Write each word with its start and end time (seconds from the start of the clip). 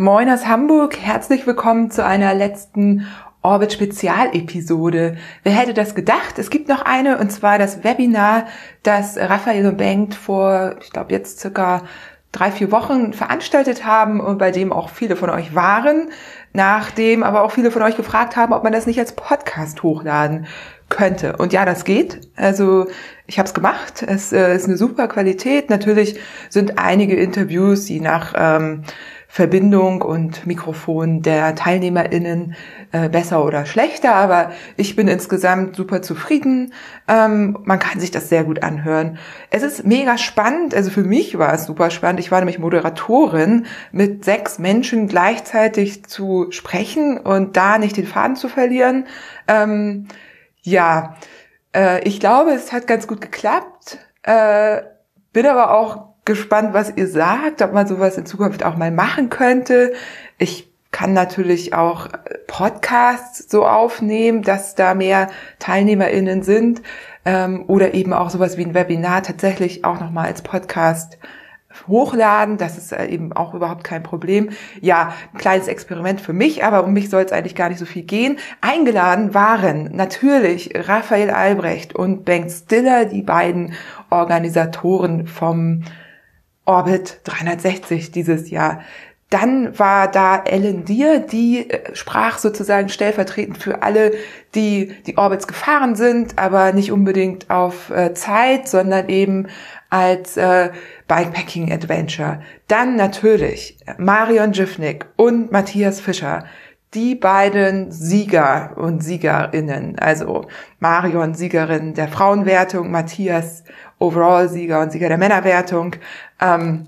Moin 0.00 0.30
aus 0.30 0.46
Hamburg, 0.46 0.96
herzlich 0.98 1.46
willkommen 1.46 1.90
zu 1.90 2.02
einer 2.02 2.32
letzten 2.32 3.06
Orbit 3.42 3.74
Spezialepisode. 3.74 5.18
Wer 5.42 5.52
hätte 5.52 5.74
das 5.74 5.94
gedacht? 5.94 6.38
Es 6.38 6.48
gibt 6.48 6.70
noch 6.70 6.80
eine 6.86 7.18
und 7.18 7.30
zwar 7.30 7.58
das 7.58 7.84
Webinar, 7.84 8.46
das 8.82 9.18
Raphael 9.18 9.66
und 9.66 9.76
Bengt 9.76 10.14
vor, 10.14 10.76
ich 10.80 10.90
glaube 10.90 11.12
jetzt 11.12 11.40
circa 11.40 11.82
drei, 12.32 12.50
vier 12.50 12.72
Wochen 12.72 13.12
veranstaltet 13.12 13.84
haben 13.84 14.20
und 14.20 14.38
bei 14.38 14.50
dem 14.50 14.72
auch 14.72 14.88
viele 14.88 15.16
von 15.16 15.28
euch 15.28 15.54
waren, 15.54 16.08
nachdem 16.54 17.22
aber 17.22 17.42
auch 17.42 17.50
viele 17.50 17.70
von 17.70 17.82
euch 17.82 17.98
gefragt 17.98 18.36
haben, 18.36 18.54
ob 18.54 18.64
man 18.64 18.72
das 18.72 18.86
nicht 18.86 19.00
als 19.00 19.12
Podcast 19.12 19.82
hochladen 19.82 20.46
könnte. 20.88 21.36
Und 21.36 21.52
ja, 21.52 21.66
das 21.66 21.84
geht. 21.84 22.22
Also 22.36 22.86
ich 23.26 23.38
habe 23.38 23.46
es 23.46 23.52
gemacht. 23.52 24.02
Es 24.02 24.32
äh, 24.32 24.56
ist 24.56 24.66
eine 24.66 24.78
super 24.78 25.08
Qualität. 25.08 25.68
Natürlich 25.68 26.18
sind 26.48 26.78
einige 26.78 27.16
Interviews, 27.16 27.84
die 27.84 28.00
nach 28.00 28.32
ähm, 28.34 28.82
Verbindung 29.32 30.02
und 30.02 30.44
Mikrofon 30.44 31.22
der 31.22 31.54
TeilnehmerInnen 31.54 32.56
äh, 32.90 33.08
besser 33.08 33.44
oder 33.44 33.64
schlechter, 33.64 34.12
aber 34.12 34.50
ich 34.76 34.96
bin 34.96 35.06
insgesamt 35.06 35.76
super 35.76 36.02
zufrieden. 36.02 36.74
Ähm, 37.06 37.56
man 37.62 37.78
kann 37.78 38.00
sich 38.00 38.10
das 38.10 38.28
sehr 38.28 38.42
gut 38.42 38.64
anhören. 38.64 39.18
Es 39.50 39.62
ist 39.62 39.86
mega 39.86 40.18
spannend, 40.18 40.74
also 40.74 40.90
für 40.90 41.04
mich 41.04 41.38
war 41.38 41.54
es 41.54 41.64
super 41.64 41.90
spannend. 41.90 42.18
Ich 42.18 42.32
war 42.32 42.40
nämlich 42.40 42.58
Moderatorin, 42.58 43.66
mit 43.92 44.24
sechs 44.24 44.58
Menschen 44.58 45.06
gleichzeitig 45.06 46.04
zu 46.06 46.48
sprechen 46.50 47.16
und 47.16 47.56
da 47.56 47.78
nicht 47.78 47.96
den 47.96 48.08
Faden 48.08 48.34
zu 48.34 48.48
verlieren. 48.48 49.06
Ähm, 49.46 50.08
ja, 50.62 51.14
äh, 51.72 52.02
ich 52.02 52.18
glaube, 52.18 52.50
es 52.50 52.72
hat 52.72 52.88
ganz 52.88 53.06
gut 53.06 53.20
geklappt. 53.20 53.98
Äh, 54.24 54.82
bin 55.32 55.46
aber 55.46 55.72
auch 55.78 56.09
gespannt, 56.24 56.74
was 56.74 56.92
ihr 56.96 57.08
sagt, 57.08 57.62
ob 57.62 57.72
man 57.72 57.86
sowas 57.86 58.16
in 58.16 58.26
Zukunft 58.26 58.64
auch 58.64 58.76
mal 58.76 58.90
machen 58.90 59.30
könnte. 59.30 59.92
Ich 60.38 60.70
kann 60.90 61.12
natürlich 61.12 61.74
auch 61.74 62.08
Podcasts 62.46 63.50
so 63.50 63.66
aufnehmen, 63.66 64.42
dass 64.42 64.74
da 64.74 64.94
mehr 64.94 65.28
TeilnehmerInnen 65.58 66.42
sind 66.42 66.82
ähm, 67.24 67.64
oder 67.68 67.94
eben 67.94 68.12
auch 68.12 68.30
sowas 68.30 68.56
wie 68.56 68.64
ein 68.64 68.74
Webinar 68.74 69.22
tatsächlich 69.22 69.84
auch 69.84 70.00
nochmal 70.00 70.26
als 70.26 70.42
Podcast 70.42 71.18
hochladen. 71.86 72.58
Das 72.58 72.76
ist 72.76 72.92
äh, 72.92 73.06
eben 73.06 73.32
auch 73.32 73.54
überhaupt 73.54 73.84
kein 73.84 74.02
Problem. 74.02 74.50
Ja, 74.80 75.14
ein 75.32 75.38
kleines 75.38 75.68
Experiment 75.68 76.20
für 76.20 76.32
mich, 76.32 76.64
aber 76.64 76.84
um 76.84 76.92
mich 76.92 77.10
soll 77.10 77.22
es 77.22 77.32
eigentlich 77.32 77.54
gar 77.54 77.68
nicht 77.68 77.78
so 77.78 77.86
viel 77.86 78.02
gehen. 78.02 78.38
Eingeladen 78.60 79.34
waren 79.34 79.90
natürlich 79.94 80.72
Raphael 80.74 81.30
Albrecht 81.30 81.94
und 81.94 82.24
Bengt 82.24 82.50
Stiller, 82.50 83.04
die 83.04 83.22
beiden 83.22 83.74
Organisatoren 84.10 85.26
vom 85.26 85.82
Orbit 86.70 87.18
360 87.24 88.12
dieses 88.12 88.48
Jahr. 88.48 88.82
Dann 89.28 89.76
war 89.76 90.08
da 90.08 90.42
Ellen 90.44 90.84
Deer, 90.84 91.18
die 91.18 91.68
äh, 91.68 91.94
sprach 91.94 92.38
sozusagen 92.38 92.88
stellvertretend 92.88 93.58
für 93.58 93.82
alle, 93.82 94.12
die 94.54 94.94
die 95.06 95.18
Orbits 95.18 95.48
gefahren 95.48 95.96
sind, 95.96 96.38
aber 96.38 96.72
nicht 96.72 96.92
unbedingt 96.92 97.50
auf 97.50 97.90
äh, 97.90 98.14
Zeit, 98.14 98.68
sondern 98.68 99.08
eben 99.08 99.48
als 99.88 100.36
äh, 100.36 100.70
Bikepacking 101.08 101.72
Adventure. 101.72 102.40
Dann 102.68 102.94
natürlich 102.94 103.76
Marion 103.98 104.52
Jiffnick 104.52 105.06
und 105.16 105.50
Matthias 105.50 106.00
Fischer, 106.00 106.44
die 106.94 107.14
beiden 107.14 107.92
Sieger 107.92 108.72
und 108.76 109.02
Siegerinnen, 109.02 109.98
also 109.98 110.46
Marion 110.80 111.34
Siegerin 111.34 111.94
der 111.94 112.08
Frauenwertung, 112.08 112.90
Matthias 112.90 113.62
Overall-Sieger 114.00 114.80
und 114.80 114.90
Sieger 114.90 115.08
der 115.08 115.18
Männerwertung. 115.18 115.94
Ähm, 116.40 116.86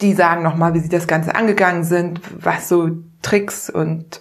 die 0.00 0.14
sagen 0.14 0.42
nochmal, 0.42 0.74
wie 0.74 0.80
sie 0.80 0.88
das 0.88 1.06
Ganze 1.06 1.34
angegangen 1.34 1.84
sind, 1.84 2.20
was 2.42 2.68
so 2.68 2.90
Tricks 3.22 3.70
und 3.70 4.20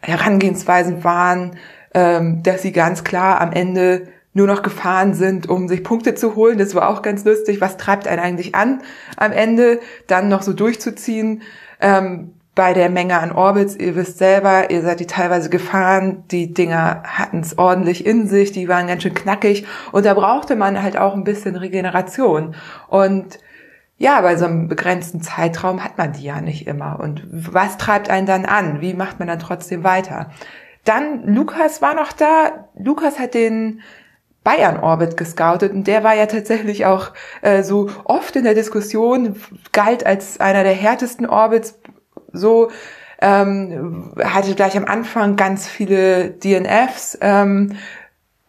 Herangehensweisen 0.00 1.04
waren, 1.04 1.56
ähm, 1.92 2.42
dass 2.42 2.62
sie 2.62 2.72
ganz 2.72 3.04
klar 3.04 3.40
am 3.40 3.52
Ende 3.52 4.08
nur 4.32 4.46
noch 4.46 4.62
gefahren 4.62 5.12
sind, 5.14 5.48
um 5.48 5.68
sich 5.68 5.82
Punkte 5.82 6.14
zu 6.14 6.36
holen. 6.36 6.58
Das 6.58 6.74
war 6.74 6.88
auch 6.88 7.02
ganz 7.02 7.24
lustig. 7.24 7.60
Was 7.60 7.76
treibt 7.76 8.06
einen 8.06 8.20
eigentlich 8.20 8.54
an, 8.54 8.82
am 9.16 9.32
Ende 9.32 9.80
dann 10.06 10.28
noch 10.28 10.42
so 10.42 10.52
durchzuziehen? 10.52 11.42
Ähm, 11.80 12.34
bei 12.54 12.72
der 12.74 12.90
Menge 12.90 13.18
an 13.18 13.32
Orbits, 13.32 13.76
ihr 13.76 13.94
wisst 13.96 14.18
selber, 14.18 14.70
ihr 14.70 14.82
seid 14.82 15.00
die 15.00 15.06
teilweise 15.06 15.50
gefahren, 15.50 16.24
die 16.30 16.52
Dinger 16.52 17.02
hatten 17.04 17.40
es 17.40 17.56
ordentlich 17.58 18.04
in 18.04 18.26
sich, 18.26 18.52
die 18.52 18.68
waren 18.68 18.88
ganz 18.88 19.02
schön 19.02 19.14
knackig 19.14 19.66
und 19.92 20.04
da 20.04 20.14
brauchte 20.14 20.56
man 20.56 20.82
halt 20.82 20.96
auch 20.96 21.14
ein 21.14 21.24
bisschen 21.24 21.56
Regeneration. 21.56 22.54
Und 22.88 23.38
ja, 24.00 24.22
bei 24.22 24.34
so 24.36 24.46
einem 24.46 24.66
begrenzten 24.66 25.20
Zeitraum 25.20 25.84
hat 25.84 25.98
man 25.98 26.14
die 26.14 26.22
ja 26.22 26.40
nicht 26.40 26.66
immer. 26.66 26.98
Und 27.00 27.22
was 27.30 27.76
treibt 27.76 28.08
einen 28.08 28.26
dann 28.26 28.46
an? 28.46 28.80
Wie 28.80 28.94
macht 28.94 29.18
man 29.18 29.28
dann 29.28 29.38
trotzdem 29.38 29.84
weiter? 29.84 30.30
Dann 30.84 31.26
Lukas 31.26 31.82
war 31.82 31.94
noch 31.94 32.12
da. 32.12 32.70
Lukas 32.78 33.18
hat 33.18 33.34
den 33.34 33.82
Bayern 34.42 34.78
Orbit 34.78 35.18
gescoutet 35.18 35.74
und 35.74 35.86
der 35.86 36.02
war 36.02 36.14
ja 36.14 36.24
tatsächlich 36.24 36.86
auch 36.86 37.12
äh, 37.42 37.62
so 37.62 37.90
oft 38.04 38.34
in 38.36 38.44
der 38.44 38.54
Diskussion, 38.54 39.36
galt 39.72 40.06
als 40.06 40.40
einer 40.40 40.64
der 40.64 40.72
härtesten 40.72 41.26
Orbits 41.26 41.78
so 42.32 42.70
ähm, 43.20 44.14
hatte 44.18 44.54
gleich 44.54 44.78
am 44.78 44.86
Anfang 44.86 45.36
ganz 45.36 45.68
viele 45.68 46.30
DNFs, 46.30 47.18
ähm, 47.20 47.76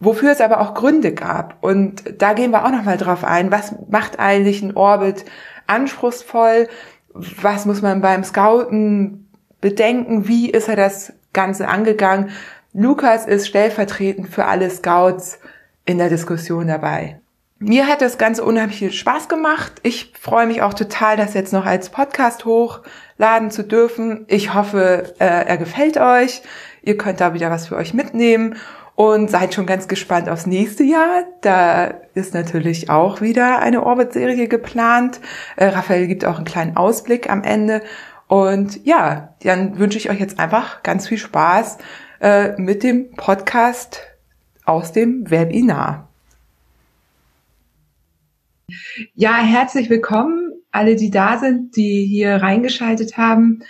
wofür 0.02 0.32
es 0.32 0.42
aber 0.42 0.60
auch 0.60 0.74
Gründe 0.74 1.14
gab. 1.14 1.58
Und 1.62 2.04
da 2.22 2.34
gehen 2.34 2.52
wir 2.52 2.66
auch 2.66 2.72
nochmal 2.72 2.98
drauf 2.98 3.24
ein. 3.24 3.52
Was 3.52 3.74
macht 3.90 4.20
eigentlich 4.20 4.62
ein 4.62 4.76
Orbit 4.76 5.24
anspruchsvoll? 5.68 6.68
Was 7.14 7.66
muss 7.66 7.82
man 7.82 8.02
beim 8.02 8.24
Scouten 8.24 9.30
bedenken? 9.62 10.28
Wie 10.28 10.50
ist 10.50 10.68
er 10.68 10.76
das 10.76 11.14
Ganze 11.34 11.68
angegangen? 11.68 12.32
Lukas 12.74 13.28
ist 13.28 13.48
stellvertretend 13.48 14.28
für 14.28 14.46
alle 14.46 14.70
Scouts 14.70 15.40
in 15.86 16.00
der 16.00 16.10
Diskussion 16.10 16.68
dabei. 16.68 17.20
Mir 17.60 17.86
hat 17.86 18.02
das 18.02 18.18
Ganze 18.18 18.44
unheimlich 18.44 18.80
viel 18.80 18.92
Spaß 18.92 19.30
gemacht. 19.30 19.74
Ich 19.84 20.14
freue 20.20 20.48
mich 20.48 20.64
auch 20.64 20.74
total, 20.74 21.16
das 21.16 21.36
jetzt 21.36 21.54
noch 21.54 21.68
als 21.68 21.90
Podcast 21.90 22.46
hochladen 22.46 23.52
zu 23.52 23.64
dürfen. 23.64 24.26
Ich 24.30 24.56
hoffe, 24.56 25.14
äh, 25.20 25.46
er 25.46 25.58
gefällt 25.58 25.98
euch. 25.98 26.42
Ihr 26.82 26.98
könnt 26.98 27.22
da 27.22 27.36
wieder 27.36 27.52
was 27.52 27.68
für 27.68 27.76
euch 27.76 27.94
mitnehmen 27.94 28.56
und 29.02 29.32
seid 29.32 29.56
schon 29.56 29.66
ganz 29.66 29.88
gespannt 29.88 30.30
aufs 30.30 30.46
nächste 30.46 30.84
Jahr. 30.84 31.24
Da 31.42 31.86
ist 32.14 32.36
natürlich 32.36 32.92
auch 32.92 33.20
wieder 33.20 33.58
eine 33.58 33.84
Orbit-Serie 33.84 34.48
geplant. 34.48 35.20
Äh, 35.56 35.70
Raphael 35.70 36.06
gibt 36.06 36.24
auch 36.24 36.36
einen 36.36 36.46
kleinen 36.46 36.78
Ausblick 36.78 37.28
am 37.28 37.44
Ende. 37.44 37.82
Und 38.28 38.86
ja, 38.86 39.34
dann 39.42 39.80
wünsche 39.80 39.98
ich 39.98 40.12
euch 40.12 40.20
jetzt 40.20 40.40
einfach 40.40 40.84
ganz 40.84 41.08
viel 41.08 41.18
Spaß 41.18 41.80
äh, 42.20 42.52
mit 42.62 42.84
dem 42.84 43.10
Podcast 43.14 44.02
aus 44.66 44.92
dem 44.92 45.32
Webinar. 45.32 46.08
Ja, 49.16 49.38
herzlich 49.38 49.90
willkommen, 49.90 50.52
alle, 50.70 50.96
die 50.96 51.10
da 51.10 51.40
sind, 51.40 51.76
die 51.76 52.06
hier 52.06 52.36
reingeschaltet 52.36 53.18
haben. 53.18 53.64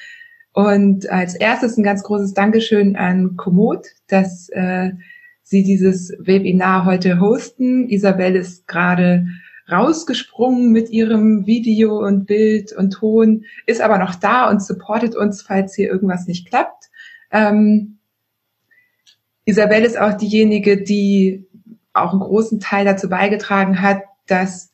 Und 0.51 1.09
als 1.09 1.35
erstes 1.35 1.77
ein 1.77 1.83
ganz 1.83 2.03
großes 2.03 2.33
Dankeschön 2.33 2.97
an 2.97 3.37
Komoot, 3.37 3.87
dass 4.09 4.49
äh, 4.49 4.91
Sie 5.51 5.63
dieses 5.63 6.13
Webinar 6.17 6.85
heute 6.85 7.19
hosten. 7.19 7.89
Isabel 7.89 8.37
ist 8.37 8.69
gerade 8.69 9.27
rausgesprungen 9.69 10.71
mit 10.71 10.89
ihrem 10.89 11.45
Video 11.45 11.99
und 11.99 12.25
Bild 12.25 12.71
und 12.71 12.91
Ton, 12.91 13.43
ist 13.65 13.81
aber 13.81 13.97
noch 13.97 14.15
da 14.15 14.49
und 14.49 14.63
supportet 14.63 15.13
uns, 15.13 15.41
falls 15.41 15.75
hier 15.75 15.89
irgendwas 15.89 16.25
nicht 16.25 16.47
klappt. 16.47 16.85
Ähm, 17.31 17.97
Isabel 19.43 19.83
ist 19.83 19.99
auch 19.99 20.13
diejenige, 20.13 20.81
die 20.81 21.45
auch 21.91 22.13
einen 22.13 22.21
großen 22.21 22.61
Teil 22.61 22.85
dazu 22.85 23.09
beigetragen 23.09 23.81
hat, 23.81 24.03
dass 24.27 24.71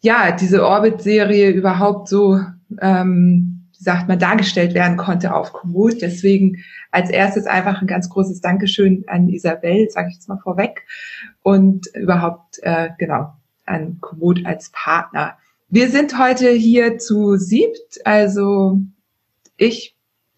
ja, 0.00 0.32
diese 0.32 0.66
Orbit-Serie 0.66 1.50
überhaupt 1.50 2.08
so, 2.08 2.40
ähm, 2.80 3.53
wie 3.78 3.84
sagt 3.84 4.08
man, 4.08 4.18
dargestellt 4.18 4.74
werden 4.74 4.96
konnte 4.96 5.34
auf 5.34 5.52
Komoot. 5.52 6.00
Deswegen 6.00 6.64
als 6.90 7.10
erstes 7.10 7.46
einfach 7.46 7.80
ein 7.80 7.86
ganz 7.86 8.08
großes 8.08 8.40
Dankeschön 8.40 9.04
an 9.06 9.28
Isabel, 9.28 9.88
sage 9.90 10.08
ich 10.08 10.14
jetzt 10.14 10.28
mal 10.28 10.38
vorweg, 10.38 10.86
und 11.42 11.86
überhaupt, 11.94 12.58
äh, 12.62 12.90
genau, 12.98 13.32
an 13.66 13.98
Komoot 14.00 14.44
als 14.44 14.70
Partner. 14.72 15.36
Wir 15.68 15.88
sind 15.88 16.18
heute 16.18 16.50
hier 16.50 16.98
zu 16.98 17.36
siebt, 17.36 18.00
also 18.04 18.78
ich 19.56 19.94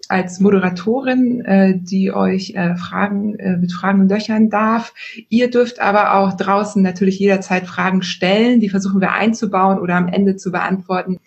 als 0.08 0.40
Moderatorin, 0.40 1.44
äh, 1.44 1.74
die 1.76 2.12
euch 2.12 2.54
äh, 2.54 2.76
Fragen 2.76 3.38
äh, 3.38 3.56
mit 3.56 3.72
Fragen 3.72 4.08
löchern 4.08 4.50
darf. 4.50 4.94
Ihr 5.28 5.50
dürft 5.50 5.80
aber 5.80 6.14
auch 6.14 6.34
draußen 6.34 6.80
natürlich 6.82 7.18
jederzeit 7.18 7.66
Fragen 7.66 8.02
stellen. 8.02 8.60
Die 8.60 8.68
versuchen 8.68 9.00
wir 9.00 9.12
einzubauen 9.12 9.78
oder 9.80 9.96
am 9.96 10.08
Ende 10.08 10.36
zu 10.36 10.52
beantworten. 10.52 11.18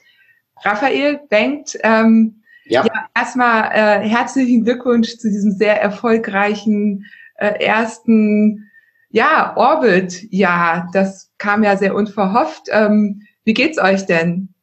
Raphael 0.63 1.19
Bengt, 1.29 1.77
ähm, 1.83 2.41
ja. 2.65 2.83
ja 2.83 3.09
erstmal 3.15 3.71
äh, 3.71 4.07
herzlichen 4.07 4.63
Glückwunsch 4.63 5.17
zu 5.17 5.29
diesem 5.29 5.51
sehr 5.51 5.81
erfolgreichen 5.81 7.05
äh, 7.35 7.63
ersten 7.63 8.69
ja 9.09 9.55
Orbit. 9.55 10.27
Ja, 10.31 10.87
das 10.93 11.31
kam 11.37 11.63
ja 11.63 11.77
sehr 11.77 11.95
unverhofft. 11.95 12.67
Ähm, 12.71 13.23
wie 13.43 13.53
geht's 13.53 13.79
euch 13.79 14.05
denn? 14.05 14.53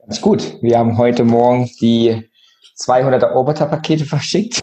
Ganz 0.00 0.20
gut. 0.20 0.58
Wir 0.62 0.78
haben 0.78 0.98
heute 0.98 1.24
Morgen 1.24 1.68
die 1.80 2.28
200er 2.78 3.32
Orbiter-Pakete 3.32 4.04
verschickt. 4.06 4.62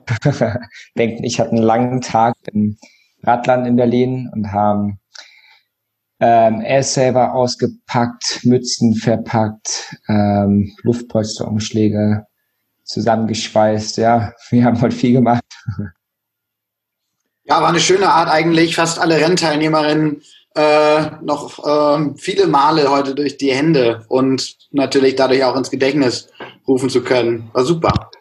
Denken, 0.97 1.23
ich 1.23 1.39
hatte 1.39 1.51
einen 1.51 1.63
langen 1.63 2.01
Tag 2.01 2.35
im 2.51 2.77
Radland 3.23 3.67
in 3.67 3.75
Berlin 3.75 4.29
und 4.33 4.51
haben 4.51 4.99
ähm, 6.23 6.61
Airsaver 6.61 7.33
ausgepackt, 7.33 8.39
Mützen 8.43 8.95
verpackt, 8.95 9.93
ähm, 10.07 10.73
Luftpolsterumschläge 10.83 12.25
zusammengeschweißt. 12.85 13.97
Ja, 13.97 14.31
wir 14.49 14.63
haben 14.63 14.79
heute 14.79 14.95
viel 14.95 15.11
gemacht. 15.11 15.43
Ja, 17.43 17.61
war 17.61 17.67
eine 17.67 17.81
schöne 17.81 18.09
Art 18.09 18.29
eigentlich. 18.29 18.75
Fast 18.75 18.99
alle 18.99 19.19
Rennteilnehmerinnen 19.19 20.21
äh, 20.55 21.09
noch 21.21 21.59
äh, 21.65 22.13
viele 22.15 22.47
Male 22.47 22.89
heute 22.89 23.15
durch 23.15 23.35
die 23.35 23.51
Hände 23.51 24.05
und 24.07 24.55
natürlich 24.71 25.15
dadurch 25.15 25.43
auch 25.43 25.57
ins 25.57 25.71
Gedächtnis 25.71 26.29
rufen 26.65 26.89
zu 26.89 27.03
können. 27.03 27.49
War 27.51 27.65
super. 27.65 28.11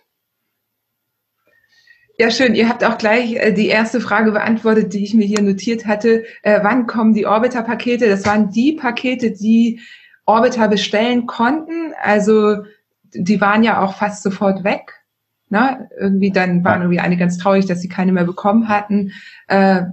Ja, 2.22 2.30
schön. 2.30 2.54
Ihr 2.54 2.68
habt 2.68 2.84
auch 2.84 2.98
gleich 2.98 3.34
äh, 3.34 3.52
die 3.52 3.66
erste 3.66 4.00
Frage 4.00 4.30
beantwortet, 4.30 4.92
die 4.92 5.02
ich 5.02 5.12
mir 5.12 5.26
hier 5.26 5.42
notiert 5.42 5.86
hatte. 5.86 6.22
Äh, 6.44 6.60
wann 6.62 6.86
kommen 6.86 7.14
die 7.14 7.26
Orbiter-Pakete? 7.26 8.08
Das 8.08 8.24
waren 8.24 8.48
die 8.48 8.74
Pakete, 8.74 9.32
die 9.32 9.80
Orbiter 10.24 10.68
bestellen 10.68 11.26
konnten. 11.26 11.92
Also 12.00 12.58
die 13.12 13.40
waren 13.40 13.64
ja 13.64 13.82
auch 13.82 13.96
fast 13.96 14.22
sofort 14.22 14.62
weg. 14.62 15.02
Ne? 15.48 15.88
Irgendwie 15.98 16.30
dann 16.30 16.62
waren 16.62 16.82
irgendwie 16.82 17.00
einige 17.00 17.18
ganz 17.18 17.38
traurig, 17.38 17.66
dass 17.66 17.80
sie 17.80 17.88
keine 17.88 18.12
mehr 18.12 18.22
bekommen 18.22 18.68
hatten. 18.68 19.10
Äh, 19.48 19.86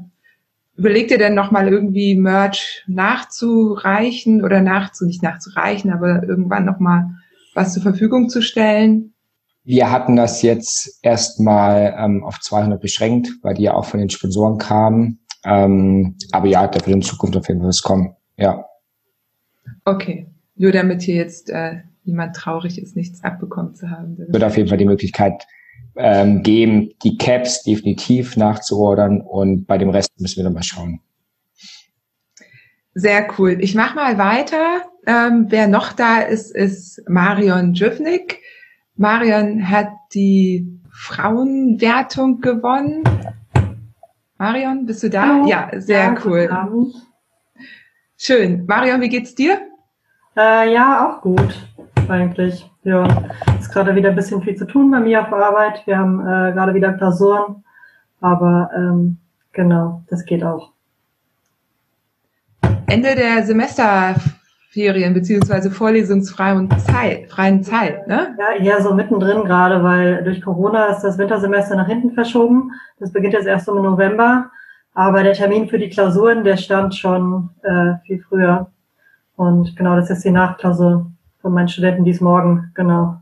überlegt 0.78 1.10
ihr 1.10 1.18
denn 1.18 1.34
nochmal 1.34 1.68
irgendwie 1.68 2.16
Merch 2.16 2.84
nachzureichen 2.86 4.44
oder 4.44 4.62
nachzu, 4.62 5.08
nicht 5.08 5.24
nachzureichen, 5.24 5.92
aber 5.92 6.22
irgendwann 6.22 6.66
nochmal 6.66 7.10
was 7.56 7.74
zur 7.74 7.81
Verfügung 7.81 8.30
zu 8.30 8.44
stellen? 8.44 9.16
Wir 9.69 9.92
hatten 9.92 10.16
das 10.16 10.42
jetzt 10.42 10.98
erstmal 11.04 11.95
ähm, 11.95 12.24
auf 12.24 12.39
200 12.39 12.81
beschränkt, 12.81 13.30
weil 13.44 13.54
die 13.54 13.62
ja 13.62 13.75
auch 13.75 13.86
von 13.86 14.00
den 14.00 14.10
Sponsoren 14.10 14.57
kamen. 14.57 15.19
Ähm, 15.45 16.16
aber 16.31 16.48
ja, 16.48 16.66
da 16.66 16.83
wird 16.88 16.95
in 16.95 17.04
Zukunft 17.04 17.38
auf 17.38 17.48
jeden 17.48 17.60
Fall 17.60 17.69
was 17.69 17.83
kommen. 17.83 18.16
Ja. 18.36 18.66
Okay. 19.86 20.25
Nur 20.56 20.71
damit 20.71 21.04
hier 21.04 21.18
jetzt 21.18 21.51
äh, 21.51 21.81
niemand 22.04 22.36
traurig 22.36 22.81
ist, 22.81 22.95
nichts 22.95 23.24
abbekommen 23.24 23.75
zu 23.75 23.92
haben. 23.92 24.18
Wird 24.18 24.44
auf 24.44 24.57
jeden 24.57 24.69
Fall 24.69 24.80
die 24.80 24.86
Möglichkeit 24.86 25.45
ähm, 25.95 26.42
geben, 26.42 26.89
die 27.04 27.18
Caps 27.18 27.62
definitiv 27.62 28.38
nachzuordern 28.38 29.21
und 29.21 29.68
bei 29.68 29.77
dem 29.77 29.92
Rest 29.92 30.19
müssen 30.19 30.38
wir 30.38 30.45
dann 30.45 30.54
mal 30.54 30.63
schauen. 30.63 31.00
Sehr 32.95 33.27
cool. 33.38 33.57
Ich 33.62 33.75
mache 33.75 33.94
mal 33.94 34.18
weiter. 34.18 34.81
Ähm, 35.06 35.45
wer 35.50 35.68
noch 35.68 35.94
da 35.94 36.21
ist, 36.21 36.56
ist 36.56 37.07
Marion 37.07 37.75
Jüvnik. 37.75 38.39
Marion 39.00 39.69
hat 39.69 39.94
die 40.13 40.78
Frauenwertung 40.92 42.42
gewonnen. 42.42 43.01
Marion, 44.38 44.86
bist 44.86 45.04
du 45.04 45.10
da? 45.10 45.22
Hallo. 45.22 45.48
Ja, 45.48 45.69
sehr 45.78 46.00
ja, 46.00 46.16
cool. 46.25 46.92
Schön. 48.18 48.66
Marion, 48.66 49.00
wie 49.00 49.07
geht's 49.07 49.34
dir? 49.34 49.62
Äh, 50.36 50.74
ja, 50.74 51.07
auch 51.07 51.22
gut, 51.22 51.66
eigentlich. 52.10 52.69
Ja, 52.84 53.07
ist 53.57 53.72
gerade 53.72 53.96
wieder 53.96 54.10
ein 54.10 54.18
bisschen 54.18 54.42
viel 54.42 54.57
zu 54.57 54.68
tun 54.68 54.92
bei 54.92 55.00
mir 55.00 55.22
auf 55.22 55.31
Arbeit. 55.31 55.88
Wir 55.88 55.98
haben 55.98 56.19
äh, 56.19 56.52
gerade 56.52 56.74
wieder 56.74 56.92
Klausuren, 56.92 57.63
aber 58.19 58.69
ähm, 58.75 59.18
genau, 59.54 60.04
das 60.10 60.25
geht 60.25 60.44
auch. 60.44 60.74
Ende 62.86 63.16
der 63.16 63.45
Semesterferien 64.69 65.13
beziehungsweise 65.13 65.71
vorlesungsfreien 65.71 66.69
Zeit, 66.80 67.30
freien 67.30 67.63
Zeit, 67.63 68.07
ne? 68.07 68.36
Ja, 68.38 68.63
eher 68.63 68.81
so 68.81 68.94
mittendrin 68.94 69.44
gerade, 69.44 69.83
weil 69.83 70.24
durch 70.24 70.42
Corona 70.42 70.88
ist 70.88 71.01
das 71.01 71.18
Wintersemester 71.18 71.75
nach 71.75 71.88
hinten 71.88 72.12
verschoben. 72.12 72.71
Das 73.00 73.12
beginnt 73.12 73.33
jetzt 73.33 73.48
erst 73.48 73.68
im 73.68 73.75
November, 73.75 74.51
aber 74.94 75.24
der 75.24 75.33
Termin 75.33 75.68
für 75.69 75.80
die 75.80 75.89
Klausuren, 75.89 76.44
der 76.44 76.57
stand 76.57 76.95
schon 76.95 77.50
äh, 77.63 77.94
viel 78.06 78.21
früher. 78.21 78.69
Und 79.36 79.75
genau, 79.75 79.95
das 79.95 80.10
ist 80.10 80.24
die 80.24 80.31
Nachklausur 80.31 81.12
von 81.42 81.54
meinen 81.54 81.69
Studenten 81.69 82.04
dies 82.04 82.21
morgen, 82.21 82.71
genau. 82.75 83.21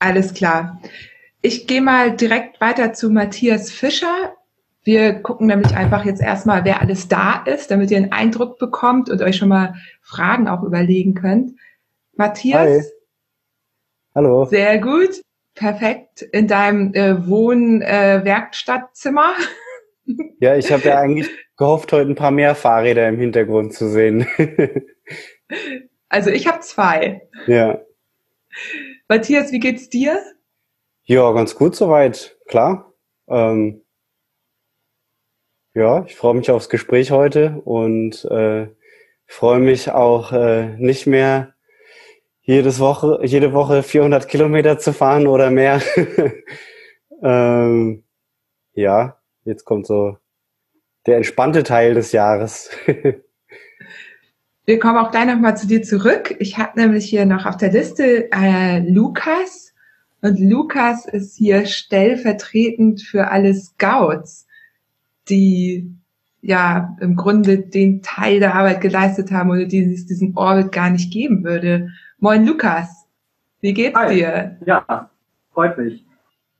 Alles 0.00 0.34
klar. 0.34 0.80
Ich 1.40 1.66
gehe 1.66 1.80
mal 1.80 2.14
direkt 2.14 2.60
weiter 2.60 2.92
zu 2.92 3.08
Matthias 3.08 3.70
Fischer. 3.70 4.34
Wir 4.84 5.14
gucken 5.14 5.46
nämlich 5.46 5.74
einfach 5.74 6.04
jetzt 6.04 6.20
erstmal, 6.20 6.66
wer 6.66 6.82
alles 6.82 7.08
da 7.08 7.42
ist, 7.46 7.70
damit 7.70 7.90
ihr 7.90 7.96
einen 7.96 8.12
Eindruck 8.12 8.58
bekommt 8.58 9.08
und 9.08 9.22
euch 9.22 9.36
schon 9.36 9.48
mal 9.48 9.76
Fragen 10.02 10.46
auch 10.46 10.62
überlegen 10.62 11.14
könnt. 11.14 11.52
Matthias? 12.16 12.68
Hi. 12.68 12.82
Hallo. 14.14 14.44
Sehr 14.44 14.78
gut. 14.78 15.22
Perfekt. 15.54 16.20
In 16.22 16.48
deinem 16.48 16.92
äh, 16.92 17.26
Wohn-Werkstattzimmer. 17.26 19.32
Äh, 20.06 20.12
ja, 20.40 20.56
ich 20.56 20.70
habe 20.70 20.82
ja 20.82 20.98
eigentlich 20.98 21.30
gehofft, 21.56 21.90
heute 21.92 22.10
ein 22.10 22.16
paar 22.16 22.30
mehr 22.30 22.54
Fahrräder 22.54 23.08
im 23.08 23.18
Hintergrund 23.18 23.72
zu 23.72 23.88
sehen. 23.88 24.26
Also 26.08 26.30
ich 26.30 26.46
habe 26.46 26.60
zwei. 26.60 27.28
Ja. 27.48 27.80
Matthias, 29.08 29.50
wie 29.50 29.58
geht's 29.58 29.88
dir? 29.88 30.22
Ja, 31.02 31.32
ganz 31.32 31.56
gut 31.56 31.74
soweit, 31.74 32.38
klar. 32.46 32.94
Ähm, 33.26 33.83
ja, 35.74 36.04
ich 36.06 36.14
freue 36.14 36.34
mich 36.34 36.50
aufs 36.50 36.68
Gespräch 36.68 37.10
heute 37.10 37.60
und 37.64 38.24
äh, 38.26 38.68
freue 39.26 39.58
mich 39.58 39.90
auch 39.90 40.32
äh, 40.32 40.76
nicht 40.76 41.06
mehr 41.06 41.54
jedes 42.42 42.78
Woche, 42.78 43.20
jede 43.24 43.52
Woche 43.52 43.82
400 43.82 44.28
Kilometer 44.28 44.78
zu 44.78 44.92
fahren 44.92 45.26
oder 45.26 45.50
mehr. 45.50 45.80
ähm, 47.22 48.04
ja, 48.74 49.18
jetzt 49.44 49.64
kommt 49.64 49.86
so 49.86 50.16
der 51.06 51.16
entspannte 51.16 51.64
Teil 51.64 51.94
des 51.94 52.12
Jahres. 52.12 52.70
Wir 54.66 54.78
kommen 54.78 54.96
auch 54.96 55.10
gleich 55.10 55.26
nochmal 55.26 55.56
zu 55.56 55.66
dir 55.66 55.82
zurück. 55.82 56.34
Ich 56.38 56.56
habe 56.56 56.80
nämlich 56.80 57.04
hier 57.04 57.26
noch 57.26 57.44
auf 57.44 57.56
der 57.56 57.70
Liste 57.70 58.30
äh, 58.32 58.78
Lukas. 58.80 59.74
Und 60.22 60.38
Lukas 60.38 61.04
ist 61.04 61.36
hier 61.36 61.66
stellvertretend 61.66 63.02
für 63.02 63.28
alle 63.30 63.52
Scouts, 63.54 64.43
die 65.28 65.94
ja 66.40 66.96
im 67.00 67.16
Grunde 67.16 67.58
den 67.58 68.02
Teil 68.02 68.38
der 68.38 68.54
Arbeit 68.54 68.80
geleistet 68.80 69.30
haben 69.30 69.50
oder 69.50 69.64
die 69.64 69.92
es 69.92 70.06
diesen 70.06 70.36
Orbit 70.36 70.72
gar 70.72 70.90
nicht 70.90 71.12
geben 71.12 71.42
würde. 71.42 71.90
Moin 72.18 72.46
Lukas, 72.46 73.06
wie 73.60 73.72
geht's 73.72 73.98
Hi. 73.98 74.14
dir? 74.14 74.56
Ja, 74.66 75.10
freut 75.52 75.78
mich. 75.78 76.04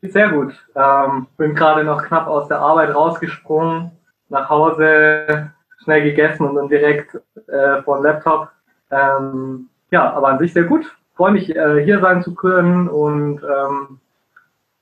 Sehr 0.02 0.30
gut. 0.30 0.54
Ähm, 0.74 1.26
bin 1.36 1.54
gerade 1.54 1.84
noch 1.84 2.02
knapp 2.02 2.26
aus 2.26 2.48
der 2.48 2.58
Arbeit 2.58 2.94
rausgesprungen, 2.94 3.90
nach 4.28 4.48
Hause 4.48 5.52
schnell 5.82 6.02
gegessen 6.02 6.46
und 6.46 6.56
dann 6.56 6.68
direkt 6.68 7.14
äh, 7.48 7.82
vor 7.82 7.98
dem 7.98 8.04
Laptop. 8.04 8.50
Ähm, 8.90 9.68
ja, 9.90 10.12
aber 10.12 10.28
an 10.28 10.38
sich 10.38 10.52
sehr 10.52 10.64
gut. 10.64 10.96
Freue 11.14 11.32
mich, 11.32 11.54
äh, 11.54 11.84
hier 11.84 12.00
sein 12.00 12.22
zu 12.22 12.34
können 12.34 12.88
und 12.88 13.42
ähm, 13.42 14.00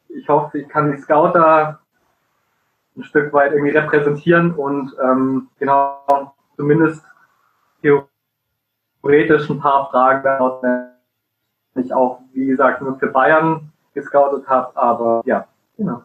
ich 0.09 0.29
hoffe, 0.29 0.59
ich 0.59 0.69
kann 0.69 0.93
die 0.93 0.99
Scouter 0.99 1.82
ein 2.97 3.05
Stück 3.05 3.33
weit 3.33 3.53
irgendwie 3.53 3.77
repräsentieren 3.77 4.53
und 4.53 4.95
ähm, 5.03 5.49
genau 5.59 6.35
zumindest 6.57 7.03
theoretisch 7.81 9.49
ein 9.49 9.61
paar 9.61 9.91
Fragen 9.91 10.23
daraus, 10.23 10.63
wenn 10.63 11.85
ich 11.85 11.93
auch, 11.93 12.21
wie 12.35 12.47
gesagt, 12.47 12.83
nur 12.83 12.99
für 12.99 13.09
Bayern 13.09 13.73
gescoutet 13.95 14.47
habe, 14.49 14.77
aber 14.77 15.23
ja, 15.25 15.47
genau. 15.77 16.03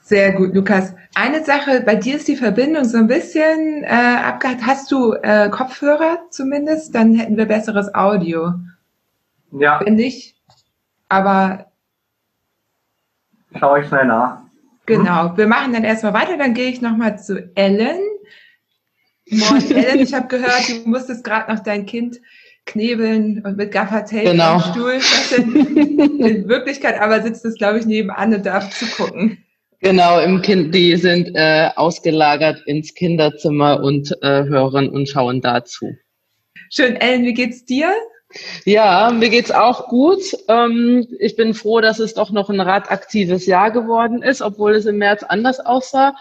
Sehr 0.00 0.34
gut, 0.34 0.54
Lukas. 0.54 0.94
Eine 1.16 1.42
Sache, 1.42 1.82
bei 1.84 1.96
dir 1.96 2.14
ist 2.14 2.28
die 2.28 2.36
Verbindung 2.36 2.84
so 2.84 2.96
ein 2.96 3.08
bisschen 3.08 3.82
äh, 3.82 3.88
abgehakt. 3.88 4.64
Hast 4.64 4.92
du 4.92 5.14
äh, 5.14 5.50
Kopfhörer 5.50 6.20
zumindest? 6.30 6.94
Dann 6.94 7.14
hätten 7.14 7.36
wir 7.36 7.46
besseres 7.46 7.92
Audio. 7.92 8.52
Ja. 9.50 9.80
Wenn 9.84 9.96
nicht, 9.96 10.36
aber. 11.08 11.66
Schaue 13.58 13.80
ich 13.80 13.88
schnell 13.88 14.06
nach. 14.06 14.45
Genau. 14.86 15.36
Wir 15.36 15.46
machen 15.46 15.72
dann 15.72 15.84
erstmal 15.84 16.14
weiter. 16.14 16.36
Dann 16.36 16.54
gehe 16.54 16.70
ich 16.70 16.80
nochmal 16.80 17.18
zu 17.18 17.50
Ellen. 17.54 18.00
Moin, 19.30 19.70
Ellen. 19.70 20.00
Ich 20.00 20.14
habe 20.14 20.28
gehört, 20.28 20.68
du 20.68 20.88
musstest 20.88 21.24
gerade 21.24 21.52
noch 21.52 21.60
dein 21.62 21.86
Kind 21.86 22.20
knebeln 22.66 23.42
und 23.44 23.56
mit 23.56 23.72
Gaffertape 23.72 24.24
genau. 24.24 24.54
am 24.54 24.60
Stuhl. 24.60 24.98
In 25.36 26.48
Wirklichkeit 26.48 27.00
aber 27.00 27.22
sitzt 27.22 27.44
es, 27.44 27.56
glaube 27.56 27.78
ich, 27.78 27.86
nebenan 27.86 28.34
und 28.34 28.46
darf 28.46 28.70
zugucken. 28.70 29.38
Genau, 29.80 30.20
im 30.20 30.42
Kind, 30.42 30.74
die 30.74 30.96
sind 30.96 31.30
äh, 31.34 31.68
ausgelagert 31.76 32.62
ins 32.66 32.94
Kinderzimmer 32.94 33.82
und 33.82 34.10
äh, 34.22 34.44
hören 34.44 34.88
und 34.88 35.08
schauen 35.08 35.40
dazu. 35.40 35.86
Schön, 36.70 36.96
Ellen, 36.96 37.24
wie 37.24 37.34
geht's 37.34 37.64
dir? 37.64 37.92
Ja, 38.64 39.12
mir 39.12 39.30
geht's 39.30 39.50
auch 39.50 39.88
gut. 39.88 40.22
Ähm, 40.48 41.06
ich 41.18 41.36
bin 41.36 41.54
froh, 41.54 41.80
dass 41.80 41.98
es 41.98 42.14
doch 42.14 42.30
noch 42.30 42.50
ein 42.50 42.60
radaktives 42.60 43.46
Jahr 43.46 43.70
geworden 43.70 44.22
ist, 44.22 44.42
obwohl 44.42 44.74
es 44.74 44.86
im 44.86 44.98
März 44.98 45.22
anders 45.22 45.60
aussah. 45.60 46.14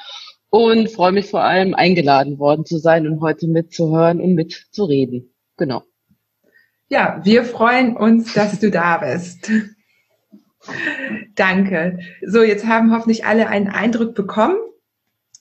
Und 0.50 0.90
freue 0.92 1.12
mich 1.12 1.30
vor 1.30 1.44
allem, 1.44 1.74
eingeladen 1.74 2.40
worden 2.40 2.66
zu 2.66 2.78
sein 2.78 3.08
und 3.08 3.20
heute 3.20 3.48
mitzuhören 3.48 4.22
und 4.22 4.36
mitzureden. 4.36 5.34
Genau. 5.58 5.84
Ja, 6.88 7.20
wir 7.24 7.44
freuen 7.44 7.98
uns, 7.98 8.34
dass 8.34 8.60
du 8.60 8.70
da 8.70 8.98
bist. 9.00 9.52
Danke. 11.36 12.00
So, 12.26 12.44
jetzt 12.44 12.66
haben 12.66 12.94
hoffentlich 12.94 13.26
alle 13.26 13.48
einen 13.50 13.68
Eindruck 13.68 14.16
bekommen, 14.16 14.58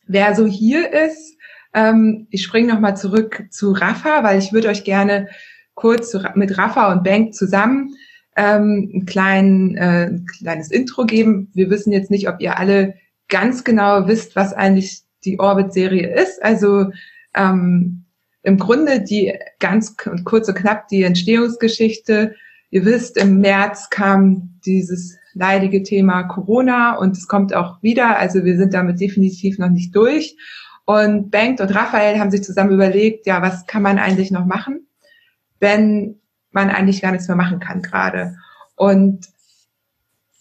wer 0.06 0.35
so 0.35 0.47
hier 0.47 0.92
ist. 0.92 1.37
Ähm, 1.75 2.26
ich 2.30 2.42
springe 2.42 2.73
nochmal 2.73 2.97
zurück 2.97 3.44
zu 3.50 3.73
Rafa, 3.73 4.25
weil 4.25 4.38
ich 4.38 4.52
würde 4.52 4.68
euch 4.68 4.85
gerne 4.85 5.28
kurz 5.74 6.16
mit 6.34 6.56
Rafa 6.56 6.92
und 6.92 7.04
Bank 7.04 7.34
zusammen 7.34 7.94
ähm, 8.36 8.90
ein, 8.94 9.06
klein, 9.06 9.76
äh, 9.76 10.06
ein 10.06 10.26
kleines 10.26 10.70
Intro 10.70 11.04
geben. 11.04 11.50
Wir 11.54 11.70
wissen 11.70 11.92
jetzt 11.92 12.10
nicht, 12.10 12.28
ob 12.28 12.40
ihr 12.40 12.58
alle 12.58 12.94
ganz 13.28 13.64
genau 13.64 14.06
wisst, 14.06 14.36
was 14.36 14.52
eigentlich 14.52 15.02
die 15.24 15.38
Orbit-Serie 15.38 16.14
ist. 16.14 16.42
Also 16.42 16.90
ähm, 17.34 18.04
im 18.42 18.58
Grunde 18.58 19.00
die 19.00 19.32
ganz 19.58 19.96
kurz 20.24 20.48
und 20.48 20.54
knapp 20.54 20.88
die 20.88 21.02
Entstehungsgeschichte. 21.02 22.34
Ihr 22.70 22.84
wisst, 22.84 23.16
im 23.16 23.40
März 23.40 23.88
kam 23.90 24.60
dieses 24.66 25.16
leidige 25.32 25.82
Thema 25.82 26.24
Corona 26.24 26.96
und 26.96 27.16
es 27.16 27.26
kommt 27.26 27.54
auch 27.54 27.82
wieder. 27.82 28.18
Also 28.18 28.44
wir 28.44 28.56
sind 28.56 28.74
damit 28.74 29.00
definitiv 29.00 29.58
noch 29.58 29.70
nicht 29.70 29.94
durch. 29.96 30.36
Und 30.84 31.30
Bengt 31.30 31.60
und 31.60 31.74
Raphael 31.74 32.18
haben 32.18 32.30
sich 32.30 32.44
zusammen 32.44 32.72
überlegt, 32.72 33.26
ja, 33.26 33.40
was 33.40 33.66
kann 33.66 33.82
man 33.82 33.98
eigentlich 33.98 34.30
noch 34.30 34.44
machen, 34.44 34.86
wenn 35.64 36.21
man 36.52 36.68
eigentlich 36.68 37.00
gar 37.00 37.11
nichts 37.11 37.26
mehr 37.26 37.38
machen 37.38 37.59
kann 37.59 37.80
gerade. 37.80 38.37
Und 38.76 39.26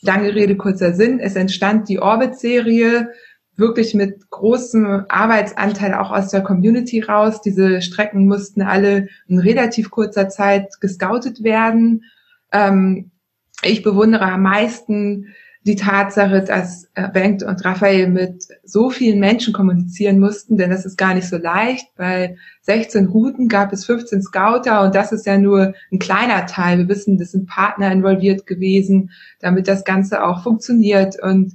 lange 0.02 0.36
Rede, 0.36 0.58
kurzer 0.58 0.94
Sinn, 0.94 1.20
es 1.20 1.38
entstand 1.38 1.88
die 1.88 2.00
Orbit-Serie 2.00 3.10
wirklich 3.56 3.94
mit 3.94 4.30
großem 4.30 5.06
Arbeitsanteil 5.08 5.94
auch 5.94 6.12
aus 6.12 6.30
der 6.30 6.42
Community 6.42 7.00
raus. 7.00 7.42
Diese 7.42 7.82
Strecken 7.82 8.28
mussten 8.28 8.62
alle 8.62 9.08
in 9.28 9.40
relativ 9.40 9.92
kurzer 9.92 10.28
Zeit 10.28 10.82
gescoutet 10.82 11.44
werden. 11.44 12.04
Ähm, 12.52 13.12
ich 13.62 13.82
bewundere 13.82 14.26
am 14.26 14.42
meisten 14.42 15.34
die 15.66 15.76
Tatsache, 15.76 16.44
dass 16.44 16.90
äh, 16.94 17.08
Bengt 17.10 17.42
und 17.42 17.64
Raphael 17.64 18.10
mit 18.10 18.46
so 18.64 18.90
vielen 18.90 19.20
Menschen 19.20 19.54
kommunizieren 19.54 20.20
mussten, 20.20 20.58
denn 20.58 20.70
das 20.70 20.86
ist 20.86 20.98
gar 20.98 21.14
nicht 21.14 21.28
so 21.28 21.38
leicht. 21.38 21.88
Bei 21.96 22.36
16 22.64 23.08
Routen 23.08 23.48
gab 23.48 23.72
es 23.72 23.86
15 23.86 24.22
Scouter 24.22 24.84
und 24.84 24.94
das 24.94 25.14
ist 25.14 25.26
ja 25.26 25.38
nur 25.38 25.74
ein 25.92 26.00
kleiner 26.00 26.46
Teil. 26.46 26.80
Wir 26.80 26.90
wissen, 26.90 27.18
das 27.18 27.32
sind 27.32 27.48
Partner 27.48 27.92
involviert 27.92 28.46
gewesen, 28.46 29.12
damit 29.40 29.68
das 29.68 29.86
Ganze 29.86 30.24
auch 30.24 30.44
funktioniert 30.44 31.22
und 31.22 31.54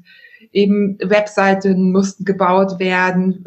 eben 0.53 0.99
Webseiten 1.00 1.93
mussten 1.93 2.25
gebaut 2.25 2.79
werden, 2.79 3.45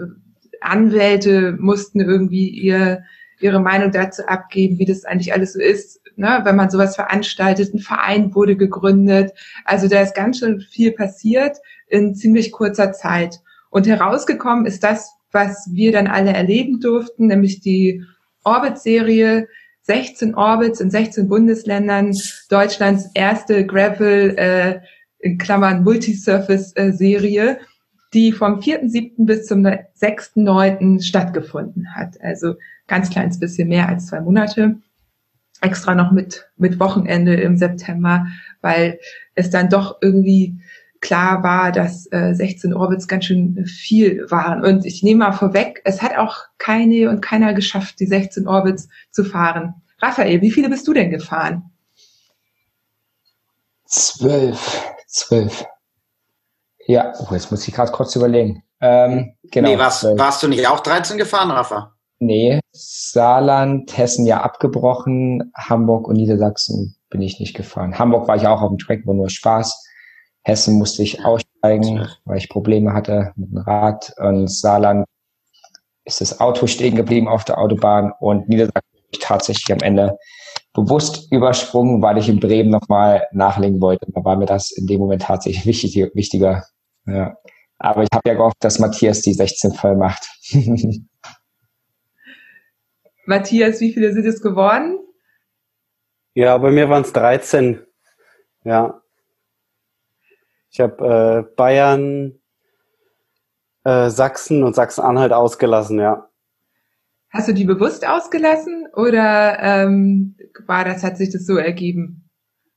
Anwälte 0.62 1.58
mussten 1.60 2.00
irgendwie 2.00 2.48
ihr, 2.48 3.04
ihre 3.42 3.60
Meinung 3.60 3.92
dazu 3.92 4.26
abgeben, 4.28 4.80
wie 4.80 4.86
das 4.86 5.06
eigentlich 5.06 5.34
alles 5.34 5.54
so 5.54 5.60
ist 5.60 6.02
ne, 6.16 6.42
wenn 6.44 6.56
man 6.56 6.70
sowas 6.70 6.96
veranstaltet. 6.96 7.74
Ein 7.74 7.80
Verein 7.80 8.36
wurde 8.36 8.56
gegründet. 8.56 9.32
Also 9.66 9.88
da 9.88 10.02
ist 10.02 10.16
ganz 10.16 10.40
schön 10.40 10.62
viel 10.62 10.92
passiert 10.92 11.58
in 11.88 12.16
ziemlich 12.16 12.52
kurzer 12.52 12.94
Zeit. 12.94 13.42
Und 13.70 13.88
herausgekommen 13.88 14.66
ist 14.66 14.84
das, 14.84 15.12
was 15.32 15.70
wir 15.72 15.92
dann 15.92 16.08
alle 16.08 16.32
erleben 16.32 16.80
durften, 16.80 17.28
nämlich 17.28 17.62
die 17.62 18.04
Orbit-Serie, 18.44 19.48
16 19.84 20.36
Orbits 20.36 20.80
in 20.80 20.92
16 20.92 21.28
Bundesländern, 21.28 22.16
Deutschlands 22.50 23.10
erste 23.14 23.66
Gravel, 23.66 24.38
äh, 24.38 24.80
in 25.20 25.38
Klammern 25.38 25.84
Multisurface-Serie, 25.84 27.60
die 28.14 28.32
vom 28.32 28.60
4.7. 28.60 29.26
bis 29.26 29.46
zum 29.46 29.66
6.9. 29.66 31.02
stattgefunden 31.02 31.96
hat. 31.96 32.20
Also 32.22 32.56
ganz 32.92 33.10
kleines 33.10 33.40
bisschen 33.40 33.70
mehr 33.70 33.88
als 33.88 34.08
zwei 34.08 34.20
Monate 34.20 34.76
extra 35.62 35.96
noch 35.96 36.12
mit, 36.12 36.50
mit 36.58 36.80
Wochenende 36.80 37.36
im 37.36 37.56
September, 37.56 38.28
weil 38.60 39.00
es 39.34 39.50
dann 39.50 39.70
doch 39.70 40.00
irgendwie 40.02 40.60
klar 41.00 41.42
war, 41.42 41.72
dass 41.72 42.12
äh, 42.12 42.34
16 42.34 42.74
Orbits 42.74 43.08
ganz 43.08 43.26
schön 43.26 43.66
viel 43.66 44.30
waren. 44.30 44.64
Und 44.66 44.86
ich 44.86 45.04
nehme 45.04 45.20
mal 45.20 45.32
vorweg, 45.32 45.82
es 45.86 46.02
hat 46.02 46.18
auch 46.18 46.38
keine 46.58 47.10
und 47.10 47.22
keiner 47.22 47.54
geschafft, 47.54 48.00
die 48.00 48.08
16 48.08 48.46
Orbits 48.46 48.90
zu 49.10 49.24
fahren. 49.24 49.76
Raphael, 50.00 50.42
wie 50.42 50.52
viele 50.52 50.70
bist 50.70 50.88
du 50.88 50.94
denn 50.94 51.12
gefahren? 51.12 51.72
Zwölf. 53.86 54.84
Zwölf. 55.08 55.66
Ja, 56.88 57.14
oh, 57.20 57.34
jetzt 57.34 57.52
muss 57.52 57.68
ich 57.68 57.74
gerade 57.74 57.92
kurz 57.92 58.16
überlegen. 58.16 58.64
Ähm, 58.80 59.36
genau. 59.44 59.70
Nee, 59.70 59.78
warst, 59.78 60.04
warst 60.04 60.44
du 60.44 60.48
nicht 60.48 60.68
auch 60.68 60.82
13 60.82 61.18
gefahren, 61.18 61.52
Rafa? 61.52 61.96
Nee, 62.24 62.60
Saarland, 62.72 63.98
Hessen 63.98 64.28
ja 64.28 64.42
abgebrochen, 64.42 65.52
Hamburg 65.58 66.08
und 66.08 66.18
Niedersachsen 66.18 66.96
bin 67.10 67.20
ich 67.24 67.40
nicht 67.40 67.56
gefahren. 67.56 67.98
Hamburg 67.98 68.28
war 68.28 68.36
ich 68.36 68.46
auch 68.46 68.62
auf 68.62 68.70
dem 68.70 68.78
Track, 68.78 69.02
wo 69.06 69.14
nur 69.14 69.32
Spaß. 69.32 69.84
Hessen 70.44 70.78
musste 70.78 71.02
ich 71.02 71.26
aussteigen, 71.26 72.08
weil 72.26 72.38
ich 72.38 72.48
Probleme 72.48 72.94
hatte 72.94 73.32
mit 73.36 73.50
dem 73.50 73.58
Rad. 73.58 74.14
Und 74.20 74.52
Saarland 74.52 75.08
ist 76.06 76.22
das 76.22 76.40
Auto 76.40 76.68
stehen 76.68 76.96
geblieben 76.96 77.28
auf 77.28 77.44
der 77.44 77.58
Autobahn 77.58 78.14
und 78.20 78.48
Niedersachsen 78.48 79.00
ich 79.10 79.18
tatsächlich 79.18 79.74
am 79.74 79.80
Ende 79.80 80.20
bewusst 80.74 81.32
übersprungen, 81.32 82.04
weil 82.04 82.20
ich 82.20 82.30
in 82.30 82.40
Bremen 82.40 82.70
nochmal 82.70 83.26
nachlegen 83.32 83.82
wollte. 83.82 84.06
Da 84.14 84.24
war 84.24 84.36
mir 84.36 84.46
das 84.46 84.70
in 84.70 84.86
dem 84.86 85.00
Moment 85.00 85.24
tatsächlich 85.24 85.66
wichtig, 85.66 86.12
wichtiger. 86.14 86.66
Ja. 87.08 87.34
Aber 87.80 88.04
ich 88.04 88.10
habe 88.14 88.30
ja 88.30 88.36
gehofft, 88.36 88.58
dass 88.60 88.78
Matthias 88.78 89.22
die 89.22 89.34
16 89.34 89.74
voll 89.74 89.96
macht. 89.96 90.30
Matthias, 93.26 93.80
wie 93.80 93.94
viele 93.94 94.14
sind 94.14 94.26
es 94.26 94.42
geworden? 94.42 95.00
Ja, 96.34 96.58
bei 96.58 96.72
mir 96.72 96.90
waren 96.90 97.04
es 97.04 97.14
13. 97.14 97.86
Ja. 98.64 99.02
Ich 100.72 100.80
habe 100.80 101.46
äh, 101.50 101.56
Bayern, 101.56 102.40
äh, 103.84 104.10
Sachsen 104.10 104.64
und 104.64 104.76
Sachsen-Anhalt 104.76 105.34
ausgelassen, 105.34 106.00
ja. 106.00 106.30
Hast 107.30 107.48
du 107.48 107.54
die 107.54 107.66
bewusst 107.66 108.08
ausgelassen 108.08 108.88
oder 108.94 109.58
ähm, 109.62 110.36
war 110.66 110.84
das, 110.84 111.04
hat 111.04 111.18
sich 111.18 111.32
das 111.32 111.46
so 111.46 111.58
ergeben? 111.58 112.30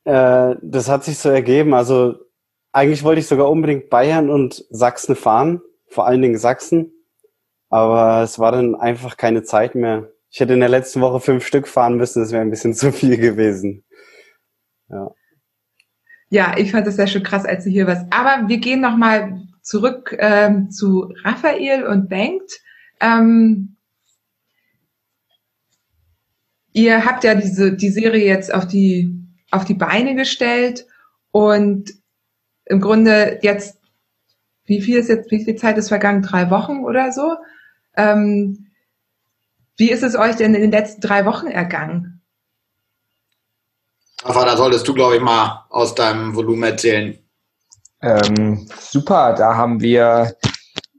Äh, 0.04 0.56
das 0.62 0.88
hat 0.88 1.04
sich 1.04 1.18
so 1.18 1.28
ergeben. 1.28 1.74
Also 1.74 2.14
eigentlich 2.72 3.02
wollte 3.04 3.20
ich 3.20 3.26
sogar 3.26 3.50
unbedingt 3.50 3.90
Bayern 3.90 4.30
und 4.30 4.64
Sachsen 4.70 5.16
fahren, 5.16 5.60
vor 5.88 6.06
allen 6.06 6.22
Dingen 6.22 6.38
Sachsen. 6.38 6.92
Aber 7.68 8.22
es 8.22 8.38
war 8.38 8.52
dann 8.52 8.74
einfach 8.74 9.16
keine 9.16 9.42
Zeit 9.42 9.74
mehr. 9.74 10.10
Ich 10.34 10.40
hätte 10.40 10.54
in 10.54 10.58
der 10.58 10.68
letzten 10.68 11.00
Woche 11.00 11.20
fünf 11.20 11.46
Stück 11.46 11.68
fahren 11.68 11.96
müssen, 11.96 12.20
das 12.20 12.32
wäre 12.32 12.42
ein 12.42 12.50
bisschen 12.50 12.74
zu 12.74 12.90
viel 12.90 13.16
gewesen. 13.16 13.84
Ja. 14.88 15.12
Ja, 16.28 16.56
ich 16.58 16.72
fand 16.72 16.88
das 16.88 16.96
ja 16.96 17.06
schon 17.06 17.22
krass, 17.22 17.44
als 17.44 17.62
du 17.62 17.70
hier 17.70 17.86
warst. 17.86 18.12
Aber 18.12 18.48
wir 18.48 18.58
gehen 18.58 18.80
nochmal 18.80 19.42
zurück 19.62 20.16
ähm, 20.18 20.72
zu 20.72 21.14
Raphael 21.22 21.86
und 21.86 22.08
Bengt. 22.08 22.50
Ähm, 22.98 23.76
ihr 26.72 27.04
habt 27.04 27.22
ja 27.22 27.36
diese 27.36 27.72
die 27.76 27.90
Serie 27.90 28.26
jetzt 28.26 28.52
auf 28.52 28.66
die 28.66 29.16
auf 29.52 29.64
die 29.64 29.74
Beine 29.74 30.16
gestellt 30.16 30.84
und 31.30 31.94
im 32.64 32.80
Grunde 32.80 33.38
jetzt 33.42 33.78
wie 34.64 34.80
viel 34.80 34.98
ist 34.98 35.08
jetzt 35.08 35.30
wie 35.30 35.44
viel 35.44 35.54
Zeit 35.54 35.78
ist 35.78 35.90
vergangen 35.90 36.22
drei 36.22 36.50
Wochen 36.50 36.84
oder 36.84 37.12
so 37.12 37.36
ähm, 37.96 38.73
wie 39.76 39.90
ist 39.90 40.02
es 40.02 40.16
euch 40.16 40.36
denn 40.36 40.54
in 40.54 40.62
den 40.62 40.70
letzten 40.70 41.00
drei 41.00 41.24
Wochen 41.26 41.46
ergangen? 41.46 42.22
Aber 44.22 44.44
da 44.44 44.56
solltest 44.56 44.88
du, 44.88 44.94
glaube 44.94 45.16
ich, 45.16 45.22
mal 45.22 45.66
aus 45.70 45.94
deinem 45.94 46.34
Volumen 46.34 46.62
erzählen. 46.62 47.18
Ähm, 48.00 48.66
super, 48.78 49.34
da 49.34 49.56
haben 49.56 49.80
wir 49.80 50.34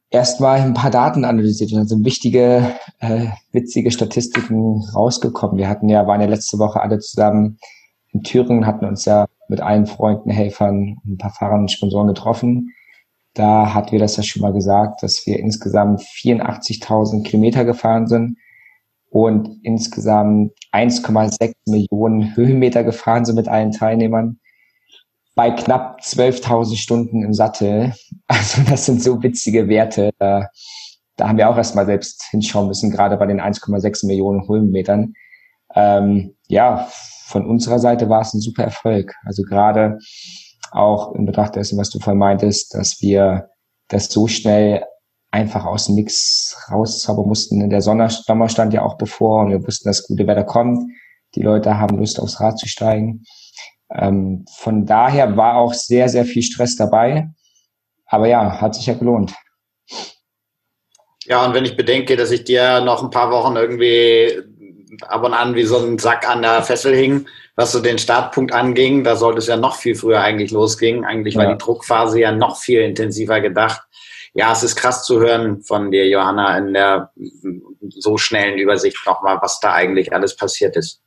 erstmal 0.10 0.62
ein 0.62 0.74
paar 0.74 0.92
Daten 0.92 1.26
analysiert 1.26 1.72
und 1.72 1.80
dann 1.80 1.88
sind 1.88 2.06
wichtige, 2.06 2.76
äh, 3.00 3.28
witzige 3.52 3.92
Statistiken 3.92 4.84
rausgekommen. 4.94 5.58
Wir 5.58 5.70
hatten 5.70 5.90
ja, 5.90 6.06
waren 6.08 6.22
ja 6.22 6.28
letzte 6.28 6.60
Woche 6.60 6.82
alle 6.82 7.00
zusammen 7.00 7.60
in 8.12 8.24
Thüringen, 8.24 8.66
hatten 8.66 8.86
uns 8.86 9.06
ja 9.06 9.26
mit 9.48 9.62
allen 9.62 9.88
Freunden, 9.88 10.30
Helfern, 10.30 10.98
ein 11.06 11.18
paar 11.18 11.32
Fahrern 11.32 11.62
und 11.62 11.72
Sponsoren 11.72 12.08
getroffen. 12.08 12.74
Da 13.34 13.74
hatten 13.74 13.92
wir 13.92 14.00
das 14.00 14.18
ja 14.18 14.24
schon 14.24 14.42
mal 14.42 14.54
gesagt, 14.54 15.04
dass 15.04 15.26
wir 15.26 15.40
insgesamt 15.40 16.02
84.000 16.02 17.24
Kilometer 17.24 17.66
gefahren 17.66 18.08
sind 18.08 18.38
und 19.16 19.62
insgesamt 19.64 20.52
1,6 20.74 21.54
Millionen 21.68 22.36
Höhenmeter 22.36 22.84
gefahren 22.84 23.24
sind 23.24 23.36
mit 23.36 23.48
allen 23.48 23.72
Teilnehmern 23.72 24.42
bei 25.36 25.52
knapp 25.52 26.02
12.000 26.02 26.76
Stunden 26.76 27.24
im 27.24 27.34
Sattel. 27.34 27.94
Also 28.28 28.62
das 28.70 28.86
sind 28.86 29.02
so 29.02 29.24
witzige 29.24 29.70
Werte. 29.70 30.10
Da, 30.20 30.50
da 31.16 31.30
haben 31.30 31.38
wir 31.38 31.50
auch 31.50 31.56
erstmal 31.56 31.86
selbst 31.86 32.26
hinschauen 32.32 32.68
müssen, 32.68 32.92
gerade 32.92 33.16
bei 33.16 33.26
den 33.26 33.40
1,6 33.40 34.06
Millionen 34.06 34.46
Höhenmetern. 34.50 35.14
Ähm, 35.76 36.36
ja, 36.50 36.90
von 37.26 37.46
unserer 37.46 37.80
Seite 37.80 38.10
war 38.10 38.20
es 38.20 38.34
ein 38.34 38.42
super 38.42 38.64
Erfolg. 38.64 39.14
Also 39.24 39.44
gerade 39.44 39.98
auch 40.72 41.16
in 41.16 41.26
Betracht 41.26 41.56
dessen, 41.56 41.78
was 41.78 41.90
du 41.90 42.00
vorhin 42.00 42.20
meintest, 42.20 42.74
dass 42.74 43.00
wir 43.00 43.48
das 43.88 44.12
so 44.12 44.28
schnell 44.28 44.84
einfach 45.36 45.66
aus 45.66 45.88
dem 45.88 45.96
Nix 45.96 46.58
rauszaubern 46.72 47.28
mussten. 47.28 47.70
Der 47.70 47.82
Sommer 47.82 48.10
stand 48.10 48.74
ja 48.74 48.82
auch 48.82 48.98
bevor 48.98 49.42
und 49.42 49.52
wir 49.52 49.68
wussten, 49.68 49.90
dass 49.90 50.08
gute 50.08 50.26
Wetter 50.28 50.46
kommt. 50.46 50.90
Die 51.36 51.42
Leute 51.42 51.78
haben 51.78 51.98
Lust 51.98 52.20
aufs 52.20 52.40
Rad 52.40 52.58
zu 52.58 52.68
steigen. 52.68 53.24
Ähm, 53.94 54.46
von 54.58 54.86
daher 54.86 55.36
war 55.36 55.58
auch 55.58 55.74
sehr, 55.74 56.08
sehr 56.08 56.26
viel 56.26 56.42
Stress 56.42 56.78
dabei. 56.78 57.30
Aber 58.08 58.28
ja, 58.28 58.62
hat 58.62 58.76
sich 58.76 58.86
ja 58.86 58.94
gelohnt. 58.94 59.34
Ja, 61.26 61.46
und 61.46 61.54
wenn 61.54 61.66
ich 61.66 61.76
bedenke, 61.76 62.16
dass 62.16 62.32
ich 62.32 62.44
dir 62.46 62.82
noch 62.82 63.04
ein 63.04 63.10
paar 63.10 63.32
Wochen 63.32 63.56
irgendwie 63.56 64.42
ab 65.02 65.24
und 65.24 65.34
an 65.34 65.56
wie 65.56 65.64
so 65.64 65.78
ein 65.78 65.98
Sack 65.98 66.30
an 66.30 66.44
der 66.44 66.62
Fessel 66.64 66.96
hing, 66.96 67.28
was 67.56 67.72
so 67.72 67.82
den 67.82 67.98
Startpunkt 67.98 68.54
anging, 68.54 69.04
da 69.04 69.16
sollte 69.16 69.40
es 69.40 69.48
ja 69.48 69.58
noch 69.58 69.76
viel 69.76 69.96
früher 69.96 70.22
eigentlich 70.22 70.52
losgehen. 70.52 71.04
Eigentlich 71.04 71.36
war 71.36 71.52
die 71.52 71.58
Druckphase 71.58 72.20
ja 72.20 72.32
noch 72.32 72.58
viel 72.58 72.82
intensiver 72.82 73.42
gedacht. 73.42 73.82
Ja, 74.38 74.52
es 74.52 74.64
ist 74.64 74.76
krass 74.76 75.06
zu 75.06 75.22
hören 75.22 75.62
von 75.62 75.92
dir, 75.92 76.10
Johanna, 76.10 76.58
in 76.58 76.74
der 76.74 77.12
so 77.88 78.18
schnellen 78.18 78.60
Übersicht 78.60 78.98
nochmal, 79.06 79.40
was 79.42 79.62
da 79.62 79.74
eigentlich 79.74 80.14
alles 80.14 80.36
passiert 80.36 80.76
ist. 80.76 81.02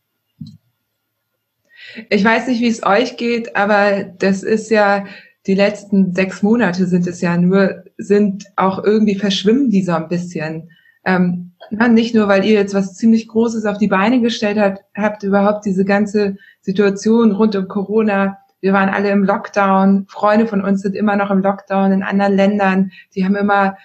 Ich 2.09 2.25
weiß 2.25 2.49
nicht, 2.49 2.63
wie 2.63 2.69
es 2.69 2.87
euch 2.87 3.19
geht, 3.19 3.55
aber 3.55 4.05
das 4.05 4.43
ist 4.43 4.71
ja, 4.71 5.05
die 5.47 5.55
letzten 5.55 6.15
sechs 6.15 6.43
Monate 6.43 6.87
sind 6.87 7.07
es 7.07 7.21
ja 7.21 7.37
nur, 7.37 7.85
sind 7.99 8.47
auch 8.57 8.83
irgendwie 8.83 9.17
verschwimmen 9.17 9.69
die 9.69 9.83
so 9.83 9.93
ein 9.93 10.09
bisschen. 10.09 10.71
Ähm, 11.05 11.53
nicht 11.91 12.15
nur, 12.15 12.29
weil 12.29 12.47
ihr 12.47 12.55
jetzt 12.55 12.73
was 12.73 12.95
ziemlich 12.95 13.29
Großes 13.29 13.67
auf 13.67 13.77
die 13.77 13.89
Beine 13.89 14.23
gestellt 14.23 14.59
habt, 14.59 14.81
habt 14.97 15.23
überhaupt 15.23 15.67
diese 15.67 15.85
ganze 15.85 16.37
Situation 16.63 17.33
rund 17.33 17.55
um 17.57 17.69
Corona. 17.69 18.39
Wir 18.61 18.73
waren 18.73 18.89
alle 18.89 19.11
im 19.11 19.25
Lockdown. 19.25 20.07
Freunde 20.09 20.47
von 20.47 20.63
uns 20.63 20.83
sind 20.83 20.97
immer 20.97 21.17
noch 21.17 21.31
im 21.31 21.39
Lockdown 21.39 21.93
in 21.93 22.03
anderen 22.03 22.35
Ländern. 22.35 22.93
Die 23.15 23.25
haben 23.25 23.37
immer 23.37 23.77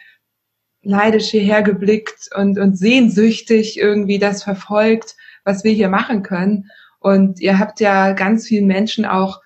neidisch 0.81 1.27
hierher 1.27 1.61
geblickt 1.61 2.29
und, 2.35 2.59
und 2.59 2.77
sehnsüchtig 2.77 3.79
irgendwie 3.79 4.19
das 4.19 4.43
verfolgt, 4.43 5.15
was 5.43 5.63
wir 5.63 5.71
hier 5.71 5.89
machen 5.89 6.23
können. 6.23 6.69
Und 6.99 7.39
ihr 7.39 7.59
habt 7.59 7.79
ja 7.79 8.13
ganz 8.13 8.47
vielen 8.47 8.67
Menschen 8.67 9.05
auch 9.05 9.41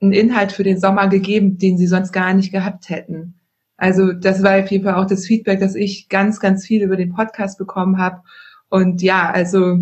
einen 0.00 0.12
Inhalt 0.12 0.52
für 0.52 0.64
den 0.64 0.80
Sommer 0.80 1.08
gegeben, 1.08 1.58
den 1.58 1.76
sie 1.76 1.86
sonst 1.86 2.12
gar 2.12 2.34
nicht 2.34 2.52
gehabt 2.52 2.88
hätten. 2.88 3.34
Also 3.76 4.12
das 4.12 4.42
war 4.42 4.58
auf 4.58 4.70
jeden 4.70 4.84
Fall 4.84 4.94
auch 4.94 5.06
das 5.06 5.26
Feedback, 5.26 5.60
dass 5.60 5.74
ich 5.74 6.08
ganz, 6.08 6.38
ganz 6.38 6.66
viel 6.66 6.82
über 6.82 6.96
den 6.96 7.14
Podcast 7.14 7.58
bekommen 7.58 7.98
habe. 7.98 8.22
Und 8.68 9.02
ja, 9.02 9.30
also 9.30 9.78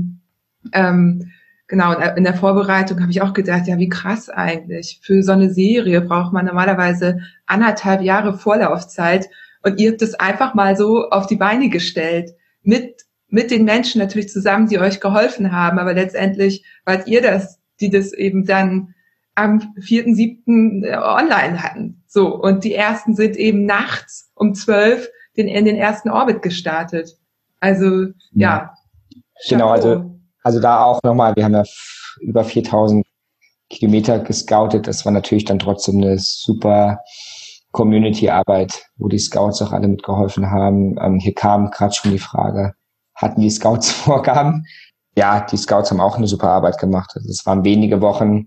ähm, 0.73 1.30
genau, 1.68 1.92
in 1.92 2.25
der 2.25 2.34
Vorbereitung 2.34 3.00
habe 3.00 3.10
ich 3.10 3.22
auch 3.22 3.32
gedacht, 3.32 3.66
ja, 3.66 3.78
wie 3.78 3.88
krass 3.88 4.28
eigentlich. 4.28 5.00
Für 5.02 5.22
so 5.22 5.32
eine 5.32 5.50
Serie 5.50 6.00
braucht 6.00 6.32
man 6.32 6.46
normalerweise 6.46 7.20
anderthalb 7.46 8.02
Jahre 8.02 8.37
Vorlaufzeit. 8.37 9.28
Und 9.62 9.80
ihr 9.80 9.92
habt 9.92 10.02
es 10.02 10.14
einfach 10.14 10.54
mal 10.54 10.76
so 10.76 11.08
auf 11.10 11.26
die 11.26 11.37
Beine 11.37 11.68
gestellt. 11.68 12.34
Mit 12.62 13.08
mit 13.28 13.50
den 13.50 13.64
Menschen 13.64 14.00
natürlich 14.00 14.28
zusammen, 14.30 14.68
die 14.68 14.78
euch 14.78 15.00
geholfen 15.00 15.52
haben, 15.52 15.78
aber 15.78 15.94
letztendlich 15.94 16.64
wart 16.84 17.06
ihr 17.06 17.22
das, 17.22 17.60
die 17.80 17.90
das 17.90 18.12
eben 18.12 18.44
dann 18.44 18.94
am 19.34 19.75
4.7. 19.78 20.84
Äh, 20.84 20.96
online 20.96 21.62
hatten. 21.62 22.02
So, 22.06 22.34
und 22.34 22.64
die 22.64 22.75
ersten 22.75 23.14
sind 23.14 23.37
eben 23.37 23.66
nachts 23.66 24.30
um 24.34 24.54
12 24.54 25.08
den, 25.37 25.46
in 25.46 25.64
den 25.64 25.76
ersten 25.76 26.10
Orbit 26.10 26.42
gestartet. 26.42 27.16
Also, 27.60 28.06
ja. 28.32 28.75
Genau, 29.48 29.70
also, 29.70 30.17
also 30.42 30.61
da 30.61 30.85
auch 30.85 31.00
nochmal, 31.02 31.35
wir 31.37 31.45
haben 31.45 31.54
ja 31.54 31.64
über 32.21 32.45
4000 32.45 33.04
Kilometer 33.71 34.18
gescoutet. 34.18 34.87
Das 34.87 35.04
war 35.04 35.12
natürlich 35.12 35.45
dann 35.45 35.59
trotzdem 35.59 35.97
eine 35.97 36.18
super 36.18 37.00
Community-Arbeit, 37.73 38.87
wo 38.97 39.09
die 39.09 39.18
Scouts 39.18 39.61
auch 39.62 39.73
alle 39.73 39.88
mitgeholfen 39.88 40.50
haben. 40.50 40.97
Ähm, 41.00 41.18
hier 41.18 41.35
kam 41.35 41.71
gerade 41.71 41.95
schon 41.95 42.12
die 42.12 42.18
Frage, 42.18 42.73
hatten 43.14 43.40
die 43.40 43.50
Scouts 43.50 43.90
Vorgaben. 43.92 44.64
Ja, 45.16 45.40
die 45.40 45.57
Scouts 45.57 45.90
haben 45.90 46.00
auch 46.00 46.16
eine 46.16 46.28
super 46.28 46.49
Arbeit 46.49 46.78
gemacht. 46.78 47.12
Also 47.14 47.28
es 47.28 47.45
waren 47.45 47.64
wenige 47.64 48.00
Wochen, 48.00 48.47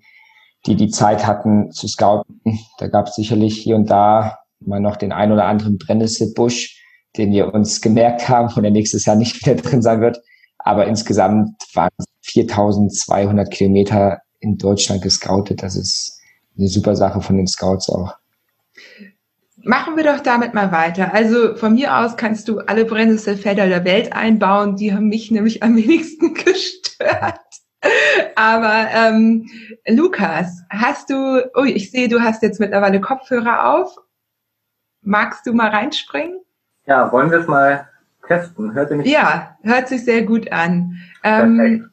die 0.65 0.75
die 0.75 0.89
Zeit 0.89 1.25
hatten 1.25 1.71
zu 1.71 1.88
scouten. 1.88 2.60
Da 2.77 2.88
gab 2.88 3.08
es 3.08 3.15
sicherlich 3.15 3.58
hier 3.58 3.75
und 3.75 3.89
da 3.89 4.38
mal 4.60 4.80
noch 4.80 4.95
den 4.95 5.12
ein 5.12 5.32
oder 5.32 5.45
anderen 5.45 5.77
Brennnesselbusch, 5.77 6.80
den 7.17 7.32
wir 7.32 7.54
uns 7.54 7.82
gemerkt 7.82 8.30
haben 8.30 8.54
und 8.54 8.63
der 8.63 8.71
nächstes 8.71 9.06
Jahr 9.06 9.15
nicht 9.15 9.36
wieder 9.45 9.56
drin 9.56 9.82
sein 9.82 10.01
wird. 10.01 10.21
Aber 10.63 10.86
insgesamt 10.88 11.56
waren 11.74 11.91
es 11.97 12.06
4200 12.21 13.52
Kilometer 13.52 14.21
in 14.39 14.58
Deutschland 14.58 15.02
gescoutet. 15.02 15.63
Das 15.63 15.76
ist 15.76 16.19
eine 16.58 16.67
super 16.67 16.95
Sache 16.95 17.21
von 17.21 17.38
den 17.38 17.47
Scouts 17.47 17.89
auch. 17.89 18.15
Machen 19.63 19.95
wir 19.95 20.04
doch 20.04 20.21
damit 20.21 20.54
mal 20.54 20.71
weiter. 20.71 21.13
Also 21.13 21.56
von 21.56 21.76
mir 21.76 21.95
aus 21.95 22.17
kannst 22.17 22.47
du 22.47 22.60
alle 22.60 22.86
Brennnesselfelder 22.86 23.67
der 23.67 23.86
Welt 23.86 24.12
einbauen. 24.13 24.76
Die 24.76 24.93
haben 24.93 25.08
mich 25.08 25.30
nämlich 25.30 25.62
am 25.62 25.76
wenigsten 25.76 26.34
gestört. 26.34 27.39
Aber 28.36 28.88
ähm, 28.93 29.50
Lukas, 29.88 30.63
hast 30.69 31.10
du, 31.10 31.50
oh, 31.56 31.63
ich 31.63 31.91
sehe, 31.91 32.08
du 32.08 32.21
hast 32.21 32.43
jetzt 32.43 32.60
mittlerweile 32.60 33.02
Kopfhörer 33.02 33.76
auf. 33.76 33.97
Magst 35.02 35.45
du 35.45 35.54
mal 35.54 35.69
reinspringen? 35.69 36.39
Ja, 36.86 37.12
wollen 37.12 37.32
wir 37.32 37.39
es 37.39 37.47
mal 37.47 37.88
testen? 38.32 38.74
Hört 38.74 38.91
ihr 38.91 38.98
mich? 38.98 39.08
Ja, 39.08 39.58
hört 39.63 39.88
sich 39.88 40.06
sehr 40.06 40.24
gut 40.24 40.52
an. 40.52 40.98
Ähm, 41.24 41.89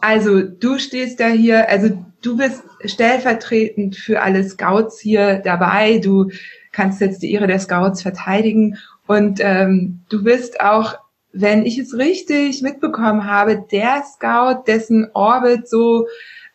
also 0.00 0.42
du 0.42 0.78
stehst 0.78 1.20
da 1.20 1.28
hier, 1.28 1.68
also 1.68 2.02
du 2.22 2.36
bist 2.36 2.62
stellvertretend 2.84 3.96
für 3.96 4.22
alle 4.22 4.44
Scouts 4.44 5.00
hier 5.00 5.36
dabei. 5.38 5.98
Du 5.98 6.30
kannst 6.72 7.00
jetzt 7.00 7.22
die 7.22 7.32
Ehre 7.32 7.46
der 7.46 7.60
Scouts 7.60 8.02
verteidigen. 8.02 8.76
Und 9.06 9.38
ähm, 9.40 10.00
du 10.08 10.24
bist 10.24 10.60
auch, 10.60 10.98
wenn 11.32 11.64
ich 11.64 11.78
es 11.78 11.94
richtig 11.94 12.62
mitbekommen 12.62 13.24
habe, 13.30 13.64
der 13.70 14.02
Scout, 14.04 14.64
dessen 14.66 15.08
Orbit 15.14 15.68
so 15.68 16.06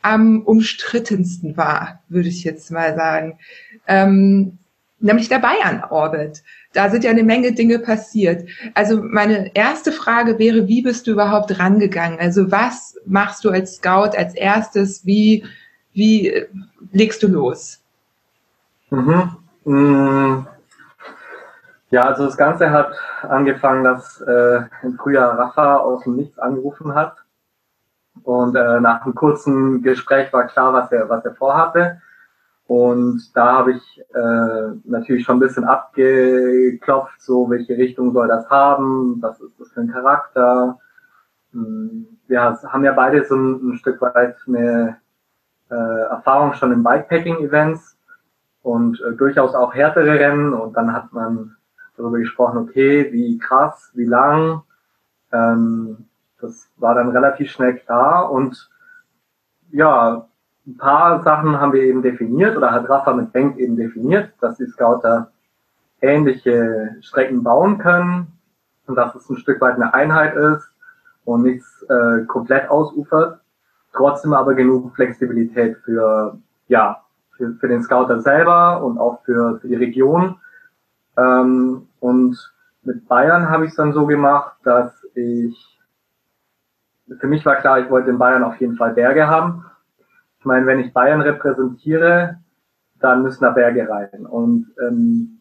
am 0.01 0.41
umstrittensten 0.41 1.55
war, 1.57 2.01
würde 2.09 2.29
ich 2.29 2.43
jetzt 2.43 2.71
mal 2.71 2.95
sagen. 2.95 3.37
Ähm, 3.87 4.57
nämlich 4.99 5.29
der 5.29 5.39
Bayern-Orbit. 5.39 6.43
Da 6.73 6.89
sind 6.89 7.03
ja 7.03 7.11
eine 7.11 7.23
Menge 7.23 7.51
Dinge 7.53 7.79
passiert. 7.79 8.47
Also 8.75 9.01
meine 9.01 9.53
erste 9.55 9.91
Frage 9.91 10.39
wäre, 10.39 10.67
wie 10.67 10.81
bist 10.81 11.05
du 11.05 11.11
überhaupt 11.11 11.59
rangegangen? 11.59 12.19
Also 12.19 12.51
was 12.51 12.95
machst 13.05 13.43
du 13.43 13.49
als 13.49 13.75
Scout 13.75 14.17
als 14.17 14.33
erstes? 14.35 15.05
Wie, 15.05 15.43
wie 15.93 16.45
legst 16.91 17.23
du 17.23 17.27
los? 17.27 17.81
Mhm. 18.89 19.37
Mm. 19.65 20.47
Ja, 21.89 22.03
also 22.03 22.25
das 22.25 22.37
Ganze 22.37 22.71
hat 22.71 22.93
angefangen, 23.23 23.83
dass 23.83 24.21
äh, 24.21 24.61
im 24.81 24.97
Frühjahr 24.97 25.37
Rafa 25.37 25.75
aus 25.77 26.03
dem 26.05 26.15
Nichts 26.15 26.39
angerufen 26.39 26.95
hat. 26.95 27.17
Und 28.23 28.55
äh, 28.55 28.79
nach 28.79 29.03
einem 29.03 29.13
kurzen 29.13 29.81
Gespräch 29.81 30.31
war 30.31 30.47
klar, 30.47 30.73
was 30.73 30.91
er, 30.91 31.09
was 31.09 31.25
er 31.25 31.35
vorhatte. 31.35 32.01
Und 32.71 33.35
da 33.35 33.57
habe 33.57 33.73
ich 33.73 34.01
äh, 34.13 34.79
natürlich 34.85 35.25
schon 35.25 35.35
ein 35.35 35.41
bisschen 35.41 35.65
abgeklopft, 35.65 37.21
so 37.21 37.49
welche 37.49 37.75
Richtung 37.75 38.13
soll 38.13 38.29
das 38.29 38.49
haben, 38.49 39.21
was 39.21 39.41
ist 39.41 39.59
das 39.59 39.73
für 39.73 39.81
ein 39.81 39.91
Charakter. 39.91 40.79
Wir 41.51 42.41
haben 42.41 42.85
ja 42.85 42.93
beide 42.93 43.25
so 43.25 43.35
ein, 43.35 43.71
ein 43.71 43.75
Stück 43.75 43.99
weit 43.99 44.37
eine 44.47 44.95
äh, 45.69 46.01
Erfahrung 46.11 46.53
schon 46.53 46.71
in 46.71 46.81
Bikepacking-Events 46.81 47.97
und 48.61 49.01
äh, 49.01 49.17
durchaus 49.17 49.53
auch 49.53 49.73
härtere 49.73 50.17
Rennen 50.17 50.53
und 50.53 50.77
dann 50.77 50.93
hat 50.93 51.11
man 51.11 51.57
darüber 51.97 52.19
gesprochen, 52.19 52.59
okay, 52.59 53.11
wie 53.11 53.37
krass, 53.37 53.91
wie 53.95 54.05
lang. 54.05 54.61
Ähm, 55.33 56.05
das 56.39 56.69
war 56.77 56.95
dann 56.95 57.09
relativ 57.09 57.51
schnell 57.51 57.75
klar 57.79 58.31
und 58.31 58.71
ja, 59.73 60.25
ein 60.67 60.77
paar 60.77 61.23
Sachen 61.23 61.59
haben 61.59 61.73
wir 61.73 61.83
eben 61.83 62.01
definiert 62.01 62.55
oder 62.55 62.71
hat 62.71 62.87
Rafa 62.87 63.13
mit 63.13 63.33
Bank 63.33 63.57
eben 63.57 63.75
definiert, 63.75 64.31
dass 64.41 64.57
die 64.57 64.67
Scouter 64.67 65.31
ähnliche 66.01 66.95
Strecken 67.01 67.43
bauen 67.43 67.77
können 67.77 68.27
und 68.87 68.95
dass 68.95 69.15
es 69.15 69.29
ein 69.29 69.37
Stück 69.37 69.59
weit 69.61 69.75
eine 69.75 69.93
Einheit 69.93 70.35
ist 70.35 70.71
und 71.25 71.43
nichts 71.43 71.83
äh, 71.89 72.25
komplett 72.25 72.69
ausufert, 72.69 73.39
trotzdem 73.93 74.33
aber 74.33 74.53
genug 74.53 74.93
Flexibilität 74.95 75.77
für 75.83 76.37
ja 76.67 77.01
für, 77.41 77.53
für 77.55 77.67
den 77.67 77.83
Scouter 77.83 78.21
selber 78.21 78.83
und 78.83 78.97
auch 78.99 79.23
für, 79.23 79.59
für 79.59 79.67
die 79.67 79.75
Region. 79.75 80.35
Ähm, 81.17 81.87
und 81.99 82.37
mit 82.83 83.07
Bayern 83.07 83.49
habe 83.49 83.65
ich 83.65 83.71
es 83.71 83.77
dann 83.77 83.93
so 83.93 84.05
gemacht, 84.05 84.55
dass 84.63 84.91
ich, 85.15 85.79
für 87.19 87.27
mich 87.27 87.45
war 87.45 87.57
klar, 87.57 87.79
ich 87.79 87.89
wollte 87.89 88.11
in 88.11 88.17
Bayern 88.17 88.43
auf 88.43 88.59
jeden 88.61 88.75
Fall 88.75 88.93
Berge 88.93 89.27
haben. 89.27 89.65
Ich 90.41 90.45
meine, 90.45 90.65
wenn 90.65 90.79
ich 90.79 90.91
Bayern 90.91 91.21
repräsentiere, 91.21 92.39
dann 92.99 93.21
müssen 93.21 93.43
da 93.43 93.51
Berge 93.51 93.87
rein. 93.87 94.25
Und 94.25 94.73
ähm, 94.81 95.39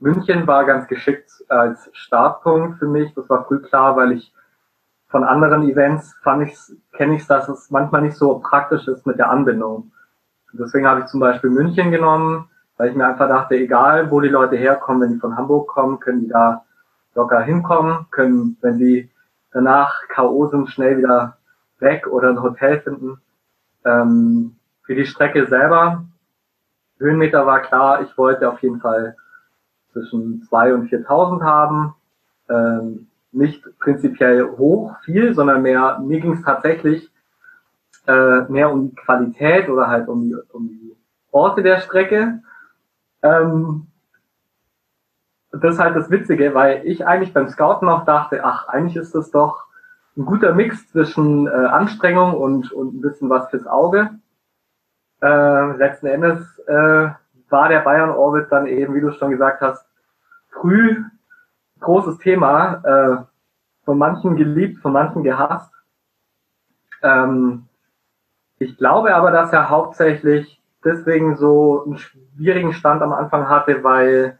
München 0.00 0.44
war 0.48 0.64
ganz 0.64 0.88
geschickt 0.88 1.30
als 1.48 1.88
Startpunkt 1.92 2.80
für 2.80 2.88
mich. 2.88 3.14
Das 3.14 3.30
war 3.30 3.44
früh 3.44 3.60
klar, 3.60 3.94
weil 3.94 4.10
ich 4.10 4.34
von 5.06 5.22
anderen 5.22 5.62
Events 5.62 6.16
fand 6.24 6.48
ich, 6.48 6.58
kenne 6.96 7.14
ich 7.14 7.28
dass 7.28 7.48
es 7.48 7.70
manchmal 7.70 8.02
nicht 8.02 8.16
so 8.16 8.40
praktisch 8.40 8.88
ist 8.88 9.06
mit 9.06 9.20
der 9.20 9.30
Anbindung. 9.30 9.92
Deswegen 10.52 10.88
habe 10.88 11.02
ich 11.02 11.06
zum 11.06 11.20
Beispiel 11.20 11.50
München 11.50 11.92
genommen, 11.92 12.50
weil 12.76 12.90
ich 12.90 12.96
mir 12.96 13.06
einfach 13.06 13.28
dachte, 13.28 13.54
egal 13.54 14.10
wo 14.10 14.20
die 14.20 14.30
Leute 14.30 14.56
herkommen, 14.56 15.02
wenn 15.02 15.12
die 15.12 15.20
von 15.20 15.36
Hamburg 15.36 15.68
kommen, 15.68 16.00
können 16.00 16.22
die 16.22 16.28
da 16.28 16.64
locker 17.14 17.40
hinkommen, 17.42 18.06
können, 18.10 18.56
wenn 18.62 18.78
sie 18.78 19.12
danach 19.52 20.08
K.O. 20.08 20.48
sind, 20.48 20.70
schnell 20.70 20.98
wieder 20.98 21.36
weg 21.78 22.08
oder 22.08 22.30
ein 22.30 22.42
Hotel 22.42 22.80
finden. 22.80 23.20
Ähm, 23.88 24.56
für 24.82 24.94
die 24.94 25.06
Strecke 25.06 25.46
selber, 25.46 26.04
Höhenmeter 26.98 27.46
war 27.46 27.60
klar, 27.60 28.02
ich 28.02 28.16
wollte 28.18 28.50
auf 28.50 28.60
jeden 28.62 28.80
Fall 28.80 29.16
zwischen 29.92 30.42
2 30.42 30.74
und 30.74 30.90
4.000 30.90 31.42
haben. 31.42 31.94
Ähm, 32.48 33.06
nicht 33.30 33.62
prinzipiell 33.78 34.44
hoch, 34.56 34.96
viel, 35.04 35.34
sondern 35.34 35.62
mehr, 35.62 35.98
mir 36.00 36.20
ging 36.20 36.32
es 36.32 36.42
tatsächlich 36.42 37.10
äh, 38.06 38.40
mehr 38.48 38.72
um 38.72 38.88
die 38.88 38.96
Qualität 38.96 39.68
oder 39.68 39.88
halt 39.88 40.08
um 40.08 40.22
die, 40.22 40.34
um 40.52 40.68
die 40.68 40.96
Orte 41.30 41.62
der 41.62 41.80
Strecke. 41.80 42.40
Ähm, 43.22 43.86
das 45.52 45.74
ist 45.74 45.80
halt 45.80 45.96
das 45.96 46.10
Witzige, 46.10 46.54
weil 46.54 46.82
ich 46.86 47.06
eigentlich 47.06 47.32
beim 47.32 47.48
Scouten 47.48 47.88
auch 47.88 48.04
dachte, 48.04 48.44
ach, 48.44 48.68
eigentlich 48.68 48.96
ist 48.96 49.14
das 49.14 49.30
doch 49.30 49.67
ein 50.18 50.26
guter 50.26 50.52
Mix 50.52 50.90
zwischen 50.90 51.46
äh, 51.46 51.50
Anstrengung 51.50 52.34
und, 52.34 52.72
und 52.72 52.94
ein 52.94 53.00
bisschen 53.00 53.30
was 53.30 53.48
fürs 53.50 53.66
Auge. 53.66 54.10
Äh, 55.22 55.76
letzten 55.76 56.06
Endes 56.06 56.58
äh, 56.66 57.08
war 57.48 57.68
der 57.68 57.80
Bayern 57.80 58.10
Orbit 58.10 58.48
dann 58.50 58.66
eben, 58.66 58.94
wie 58.94 59.00
du 59.00 59.12
schon 59.12 59.30
gesagt 59.30 59.60
hast, 59.60 59.86
früh 60.50 61.02
großes 61.80 62.18
Thema, 62.18 62.82
äh, 62.84 63.24
von 63.84 63.98
manchen 63.98 64.36
geliebt, 64.36 64.80
von 64.82 64.92
manchen 64.92 65.22
gehasst. 65.22 65.72
Ähm, 67.02 67.66
ich 68.58 68.76
glaube 68.76 69.14
aber, 69.14 69.30
dass 69.30 69.52
er 69.52 69.70
hauptsächlich 69.70 70.60
deswegen 70.84 71.36
so 71.36 71.84
einen 71.84 71.98
schwierigen 71.98 72.72
Stand 72.72 73.02
am 73.02 73.12
Anfang 73.12 73.48
hatte, 73.48 73.84
weil 73.84 74.38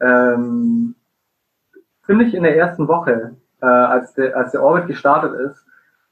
ähm, 0.00 0.94
ziemlich 2.04 2.34
in 2.34 2.42
der 2.42 2.56
ersten 2.56 2.88
Woche, 2.88 3.36
äh, 3.64 3.70
als, 3.70 4.12
der, 4.14 4.36
als 4.36 4.52
der 4.52 4.62
Orbit 4.62 4.86
gestartet 4.86 5.32
ist 5.34 5.64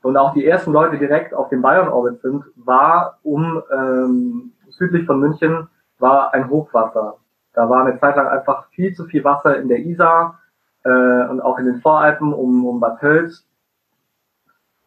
und 0.03 0.17
auch 0.17 0.33
die 0.33 0.47
ersten 0.47 0.73
Leute 0.73 0.99
direkt 0.99 1.35
auf 1.35 1.49
dem 1.51 1.63
Bayern 1.63 1.89
Orbit 1.89 2.21
sind, 2.23 2.45
war 2.57 3.19
um 3.23 3.63
ähm, 3.71 4.53
südlich 4.71 5.07
von 5.07 5.21
München 5.21 5.69
war 5.99 6.35
ein 6.35 6.49
Hochwasser. 6.49 7.19
Da 7.53 7.69
war 7.69 7.85
eine 7.85 7.99
Zeit 8.01 8.17
lang 8.17 8.27
einfach 8.27 8.67
viel 8.71 8.95
zu 8.95 9.05
viel 9.05 9.23
Wasser 9.23 9.59
in 9.59 9.69
der 9.69 9.81
Isar 9.81 10.41
äh, 10.85 11.27
und 11.29 11.41
auch 11.41 11.59
in 11.59 11.67
den 11.67 11.81
Voralpen 11.81 12.33
um, 12.33 12.65
um 12.65 12.81
Bad 12.81 13.03
Hölz. 13.03 13.47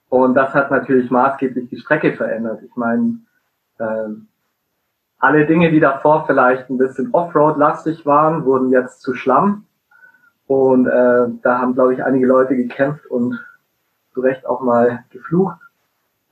Und 0.09 0.33
das 0.33 0.53
hat 0.53 0.71
natürlich 0.71 1.11
maßgeblich 1.11 1.69
die 1.69 1.77
Strecke 1.77 2.13
verändert. 2.13 2.61
Ich 2.63 2.75
meine, 2.75 3.19
äh, 3.77 4.09
alle 5.19 5.45
Dinge, 5.45 5.71
die 5.71 5.79
davor 5.79 6.25
vielleicht 6.25 6.69
ein 6.69 6.77
bisschen 6.77 7.13
Offroad-lastig 7.13 8.05
waren, 8.05 8.45
wurden 8.45 8.71
jetzt 8.71 9.01
zu 9.01 9.13
Schlamm. 9.13 9.65
Und 10.47 10.87
äh, 10.87 11.27
da 11.41 11.59
haben, 11.59 11.73
glaube 11.73 11.93
ich, 11.93 12.03
einige 12.03 12.27
Leute 12.27 12.55
gekämpft 12.55 13.05
und 13.07 13.39
zu 14.13 14.21
Recht 14.21 14.45
auch 14.45 14.61
mal 14.61 15.03
geflucht. 15.09 15.57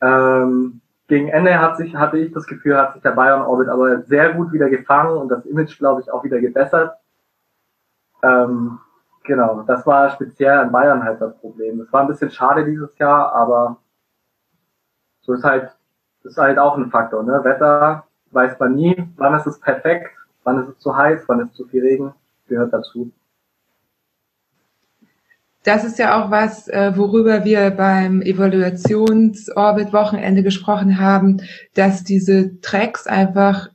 Ähm, 0.02 0.82
gegen 1.08 1.30
Ende 1.30 1.60
hat 1.60 1.78
sich, 1.78 1.96
hatte 1.96 2.18
ich 2.18 2.32
das 2.32 2.48
Gefühl, 2.48 2.78
hat 2.78 2.94
sich 2.94 3.02
der 3.02 3.12
Bayern 3.12 3.42
Orbit 3.42 3.70
aber 3.70 4.02
sehr 4.04 4.34
gut 4.34 4.52
wieder 4.52 4.70
gefangen 4.70 5.18
und 5.18 5.30
das 5.30 5.46
Image, 5.46 5.78
glaube 5.78 6.02
ich, 6.02 6.12
auch 6.12 6.24
wieder 6.24 6.40
gebessert. 6.40 6.96
Ähm, 8.24 8.80
genau, 9.24 9.64
das 9.64 9.86
war 9.86 10.10
speziell 10.12 10.58
an 10.60 10.72
Bayern 10.72 11.04
halt 11.04 11.20
das 11.20 11.38
Problem. 11.40 11.82
Es 11.82 11.92
war 11.92 12.02
ein 12.02 12.08
bisschen 12.08 12.32
schade 12.32 12.66
dieses 12.66 12.98
Jahr, 12.98 13.34
aber 13.34 13.78
so 15.22 15.34
ist 15.34 15.44
halt, 15.44 15.76
ist 16.24 16.38
halt 16.38 16.58
auch 16.58 16.78
ein 16.78 16.90
Faktor, 16.90 17.24
ne? 17.24 17.44
Wetter 17.44 18.06
weiß 18.32 18.58
man 18.60 18.76
nie, 18.76 19.08
wann 19.18 19.36
ist 19.36 19.46
es 19.46 19.60
perfekt, 19.60 20.10
wann 20.44 20.60
ist 20.60 20.70
es 20.70 20.80
zu 20.80 20.96
heiß, 20.96 21.24
wann 21.28 21.42
ist 21.42 21.54
zu 21.54 21.66
viel 21.66 21.84
Regen, 21.84 22.14
gehört 22.48 22.74
dazu. 22.74 23.12
Das 25.64 25.84
ist 25.86 25.98
ja 25.98 26.22
auch 26.22 26.30
was, 26.30 26.68
äh, 26.68 26.92
worüber 26.96 27.46
wir 27.46 27.72
beim 27.72 28.22
Evaluations-Orbit-Wochenende 28.22 30.44
gesprochen 30.44 31.00
haben, 31.00 31.42
dass 31.74 32.04
diese 32.04 32.60
Tracks 32.60 33.08
einfach 33.08 33.70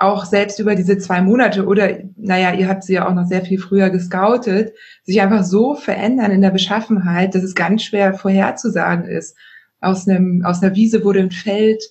auch 0.00 0.24
selbst 0.24 0.60
über 0.60 0.76
diese 0.76 0.96
zwei 0.98 1.20
Monate 1.20 1.66
oder, 1.66 1.98
naja, 2.16 2.52
ihr 2.52 2.68
habt 2.68 2.84
sie 2.84 2.92
ja 2.94 3.08
auch 3.08 3.14
noch 3.14 3.26
sehr 3.26 3.42
viel 3.42 3.58
früher 3.58 3.90
gescoutet, 3.90 4.72
sich 5.02 5.20
einfach 5.20 5.42
so 5.44 5.74
verändern 5.74 6.30
in 6.30 6.40
der 6.40 6.50
Beschaffenheit, 6.50 7.34
dass 7.34 7.42
es 7.42 7.56
ganz 7.56 7.82
schwer 7.82 8.14
vorherzusagen 8.14 9.06
ist. 9.06 9.36
Aus 9.80 10.08
einem, 10.08 10.44
aus 10.44 10.62
einer 10.62 10.76
Wiese 10.76 11.02
wurde 11.04 11.18
ein 11.20 11.32
Feld, 11.32 11.82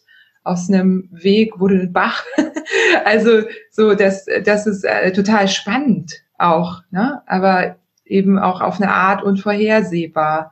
aus 0.44 0.70
einem 0.70 1.10
Weg 1.12 1.60
wurde 1.60 1.76
ein 1.76 1.92
Bach. 1.92 2.24
also 3.06 3.42
so, 3.72 3.96
das, 3.96 4.26
das 4.46 4.68
ist 4.68 4.86
äh, 4.86 5.12
total 5.12 5.50
spannend 5.50 6.14
auch, 6.38 6.84
ne? 6.92 7.22
aber 7.26 7.76
eben 8.10 8.40
auch 8.40 8.62
auf 8.62 8.82
eine 8.82 8.92
Art 8.92 9.24
unvorhersehbar. 9.24 10.52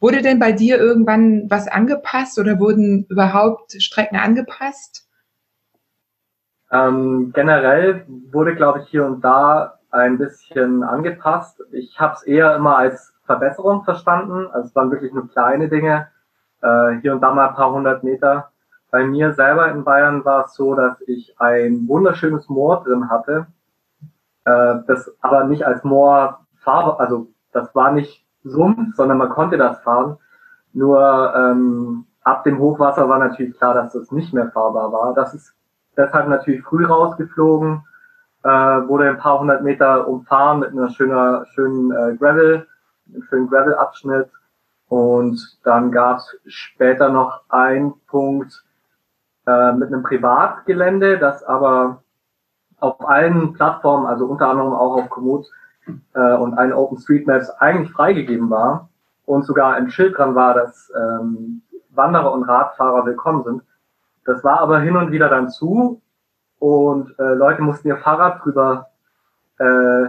Wurde 0.00 0.22
denn 0.22 0.38
bei 0.38 0.52
dir 0.52 0.78
irgendwann 0.78 1.48
was 1.48 1.68
angepasst 1.68 2.38
oder 2.38 2.58
wurden 2.58 3.06
überhaupt 3.08 3.72
Strecken 3.80 4.16
angepasst? 4.16 5.08
Ähm, 6.70 7.32
generell 7.34 8.04
wurde, 8.30 8.54
glaube 8.54 8.80
ich, 8.80 8.88
hier 8.88 9.06
und 9.06 9.24
da 9.24 9.78
ein 9.90 10.18
bisschen 10.18 10.82
angepasst. 10.82 11.62
Ich 11.72 11.98
habe 12.00 12.14
es 12.14 12.22
eher 12.24 12.56
immer 12.56 12.76
als 12.76 13.14
Verbesserung 13.24 13.84
verstanden. 13.84 14.48
Also 14.52 14.68
es 14.68 14.74
waren 14.74 14.90
wirklich 14.90 15.12
nur 15.12 15.30
kleine 15.30 15.68
Dinge. 15.68 16.08
Äh, 16.62 16.98
hier 17.00 17.12
und 17.14 17.20
da 17.20 17.32
mal 17.32 17.48
ein 17.48 17.54
paar 17.54 17.72
hundert 17.72 18.02
Meter. 18.02 18.50
Bei 18.90 19.04
mir 19.04 19.32
selber 19.32 19.70
in 19.70 19.84
Bayern 19.84 20.24
war 20.24 20.44
es 20.46 20.54
so, 20.54 20.74
dass 20.74 21.00
ich 21.06 21.34
ein 21.38 21.88
wunderschönes 21.88 22.48
Moor 22.48 22.84
drin 22.84 23.10
hatte, 23.10 23.46
äh, 24.44 24.76
das 24.86 25.12
aber 25.20 25.44
nicht 25.44 25.66
als 25.66 25.82
Moor 25.82 26.43
Farbe, 26.64 26.98
also 26.98 27.28
das 27.52 27.74
war 27.74 27.92
nicht 27.92 28.24
Sumpf, 28.42 28.96
sondern 28.96 29.18
man 29.18 29.30
konnte 29.30 29.56
das 29.56 29.78
fahren. 29.80 30.18
Nur 30.72 31.34
ähm, 31.36 32.06
ab 32.22 32.44
dem 32.44 32.58
Hochwasser 32.58 33.08
war 33.08 33.18
natürlich 33.18 33.56
klar, 33.56 33.74
dass 33.74 33.92
das 33.92 34.10
nicht 34.10 34.34
mehr 34.34 34.50
fahrbar 34.50 34.92
war. 34.92 35.14
Das 35.14 35.34
ist 35.34 35.54
deshalb 35.96 36.28
natürlich 36.28 36.62
früh 36.64 36.84
rausgeflogen, 36.84 37.84
äh, 38.42 38.48
wurde 38.48 39.08
ein 39.08 39.18
paar 39.18 39.38
hundert 39.38 39.62
Meter 39.62 40.08
umfahren 40.08 40.60
mit 40.60 40.72
einer 40.72 40.90
schöner, 40.90 41.46
schönen 41.54 41.92
äh, 41.92 42.16
Gravel, 42.16 42.66
einem 43.08 43.22
schönen 43.22 43.48
Gravel-Abschnitt. 43.48 44.30
Und 44.88 45.58
dann 45.64 45.92
gab 45.92 46.18
es 46.18 46.36
später 46.46 47.08
noch 47.08 47.42
einen 47.48 47.94
Punkt, 48.06 48.64
äh, 49.46 49.72
mit 49.72 49.88
einem 49.88 50.02
Privatgelände, 50.02 51.18
das 51.18 51.42
aber 51.44 52.02
auf 52.80 53.06
allen 53.06 53.52
Plattformen, 53.52 54.06
also 54.06 54.26
unter 54.26 54.48
anderem 54.48 54.72
auch 54.72 54.96
auf 54.96 55.10
Komoot 55.10 55.46
äh, 56.14 56.34
und 56.34 56.54
allen 56.54 56.72
OpenStreetMaps 56.72 57.50
eigentlich 57.58 57.92
freigegeben 57.92 58.50
war 58.50 58.88
und 59.26 59.44
sogar 59.44 59.74
ein 59.74 59.90
Schild 59.90 60.18
dran 60.18 60.34
war, 60.34 60.54
dass 60.54 60.92
ähm, 60.96 61.62
Wanderer 61.90 62.32
und 62.32 62.44
Radfahrer 62.44 63.06
willkommen 63.06 63.44
sind. 63.44 63.62
Das 64.24 64.42
war 64.42 64.60
aber 64.60 64.80
hin 64.80 64.96
und 64.96 65.12
wieder 65.12 65.28
dann 65.28 65.50
zu 65.50 66.00
und 66.58 67.18
äh, 67.18 67.34
Leute 67.34 67.62
mussten 67.62 67.88
ihr 67.88 67.98
Fahrrad 67.98 68.44
drüber 68.44 68.88
äh, 69.58 70.06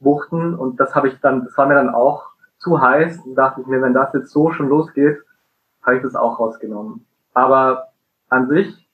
buchten 0.00 0.54
und 0.54 0.78
das 0.78 0.94
habe 0.94 1.08
ich 1.08 1.20
dann, 1.20 1.44
das 1.44 1.56
war 1.56 1.66
mir 1.66 1.74
dann 1.74 1.94
auch 1.94 2.28
zu 2.58 2.80
heiß 2.80 3.20
und 3.24 3.34
dachte 3.34 3.60
ich 3.60 3.66
mir, 3.66 3.82
wenn 3.82 3.94
das 3.94 4.12
jetzt 4.12 4.30
so 4.30 4.50
schon 4.50 4.68
losgeht, 4.68 5.18
habe 5.82 5.96
ich 5.96 6.02
das 6.02 6.14
auch 6.14 6.38
rausgenommen. 6.38 7.06
Aber 7.34 7.88
an 8.28 8.48
sich 8.48 8.88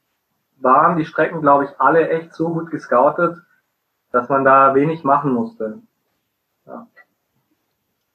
waren 0.61 0.97
die 0.97 1.05
Strecken, 1.05 1.41
glaube 1.41 1.65
ich, 1.65 1.71
alle 1.79 2.09
echt 2.09 2.35
so 2.35 2.51
gut 2.51 2.71
gescoutet, 2.71 3.37
dass 4.13 4.29
man 4.29 4.45
da 4.45 4.75
wenig 4.75 5.05
machen 5.05 5.33
musste. 5.33 5.81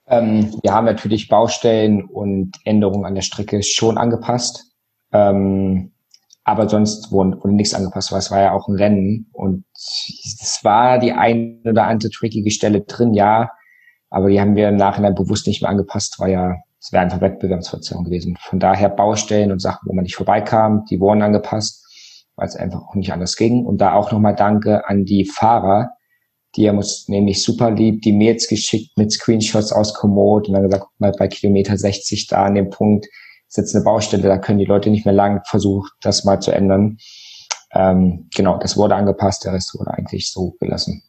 Ähm, 0.07 0.53
wir 0.63 0.73
haben 0.73 0.85
natürlich 0.85 1.27
Baustellen 1.27 2.03
und 2.03 2.53
Änderungen 2.65 3.05
an 3.05 3.15
der 3.15 3.21
Strecke 3.21 3.61
schon 3.63 3.97
angepasst. 3.97 4.73
Ähm, 5.11 5.91
aber 6.43 6.67
sonst 6.67 7.11
wurde, 7.11 7.37
wurde 7.37 7.53
nichts 7.53 7.75
angepasst, 7.75 8.11
weil 8.11 8.19
es 8.19 8.31
war 8.31 8.41
ja 8.41 8.53
auch 8.53 8.67
ein 8.67 8.75
Rennen 8.75 9.27
und 9.33 9.65
es 9.73 10.59
war 10.63 10.97
die 10.97 11.11
ein 11.11 11.61
oder 11.63 11.85
andere 11.85 12.09
trickige 12.09 12.49
Stelle 12.49 12.81
drin, 12.81 13.13
ja, 13.13 13.51
aber 14.09 14.29
die 14.29 14.41
haben 14.41 14.55
wir 14.55 14.69
im 14.69 14.77
Nachhinein 14.77 15.13
bewusst 15.13 15.45
nicht 15.45 15.61
mehr 15.61 15.69
angepasst, 15.69 16.19
weil 16.19 16.31
ja 16.31 16.55
es 16.81 16.91
wäre 16.91 17.03
einfach 17.03 17.21
Wettbewerbsverzerrung 17.21 18.05
gewesen. 18.05 18.37
Von 18.39 18.59
daher 18.59 18.89
Baustellen 18.89 19.51
und 19.51 19.59
Sachen, 19.59 19.87
wo 19.87 19.93
man 19.93 20.03
nicht 20.03 20.15
vorbeikam, 20.15 20.85
die 20.85 20.99
wurden 20.99 21.21
angepasst, 21.21 21.85
weil 22.35 22.47
es 22.47 22.55
einfach 22.55 22.81
auch 22.87 22.95
nicht 22.95 23.11
anders 23.11 23.35
ging. 23.35 23.65
Und 23.65 23.79
da 23.79 23.93
auch 23.93 24.11
nochmal 24.11 24.35
Danke 24.35 24.87
an 24.87 25.03
die 25.03 25.25
Fahrer, 25.25 25.91
die 26.55 26.67
haben 26.67 26.77
uns 26.77 27.07
nämlich 27.07 27.43
super 27.43 27.71
lieb 27.71 28.01
die 28.01 28.11
Mails 28.11 28.47
geschickt 28.47 28.97
mit 28.97 29.11
Screenshots 29.11 29.71
aus 29.71 29.93
Komoot 29.93 30.47
und 30.47 30.53
dann 30.53 30.63
gesagt, 30.63 30.85
guck 30.85 30.99
mal, 30.99 31.11
bei 31.11 31.27
Kilometer 31.27 31.77
60 31.77 32.27
da 32.27 32.45
an 32.45 32.55
dem 32.55 32.69
Punkt 32.69 33.07
ist 33.47 33.57
jetzt 33.57 33.75
eine 33.75 33.83
Baustelle, 33.83 34.23
da 34.23 34.37
können 34.37 34.59
die 34.59 34.65
Leute 34.65 34.89
nicht 34.89 35.05
mehr 35.05 35.13
lang 35.13 35.41
versucht, 35.45 35.93
das 36.01 36.23
mal 36.23 36.39
zu 36.39 36.51
ändern. 36.51 36.97
Ähm, 37.71 38.27
genau, 38.33 38.57
das 38.57 38.77
wurde 38.77 38.95
angepasst, 38.95 39.45
der 39.45 39.53
Rest 39.53 39.73
wurde 39.77 39.91
eigentlich 39.91 40.31
so 40.31 40.55
gelassen. 40.59 41.03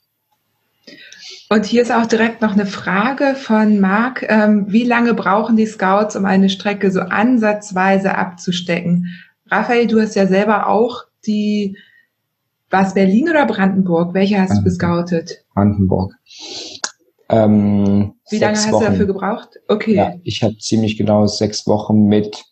Und 1.52 1.66
hier 1.66 1.82
ist 1.82 1.92
auch 1.92 2.06
direkt 2.06 2.42
noch 2.42 2.52
eine 2.52 2.66
Frage 2.66 3.34
von 3.34 3.80
Marc. 3.80 4.24
Ähm, 4.28 4.66
wie 4.68 4.84
lange 4.84 5.14
brauchen 5.14 5.56
die 5.56 5.66
Scouts, 5.66 6.14
um 6.14 6.24
eine 6.24 6.48
Strecke 6.48 6.92
so 6.92 7.00
ansatzweise 7.00 8.14
abzustecken? 8.14 9.08
Raphael, 9.50 9.88
du 9.88 10.00
hast 10.00 10.14
ja 10.14 10.28
selber 10.28 10.68
auch 10.68 11.02
die, 11.26 11.76
war 12.70 12.86
es 12.86 12.94
Berlin 12.94 13.28
oder 13.28 13.46
Brandenburg? 13.46 14.14
Welche 14.14 14.40
hast 14.40 14.58
du 14.58 14.62
gescoutet? 14.62 15.44
Brandenburg. 15.54 16.14
Ähm, 17.28 18.14
wie 18.30 18.38
lange 18.38 18.56
hast 18.56 18.72
Wochen. 18.72 18.84
du 18.84 18.90
dafür 18.90 19.06
gebraucht? 19.06 19.48
Okay. 19.68 19.94
Ja, 19.94 20.14
ich 20.24 20.42
habe 20.42 20.56
ziemlich 20.58 20.96
genau 20.96 21.26
sechs 21.26 21.66
Wochen 21.66 22.06
mit 22.06 22.44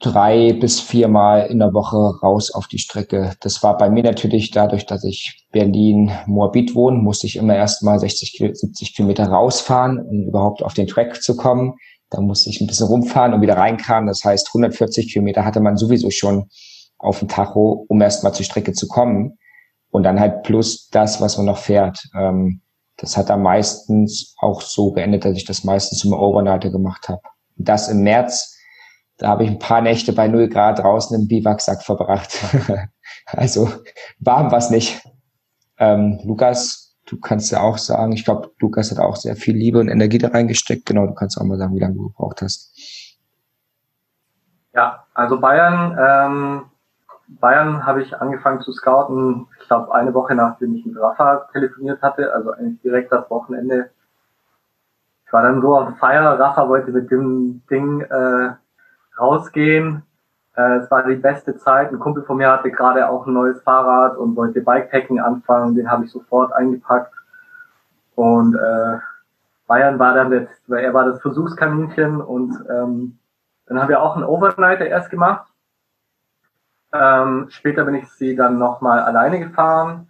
drei 0.00 0.52
bis 0.52 0.80
viermal 0.80 1.46
in 1.46 1.60
der 1.60 1.72
Woche 1.72 2.18
raus 2.20 2.50
auf 2.50 2.66
die 2.66 2.78
Strecke. 2.78 3.34
Das 3.40 3.62
war 3.62 3.76
bei 3.76 3.88
mir 3.88 4.02
natürlich 4.02 4.50
dadurch, 4.50 4.86
dass 4.86 5.04
ich 5.04 5.46
Berlin-Moabit 5.52 6.74
wohne, 6.74 6.98
musste 6.98 7.28
ich 7.28 7.36
immer 7.36 7.54
erst 7.54 7.84
mal 7.84 7.98
60, 7.98 8.36
70 8.54 8.96
Kilometer 8.96 9.26
rausfahren, 9.26 10.00
um 10.00 10.26
überhaupt 10.26 10.62
auf 10.62 10.74
den 10.74 10.88
Track 10.88 11.22
zu 11.22 11.36
kommen. 11.36 11.74
Da 12.10 12.20
musste 12.20 12.50
ich 12.50 12.60
ein 12.60 12.66
bisschen 12.66 12.88
rumfahren 12.88 13.32
und 13.32 13.42
wieder 13.42 13.56
reinkamen. 13.56 14.08
Das 14.08 14.24
heißt, 14.24 14.48
140 14.48 15.12
Kilometer 15.12 15.44
hatte 15.44 15.60
man 15.60 15.76
sowieso 15.76 16.10
schon 16.10 16.48
auf 17.02 17.18
dem 17.18 17.28
Tacho, 17.28 17.84
um 17.88 18.00
erst 18.00 18.24
mal 18.24 18.32
zur 18.32 18.44
Strecke 18.44 18.72
zu 18.72 18.88
kommen. 18.88 19.38
Und 19.90 20.04
dann 20.04 20.18
halt 20.18 20.42
plus 20.42 20.88
das, 20.88 21.20
was 21.20 21.36
man 21.36 21.46
noch 21.46 21.58
fährt. 21.58 22.08
Ähm, 22.14 22.62
das 22.96 23.16
hat 23.16 23.30
dann 23.30 23.42
meistens 23.42 24.34
auch 24.38 24.62
so 24.62 24.92
geendet, 24.92 25.24
dass 25.24 25.36
ich 25.36 25.44
das 25.44 25.64
meistens 25.64 26.04
immer 26.04 26.20
Overnighter 26.20 26.70
gemacht 26.70 27.08
habe. 27.08 27.20
Das 27.56 27.88
im 27.88 28.02
März, 28.02 28.56
da 29.18 29.28
habe 29.28 29.44
ich 29.44 29.50
ein 29.50 29.58
paar 29.58 29.82
Nächte 29.82 30.12
bei 30.12 30.28
0 30.28 30.48
Grad 30.48 30.78
draußen 30.78 31.20
im 31.20 31.28
Biwaksack 31.28 31.82
verbracht. 31.82 32.38
also 33.26 33.68
warm 34.20 34.50
war 34.50 34.58
es 34.58 34.70
nicht. 34.70 35.02
Ähm, 35.78 36.20
Lukas, 36.24 36.96
du 37.06 37.18
kannst 37.18 37.50
ja 37.50 37.60
auch 37.60 37.78
sagen, 37.78 38.12
ich 38.12 38.24
glaube, 38.24 38.50
Lukas 38.60 38.90
hat 38.90 38.98
auch 38.98 39.16
sehr 39.16 39.36
viel 39.36 39.56
Liebe 39.56 39.80
und 39.80 39.88
Energie 39.88 40.18
da 40.18 40.28
reingesteckt. 40.28 40.86
Genau, 40.86 41.06
du 41.06 41.14
kannst 41.14 41.38
auch 41.38 41.44
mal 41.44 41.58
sagen, 41.58 41.74
wie 41.74 41.80
lange 41.80 41.94
du 41.94 42.08
gebraucht 42.08 42.40
hast. 42.40 42.72
Ja, 44.74 45.06
also 45.12 45.38
Bayern, 45.38 45.98
ähm, 46.00 46.62
Bayern 47.40 47.84
habe 47.86 48.02
ich 48.02 48.20
angefangen 48.20 48.60
zu 48.60 48.72
scouten, 48.72 49.46
ich 49.60 49.66
glaube 49.66 49.94
eine 49.94 50.14
Woche 50.14 50.34
nachdem 50.34 50.74
ich 50.74 50.84
mit 50.86 50.96
Rafa 50.98 51.48
telefoniert 51.52 52.02
hatte, 52.02 52.32
also 52.32 52.52
eigentlich 52.52 52.80
direkt 52.82 53.12
das 53.12 53.28
Wochenende. 53.30 53.90
Ich 55.26 55.32
war 55.32 55.42
dann 55.42 55.60
so 55.62 55.76
auf 55.76 55.98
Feier, 55.98 56.38
Rafa 56.38 56.68
wollte 56.68 56.90
mit 56.90 57.10
dem 57.10 57.62
Ding 57.70 58.02
äh, 58.02 58.52
rausgehen. 59.18 60.02
Äh, 60.56 60.78
es 60.78 60.90
war 60.90 61.04
die 61.04 61.16
beste 61.16 61.56
Zeit. 61.56 61.90
Ein 61.90 61.98
Kumpel 61.98 62.22
von 62.24 62.36
mir 62.36 62.50
hatte 62.50 62.70
gerade 62.70 63.08
auch 63.08 63.26
ein 63.26 63.32
neues 63.32 63.62
Fahrrad 63.62 64.16
und 64.16 64.36
wollte 64.36 64.60
Bikepacking 64.60 65.20
anfangen, 65.20 65.74
den 65.74 65.90
habe 65.90 66.04
ich 66.04 66.10
sofort 66.10 66.52
eingepackt. 66.52 67.14
Und 68.14 68.54
äh, 68.54 68.98
Bayern 69.66 69.98
war 69.98 70.14
dann 70.14 70.32
jetzt, 70.32 70.62
weil 70.68 70.84
er 70.84 70.92
war 70.92 71.06
das 71.06 71.20
Versuchskaninchen 71.22 72.20
und 72.20 72.52
ähm, 72.68 73.18
dann 73.66 73.80
haben 73.80 73.88
wir 73.88 74.02
auch 74.02 74.16
einen 74.16 74.24
Overnighter 74.24 74.86
erst 74.86 75.10
gemacht 75.10 75.51
ähm, 76.92 77.46
später 77.48 77.84
bin 77.84 77.94
ich 77.94 78.08
sie 78.12 78.36
dann 78.36 78.58
nochmal 78.58 79.00
alleine 79.00 79.40
gefahren 79.40 80.08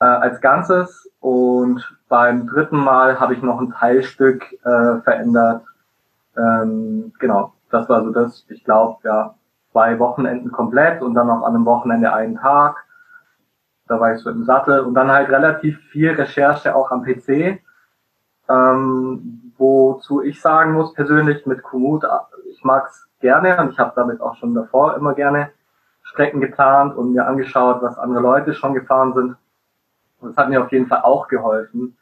äh, 0.00 0.04
als 0.04 0.40
Ganzes 0.40 1.10
und 1.20 1.96
beim 2.08 2.46
dritten 2.46 2.78
Mal 2.78 3.20
habe 3.20 3.34
ich 3.34 3.42
noch 3.42 3.60
ein 3.60 3.72
Teilstück 3.72 4.44
äh, 4.64 5.00
verändert. 5.02 5.62
Ähm, 6.36 7.12
genau, 7.18 7.52
das 7.70 7.88
war 7.88 8.02
so 8.04 8.10
das, 8.10 8.46
ich 8.48 8.64
glaube, 8.64 8.98
ja, 9.04 9.34
zwei 9.72 9.98
Wochenenden 9.98 10.50
komplett 10.50 11.02
und 11.02 11.14
dann 11.14 11.26
noch 11.26 11.42
an 11.42 11.54
einem 11.54 11.66
Wochenende 11.66 12.12
einen 12.12 12.36
Tag. 12.36 12.84
Da 13.86 14.00
war 14.00 14.14
ich 14.14 14.20
so 14.20 14.30
im 14.30 14.44
Sattel 14.44 14.80
und 14.80 14.94
dann 14.94 15.10
halt 15.10 15.28
relativ 15.30 15.78
viel 15.90 16.10
Recherche 16.12 16.74
auch 16.74 16.90
am 16.90 17.02
PC. 17.02 17.60
Ähm, 18.48 19.52
wozu 19.58 20.22
ich 20.22 20.40
sagen 20.40 20.72
muss, 20.72 20.94
persönlich 20.94 21.44
mit 21.44 21.62
Komoot, 21.62 22.04
ich 22.48 22.64
mag's 22.64 23.08
gerne 23.20 23.58
und 23.60 23.72
ich 23.72 23.78
habe 23.78 23.92
damit 23.94 24.20
auch 24.20 24.36
schon 24.36 24.54
davor 24.54 24.96
immer 24.96 25.14
gerne 25.14 25.50
Strecken 26.10 26.40
geplant 26.40 26.96
und 26.96 27.12
mir 27.12 27.26
angeschaut, 27.26 27.82
was 27.82 27.98
andere 27.98 28.20
Leute 28.20 28.54
schon 28.54 28.74
gefahren 28.74 29.12
sind. 29.14 29.36
Und 30.20 30.30
das 30.30 30.36
hat 30.36 30.48
mir 30.48 30.62
auf 30.62 30.72
jeden 30.72 30.86
Fall 30.86 31.02
auch 31.02 31.28
geholfen, 31.28 31.96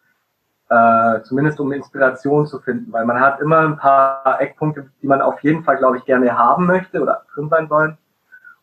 äh, 0.68 1.20
zumindest 1.22 1.60
um 1.60 1.72
Inspiration 1.72 2.46
zu 2.46 2.60
finden, 2.60 2.92
weil 2.92 3.04
man 3.04 3.20
hat 3.20 3.40
immer 3.40 3.58
ein 3.58 3.76
paar 3.76 4.40
Eckpunkte, 4.40 4.90
die 5.02 5.06
man 5.06 5.20
auf 5.20 5.40
jeden 5.40 5.64
Fall, 5.64 5.76
glaube 5.76 5.98
ich, 5.98 6.04
gerne 6.04 6.36
haben 6.36 6.66
möchte 6.66 7.00
oder 7.00 7.22
drin 7.34 7.48
sein 7.48 7.68
wollen. 7.68 7.98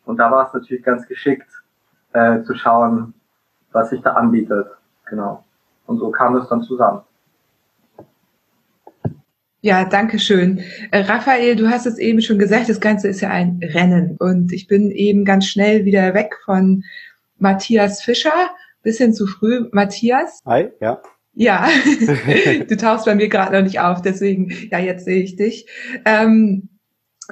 Und 0.04 0.18
da 0.18 0.30
war 0.30 0.46
es 0.46 0.52
natürlich 0.52 0.82
ganz 0.82 1.06
geschickt, 1.06 1.48
äh, 2.12 2.42
zu 2.42 2.54
schauen, 2.54 3.14
was 3.72 3.90
sich 3.90 4.02
da 4.02 4.12
anbietet. 4.14 4.68
Genau. 5.06 5.44
Und 5.86 5.98
so 5.98 6.10
kam 6.10 6.36
es 6.36 6.48
dann 6.48 6.62
zusammen. 6.62 7.02
Ja, 9.64 9.84
danke 9.86 10.18
schön. 10.18 10.60
Äh, 10.90 11.04
Raphael, 11.04 11.56
du 11.56 11.70
hast 11.70 11.86
es 11.86 11.96
eben 11.96 12.20
schon 12.20 12.38
gesagt, 12.38 12.68
das 12.68 12.82
Ganze 12.82 13.08
ist 13.08 13.22
ja 13.22 13.30
ein 13.30 13.60
Rennen. 13.62 14.18
Und 14.18 14.52
ich 14.52 14.66
bin 14.66 14.90
eben 14.90 15.24
ganz 15.24 15.46
schnell 15.46 15.86
wieder 15.86 16.12
weg 16.12 16.34
von 16.44 16.84
Matthias 17.38 18.02
Fischer, 18.02 18.50
bisschen 18.82 19.14
zu 19.14 19.26
früh. 19.26 19.66
Matthias? 19.72 20.40
Hi, 20.44 20.68
ja. 20.82 21.00
Ja, 21.32 21.66
du 22.68 22.76
tauchst 22.76 23.06
bei 23.06 23.14
mir 23.14 23.30
gerade 23.30 23.56
noch 23.56 23.62
nicht 23.62 23.80
auf, 23.80 24.02
deswegen, 24.02 24.52
ja, 24.70 24.80
jetzt 24.80 25.06
sehe 25.06 25.22
ich 25.22 25.36
dich. 25.36 25.66
Ähm, 26.04 26.68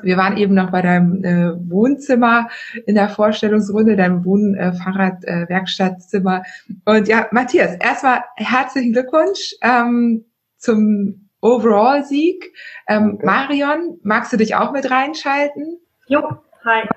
wir 0.01 0.17
waren 0.17 0.39
eben 0.39 0.55
noch 0.55 0.71
bei 0.71 0.81
deinem 0.81 1.23
äh, 1.23 1.53
Wohnzimmer 1.71 2.49
in 2.87 2.95
der 2.95 3.11
Vorstellungsrunde, 3.11 3.95
deinem 3.95 4.25
Wohn-Fahrrad-Werkstattzimmer. 4.25 6.45
Äh, 6.87 6.97
Und 6.97 7.09
ja, 7.09 7.27
Matthias, 7.31 7.77
erstmal 7.77 8.21
herzlichen 8.37 8.95
Glückwunsch 8.95 9.55
ähm, 9.61 10.25
zum 10.57 11.22
Overall-Sieg. 11.43 12.55
Ähm, 12.89 13.17
okay. 13.17 13.27
Marion, 13.27 13.99
magst 14.03 14.33
du 14.33 14.39
dich 14.39 14.55
auch 14.55 14.73
mit 14.73 14.91
reinschalten? 14.91 15.79
Jo, 16.07 16.23
hi. 16.65 16.89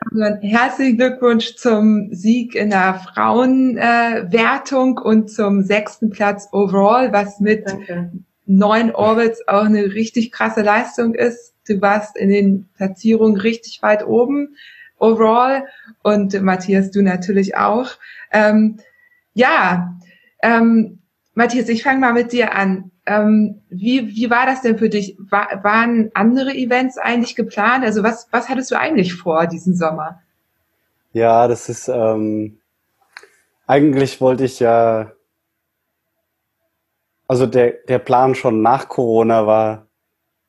Herzlichen 0.42 0.98
Glückwunsch 0.98 1.56
zum 1.56 2.14
Sieg 2.14 2.56
in 2.56 2.70
der 2.70 2.94
Frauenwertung 2.94 5.00
äh, 5.00 5.02
und 5.02 5.30
zum 5.30 5.64
sechsten 5.64 6.12
Platz 6.12 6.48
Overall, 6.54 7.12
was 7.12 7.42
mit 7.42 7.68
Danke. 7.68 8.12
neun 8.46 8.96
Orbits 8.96 9.46
auch 9.48 9.66
eine 9.66 9.94
richtig 9.94 10.32
krasse 10.32 10.62
Leistung 10.62 11.16
ist. 11.16 11.54
Du 11.68 11.82
warst 11.82 12.16
in 12.16 12.30
den 12.30 12.70
Platzierungen 12.78 13.38
richtig 13.38 13.82
weit 13.82 14.06
oben 14.06 14.56
overall 15.00 15.66
und 16.04 16.40
Matthias, 16.42 16.92
du 16.92 17.02
natürlich 17.02 17.58
auch. 17.58 17.90
Ähm, 18.32 18.78
ja, 19.34 19.98
ähm, 20.42 21.00
Matthias, 21.36 21.68
ich 21.68 21.84
fange 21.84 22.00
mal 22.00 22.14
mit 22.14 22.32
dir 22.32 22.56
an. 22.56 22.92
Ähm, 23.06 23.62
wie, 23.70 24.08
wie 24.16 24.30
war 24.30 24.46
das 24.46 24.62
denn 24.62 24.78
für 24.78 24.90
dich? 24.90 25.18
War, 25.20 25.64
waren 25.64 26.10
andere 26.14 26.54
Events 26.56 26.98
eigentlich 26.98 27.36
geplant? 27.36 27.84
Also 27.84 28.04
was, 28.04 28.28
was 28.32 28.50
hattest 28.50 28.72
du 28.72 28.80
eigentlich 28.80 29.14
vor 29.14 29.46
diesen 29.46 29.76
Sommer? 29.76 30.22
Ja, 31.12 31.48
das 31.48 31.70
ist, 31.70 31.90
ähm, 31.90 32.60
eigentlich 33.68 34.22
wollte 34.22 34.46
ich 34.46 34.60
ja, 34.60 35.12
also 37.28 37.46
der, 37.46 37.72
der 37.88 38.00
Plan 38.00 38.34
schon 38.34 38.62
nach 38.62 38.88
Corona 38.88 39.46
war, 39.46 39.88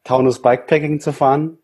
Taunus 0.04 0.40
Bikepacking 0.40 1.00
zu 1.00 1.12
fahren. 1.12 1.58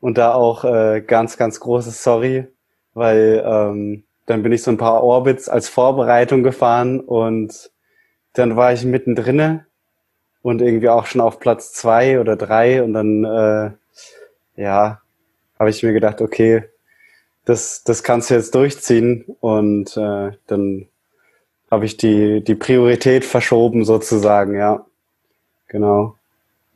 Und 0.00 0.18
da 0.18 0.34
auch 0.34 0.64
äh, 0.64 1.00
ganz, 1.00 1.38
ganz 1.38 1.60
großes 1.60 2.04
Sorry, 2.04 2.46
weil 2.92 3.42
ähm, 3.46 4.04
dann 4.26 4.42
bin 4.42 4.52
ich 4.52 4.62
so 4.62 4.70
ein 4.70 4.76
paar 4.76 5.02
Orbits 5.02 5.48
als 5.48 5.70
Vorbereitung 5.70 6.42
gefahren 6.42 7.00
und 7.00 7.70
dann 8.34 8.56
war 8.56 8.72
ich 8.72 8.84
mittendrin 8.84 9.60
und 10.42 10.60
irgendwie 10.60 10.90
auch 10.90 11.06
schon 11.06 11.20
auf 11.20 11.40
Platz 11.40 11.72
zwei 11.72 12.20
oder 12.20 12.36
drei 12.36 12.82
und 12.82 12.92
dann 12.92 13.24
äh, 13.24 13.70
ja 14.60 15.00
habe 15.58 15.70
ich 15.70 15.82
mir 15.82 15.92
gedacht, 15.92 16.20
okay, 16.20 16.64
das 17.44 17.84
das 17.84 18.02
kannst 18.02 18.30
du 18.30 18.34
jetzt 18.34 18.54
durchziehen 18.54 19.24
und 19.40 19.96
äh, 19.96 20.32
dann 20.46 20.86
habe 21.70 21.86
ich 21.86 21.96
die 21.96 22.42
die 22.42 22.54
Priorität 22.54 23.24
verschoben 23.24 23.84
sozusagen, 23.84 24.54
ja, 24.56 24.84
genau. 25.68 26.16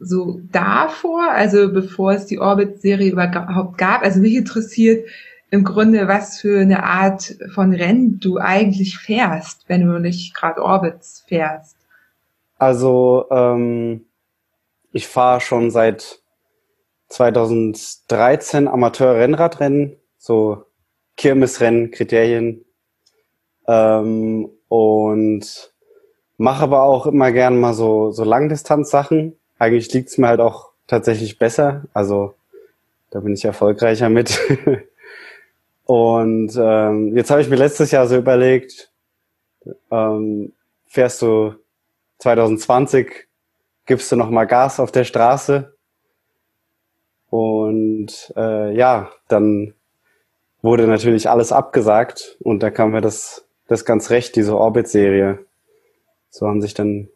So 0.01 0.41
davor, 0.53 1.29
also 1.33 1.73
bevor 1.73 2.13
es 2.13 2.27
die 2.27 2.39
Orbit-Serie 2.39 3.11
überhaupt 3.11 3.79
gab, 3.79 4.03
also 4.03 4.21
mich 4.21 4.37
interessiert 4.37 5.09
im 5.51 5.65
Grunde, 5.65 6.09
was 6.09 6.41
für 6.41 6.61
eine 6.61 6.83
Art 6.85 7.37
von 7.55 7.73
Rennen 7.73 8.21
du 8.21 8.39
eigentlich 8.39 8.99
fährst, 8.99 9.65
wenn 9.69 9.87
du 9.87 9.99
nicht 9.99 10.35
gerade 10.35 10.63
Orbits 10.63 11.25
fährst. 11.27 11.77
Also 12.59 13.27
ähm, 13.31 14.05
ich 14.93 15.07
fahre 15.07 15.41
schon 15.41 15.71
seit 15.71 16.21
2013 17.09 18.69
Amateur-Rennradrennen, 18.69 19.97
so 20.19 20.65
Kirmesrennen, 21.17 21.91
Kriterien 21.91 22.65
ähm, 23.67 24.51
und 24.69 25.73
mache 26.37 26.63
aber 26.63 26.83
auch 26.83 27.07
immer 27.07 27.33
gern 27.33 27.59
mal 27.59 27.73
so, 27.73 28.11
so 28.11 28.25
Langdistanz-Sachen. 28.25 29.37
Eigentlich 29.59 29.93
liegt's 29.95 30.19
mir 30.19 30.29
halt 30.29 30.41
auch 30.41 30.73
tatsächlich 30.87 31.39
besser, 31.39 31.85
also 31.95 32.35
da 33.11 33.21
bin 33.21 33.33
ich 33.33 33.45
erfolgreicher 33.45 34.11
mit. 34.11 34.39
und 35.89 36.55
ähm, 36.61 37.17
jetzt 37.17 37.31
habe 37.31 37.41
ich 37.41 37.49
mir 37.49 37.57
letztes 37.57 37.93
Jahr 37.93 38.07
so 38.07 38.15
überlegt, 38.19 38.93
ähm, 39.91 40.53
fährst 40.85 41.23
du 41.23 41.55
2020 42.19 43.27
gibst 43.87 44.13
du 44.13 44.17
noch 44.17 44.29
mal 44.29 44.45
Gas 44.45 44.81
auf 44.81 44.93
der 44.93 45.05
Straße. 45.05 45.75
Und 47.31 48.35
äh, 48.37 48.77
ja, 48.77 49.11
dann 49.29 49.73
wurde 50.61 50.87
natürlich 50.87 51.31
alles 51.31 51.53
abgesagt 51.53 52.37
und 52.41 52.63
da 52.63 52.69
kam 52.69 52.91
mir 52.91 53.01
das, 53.01 53.47
das 53.67 53.87
ganz 53.87 54.11
recht, 54.11 54.37
diese 54.37 54.59
Orbit-Serie. 54.59 55.39
So 56.29 56.49
haben 56.49 56.61
sich 56.61 56.75
dann 56.75 57.09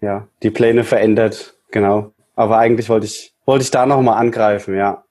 ja 0.00 0.28
die 0.44 0.50
Pläne 0.50 0.84
verändert, 0.84 1.56
genau. 1.72 2.12
Aber 2.36 2.58
eigentlich 2.58 2.90
wollte 2.90 3.06
ich 3.06 3.34
wollte 3.44 3.64
ich 3.64 3.72
da 3.72 3.86
noch 3.86 4.00
mal 4.02 4.14
angreifen, 4.14 4.76
ja. 4.76 5.02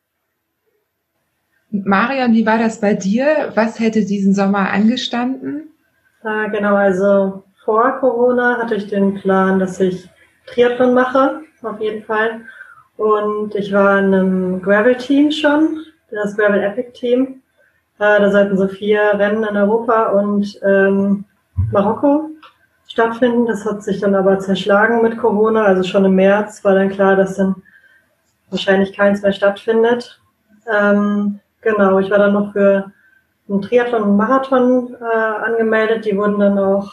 Marion, 1.71 2.33
wie 2.33 2.45
war 2.45 2.57
das 2.57 2.81
bei 2.81 2.93
dir? 2.93 3.51
Was 3.55 3.79
hätte 3.79 4.05
diesen 4.05 4.33
Sommer 4.33 4.71
angestanden? 4.71 5.69
Äh, 6.23 6.49
genau, 6.49 6.75
also 6.75 7.43
vor 7.63 7.91
Corona 7.99 8.57
hatte 8.57 8.75
ich 8.75 8.87
den 8.87 9.15
Plan, 9.15 9.59
dass 9.59 9.79
ich 9.79 10.09
Triathlon 10.47 10.93
mache, 10.93 11.41
auf 11.61 11.79
jeden 11.79 12.03
Fall. 12.03 12.41
Und 12.97 13.55
ich 13.55 13.71
war 13.71 13.99
in 13.99 14.13
einem 14.13 14.61
Gravel-Team 14.61 15.31
schon, 15.31 15.85
das 16.11 16.35
Gravel 16.35 16.61
Epic 16.61 16.91
Team. 16.93 17.41
Äh, 17.99 18.19
da 18.19 18.31
sollten 18.31 18.57
so 18.57 18.67
vier 18.67 19.01
Rennen 19.13 19.43
in 19.43 19.55
Europa 19.55 20.07
und 20.07 20.59
ähm, 20.63 21.25
Marokko 21.71 22.31
stattfinden. 22.87 23.45
Das 23.45 23.65
hat 23.65 23.83
sich 23.83 23.99
dann 23.99 24.15
aber 24.15 24.39
zerschlagen 24.39 25.01
mit 25.01 25.17
Corona. 25.17 25.63
Also 25.63 25.83
schon 25.83 26.05
im 26.05 26.15
März 26.15 26.63
war 26.63 26.75
dann 26.75 26.89
klar, 26.89 27.15
dass 27.15 27.35
dann 27.35 27.55
wahrscheinlich 28.49 28.93
keins 28.93 29.21
mehr 29.21 29.33
stattfindet. 29.33 30.19
Ähm, 30.71 31.39
genau, 31.61 31.99
ich 31.99 32.09
war 32.09 32.17
dann 32.17 32.33
noch 32.33 32.53
für 32.53 32.91
einen 33.49 33.61
Triathlon 33.61 34.03
und 34.03 34.17
Marathon 34.17 34.95
äh, 34.99 35.05
angemeldet. 35.05 36.05
Die 36.05 36.15
wurden 36.15 36.39
dann 36.39 36.59
auch, 36.59 36.91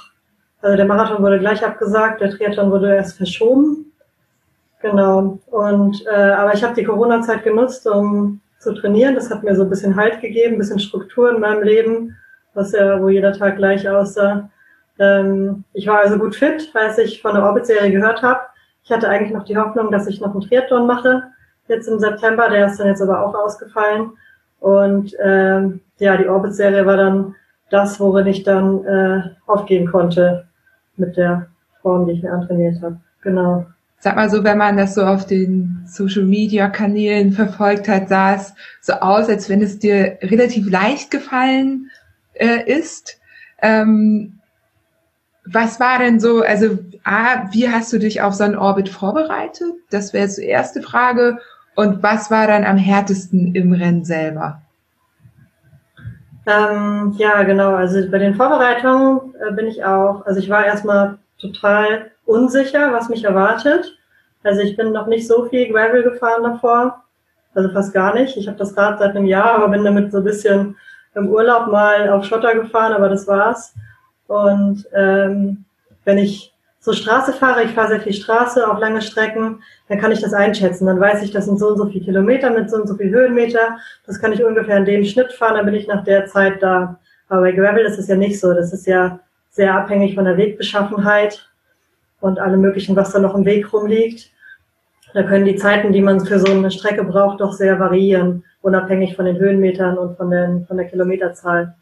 also 0.62 0.76
der 0.76 0.87
Marathon 0.87 1.22
wurde 1.22 1.38
gleich 1.38 1.64
abgesagt, 1.64 2.20
der 2.20 2.31
Triathlon 2.31 2.70
wurde 2.70 2.94
erst 2.94 3.16
verschoben. 3.16 3.92
Genau. 4.81 5.38
Und 5.46 6.05
äh, 6.07 6.14
aber 6.14 6.55
ich 6.55 6.62
habe 6.62 6.74
die 6.74 6.85
Corona-Zeit 6.85 7.44
genutzt, 7.44 7.87
um 7.87 8.40
zu 8.59 8.74
trainieren. 8.74 9.14
Das 9.14 9.31
hat 9.31 9.42
mir 9.42 9.55
so 9.55 9.62
ein 9.62 9.70
bisschen 9.70 9.96
Halt 9.96 10.20
gegeben, 10.20 10.55
ein 10.55 10.59
bisschen 10.59 10.81
Struktur 10.81 11.31
in 11.31 11.40
meinem 11.40 11.62
Leben, 11.62 12.16
was 12.55 12.72
ja, 12.72 13.00
wo 13.00 13.09
jeder 13.09 13.33
Tag 13.33 13.57
gleich 13.57 13.88
aussah. 13.88 14.50
Ähm, 14.98 15.64
ich 15.72 15.87
war 15.87 15.98
also 16.00 16.18
gut 16.18 16.37
fit, 16.37 16.70
als 16.74 16.98
ich 16.98 17.20
von 17.20 17.35
der 17.35 17.44
Orbit-Serie 17.44 17.90
gehört 17.90 18.22
habe. 18.22 18.40
Ich 18.83 18.90
hatte 18.90 19.09
eigentlich 19.09 19.33
noch 19.33 19.44
die 19.44 19.57
Hoffnung, 19.57 19.90
dass 19.90 20.07
ich 20.07 20.20
noch 20.20 20.33
einen 20.33 20.40
Triathlon 20.40 20.87
mache. 20.87 21.24
Jetzt 21.68 21.88
im 21.88 21.98
September, 21.98 22.48
der 22.48 22.66
ist 22.66 22.79
dann 22.79 22.87
jetzt 22.87 23.02
aber 23.02 23.24
auch 23.24 23.35
ausgefallen. 23.35 24.12
Und 24.60 25.14
ähm, 25.22 25.80
ja, 25.98 26.16
die 26.16 26.28
Orbit-Serie 26.28 26.86
war 26.86 26.96
dann 26.96 27.34
das, 27.70 27.98
worin 28.00 28.26
ich 28.26 28.42
dann 28.42 28.84
äh, 28.84 29.22
aufgehen 29.46 29.90
konnte 29.90 30.46
mit 30.96 31.16
der 31.16 31.46
Form, 31.82 32.06
die 32.06 32.12
ich 32.12 32.22
mir 32.22 32.32
antrainiert 32.32 32.80
habe. 32.82 32.98
Genau. 33.22 33.66
Sag 33.98 34.16
mal 34.16 34.30
so, 34.30 34.44
wenn 34.44 34.58
man 34.58 34.76
das 34.76 34.94
so 34.94 35.02
auf 35.02 35.26
den 35.26 35.82
Social 35.86 36.22
Media 36.22 36.68
Kanälen 36.68 37.32
verfolgt 37.32 37.88
hat, 37.88 38.08
sah 38.08 38.34
es 38.34 38.54
so 38.80 38.92
aus, 38.94 39.28
als 39.28 39.48
wenn 39.48 39.62
es 39.62 39.78
dir 39.78 40.18
relativ 40.22 40.70
leicht 40.70 41.10
gefallen 41.10 41.90
äh, 42.34 42.70
ist. 42.70 43.18
Ähm, 43.62 44.40
was 45.44 45.80
war 45.80 45.98
denn 45.98 46.20
so, 46.20 46.42
also 46.42 46.78
A, 47.04 47.52
wie 47.52 47.68
hast 47.68 47.92
du 47.92 47.98
dich 47.98 48.20
auf 48.20 48.34
so 48.34 48.44
einen 48.44 48.56
Orbit 48.56 48.88
vorbereitet? 48.88 49.74
Das 49.90 50.12
wäre 50.12 50.24
jetzt 50.24 50.38
die 50.38 50.44
erste 50.44 50.82
Frage. 50.82 51.38
Und 51.76 52.02
was 52.02 52.30
war 52.30 52.46
dann 52.46 52.64
am 52.64 52.78
härtesten 52.78 53.54
im 53.54 53.72
Rennen 53.72 54.04
selber? 54.04 54.62
Ähm, 56.46 57.14
ja, 57.18 57.42
genau. 57.42 57.74
Also 57.74 58.10
bei 58.10 58.18
den 58.18 58.34
Vorbereitungen 58.34 59.34
äh, 59.46 59.52
bin 59.52 59.66
ich 59.66 59.84
auch, 59.84 60.24
also 60.26 60.40
ich 60.40 60.48
war 60.48 60.64
erstmal 60.64 61.18
total 61.38 62.10
unsicher, 62.24 62.92
was 62.92 63.08
mich 63.08 63.24
erwartet. 63.24 63.96
Also 64.42 64.62
ich 64.62 64.76
bin 64.76 64.92
noch 64.92 65.06
nicht 65.06 65.26
so 65.26 65.46
viel 65.46 65.70
Gravel 65.70 66.02
gefahren 66.02 66.44
davor, 66.44 67.02
also 67.54 67.68
fast 67.70 67.92
gar 67.92 68.14
nicht. 68.14 68.36
Ich 68.36 68.46
habe 68.46 68.58
das 68.58 68.76
Rad 68.76 68.98
seit 68.98 69.16
einem 69.16 69.26
Jahr, 69.26 69.56
aber 69.56 69.68
bin 69.68 69.84
damit 69.84 70.12
so 70.12 70.18
ein 70.18 70.24
bisschen 70.24 70.76
im 71.14 71.28
Urlaub 71.28 71.66
mal 71.66 72.08
auf 72.10 72.24
Schotter 72.24 72.54
gefahren, 72.54 72.92
aber 72.92 73.08
das 73.08 73.26
war's. 73.26 73.74
Und 74.28 74.86
ähm, 74.94 75.64
wenn 76.04 76.18
ich 76.18 76.54
so 76.87 76.92
Straße 76.92 77.33
fahre, 77.33 77.64
ich 77.64 77.72
fahre 77.72 77.88
sehr 77.88 78.01
viel 78.01 78.12
Straße 78.12 78.64
auf 78.70 78.79
lange 78.79 79.03
Strecken, 79.03 79.61
dann 79.88 79.99
kann 79.99 80.12
ich 80.12 80.20
das 80.20 80.33
einschätzen. 80.33 80.87
Dann 80.87 81.01
weiß 81.01 81.20
ich, 81.25 81.33
das 81.33 81.46
sind 81.46 81.59
so 81.59 81.70
und 81.70 81.79
so 81.79 81.87
viele 81.87 82.05
Kilometer 82.05 82.49
mit 82.51 82.70
so 82.70 82.77
und 82.77 82.87
so 82.87 82.94
viel 82.94 83.11
Höhenmeter. 83.11 83.79
Das 84.07 84.20
kann 84.20 84.33
ich 84.33 84.44
ungefähr 84.44 84.77
in 84.77 84.85
dem 84.85 85.05
Schnitt 85.05 85.33
fahren, 85.33 85.57
dann 85.57 85.66
bin 85.66 85.75
ich 85.75 85.88
nach 85.88 86.05
der 86.05 86.27
Zeit 86.27 86.62
da. 86.62 87.01
Aber 87.29 87.40
bei 87.40 87.51
Gravel 87.51 87.85
ist 87.85 87.99
es 87.99 88.07
ja 88.07 88.14
nicht 88.14 88.38
so. 88.38 88.55
Das 88.55 88.72
ist 88.72 88.87
ja 88.87 89.18
sehr 89.51 89.75
abhängig 89.75 90.14
von 90.14 90.27
der 90.27 90.37
Wegbeschaffenheit 90.37 91.51
und 92.20 92.38
allem 92.38 92.61
möglichen, 92.61 92.94
was 92.94 93.11
da 93.11 93.18
noch 93.18 93.35
im 93.35 93.44
Weg 93.44 93.72
rumliegt. 93.72 94.31
Da 95.12 95.25
können 95.25 95.44
die 95.44 95.57
Zeiten, 95.57 95.92
die 95.92 96.03
man 96.03 96.25
für 96.25 96.38
so 96.38 96.53
eine 96.53 96.70
Strecke 96.70 97.03
braucht, 97.03 97.40
doch 97.40 97.53
sehr 97.53 97.81
variieren, 97.81 98.44
unabhängig 98.62 99.16
von 99.16 99.25
den 99.25 99.38
Höhenmetern 99.38 99.99
und 99.99 100.16
von, 100.16 100.31
den, 100.31 100.64
von 100.66 100.77
der 100.77 100.87
Kilometerzahl. 100.87 101.75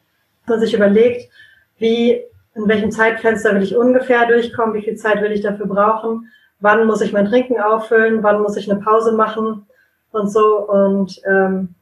Wenn 0.46 0.56
man 0.56 0.60
sich 0.60 0.72
überlegt, 0.72 1.30
wie 1.76 2.22
in 2.54 2.68
welchem 2.68 2.90
Zeitfenster 2.90 3.54
will 3.54 3.62
ich 3.62 3.76
ungefähr 3.76 4.26
durchkommen, 4.26 4.74
wie 4.74 4.82
viel 4.82 4.96
Zeit 4.96 5.20
will 5.20 5.32
ich 5.32 5.40
dafür 5.40 5.66
brauchen, 5.66 6.30
wann 6.60 6.86
muss 6.86 7.00
ich 7.00 7.12
mein 7.12 7.26
Trinken 7.26 7.60
auffüllen, 7.60 8.22
wann 8.22 8.40
muss 8.42 8.56
ich 8.56 8.70
eine 8.70 8.80
Pause 8.80 9.12
machen? 9.12 9.66
Und 10.12 10.28
so. 10.28 10.66
Und 10.68 11.20
ähm, 11.26 11.74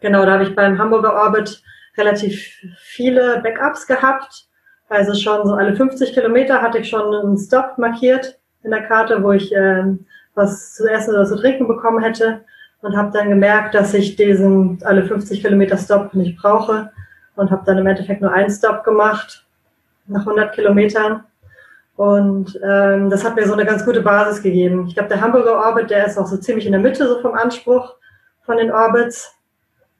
genau, 0.00 0.24
da 0.24 0.32
habe 0.32 0.44
ich 0.44 0.54
beim 0.54 0.78
Hamburger 0.78 1.14
Orbit 1.14 1.62
relativ 1.96 2.60
viele 2.78 3.40
Backups 3.42 3.86
gehabt. 3.86 4.46
Also 4.88 5.14
schon 5.14 5.46
so 5.46 5.54
alle 5.54 5.74
50 5.74 6.12
Kilometer 6.12 6.60
hatte 6.60 6.78
ich 6.78 6.90
schon 6.90 7.14
einen 7.14 7.38
Stop 7.38 7.78
markiert 7.78 8.38
in 8.62 8.70
der 8.70 8.82
Karte, 8.82 9.22
wo 9.22 9.32
ich 9.32 9.52
ähm, 9.52 10.06
was 10.34 10.74
zu 10.74 10.86
essen 10.86 11.14
oder 11.14 11.24
zu 11.24 11.36
trinken 11.36 11.66
bekommen 11.66 12.02
hätte. 12.02 12.44
Und 12.82 12.96
habe 12.96 13.12
dann 13.12 13.30
gemerkt, 13.30 13.74
dass 13.74 13.94
ich 13.94 14.16
diesen 14.16 14.80
alle 14.84 15.04
50 15.04 15.40
Kilometer 15.40 15.78
Stop 15.78 16.14
nicht 16.14 16.36
brauche. 16.36 16.92
Und 17.36 17.50
habe 17.50 17.62
dann 17.64 17.78
im 17.78 17.86
Endeffekt 17.86 18.20
nur 18.20 18.32
einen 18.32 18.50
Stop 18.50 18.84
gemacht 18.84 19.46
nach 20.06 20.20
100 20.20 20.54
Kilometern. 20.54 21.24
Und 21.96 22.58
ähm, 22.62 23.10
das 23.10 23.24
hat 23.24 23.36
mir 23.36 23.46
so 23.46 23.52
eine 23.52 23.66
ganz 23.66 23.84
gute 23.84 24.02
Basis 24.02 24.42
gegeben. 24.42 24.86
Ich 24.88 24.94
glaube, 24.94 25.08
der 25.08 25.20
Hamburger 25.20 25.58
Orbit, 25.58 25.90
der 25.90 26.06
ist 26.06 26.18
auch 26.18 26.26
so 26.26 26.36
ziemlich 26.36 26.66
in 26.66 26.72
der 26.72 26.80
Mitte 26.80 27.06
so 27.06 27.20
vom 27.20 27.34
Anspruch 27.34 27.94
von 28.44 28.56
den 28.56 28.72
Orbits. 28.72 29.34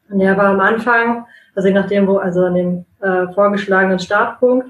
Und 0.09 0.19
der 0.19 0.37
war 0.37 0.47
am 0.47 0.61
Anfang, 0.61 1.27
also 1.55 1.69
je 1.69 1.75
nachdem, 1.75 2.07
wo, 2.07 2.19
also 2.19 2.45
an 2.45 2.55
dem 2.55 2.85
äh, 3.01 3.33
vorgeschlagenen 3.33 3.99
Startpunkt, 3.99 4.69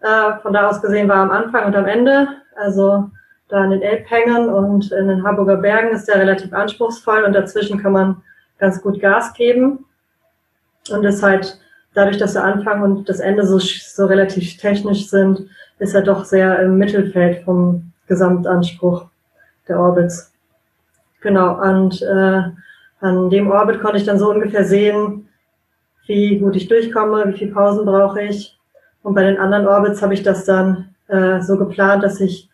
äh, 0.00 0.38
von 0.42 0.52
da 0.52 0.68
aus 0.68 0.80
gesehen 0.80 1.08
war 1.08 1.16
am 1.16 1.30
Anfang 1.30 1.66
und 1.66 1.74
am 1.74 1.86
Ende, 1.86 2.28
also 2.56 3.10
da 3.48 3.62
an 3.62 3.70
den 3.70 3.82
Elbhängen 3.82 4.48
und 4.48 4.92
in 4.92 5.08
den 5.08 5.24
Hamburger 5.24 5.56
Bergen 5.56 5.90
ist 5.90 6.06
der 6.06 6.16
relativ 6.16 6.52
anspruchsvoll 6.52 7.24
und 7.24 7.32
dazwischen 7.32 7.80
kann 7.80 7.92
man 7.92 8.22
ganz 8.58 8.80
gut 8.82 9.00
Gas 9.00 9.32
geben. 9.32 9.84
Und 10.90 11.04
ist 11.04 11.22
halt 11.22 11.58
dadurch, 11.98 12.18
dass 12.18 12.34
der 12.34 12.44
Anfang 12.44 12.82
und 12.82 13.08
das 13.08 13.18
Ende 13.18 13.44
so, 13.44 13.58
so 13.58 14.06
relativ 14.06 14.56
technisch 14.56 15.08
sind, 15.08 15.48
ist 15.80 15.94
er 15.94 16.02
doch 16.02 16.24
sehr 16.24 16.60
im 16.60 16.78
Mittelfeld 16.78 17.44
vom 17.44 17.92
Gesamtanspruch 18.06 19.06
der 19.66 19.80
Orbits. 19.80 20.32
Genau, 21.20 21.60
und 21.60 22.00
äh, 22.00 22.42
an 23.00 23.30
dem 23.30 23.50
Orbit 23.50 23.80
konnte 23.80 23.98
ich 23.98 24.04
dann 24.04 24.18
so 24.18 24.30
ungefähr 24.30 24.64
sehen, 24.64 25.28
wie 26.06 26.38
gut 26.38 26.54
ich 26.54 26.68
durchkomme, 26.68 27.26
wie 27.26 27.36
viel 27.36 27.52
Pausen 27.52 27.84
brauche 27.84 28.22
ich. 28.22 28.56
Und 29.02 29.14
bei 29.14 29.24
den 29.24 29.38
anderen 29.38 29.66
Orbits 29.66 30.00
habe 30.00 30.14
ich 30.14 30.22
das 30.22 30.44
dann 30.44 30.94
äh, 31.08 31.40
so 31.40 31.58
geplant, 31.58 32.04
dass 32.04 32.20
ich, 32.20 32.48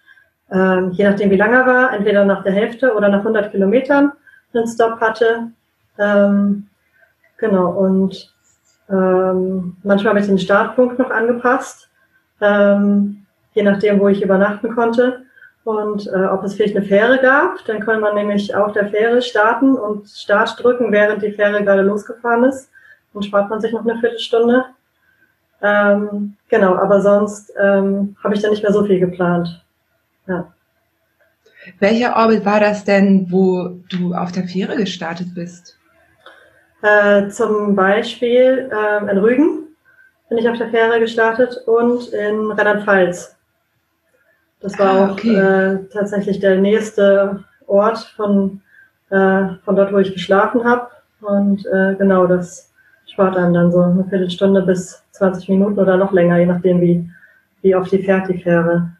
äh, 0.50 0.88
je 0.88 1.04
nachdem 1.04 1.30
wie 1.30 1.36
lange 1.36 1.56
er 1.56 1.66
war, 1.66 1.92
entweder 1.92 2.24
nach 2.24 2.42
der 2.42 2.52
Hälfte 2.52 2.94
oder 2.94 3.10
nach 3.10 3.20
100 3.20 3.50
Kilometern 3.50 4.12
einen 4.54 4.66
Stop 4.66 5.00
hatte. 5.00 5.50
Ähm, 5.98 6.66
genau, 7.36 7.70
und 7.72 8.33
ähm, 8.88 9.76
manchmal 9.82 10.10
habe 10.10 10.20
ich 10.20 10.26
den 10.26 10.38
Startpunkt 10.38 10.98
noch 10.98 11.10
angepasst, 11.10 11.88
ähm, 12.40 13.24
je 13.54 13.62
nachdem, 13.62 14.00
wo 14.00 14.08
ich 14.08 14.22
übernachten 14.22 14.74
konnte. 14.74 15.22
Und 15.64 16.06
äh, 16.08 16.26
ob 16.26 16.44
es 16.44 16.54
vielleicht 16.54 16.76
eine 16.76 16.84
Fähre 16.84 17.18
gab, 17.20 17.64
dann 17.64 17.82
konnte 17.82 18.00
man 18.00 18.14
nämlich 18.14 18.54
auf 18.54 18.72
der 18.72 18.88
Fähre 18.88 19.22
starten 19.22 19.74
und 19.76 20.08
Start 20.08 20.62
drücken, 20.62 20.92
während 20.92 21.22
die 21.22 21.32
Fähre 21.32 21.64
gerade 21.64 21.82
losgefahren 21.82 22.44
ist. 22.44 22.70
Dann 23.14 23.22
spart 23.22 23.48
man 23.48 23.60
sich 23.60 23.72
noch 23.72 23.86
eine 23.86 23.98
Viertelstunde. 23.98 24.66
Ähm, 25.62 26.36
genau, 26.50 26.74
aber 26.74 27.00
sonst 27.00 27.50
ähm, 27.58 28.16
habe 28.22 28.34
ich 28.34 28.42
da 28.42 28.50
nicht 28.50 28.62
mehr 28.62 28.72
so 28.72 28.84
viel 28.84 29.00
geplant. 29.00 29.64
Ja. 30.26 30.52
Welcher 31.78 32.16
Orbit 32.16 32.44
war 32.44 32.60
das 32.60 32.84
denn, 32.84 33.28
wo 33.30 33.80
du 33.88 34.12
auf 34.12 34.32
der 34.32 34.44
Fähre 34.44 34.76
gestartet 34.76 35.28
bist? 35.34 35.78
Äh, 36.84 37.30
zum 37.30 37.74
Beispiel 37.74 38.70
äh, 38.70 39.10
in 39.10 39.16
Rügen 39.16 39.68
bin 40.28 40.36
ich 40.36 40.46
auf 40.46 40.58
der 40.58 40.68
Fähre 40.68 41.00
gestartet 41.00 41.56
und 41.66 42.08
in 42.08 42.50
Rheinland-Pfalz. 42.50 43.34
Das 44.60 44.78
war 44.78 44.94
ah, 44.94 45.12
okay. 45.12 45.34
auch 45.34 45.40
äh, 45.40 45.78
tatsächlich 45.90 46.40
der 46.40 46.58
nächste 46.60 47.42
Ort 47.66 48.12
von, 48.16 48.60
äh, 49.08 49.46
von 49.64 49.76
dort, 49.76 49.94
wo 49.94 49.98
ich 49.98 50.12
geschlafen 50.12 50.62
habe. 50.64 50.88
Und 51.22 51.64
äh, 51.64 51.94
genau, 51.94 52.26
das 52.26 52.70
spart 53.06 53.38
einem 53.38 53.54
dann 53.54 53.72
so 53.72 53.80
eine 53.80 54.04
Viertelstunde 54.04 54.60
bis 54.60 55.02
20 55.12 55.48
Minuten 55.48 55.78
oder 55.78 55.96
noch 55.96 56.12
länger, 56.12 56.36
je 56.36 56.46
nachdem, 56.46 56.82
wie, 56.82 57.08
wie 57.62 57.74
oft 57.74 57.90
die 57.92 58.02
fährt, 58.02 58.28
die 58.28 58.42
Fähre. 58.42 58.90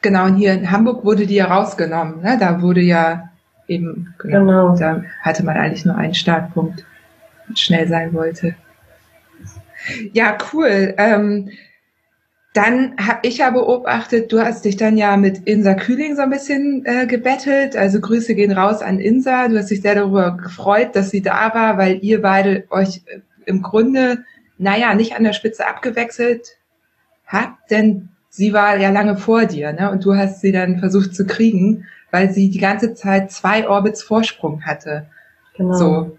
Genau, 0.00 0.24
und 0.24 0.36
hier 0.36 0.54
in 0.54 0.70
Hamburg 0.70 1.04
wurde 1.04 1.26
die 1.26 1.34
ja 1.34 1.44
rausgenommen. 1.44 2.22
Ne? 2.22 2.38
Da 2.40 2.62
wurde 2.62 2.80
ja 2.80 3.28
eben, 3.70 4.14
genau, 4.18 4.74
genau. 4.74 4.76
da 4.76 5.04
hatte 5.22 5.44
man 5.44 5.56
eigentlich 5.56 5.84
nur 5.84 5.96
einen 5.96 6.14
Startpunkt 6.14 6.84
und 7.48 7.58
schnell 7.58 7.88
sein 7.88 8.12
wollte. 8.12 8.54
Ja, 10.12 10.36
cool. 10.52 10.94
Ähm, 10.98 11.50
Dann 12.52 12.96
habe 12.96 13.20
ich 13.22 13.38
ja 13.38 13.50
beobachtet, 13.50 14.32
du 14.32 14.40
hast 14.40 14.64
dich 14.64 14.76
dann 14.76 14.96
ja 14.96 15.16
mit 15.16 15.46
Insa 15.46 15.74
Kühling 15.74 16.16
so 16.16 16.22
ein 16.22 16.30
bisschen 16.30 16.84
äh, 16.84 17.06
gebettelt. 17.06 17.76
Also 17.76 18.00
Grüße 18.00 18.34
gehen 18.34 18.50
raus 18.50 18.82
an 18.82 18.98
Insa. 18.98 19.46
Du 19.46 19.56
hast 19.56 19.70
dich 19.70 19.82
sehr 19.82 19.94
darüber 19.94 20.36
gefreut, 20.36 20.96
dass 20.96 21.10
sie 21.10 21.22
da 21.22 21.54
war, 21.54 21.78
weil 21.78 22.00
ihr 22.02 22.20
beide 22.20 22.64
euch 22.70 23.02
äh, 23.06 23.20
im 23.46 23.62
Grunde, 23.62 24.24
naja, 24.58 24.94
nicht 24.94 25.14
an 25.14 25.22
der 25.22 25.32
Spitze 25.32 25.68
abgewechselt 25.68 26.56
habt, 27.24 27.70
denn 27.70 28.08
sie 28.30 28.52
war 28.52 28.76
ja 28.78 28.90
lange 28.90 29.16
vor 29.16 29.46
dir, 29.46 29.72
ne? 29.72 29.88
Und 29.92 30.04
du 30.04 30.16
hast 30.16 30.40
sie 30.40 30.50
dann 30.50 30.80
versucht 30.80 31.14
zu 31.14 31.26
kriegen, 31.26 31.86
weil 32.10 32.30
sie 32.30 32.50
die 32.50 32.58
ganze 32.58 32.94
Zeit 32.94 33.30
zwei 33.30 33.68
Orbits 33.68 34.02
Vorsprung 34.02 34.64
hatte. 34.64 35.06
Genau. 35.56 35.74
So. 35.74 36.16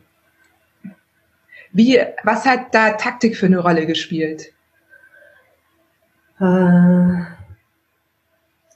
Wie, 1.74 2.00
was 2.24 2.46
hat 2.46 2.74
da 2.74 2.92
Taktik 2.92 3.38
für 3.38 3.46
eine 3.46 3.60
Rolle 3.60 3.86
gespielt? 3.86 4.52
Äh, 6.39 7.24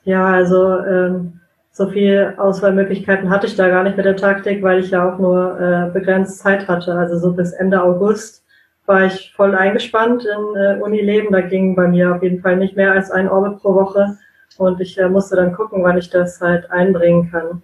ja, 0.05 0.25
also 0.25 0.79
ähm, 0.79 1.41
so 1.71 1.89
viel 1.89 2.35
Auswahlmöglichkeiten 2.37 3.29
hatte 3.29 3.47
ich 3.47 3.55
da 3.55 3.67
gar 3.67 3.83
nicht 3.83 3.97
mit 3.97 4.05
der 4.05 4.15
Taktik, 4.15 4.63
weil 4.63 4.79
ich 4.79 4.91
ja 4.91 5.11
auch 5.11 5.19
nur 5.19 5.59
äh, 5.59 5.91
begrenzt 5.91 6.39
Zeit 6.39 6.67
hatte. 6.69 6.93
Also 6.93 7.17
so 7.17 7.33
bis 7.33 7.51
Ende 7.51 7.83
August 7.83 8.45
war 8.85 9.03
ich 9.05 9.33
voll 9.35 9.55
eingespannt 9.55 10.23
in 10.25 10.55
äh, 10.55 10.79
Unileben. 10.79 11.31
Da 11.31 11.41
ging 11.41 11.75
bei 11.75 11.87
mir 11.87 12.15
auf 12.15 12.23
jeden 12.23 12.41
Fall 12.41 12.55
nicht 12.55 12.77
mehr 12.77 12.93
als 12.93 13.11
ein 13.11 13.27
Orbit 13.27 13.59
pro 13.59 13.73
Woche. 13.73 14.17
Und 14.57 14.79
ich 14.79 14.97
äh, 14.97 15.09
musste 15.09 15.35
dann 15.35 15.53
gucken, 15.53 15.83
wann 15.83 15.97
ich 15.97 16.09
das 16.09 16.39
halt 16.41 16.71
einbringen 16.71 17.29
kann. 17.31 17.61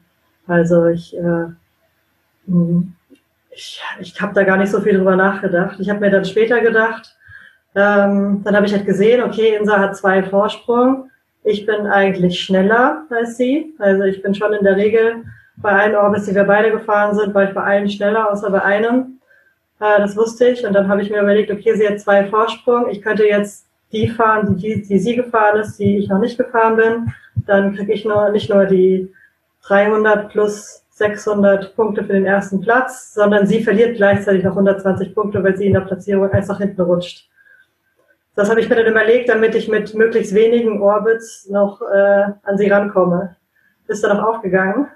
Also 0.47 0.87
ich, 0.87 1.15
äh, 1.15 1.47
hm, 2.47 2.93
ich, 3.51 3.81
ich 3.99 4.21
habe 4.21 4.33
da 4.33 4.43
gar 4.43 4.57
nicht 4.57 4.71
so 4.71 4.81
viel 4.81 4.97
drüber 4.97 5.15
nachgedacht. 5.15 5.79
Ich 5.79 5.89
habe 5.89 5.99
mir 5.99 6.11
dann 6.11 6.25
später 6.25 6.59
gedacht, 6.61 7.15
ähm, 7.75 8.41
dann 8.43 8.55
habe 8.55 8.65
ich 8.65 8.73
halt 8.73 8.85
gesehen, 8.85 9.23
okay, 9.23 9.55
Insa 9.55 9.79
hat 9.79 9.95
zwei 9.95 10.23
Vorsprung. 10.23 11.09
Ich 11.43 11.65
bin 11.65 11.87
eigentlich 11.87 12.39
schneller 12.39 13.05
als 13.09 13.37
sie. 13.37 13.73
Also 13.79 14.03
ich 14.03 14.21
bin 14.21 14.35
schon 14.35 14.53
in 14.53 14.63
der 14.63 14.75
Regel 14.75 15.23
bei 15.57 15.71
allen 15.71 15.95
Orbits, 15.95 16.25
die 16.25 16.35
wir 16.35 16.43
beide 16.43 16.71
gefahren 16.71 17.15
sind, 17.15 17.33
war 17.33 17.43
ich 17.43 17.53
bei 17.53 17.63
allen 17.63 17.89
schneller, 17.89 18.31
außer 18.31 18.49
bei 18.49 18.61
einem. 18.63 19.19
Äh, 19.79 19.99
das 19.99 20.17
wusste 20.17 20.47
ich. 20.47 20.65
Und 20.65 20.73
dann 20.73 20.87
habe 20.87 21.01
ich 21.01 21.09
mir 21.09 21.21
überlegt, 21.21 21.51
okay, 21.51 21.75
sie 21.75 21.87
hat 21.87 21.99
zwei 21.99 22.25
Vorsprung. 22.25 22.89
Ich 22.89 23.01
könnte 23.01 23.25
jetzt 23.25 23.67
die 23.91 24.07
fahren, 24.07 24.57
die, 24.57 24.81
die 24.81 24.99
sie 24.99 25.15
gefahren 25.15 25.59
ist, 25.59 25.77
die 25.77 25.97
ich 25.97 26.09
noch 26.09 26.19
nicht 26.19 26.37
gefahren 26.37 26.75
bin. 26.75 27.13
Dann 27.45 27.75
kriege 27.75 27.93
ich 27.93 28.05
nur, 28.05 28.29
nicht 28.29 28.49
nur 28.49 28.65
die 28.65 29.11
300 29.63 30.29
plus 30.29 30.85
600 30.91 31.75
Punkte 31.75 32.03
für 32.03 32.13
den 32.13 32.25
ersten 32.25 32.61
Platz, 32.61 33.13
sondern 33.13 33.47
sie 33.47 33.63
verliert 33.63 33.97
gleichzeitig 33.97 34.43
noch 34.43 34.51
120 34.51 35.15
Punkte, 35.15 35.43
weil 35.43 35.57
sie 35.57 35.67
in 35.67 35.73
der 35.73 35.81
Platzierung 35.81 36.29
eins 36.31 36.47
nach 36.47 36.59
hinten 36.59 36.81
rutscht. 36.81 37.27
Das 38.35 38.49
habe 38.49 38.61
ich 38.61 38.69
mir 38.69 38.75
dann 38.75 38.85
überlegt, 38.85 39.29
damit 39.29 39.55
ich 39.55 39.67
mit 39.67 39.93
möglichst 39.93 40.33
wenigen 40.33 40.81
Orbits 40.81 41.49
noch 41.49 41.81
äh, 41.81 42.25
an 42.43 42.57
sie 42.57 42.69
rankomme. 42.69 43.35
Ist 43.87 44.03
dann 44.03 44.17
auch 44.17 44.35
aufgegangen. 44.35 44.87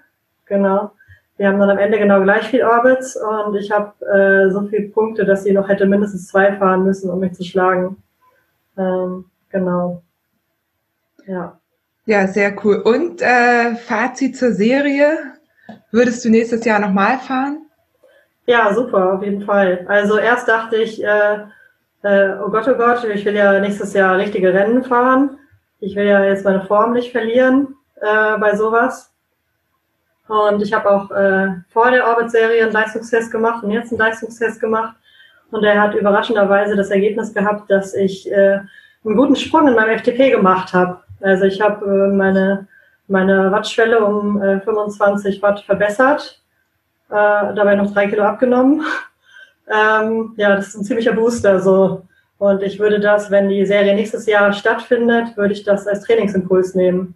Genau. 0.46 0.91
Wir 1.38 1.50
haben 1.50 1.60
dann 1.60 1.72
am 1.72 1.78
Ende 1.78 1.98
genau 1.98 2.22
gleich 2.22 2.48
viel 2.48 2.64
Orbits 2.64 3.18
und 3.18 3.56
ich 3.56 3.72
habe 3.72 3.93
äh, 4.06 4.52
so 4.52 4.62
viele 4.68 4.88
Punkte, 4.88 5.26
dass 5.26 5.43
sie 5.43 5.52
noch 5.52 5.68
hätte 5.68 5.86
mindestens 5.86 6.28
zwei 6.28 6.54
fahren 6.54 6.84
müssen, 6.84 7.10
um 7.10 7.20
mich 7.20 7.34
zu 7.34 7.43
schlagen. 7.43 7.98
Ähm, 8.78 9.26
genau. 9.49 10.03
Ja. 11.28 11.59
Ja, 12.05 12.28
sehr 12.28 12.55
cool. 12.63 12.78
Und 12.78 13.21
äh, 13.21 13.76
Fazit 13.76 14.38
zur 14.38 14.51
Serie? 14.51 15.17
Würdest 15.91 16.23
du 16.23 16.30
nächstes 16.30 16.63
Jahr 16.65 16.80
nochmal 16.80 17.17
fahren? 17.17 17.65
Ja, 18.45 18.73
super, 18.73 19.13
auf 19.13 19.23
jeden 19.23 19.43
Fall. 19.43 19.86
Also 19.88 20.17
erst 20.17 20.47
dachte 20.47 20.76
ich, 20.76 21.03
äh, 21.03 21.39
äh, 22.03 22.36
oh 22.39 22.49
Gott, 22.49 22.67
oh 22.67 22.76
Gott, 22.76 23.03
ich 23.05 23.26
will 23.26 23.36
ja 23.36 23.59
nächstes 23.59 23.93
Jahr 23.93 24.17
richtige 24.17 24.53
Rennen 24.53 24.84
fahren. 24.84 25.39
Ich 25.80 25.95
will 25.95 26.05
ja 26.05 26.23
jetzt 26.23 26.45
meine 26.45 26.61
Form 26.65 26.93
nicht 26.93 27.11
verlieren 27.11 27.76
äh, 27.95 28.38
bei 28.38 28.55
sowas. 28.55 29.11
Und 30.28 30.61
ich 30.61 30.73
habe 30.73 30.89
auch 30.89 31.09
äh, 31.11 31.49
vor 31.69 31.89
der 31.91 32.07
Orbit-Serie 32.07 32.63
einen 32.63 32.71
Leistungstest 32.71 33.32
gemacht 33.32 33.63
und 33.63 33.71
jetzt 33.71 33.91
einen 33.91 33.99
Leistungstest 33.99 34.59
gemacht. 34.59 34.95
Und 35.52 35.64
er 35.64 35.82
hat 35.82 35.96
überraschenderweise 35.96 36.76
das 36.76 36.89
Ergebnis 36.89 37.34
gehabt, 37.34 37.70
dass 37.70 37.93
ich 37.93 38.32
äh, 38.32 38.60
einen 39.06 39.16
guten 39.16 39.36
Sprung 39.36 39.68
in 39.68 39.76
meinem 39.76 39.98
FTP 40.00 40.32
gemacht 40.32 40.74
habe. 40.74 41.02
Also 41.22 41.46
ich 41.46 41.62
habe 41.62 41.86
äh, 41.86 42.16
meine, 42.16 42.68
meine 43.08 43.52
Wattschwelle 43.52 44.04
um 44.04 44.41
äh, 44.41 44.60
25 44.62 45.41
Watt 45.41 45.62
verbessert, 45.62 46.41
äh, 47.10 47.14
dabei 47.14 47.76
noch 47.76 47.93
drei 47.93 48.08
Kilo 48.08 48.24
abgenommen. 48.24 48.84
ähm, 49.68 50.34
ja, 50.38 50.56
das 50.56 50.70
ist 50.70 50.76
ein 50.76 50.84
ziemlicher 50.84 51.14
Booster 51.14 51.60
so. 51.60 52.04
Und 52.38 52.64
ich 52.64 52.80
würde 52.80 53.00
das, 53.00 53.32
wenn 53.32 53.48
die 53.48 53.66
Serie 53.66 53.96
nächstes 53.96 54.26
Jahr 54.26 54.52
stattfindet, 54.52 55.38
würde 55.38 55.54
ich 55.54 55.64
das 55.64 55.88
als 55.88 56.04
Trainingsimpuls 56.04 56.76
nehmen. 56.76 57.16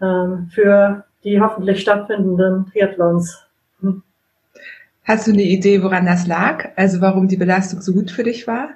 Ähm, 0.00 0.48
für 0.54 1.04
die 1.24 1.40
hoffentlich 1.40 1.80
stattfindenden 1.82 2.66
Triathlons. 2.66 3.44
Hm. 3.80 4.02
Hast 5.04 5.26
du 5.26 5.32
eine 5.32 5.42
Idee, 5.42 5.82
woran 5.82 6.06
das 6.06 6.26
lag? 6.26 6.68
Also 6.76 7.00
warum 7.00 7.28
die 7.28 7.36
Belastung 7.36 7.80
so 7.80 7.92
gut 7.92 8.10
für 8.10 8.22
dich 8.22 8.46
war? 8.46 8.68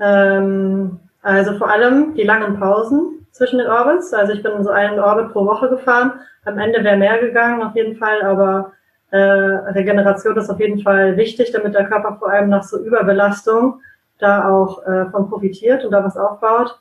Ähm, 0.00 0.98
also 1.22 1.56
vor 1.56 1.70
allem 1.70 2.14
die 2.14 2.24
langen 2.24 2.58
Pausen 2.58 3.26
zwischen 3.30 3.58
den 3.58 3.68
Orbits. 3.68 4.12
Also 4.12 4.32
ich 4.32 4.42
bin 4.42 4.62
so 4.62 4.70
einen 4.70 4.98
Orbit 4.98 5.32
pro 5.32 5.46
Woche 5.46 5.68
gefahren. 5.68 6.12
Am 6.44 6.58
Ende 6.58 6.82
wäre 6.84 6.96
mehr 6.96 7.18
gegangen 7.18 7.62
auf 7.62 7.74
jeden 7.74 7.96
Fall, 7.96 8.22
aber 8.22 8.72
äh, 9.10 9.18
Regeneration 9.18 10.36
ist 10.36 10.50
auf 10.50 10.60
jeden 10.60 10.82
Fall 10.82 11.16
wichtig, 11.16 11.52
damit 11.52 11.74
der 11.74 11.86
Körper 11.86 12.16
vor 12.18 12.30
allem 12.30 12.48
nach 12.48 12.62
so 12.62 12.78
Überbelastung 12.78 13.80
da 14.18 14.48
auch 14.48 14.82
äh, 14.86 15.10
von 15.10 15.28
profitiert 15.28 15.84
und 15.84 15.92
da 15.92 16.02
was 16.04 16.16
aufbaut. 16.16 16.78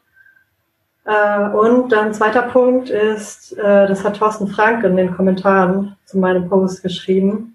Äh, 1.05 1.49
und 1.49 1.91
dann 1.91 2.13
zweiter 2.13 2.43
Punkt 2.43 2.89
ist, 2.89 3.57
äh, 3.57 3.87
das 3.87 4.03
hat 4.03 4.17
Thorsten 4.17 4.47
Frank 4.47 4.83
in 4.83 4.97
den 4.97 5.15
Kommentaren 5.15 5.95
zu 6.05 6.17
meinem 6.17 6.49
Post 6.49 6.81
geschrieben. 6.81 7.54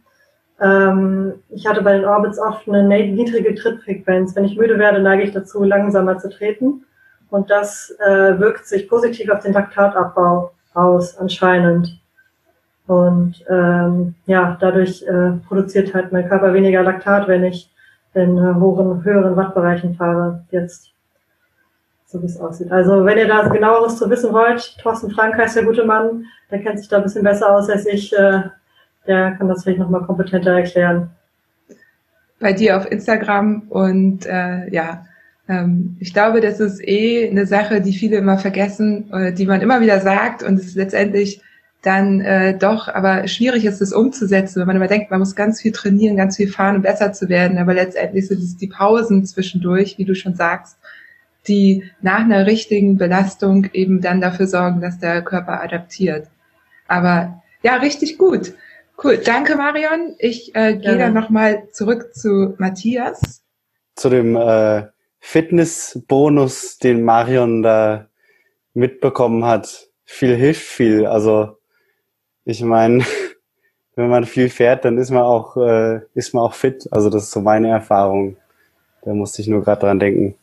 Ähm, 0.61 1.35
ich 1.49 1.67
hatte 1.67 1.83
bei 1.83 1.93
den 1.95 2.05
Orbits 2.05 2.39
oft 2.39 2.69
eine 2.69 2.85
niedrige 2.85 3.55
Trittfrequenz. 3.55 4.37
Wenn 4.37 4.45
ich 4.45 4.59
müde 4.59 4.79
werde, 4.79 5.01
neige 5.01 5.23
ich 5.23 5.33
dazu, 5.33 5.65
langsamer 5.65 6.19
zu 6.19 6.29
treten. 6.31 6.85
Und 7.31 7.51
das 7.51 7.95
äh, 8.01 8.39
wirkt 8.39 8.67
sich 8.67 8.89
positiv 8.89 9.31
auf 9.31 9.41
den 9.41 9.53
Laktatabbau 9.53 10.53
aus, 10.75 11.17
anscheinend. 11.17 12.01
Und 12.87 13.45
ähm, 13.49 14.17
ja, 14.27 14.57
dadurch 14.61 15.03
äh, 15.05 15.33
produziert 15.47 15.95
halt 15.95 16.11
mein 16.13 16.29
Körper 16.29 16.53
weniger 16.53 16.83
Laktat, 16.83 17.29
wenn 17.29 17.45
ich 17.45 17.71
in 18.15 18.37
äh, 18.37 18.55
hohen, 18.55 19.05
höheren 19.05 19.37
Wattbereichen 19.37 19.95
fahre 19.95 20.45
jetzt 20.51 20.91
so 22.11 22.21
wie 22.21 22.27
es 22.27 22.41
aussieht. 22.41 22.73
Also 22.73 23.05
wenn 23.05 23.19
ihr 23.19 23.29
da 23.29 23.47
genaueres 23.47 23.97
zu 23.97 24.11
wissen 24.11 24.33
wollt, 24.33 24.77
Thorsten 24.83 25.11
Frank 25.13 25.37
heißt 25.37 25.57
der 25.57 25.65
gute 25.65 25.85
Mann, 25.85 26.25
der 26.51 26.61
kennt 26.61 26.81
sich 26.81 26.89
da 26.89 26.97
ein 26.97 27.05
bisschen 27.05 27.23
besser 27.23 27.55
aus 27.55 27.71
als 27.71 27.87
ich, 27.87 28.13
äh, 28.13 28.43
der 29.07 29.33
kann 29.33 29.49
das 29.49 29.63
vielleicht 29.63 29.79
nochmal 29.79 30.03
kompetenter 30.03 30.53
erklären. 30.53 31.11
Bei 32.39 32.53
dir 32.53 32.77
auf 32.77 32.91
Instagram 32.91 33.65
und 33.69 34.27
äh, 34.27 34.73
ja, 34.73 35.07
ähm, 35.49 35.97
ich 36.01 36.15
glaube, 36.15 36.41
das 36.41 36.61
ist 36.61 36.81
eh 36.87 37.29
eine 37.29 37.47
Sache, 37.47 37.81
die 37.81 37.93
viele 37.93 38.17
immer 38.17 38.39
vergessen, 38.39 39.13
äh, 39.13 39.33
die 39.33 39.47
man 39.47 39.61
immer 39.61 39.81
wieder 39.81 40.01
sagt 40.01 40.43
und 40.43 40.59
es 40.59 40.67
ist 40.67 40.77
letztendlich 40.77 41.43
dann 41.83 42.21
äh, 42.21 42.57
doch 42.57 42.89
aber 42.89 43.27
schwierig 43.27 43.65
ist, 43.65 43.81
das 43.81 43.93
umzusetzen, 43.93 44.61
wenn 44.61 44.67
man 44.67 44.77
immer 44.77 44.87
denkt, 44.87 45.11
man 45.11 45.21
muss 45.21 45.35
ganz 45.35 45.63
viel 45.63 45.73
trainieren, 45.73 46.17
ganz 46.17 46.37
viel 46.37 46.49
fahren, 46.49 46.77
um 46.77 46.83
besser 46.83 47.13
zu 47.13 47.29
werden, 47.29 47.59
aber 47.59 47.75
letztendlich 47.75 48.29
sind 48.29 48.41
es 48.41 48.57
die 48.57 48.69
Pausen 48.69 49.25
zwischendurch, 49.25 49.97
wie 49.97 50.05
du 50.05 50.15
schon 50.15 50.35
sagst, 50.35 50.77
die 51.49 51.85
nach 52.03 52.21
einer 52.21 52.47
richtigen 52.47 52.99
Belastung 52.99 53.67
eben 53.73 54.03
dann 54.03 54.21
dafür 54.21 54.47
sorgen, 54.47 54.83
dass 54.83 54.99
der 54.99 55.23
Körper 55.23 55.63
adaptiert. 55.63 56.29
Aber 56.87 57.43
ja, 57.63 57.77
richtig 57.77 58.19
gut. 58.19 58.53
Cool. 59.03 59.17
Danke, 59.19 59.57
Marion. 59.57 60.15
Ich 60.19 60.55
äh, 60.55 60.77
gehe 60.77 60.99
dann 60.99 61.15
nochmal 61.15 61.69
zurück 61.73 62.15
zu 62.15 62.55
Matthias. 62.59 63.43
Zu 63.97 64.11
dem 64.11 64.37
äh, 64.37 64.89
Fitnessbonus, 65.21 66.79
den 66.79 67.03
Marion 67.03 67.63
da 67.63 68.09
mitbekommen 68.75 69.47
hat. 69.47 69.89
Viel 70.05 70.37
hilft 70.37 70.63
viel. 70.63 71.07
Also 71.07 71.57
ich 72.45 72.63
meine, 72.63 73.03
wenn 73.97 74.11
man 74.11 74.27
viel 74.27 74.51
fährt, 74.51 74.85
dann 74.85 74.99
ist 74.99 75.11
man 75.11 75.23
auch 75.23 75.57
äh, 75.57 76.01
ist 76.15 76.35
man 76.35 76.45
auch 76.45 76.55
fit. 76.55 76.87
Also 76.91 77.09
das 77.09 77.25
ist 77.25 77.31
so 77.31 77.41
meine 77.41 77.71
Erfahrung. 77.71 78.37
Da 79.03 79.15
musste 79.15 79.41
ich 79.41 79.49
nur 79.49 79.63
gerade 79.63 79.81
dran 79.81 79.99
denken. 79.99 80.35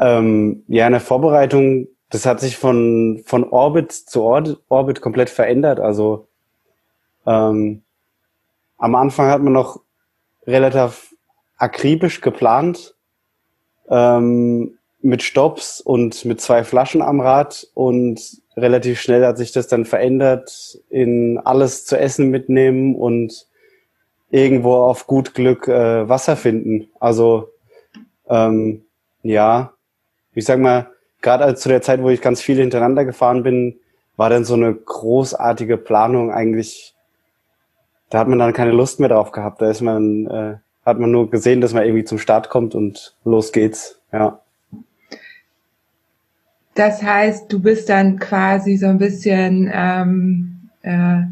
Ähm, 0.00 0.64
ja, 0.66 0.86
in 0.86 0.92
der 0.92 1.00
Vorbereitung, 1.00 1.86
das 2.10 2.26
hat 2.26 2.40
sich 2.40 2.56
von, 2.56 3.22
von 3.24 3.44
Orbit 3.44 3.92
zu 3.92 4.22
Orbit, 4.22 4.58
Orbit 4.68 5.00
komplett 5.00 5.30
verändert. 5.30 5.78
Also 5.78 6.26
ähm, 7.26 7.82
am 8.78 8.94
Anfang 8.94 9.28
hat 9.28 9.42
man 9.42 9.52
noch 9.52 9.80
relativ 10.46 11.14
akribisch 11.56 12.20
geplant 12.20 12.94
ähm, 13.88 14.78
mit 15.00 15.22
Stops 15.22 15.80
und 15.80 16.24
mit 16.24 16.40
zwei 16.40 16.64
Flaschen 16.64 17.02
am 17.02 17.20
Rad 17.20 17.66
und 17.74 18.42
relativ 18.56 19.00
schnell 19.00 19.24
hat 19.24 19.38
sich 19.38 19.52
das 19.52 19.68
dann 19.68 19.84
verändert 19.84 20.78
in 20.88 21.38
alles 21.38 21.84
zu 21.84 21.98
essen 21.98 22.30
mitnehmen 22.30 22.96
und 22.96 23.46
irgendwo 24.30 24.74
auf 24.74 25.06
gut 25.06 25.34
Glück 25.34 25.68
äh, 25.68 26.08
Wasser 26.08 26.36
finden. 26.36 26.88
Also 27.00 27.50
ähm, 28.28 28.84
ja, 29.22 29.74
ich 30.34 30.44
sag 30.44 30.58
mal, 30.58 30.88
gerade 31.20 31.54
zu 31.54 31.68
der 31.68 31.82
Zeit, 31.82 32.02
wo 32.02 32.08
ich 32.08 32.20
ganz 32.20 32.40
viele 32.40 32.62
hintereinander 32.62 33.04
gefahren 33.04 33.42
bin, 33.42 33.78
war 34.16 34.30
dann 34.30 34.44
so 34.44 34.54
eine 34.54 34.74
großartige 34.74 35.76
Planung 35.76 36.32
eigentlich, 36.32 36.91
da 38.12 38.18
hat 38.18 38.28
man 38.28 38.38
dann 38.38 38.52
keine 38.52 38.72
Lust 38.72 39.00
mehr 39.00 39.08
drauf 39.08 39.32
gehabt. 39.32 39.62
Da 39.62 39.70
ist 39.70 39.80
man, 39.80 40.26
äh, 40.26 40.56
hat 40.84 40.98
man 40.98 41.10
nur 41.10 41.30
gesehen, 41.30 41.62
dass 41.62 41.72
man 41.72 41.84
irgendwie 41.84 42.04
zum 42.04 42.18
Start 42.18 42.50
kommt 42.50 42.74
und 42.74 43.16
los 43.24 43.52
geht's, 43.52 43.98
ja. 44.12 44.38
Das 46.74 47.02
heißt, 47.02 47.50
du 47.50 47.58
bist 47.58 47.88
dann 47.88 48.18
quasi 48.18 48.76
so 48.76 48.86
ein 48.86 48.98
bisschen, 48.98 49.70
ähm, 49.72 50.68
äh, 50.82 51.22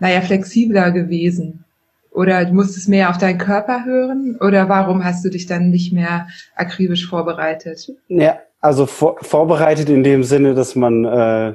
naja, 0.00 0.20
flexibler 0.22 0.90
gewesen. 0.90 1.64
Oder 2.10 2.44
du 2.44 2.52
musstest 2.52 2.88
mehr 2.88 3.10
auf 3.10 3.18
deinen 3.18 3.38
Körper 3.38 3.84
hören? 3.84 4.36
Oder 4.40 4.68
warum 4.68 5.04
hast 5.04 5.24
du 5.24 5.30
dich 5.30 5.46
dann 5.46 5.70
nicht 5.70 5.92
mehr 5.92 6.26
akribisch 6.56 7.08
vorbereitet? 7.08 7.92
Ja, 8.08 8.40
also 8.60 8.86
vor, 8.86 9.18
vorbereitet 9.22 9.88
in 9.88 10.02
dem 10.02 10.24
Sinne, 10.24 10.54
dass 10.54 10.74
man 10.74 11.04
äh, 11.04 11.54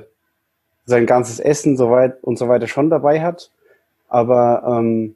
sein 0.85 1.05
ganzes 1.05 1.41
Essen 1.41 1.75
soweit 1.75 2.23
und 2.23 2.37
so 2.37 2.47
weiter 2.47 2.67
schon 2.67 2.89
dabei 2.89 3.21
hat. 3.21 3.51
Aber 4.09 4.63
ähm, 4.67 5.15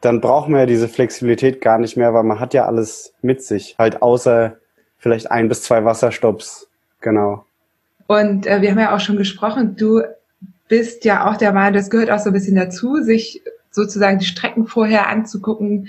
dann 0.00 0.20
braucht 0.20 0.48
man 0.48 0.60
ja 0.60 0.66
diese 0.66 0.88
Flexibilität 0.88 1.60
gar 1.60 1.78
nicht 1.78 1.96
mehr, 1.96 2.14
weil 2.14 2.22
man 2.22 2.40
hat 2.40 2.54
ja 2.54 2.66
alles 2.66 3.14
mit 3.22 3.42
sich. 3.42 3.76
Halt 3.78 4.02
außer 4.02 4.56
vielleicht 4.98 5.30
ein 5.30 5.48
bis 5.48 5.62
zwei 5.62 5.84
Wasserstopps. 5.84 6.68
Genau. 7.00 7.44
Und 8.06 8.46
äh, 8.46 8.60
wir 8.62 8.70
haben 8.70 8.78
ja 8.78 8.94
auch 8.94 9.00
schon 9.00 9.16
gesprochen, 9.16 9.76
du 9.76 10.02
bist 10.68 11.04
ja 11.04 11.30
auch 11.30 11.36
der 11.36 11.52
Meinung, 11.52 11.74
das 11.74 11.90
gehört 11.90 12.10
auch 12.10 12.18
so 12.18 12.30
ein 12.30 12.32
bisschen 12.32 12.56
dazu, 12.56 13.02
sich 13.02 13.42
sozusagen 13.70 14.18
die 14.18 14.24
Strecken 14.24 14.66
vorher 14.66 15.08
anzugucken. 15.08 15.88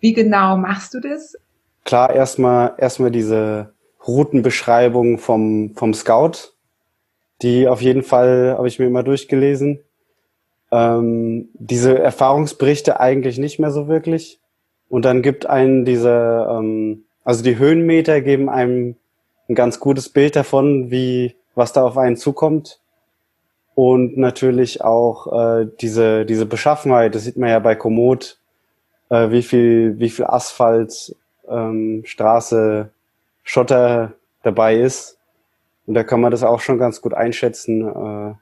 Wie 0.00 0.12
genau 0.12 0.56
machst 0.56 0.94
du 0.94 1.00
das? 1.00 1.36
Klar, 1.84 2.14
erstmal 2.14 2.74
erstmal 2.78 3.10
diese 3.10 3.72
Routenbeschreibung 4.06 5.18
vom, 5.18 5.74
vom 5.74 5.94
Scout. 5.94 6.52
Die 7.42 7.68
auf 7.68 7.82
jeden 7.82 8.02
Fall 8.02 8.54
habe 8.56 8.68
ich 8.68 8.78
mir 8.78 8.86
immer 8.86 9.02
durchgelesen. 9.02 9.80
Ähm, 10.74 11.50
diese 11.54 11.96
Erfahrungsberichte 11.96 12.98
eigentlich 12.98 13.38
nicht 13.38 13.60
mehr 13.60 13.70
so 13.70 13.86
wirklich. 13.86 14.40
Und 14.88 15.04
dann 15.04 15.22
gibt 15.22 15.46
einen 15.46 15.84
diese, 15.84 16.48
ähm, 16.50 17.04
also 17.22 17.44
die 17.44 17.58
Höhenmeter 17.58 18.20
geben 18.20 18.48
einem 18.48 18.96
ein 19.48 19.54
ganz 19.54 19.78
gutes 19.78 20.08
Bild 20.08 20.34
davon, 20.34 20.90
wie, 20.90 21.36
was 21.54 21.72
da 21.72 21.84
auf 21.84 21.96
einen 21.96 22.16
zukommt 22.16 22.80
und 23.76 24.16
natürlich 24.16 24.82
auch 24.82 25.32
äh, 25.32 25.68
diese 25.80 26.24
diese 26.24 26.46
Beschaffenheit. 26.46 27.14
Das 27.14 27.24
sieht 27.24 27.36
man 27.36 27.50
ja 27.50 27.58
bei 27.58 27.74
Komoot, 27.76 28.38
äh, 29.10 29.30
wie 29.30 29.42
viel 29.42 29.98
wie 29.98 30.10
viel 30.10 30.24
Asphalt, 30.24 31.14
ähm, 31.48 32.02
Straße, 32.04 32.90
Schotter 33.44 34.14
dabei 34.42 34.76
ist. 34.76 35.18
Und 35.86 35.94
da 35.94 36.02
kann 36.02 36.20
man 36.20 36.30
das 36.30 36.42
auch 36.42 36.60
schon 36.60 36.78
ganz 36.78 37.00
gut 37.00 37.14
einschätzen. 37.14 37.86
Äh, 37.86 38.34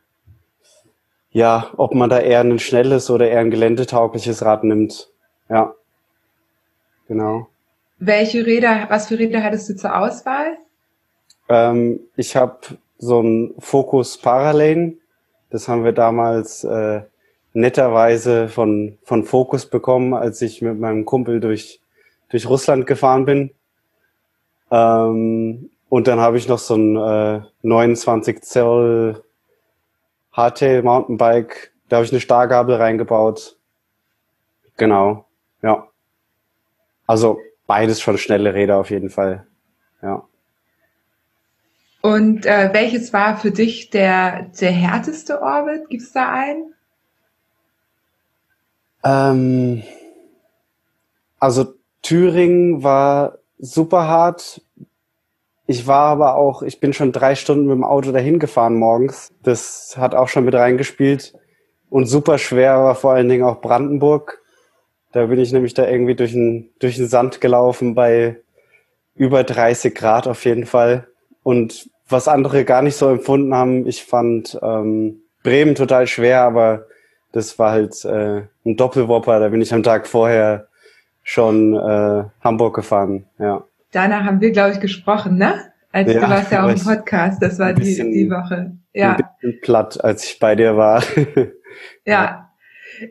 ja, 1.33 1.71
ob 1.77 1.95
man 1.95 2.11
da 2.11 2.21
eher 2.21 2.41
ein 2.41 2.59
schnelles 2.59 3.11
oder 3.11 3.29
eher 3.29 3.41
ein 3.41 3.51
geländetaugliches 3.51 4.45
Rad 4.45 4.65
nimmt. 4.65 5.11
Ja, 5.49 5.75
genau. 7.09 7.49
Welche 7.99 8.45
Räder, 8.47 8.87
was 8.89 9.09
für 9.09 9.19
Räder 9.19 9.43
hattest 9.43 9.69
du 9.69 9.77
zur 9.77 9.97
Auswahl? 9.97 10.57
Ähm, 11.49 12.01
ich 12.17 12.37
habe 12.37 12.59
so 12.99 13.21
ein 13.21 13.55
Focus 13.59 14.19
Paralane 14.19 14.95
das 15.53 15.69
haben 15.69 15.85
wir 15.85 15.93
damals 15.93 16.65
äh, 16.65 17.03
netterweise 17.53 18.49
von, 18.49 18.97
von 19.05 19.23
Focus 19.25 19.67
bekommen, 19.67 20.15
als 20.15 20.41
ich 20.41 20.63
mit 20.63 20.81
meinem 20.81 21.05
Kumpel 21.05 21.41
durch, 21.41 21.81
durch 22.31 22.49
Russland 22.49 22.87
gefahren 22.87 23.27
bin. 23.27 23.51
Ähm, 24.71 25.69
und 25.91 26.09
dann 26.09 26.21
habe 26.21 26.39
ich 26.39 26.49
noch 26.49 26.59
so 26.59 26.75
ein 26.75 26.97
äh, 26.97 27.43
29 27.61 28.43
Zoll 28.43 29.23
Hardtail 30.33 30.83
Mountainbike. 30.83 31.73
Da 31.89 31.97
habe 31.97 32.07
ich 32.07 32.13
eine 32.13 32.21
Stargabel 32.21 32.77
reingebaut. 32.77 33.57
Genau, 34.77 35.27
ja. 35.63 35.87
Also 37.07 37.39
beides 37.67 38.01
schon 38.01 38.19
schnelle 38.19 38.55
Räder 38.55 38.79
auf 38.79 38.91
jeden 38.91 39.11
Fall. 39.11 39.47
Ja. 40.03 40.27
Und 42.01 42.47
äh, 42.47 42.71
welches 42.73 43.13
war 43.13 43.37
für 43.37 43.53
dich 43.53 43.91
der, 43.91 44.51
der 44.61 44.73
härteste 44.73 45.41
Orbit? 45.41 45.89
Gibt 45.89 46.03
es 46.03 46.13
da 46.13 46.33
einen? 46.33 46.75
Ähm, 49.05 49.83
also 51.39 51.75
Thüringen 52.03 52.83
war 52.83 53.39
super 53.59 54.09
hart. 54.09 54.61
Ich 55.73 55.87
war 55.87 56.05
aber 56.09 56.35
auch, 56.35 56.61
ich 56.61 56.81
bin 56.81 56.93
schon 56.93 57.13
drei 57.13 57.35
Stunden 57.35 57.65
mit 57.65 57.73
dem 57.73 57.83
Auto 57.83 58.13
dahin 58.13 58.39
gefahren 58.39 58.77
morgens. 58.77 59.33
Das 59.43 59.95
hat 59.97 60.15
auch 60.15 60.29
schon 60.29 60.45
mit 60.45 60.55
reingespielt. 60.55 61.33
Und 61.89 62.05
super 62.05 62.37
schwer 62.37 62.77
war 62.85 62.95
vor 62.95 63.13
allen 63.13 63.31
Dingen 63.31 63.45
auch 63.45 63.63
Brandenburg. 63.63 64.43
Da 65.13 65.25
bin 65.25 65.41
ich 65.41 65.51
nämlich 65.51 65.73
da 65.73 65.89
irgendwie 65.89 66.15
durch 66.15 66.33
den, 66.33 66.69
durch 66.79 66.97
den 66.97 67.09
Sand 67.09 67.41
gelaufen 67.41 67.95
bei 67.95 68.37
über 69.15 69.45
30 69.45 69.95
Grad 69.95 70.29
auf 70.29 70.45
jeden 70.45 70.67
Fall. 70.67 71.09
Und 71.43 71.89
was 72.07 72.29
andere 72.29 72.67
gar 72.67 72.83
nicht 72.83 72.97
so 72.97 73.09
empfunden 73.09 73.55
haben. 73.55 73.87
Ich 73.87 74.05
fand 74.05 74.59
ähm, 74.63 75.23
Bremen 75.43 75.75
total 75.75 76.07
schwer, 76.07 76.43
aber 76.43 76.85
das 77.33 77.59
war 77.59 77.71
halt 77.71 78.05
äh, 78.05 78.43
ein 78.67 78.77
Doppelwopper. 78.77 79.41
Da 79.41 79.49
bin 79.49 79.63
ich 79.63 79.73
am 79.73 79.83
Tag 79.83 80.07
vorher 80.07 80.69
schon 81.23 81.75
äh, 81.75 82.25
Hamburg 82.43 82.75
gefahren. 82.75 83.25
Ja. 83.39 83.65
Danach 83.93 84.25
haben 84.25 84.41
wir, 84.41 84.51
glaube 84.51 84.73
ich, 84.73 84.81
gesprochen, 84.81 85.37
ne? 85.37 85.73
Als 85.93 86.13
ja, 86.13 86.21
du 86.21 86.29
warst 86.29 86.51
ja 86.51 86.65
auch 86.65 86.71
im 86.71 86.83
Podcast. 86.83 87.43
Das 87.43 87.59
war 87.59 87.75
die, 87.75 87.85
die 87.85 88.31
Woche. 88.31 88.73
Ja. 88.95 89.13
Ein 89.13 89.17
bisschen 89.41 89.61
platt, 89.61 90.03
als 90.03 90.25
ich 90.25 90.39
bei 90.39 90.55
dir 90.55 90.77
war. 90.77 91.03
ja. 92.07 92.51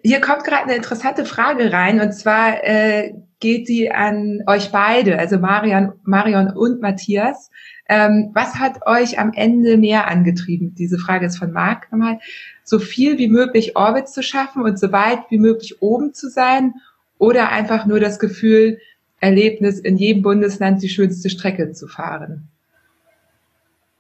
Hier 0.04 0.22
kommt 0.22 0.44
gerade 0.44 0.64
eine 0.64 0.76
interessante 0.76 1.26
Frage 1.26 1.72
rein 1.72 2.02
und 2.02 2.14
zwar 2.14 2.64
äh, 2.64 3.14
geht 3.40 3.68
die 3.68 3.92
an 3.92 4.42
euch 4.48 4.72
beide, 4.72 5.20
also 5.20 5.38
Marion, 5.38 5.94
Marion 6.04 6.50
und 6.56 6.82
Matthias. 6.82 7.50
Ähm, 7.90 8.32
was 8.34 8.56
hat 8.56 8.86
euch 8.86 9.20
am 9.20 9.34
Ende 9.34 9.78
mehr 9.78 10.08
angetrieben? 10.08 10.76
Diese 10.76 10.98
Frage 10.98 11.26
ist 11.26 11.38
von 11.38 11.52
Marc 11.52 11.92
nochmal. 11.92 12.20
So 12.64 12.80
viel 12.80 13.18
wie 13.18 13.28
möglich 13.28 13.76
Orbits 13.76 14.14
zu 14.14 14.24
schaffen 14.24 14.64
und 14.64 14.80
so 14.80 14.92
weit 14.92 15.20
wie 15.30 15.40
möglich 15.40 15.82
oben 15.82 16.14
zu 16.14 16.30
sein 16.30 16.76
oder 17.18 17.50
einfach 17.50 17.86
nur 17.86 18.00
das 18.00 18.18
Gefühl, 18.18 18.80
Erlebnis 19.22 19.80
in 19.80 19.98
jedem 19.98 20.24
Bundesland 20.24 20.82
die 20.82 20.90
schönste 20.90 21.30
Strecke 21.30 21.72
zu 21.72 21.88
fahren? 21.88 22.50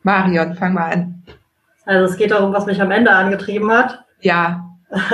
Marion, 0.04 0.56
fang 0.56 0.74
mal 0.74 0.92
an. 0.92 1.24
Also 1.86 2.12
es 2.12 2.18
geht 2.18 2.32
darum, 2.32 2.54
was 2.54 2.66
mich 2.66 2.82
am 2.82 2.92
Ende 2.92 3.12
angetrieben 3.12 3.72
hat. 3.72 4.04
Ja. 4.22 4.66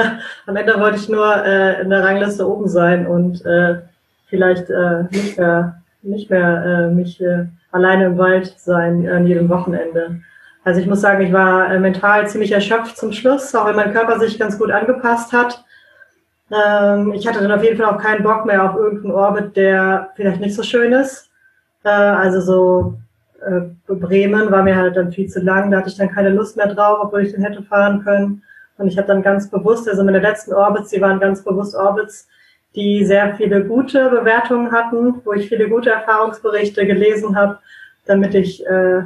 am 0.47 0.55
Ende 0.55 0.80
wollte 0.80 0.97
ich 0.97 1.10
nur 1.10 1.45
äh, 1.45 1.82
in 1.82 1.89
der 1.89 2.03
Rangliste 2.03 2.47
oben 2.47 2.68
sein 2.68 3.05
und 3.05 3.45
äh, 3.45 3.82
vielleicht 4.28 4.70
äh, 4.70 5.03
nicht 5.12 5.38
mehr, 5.38 5.82
nicht 6.01 6.30
mehr 6.30 6.66
äh, 6.66 6.93
mich 6.93 7.22
äh, 7.22 7.45
alleine 7.72 8.05
im 8.05 8.18
Wald 8.18 8.55
sein 8.58 9.08
an 9.08 9.28
jedem 9.28 9.49
Wochenende. 9.49 10.22
Also 10.64 10.80
ich 10.82 10.88
muss 10.88 11.01
sagen, 11.01 11.24
ich 11.26 11.32
war 11.32 11.72
äh, 11.72 11.80
mental 11.80 12.28
ziemlich 12.28 12.51
erschöpft 12.51 12.97
zum 12.97 13.14
Schluss, 13.14 13.53
auch 13.55 13.68
wenn 13.68 13.76
mein 13.76 13.93
Körper 13.93 14.20
sich 14.20 14.39
ganz 14.39 14.58
gut 14.58 14.72
angepasst 14.72 15.32
hat. 15.32 15.64
Ähm, 16.52 17.14
ich 17.14 17.28
hatte 17.28 17.41
dann 17.41 17.52
auf 17.52 17.64
jeden 17.64 17.78
Fall 17.78 17.93
auch 17.93 18.02
keinen 18.02 18.24
Bock 18.24 18.45
mehr 18.45 18.64
auf 18.64 18.76
irgendeinen 18.76 19.14
Orbit, 19.14 19.56
der 19.56 20.12
vielleicht 20.16 20.39
nicht 20.39 20.56
so 20.56 20.64
schön 20.64 20.93
ist. 20.93 21.30
Äh, 21.84 21.89
also 21.89 22.41
so 22.41 22.98
äh, 23.45 23.93
Bremen 23.93 24.52
war 24.52 24.64
mir 24.64 24.76
halt 24.76 24.95
dann 24.95 25.12
viel 25.12 25.28
zu 25.28 25.39
lang, 25.41 25.72
da 25.72 25.78
hatte 25.78 25.89
ich 25.89 25.98
dann 25.98 26.12
keine 26.12 26.30
Lust 26.30 26.58
mehr 26.58 26.74
drauf, 26.74 27.00
obwohl 27.02 27.24
ich 27.24 27.34
den 27.34 27.43
hätte 27.43 27.64
fahren 27.64 28.04
können. 28.04 28.43
Und 28.78 28.88
ich 28.88 28.98
habe 28.98 29.08
dann 29.08 29.24
ganz 29.24 29.50
bewusst, 29.50 29.89
also 29.89 30.04
meine 30.04 30.20
letzten 30.20 30.54
Orbits, 30.54 30.89
die 30.89 31.02
waren 31.02 31.20
ganz 31.20 31.43
bewusst 31.43 31.76
Orbits, 31.76 32.28
die 32.76 33.06
sehr 33.06 33.36
viele 33.36 33.66
gute 33.66 34.10
Bewertungen 34.10 34.72
hatten, 34.72 35.16
wo 35.26 35.34
ich 35.34 35.50
viele 35.50 35.68
gute 35.68 35.89
Erfahrungsberichte 35.89 36.86
gelesen 36.86 37.36
habe, 37.36 37.58
damit 38.06 38.36
ich, 38.36 38.66
äh, 38.68 39.02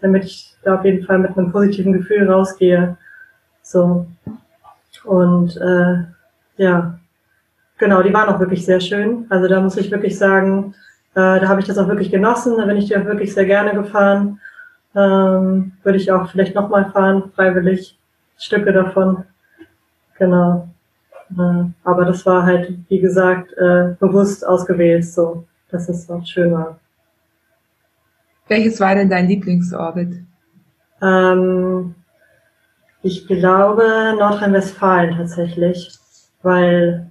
damit 0.00 0.24
ich 0.24 0.54
da 0.62 0.76
auf 0.76 0.84
jeden 0.84 1.04
Fall 1.04 1.18
mit 1.18 1.36
einem 1.36 1.52
positiven 1.52 1.92
Gefühl 1.92 2.30
rausgehe. 2.30 2.96
So. 3.62 4.06
Und 5.04 5.56
äh, 5.58 6.04
ja, 6.56 6.98
genau, 7.78 8.02
die 8.02 8.12
waren 8.12 8.28
auch 8.28 8.40
wirklich 8.40 8.64
sehr 8.64 8.80
schön. 8.80 9.26
Also 9.28 9.48
da 9.48 9.60
muss 9.60 9.76
ich 9.76 9.90
wirklich 9.90 10.18
sagen, 10.18 10.74
äh, 11.14 11.40
da 11.40 11.48
habe 11.48 11.60
ich 11.60 11.66
das 11.66 11.78
auch 11.78 11.88
wirklich 11.88 12.10
genossen, 12.10 12.56
da 12.56 12.64
bin 12.66 12.76
ich 12.76 12.86
die 12.86 12.96
auch 12.96 13.04
wirklich 13.04 13.34
sehr 13.34 13.46
gerne 13.46 13.74
gefahren. 13.74 14.40
Ähm, 14.96 15.72
würde 15.82 15.98
ich 15.98 16.10
auch 16.12 16.30
vielleicht 16.30 16.54
nochmal 16.54 16.90
fahren, 16.90 17.32
freiwillig. 17.34 17.98
Stücke 18.36 18.72
davon. 18.72 19.24
Genau. 20.18 20.68
Äh, 21.36 21.64
aber 21.84 22.04
das 22.04 22.24
war 22.26 22.44
halt, 22.44 22.74
wie 22.88 23.00
gesagt, 23.00 23.52
äh, 23.54 23.94
bewusst 23.98 24.46
ausgewählt, 24.46 25.04
so, 25.04 25.44
dass 25.70 25.88
es 25.88 26.08
auch 26.10 26.24
schön 26.26 26.52
war. 26.52 26.78
Welches 28.48 28.78
war 28.80 28.94
denn 28.94 29.08
dein 29.08 29.26
Lieblingsorbit? 29.26 30.22
Ähm, 31.00 31.94
ich 33.02 33.26
glaube 33.26 34.14
Nordrhein-Westfalen 34.18 35.16
tatsächlich, 35.16 35.92
weil 36.44 37.10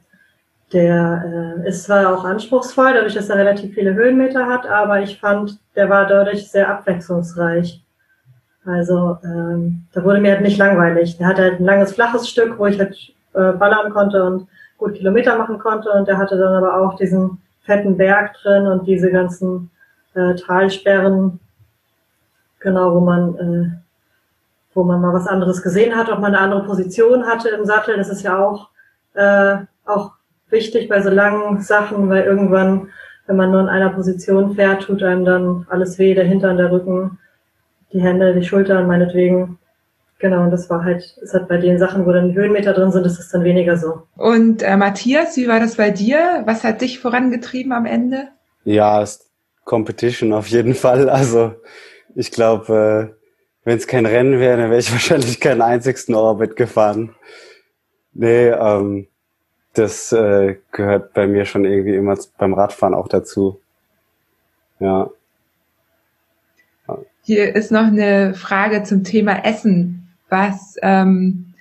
der 0.71 1.59
äh, 1.65 1.67
ist 1.67 1.83
zwar 1.83 2.13
auch 2.13 2.23
anspruchsvoll, 2.23 2.93
dadurch, 2.93 3.13
dass 3.13 3.29
er 3.29 3.37
relativ 3.37 3.73
viele 3.75 3.93
Höhenmeter 3.93 4.47
hat, 4.47 4.65
aber 4.65 5.01
ich 5.01 5.19
fand, 5.19 5.59
der 5.75 5.89
war 5.89 6.07
dadurch 6.07 6.49
sehr 6.49 6.69
abwechslungsreich. 6.69 7.83
Also 8.65 9.17
ähm, 9.23 9.85
da 9.93 10.03
wurde 10.03 10.21
mir 10.21 10.31
halt 10.31 10.41
nicht 10.41 10.57
langweilig. 10.57 11.17
Der 11.17 11.27
hatte 11.27 11.43
halt 11.43 11.59
ein 11.59 11.65
langes, 11.65 11.93
flaches 11.93 12.29
Stück, 12.29 12.57
wo 12.57 12.65
ich 12.65 12.79
halt 12.79 12.95
äh, 13.33 13.51
ballern 13.51 13.91
konnte 13.91 14.23
und 14.23 14.47
gut 14.77 14.95
Kilometer 14.95 15.37
machen 15.37 15.59
konnte. 15.59 15.91
Und 15.91 16.07
der 16.07 16.17
hatte 16.17 16.37
dann 16.37 16.53
aber 16.53 16.79
auch 16.79 16.95
diesen 16.95 17.41
fetten 17.65 17.97
Berg 17.97 18.33
drin 18.41 18.65
und 18.67 18.87
diese 18.87 19.11
ganzen 19.11 19.69
äh, 20.15 20.35
Talsperren, 20.35 21.39
genau, 22.59 22.95
wo 22.95 22.99
man, 23.01 23.35
äh, 23.35 23.71
wo 24.73 24.83
man 24.83 25.01
mal 25.01 25.13
was 25.13 25.27
anderes 25.27 25.61
gesehen 25.61 25.95
hat, 25.95 26.09
ob 26.09 26.19
man 26.19 26.33
eine 26.33 26.39
andere 26.39 26.63
Position 26.63 27.25
hatte 27.25 27.49
im 27.49 27.65
Sattel. 27.65 27.97
Das 27.97 28.09
ist 28.09 28.23
ja 28.23 28.39
auch, 28.39 28.69
äh, 29.13 29.57
auch 29.85 30.13
wichtig 30.49 30.89
bei 30.89 31.01
so 31.01 31.09
langen 31.09 31.61
Sachen, 31.61 32.09
weil 32.09 32.23
irgendwann, 32.23 32.89
wenn 33.27 33.35
man 33.35 33.51
nur 33.51 33.61
in 33.61 33.69
einer 33.69 33.89
Position 33.89 34.55
fährt, 34.55 34.83
tut 34.83 35.03
einem 35.03 35.25
dann 35.25 35.65
alles 35.69 35.97
weh, 35.99 36.13
der 36.13 36.25
Hintern, 36.25 36.57
der 36.57 36.71
Rücken 36.71 37.17
die 37.93 38.01
Hände, 38.01 38.33
die 38.33 38.45
Schultern 38.45 38.87
meinetwegen. 38.87 39.59
Genau, 40.19 40.43
und 40.43 40.51
das 40.51 40.69
war 40.69 40.83
halt, 40.83 41.17
es 41.21 41.33
hat 41.33 41.47
bei 41.47 41.57
den 41.57 41.77
Sachen, 41.77 42.05
wo 42.05 42.11
dann 42.11 42.29
die 42.29 42.35
Höhenmeter 42.35 42.73
drin 42.73 42.91
sind, 42.91 43.05
ist 43.05 43.19
es 43.19 43.29
dann 43.29 43.43
weniger 43.43 43.77
so. 43.77 44.03
Und 44.15 44.63
äh, 44.63 44.77
Matthias, 44.77 45.35
wie 45.37 45.47
war 45.47 45.59
das 45.59 45.75
bei 45.75 45.89
dir? 45.89 46.43
Was 46.45 46.63
hat 46.63 46.81
dich 46.81 46.99
vorangetrieben 46.99 47.73
am 47.73 47.85
Ende? 47.85 48.29
Ja, 48.63 49.01
ist 49.01 49.29
Competition 49.65 50.33
auf 50.33 50.47
jeden 50.47 50.75
Fall. 50.75 51.09
Also 51.09 51.53
ich 52.15 52.31
glaube, 52.31 53.13
äh, 53.13 53.23
wenn 53.65 53.77
es 53.77 53.87
kein 53.87 54.05
Rennen 54.05 54.39
wäre, 54.39 54.57
dann 54.57 54.69
wäre 54.69 54.79
ich 54.79 54.91
wahrscheinlich 54.91 55.39
keinen 55.39 55.61
einzigsten 55.61 56.15
Orbit 56.15 56.55
gefahren. 56.55 57.13
Nee, 58.13 58.47
ähm, 58.47 59.07
das 59.73 60.11
äh, 60.11 60.57
gehört 60.71 61.13
bei 61.13 61.27
mir 61.27 61.45
schon 61.45 61.65
irgendwie 61.65 61.95
immer 61.95 62.17
beim 62.37 62.53
Radfahren 62.53 62.93
auch 62.93 63.07
dazu. 63.07 63.59
Ja. 64.79 65.09
Hier 67.25 67.55
ist 67.55 67.71
noch 67.71 67.87
eine 67.87 68.33
Frage 68.33 68.83
zum 68.83 69.03
Thema 69.03 69.45
Essen. 69.45 70.09
Was, 70.29 70.75
ähm, 70.81 71.53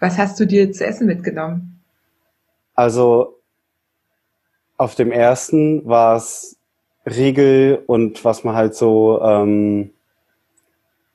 was 0.00 0.18
hast 0.18 0.40
du 0.40 0.46
dir 0.46 0.72
zu 0.72 0.86
essen 0.86 1.06
mitgenommen? 1.06 1.80
Also 2.74 3.38
auf 4.76 4.94
dem 4.94 5.12
ersten 5.12 5.86
war 5.86 6.16
es 6.16 6.56
Riegel 7.06 7.82
und 7.86 8.24
was 8.24 8.44
man 8.44 8.54
halt 8.54 8.74
so, 8.74 9.20
ähm, 9.22 9.90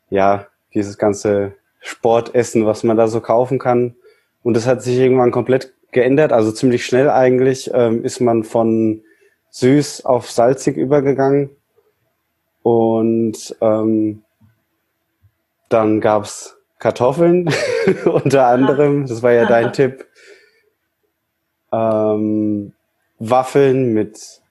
ja, 0.10 0.46
dieses 0.74 0.98
ganze 0.98 1.54
Sportessen, 1.82 2.66
was 2.66 2.84
man 2.84 2.96
da 2.96 3.08
so 3.08 3.22
kaufen 3.22 3.58
kann. 3.58 3.96
Und 4.44 4.56
das 4.56 4.68
hat 4.68 4.82
sich 4.82 4.98
irgendwann 4.98 5.32
komplett 5.32 5.74
geändert, 5.92 6.32
also 6.32 6.52
ziemlich 6.52 6.86
schnell 6.86 7.10
eigentlich 7.10 7.72
ähm, 7.74 8.04
ist 8.04 8.20
man 8.20 8.44
von 8.44 9.04
süß 9.52 10.06
auf 10.06 10.30
salzig 10.30 10.78
übergegangen. 10.78 11.50
Und 12.62 13.56
ähm, 13.62 14.24
dann 15.70 16.02
gab's 16.02 16.58
Kartoffeln 16.78 17.50
unter 18.06 18.48
anderem, 18.48 19.08
das 19.08 19.24
war 19.24 19.32
ja 19.32 19.46
dein 19.46 19.74
Tipp. 19.74 20.06
Ähm, 21.72 22.74
Waffeln 23.20 23.94
mit 23.94 24.42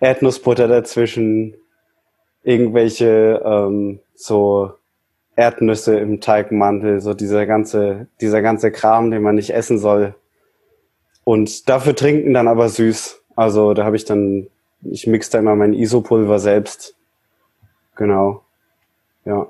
Erdnussbutter 0.00 0.68
dazwischen, 0.68 1.56
irgendwelche 2.42 3.42
ähm, 3.44 4.00
so 4.14 4.72
Erdnüsse 5.36 5.98
im 5.98 6.20
Teigmantel, 6.20 7.00
so 7.00 7.14
dieser 7.14 7.46
ganze, 7.46 8.06
dieser 8.20 8.42
ganze 8.42 8.70
Kram, 8.70 9.10
den 9.10 9.22
man 9.22 9.34
nicht 9.34 9.50
essen 9.50 9.78
soll. 9.78 10.14
Und 11.24 11.68
dafür 11.68 11.96
trinken 11.96 12.34
dann 12.34 12.48
aber 12.48 12.68
süß. 12.68 13.22
Also 13.34 13.74
da 13.74 13.84
habe 13.84 13.96
ich 13.96 14.04
dann, 14.04 14.46
ich 14.82 15.06
mix 15.06 15.30
da 15.30 15.38
immer 15.38 15.56
mein 15.56 15.72
Isopulver 15.72 16.38
selbst 16.38 16.94
Genau. 17.96 18.42
Ja. 19.24 19.46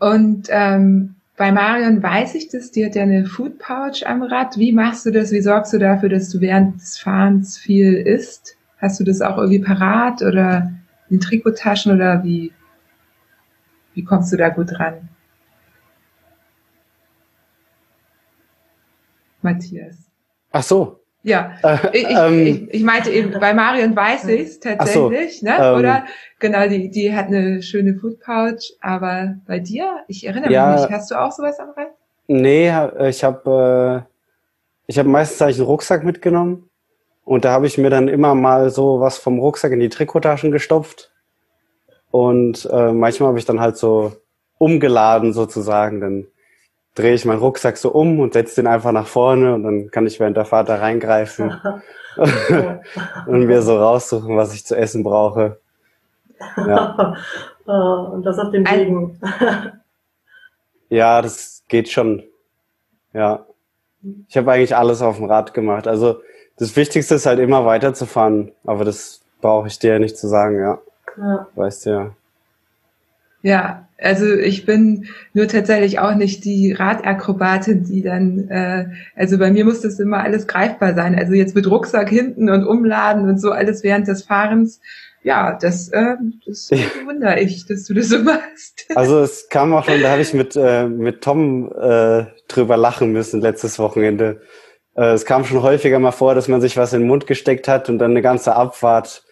Und 0.00 0.48
ähm, 0.50 1.14
bei 1.36 1.52
Marion 1.52 2.02
weiß 2.02 2.34
ich 2.34 2.48
das, 2.48 2.70
die 2.70 2.84
hat 2.84 2.94
ja 2.94 3.02
eine 3.02 3.26
Food 3.26 3.58
Pouch 3.58 4.06
am 4.06 4.22
Rad. 4.22 4.58
Wie 4.58 4.72
machst 4.72 5.06
du 5.06 5.10
das? 5.10 5.32
Wie 5.32 5.40
sorgst 5.40 5.72
du 5.72 5.78
dafür, 5.78 6.08
dass 6.08 6.28
du 6.30 6.40
während 6.40 6.80
des 6.80 6.98
Fahrens 6.98 7.58
viel 7.58 7.94
isst? 7.94 8.56
Hast 8.78 9.00
du 9.00 9.04
das 9.04 9.20
auch 9.20 9.38
irgendwie 9.38 9.60
parat 9.60 10.22
oder 10.22 10.72
in 11.08 11.20
Trikottaschen 11.20 11.94
oder 11.94 12.24
wie, 12.24 12.52
wie 13.94 14.04
kommst 14.04 14.32
du 14.32 14.36
da 14.36 14.48
gut 14.48 14.78
ran? 14.78 15.08
Matthias. 19.42 19.96
Ach 20.52 20.62
so, 20.62 21.02
ja, 21.24 21.52
äh, 21.62 21.78
ich, 21.92 22.06
ähm, 22.08 22.46
ich, 22.46 22.74
ich, 22.74 22.82
meinte 22.82 23.10
eben, 23.10 23.38
bei 23.38 23.54
Marion 23.54 23.94
weiß 23.94 24.26
ich 24.26 24.40
es 24.40 24.60
tatsächlich, 24.60 25.38
so, 25.38 25.46
ne? 25.46 25.56
Ähm, 25.60 25.78
Oder 25.78 26.04
genau, 26.40 26.68
die, 26.68 26.90
die 26.90 27.14
hat 27.14 27.26
eine 27.26 27.62
schöne 27.62 27.94
Food 27.94 28.18
Pouch, 28.20 28.72
aber 28.80 29.36
bei 29.46 29.60
dir, 29.60 30.00
ich 30.08 30.26
erinnere 30.26 30.50
ja, 30.50 30.72
mich 30.72 30.80
nicht, 30.80 30.90
hast 30.90 31.12
du 31.12 31.14
auch 31.14 31.30
sowas 31.30 31.60
am 31.60 31.70
Rad? 31.70 31.92
Nee, 32.26 32.72
ich 33.08 33.22
habe 33.22 34.04
äh, 34.04 34.12
ich 34.88 34.98
habe 34.98 35.08
meistens 35.08 35.42
einen 35.42 35.60
Rucksack 35.60 36.02
mitgenommen 36.02 36.68
und 37.24 37.44
da 37.44 37.52
habe 37.52 37.68
ich 37.68 37.78
mir 37.78 37.90
dann 37.90 38.08
immer 38.08 38.34
mal 38.34 38.70
so 38.70 38.98
was 39.00 39.18
vom 39.18 39.38
Rucksack 39.38 39.72
in 39.72 39.80
die 39.80 39.90
Trikottaschen 39.90 40.50
gestopft 40.50 41.11
und 42.12 42.68
äh, 42.70 42.92
manchmal 42.92 43.30
habe 43.30 43.38
ich 43.38 43.46
dann 43.46 43.60
halt 43.60 43.78
so 43.78 44.12
umgeladen 44.58 45.32
sozusagen, 45.32 46.00
dann 46.00 46.26
drehe 46.94 47.14
ich 47.14 47.24
meinen 47.24 47.38
Rucksack 47.38 47.78
so 47.78 47.90
um 47.90 48.20
und 48.20 48.34
setze 48.34 48.56
den 48.56 48.66
einfach 48.66 48.92
nach 48.92 49.06
vorne 49.06 49.54
und 49.54 49.64
dann 49.64 49.90
kann 49.90 50.06
ich 50.06 50.20
während 50.20 50.36
der 50.36 50.44
Fahrt 50.44 50.68
da 50.68 50.76
reingreifen 50.76 51.58
und 53.26 53.46
mir 53.46 53.62
so 53.62 53.78
raussuchen, 53.78 54.36
was 54.36 54.54
ich 54.54 54.66
zu 54.66 54.76
essen 54.76 55.02
brauche. 55.02 55.58
Ja. 56.58 57.16
und 57.64 58.24
das 58.24 58.38
auf 58.38 58.50
den 58.50 58.66
Wegen. 58.66 59.18
ja, 60.90 61.22
das 61.22 61.62
geht 61.68 61.88
schon. 61.88 62.22
Ja. 63.14 63.46
Ich 64.28 64.36
habe 64.36 64.52
eigentlich 64.52 64.76
alles 64.76 65.00
auf 65.00 65.16
dem 65.16 65.26
Rad 65.26 65.54
gemacht. 65.54 65.86
Also 65.86 66.20
das 66.58 66.76
Wichtigste 66.76 67.14
ist 67.14 67.24
halt 67.24 67.38
immer 67.38 67.64
weiterzufahren, 67.64 68.52
aber 68.64 68.84
das 68.84 69.22
brauche 69.40 69.68
ich 69.68 69.78
dir 69.78 69.94
ja 69.94 69.98
nicht 69.98 70.18
zu 70.18 70.28
sagen, 70.28 70.60
ja. 70.60 70.78
Ja. 71.18 71.48
Weißt 71.54 71.86
du 71.86 71.90
ja. 71.90 72.14
Ja, 73.42 73.88
also 73.98 74.26
ich 74.26 74.66
bin 74.66 75.06
nur 75.32 75.48
tatsächlich 75.48 75.98
auch 75.98 76.14
nicht 76.14 76.44
die 76.44 76.72
Radakrobatin, 76.72 77.84
die 77.84 78.02
dann, 78.02 78.48
äh, 78.48 78.86
also 79.16 79.38
bei 79.38 79.50
mir 79.50 79.64
muss 79.64 79.80
das 79.80 79.98
immer 79.98 80.22
alles 80.22 80.46
greifbar 80.46 80.94
sein. 80.94 81.16
Also 81.16 81.32
jetzt 81.34 81.54
mit 81.54 81.68
Rucksack 81.68 82.08
hinten 82.08 82.48
und 82.48 82.64
Umladen 82.64 83.28
und 83.28 83.40
so 83.40 83.50
alles 83.50 83.82
während 83.82 84.06
des 84.06 84.24
Fahrens. 84.24 84.80
Ja, 85.24 85.56
das, 85.60 85.88
äh, 85.88 86.16
das 86.46 86.70
wundere 87.04 87.40
ich, 87.40 87.66
dass 87.66 87.84
du 87.84 87.94
das 87.94 88.08
so 88.08 88.18
machst. 88.20 88.86
Also 88.94 89.20
es 89.20 89.48
kam 89.48 89.72
auch 89.72 89.84
schon, 89.84 90.02
da 90.02 90.10
habe 90.10 90.22
ich 90.22 90.34
mit, 90.34 90.54
äh, 90.54 90.86
mit 90.86 91.22
Tom 91.22 91.72
äh, 91.72 92.26
drüber 92.48 92.76
lachen 92.76 93.12
müssen 93.12 93.40
letztes 93.40 93.78
Wochenende. 93.78 94.42
Äh, 94.94 95.12
es 95.12 95.24
kam 95.24 95.44
schon 95.44 95.62
häufiger 95.62 95.98
mal 95.98 96.12
vor, 96.12 96.34
dass 96.34 96.48
man 96.48 96.60
sich 96.60 96.76
was 96.76 96.92
in 96.92 97.00
den 97.00 97.08
Mund 97.08 97.26
gesteckt 97.26 97.68
hat 97.68 97.88
und 97.88 97.98
dann 97.98 98.10
eine 98.10 98.22
ganze 98.22 98.54
Abfahrt 98.54 99.24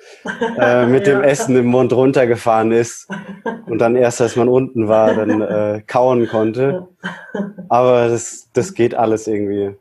äh, 0.58 0.86
mit 0.86 1.06
ja. 1.06 1.14
dem 1.14 1.22
Essen 1.22 1.56
im 1.56 1.66
Mund 1.66 1.92
runtergefahren 1.92 2.72
ist 2.72 3.08
und 3.66 3.78
dann 3.78 3.96
erst, 3.96 4.20
als 4.20 4.36
man 4.36 4.48
unten 4.48 4.88
war, 4.88 5.14
dann 5.14 5.40
äh, 5.42 5.82
kauen 5.86 6.26
konnte. 6.28 6.88
Aber 7.68 8.08
das, 8.08 8.48
das 8.52 8.74
geht 8.74 8.94
alles 8.94 9.26
irgendwie. 9.26 9.76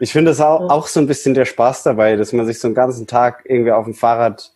Ich 0.00 0.12
finde 0.12 0.30
es 0.30 0.40
auch, 0.40 0.70
auch 0.70 0.86
so 0.86 1.00
ein 1.00 1.08
bisschen 1.08 1.34
der 1.34 1.44
Spaß 1.44 1.82
dabei, 1.82 2.14
dass 2.16 2.32
man 2.32 2.46
sich 2.46 2.60
so 2.60 2.68
einen 2.68 2.76
ganzen 2.76 3.08
Tag 3.08 3.42
irgendwie 3.44 3.72
auf 3.72 3.84
dem 3.84 3.94
Fahrrad 3.94 4.52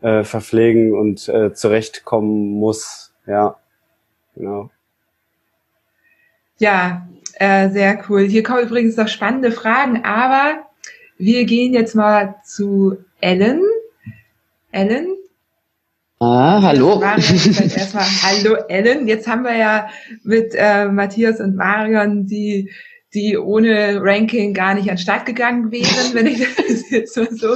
äh, 0.00 0.24
verpflegen 0.24 0.94
und 0.94 1.28
äh, 1.28 1.52
zurechtkommen 1.52 2.58
muss. 2.58 3.12
Ja, 3.26 3.56
genau. 4.34 4.70
Ja, 6.56 7.06
äh, 7.40 7.70
sehr 7.70 8.04
cool. 8.08 8.22
Hier 8.22 8.42
kommen 8.42 8.62
übrigens 8.62 8.96
noch 8.96 9.08
spannende 9.08 9.50
Fragen, 9.50 10.04
aber 10.04 10.66
wir 11.16 11.44
gehen 11.46 11.72
jetzt 11.72 11.94
mal 11.94 12.36
zu 12.44 12.98
Ellen. 13.20 13.62
Ellen? 14.72 15.08
Ah, 16.18 16.60
hallo. 16.60 17.00
Erstmal 17.00 18.04
hallo 18.22 18.54
Ellen. 18.68 19.08
Jetzt 19.08 19.26
haben 19.26 19.44
wir 19.44 19.56
ja 19.56 19.88
mit 20.22 20.54
äh, 20.54 20.86
Matthias 20.88 21.40
und 21.40 21.56
Marion 21.56 22.26
die 22.26 22.70
die 23.14 23.36
ohne 23.36 24.00
Ranking 24.00 24.54
gar 24.54 24.74
nicht 24.74 24.90
an 24.90 24.98
Start 24.98 25.26
gegangen 25.26 25.72
wären, 25.72 26.14
wenn 26.14 26.26
ich 26.26 26.40
das 26.40 26.90
jetzt 26.90 27.16
mal 27.16 27.28
so 27.32 27.54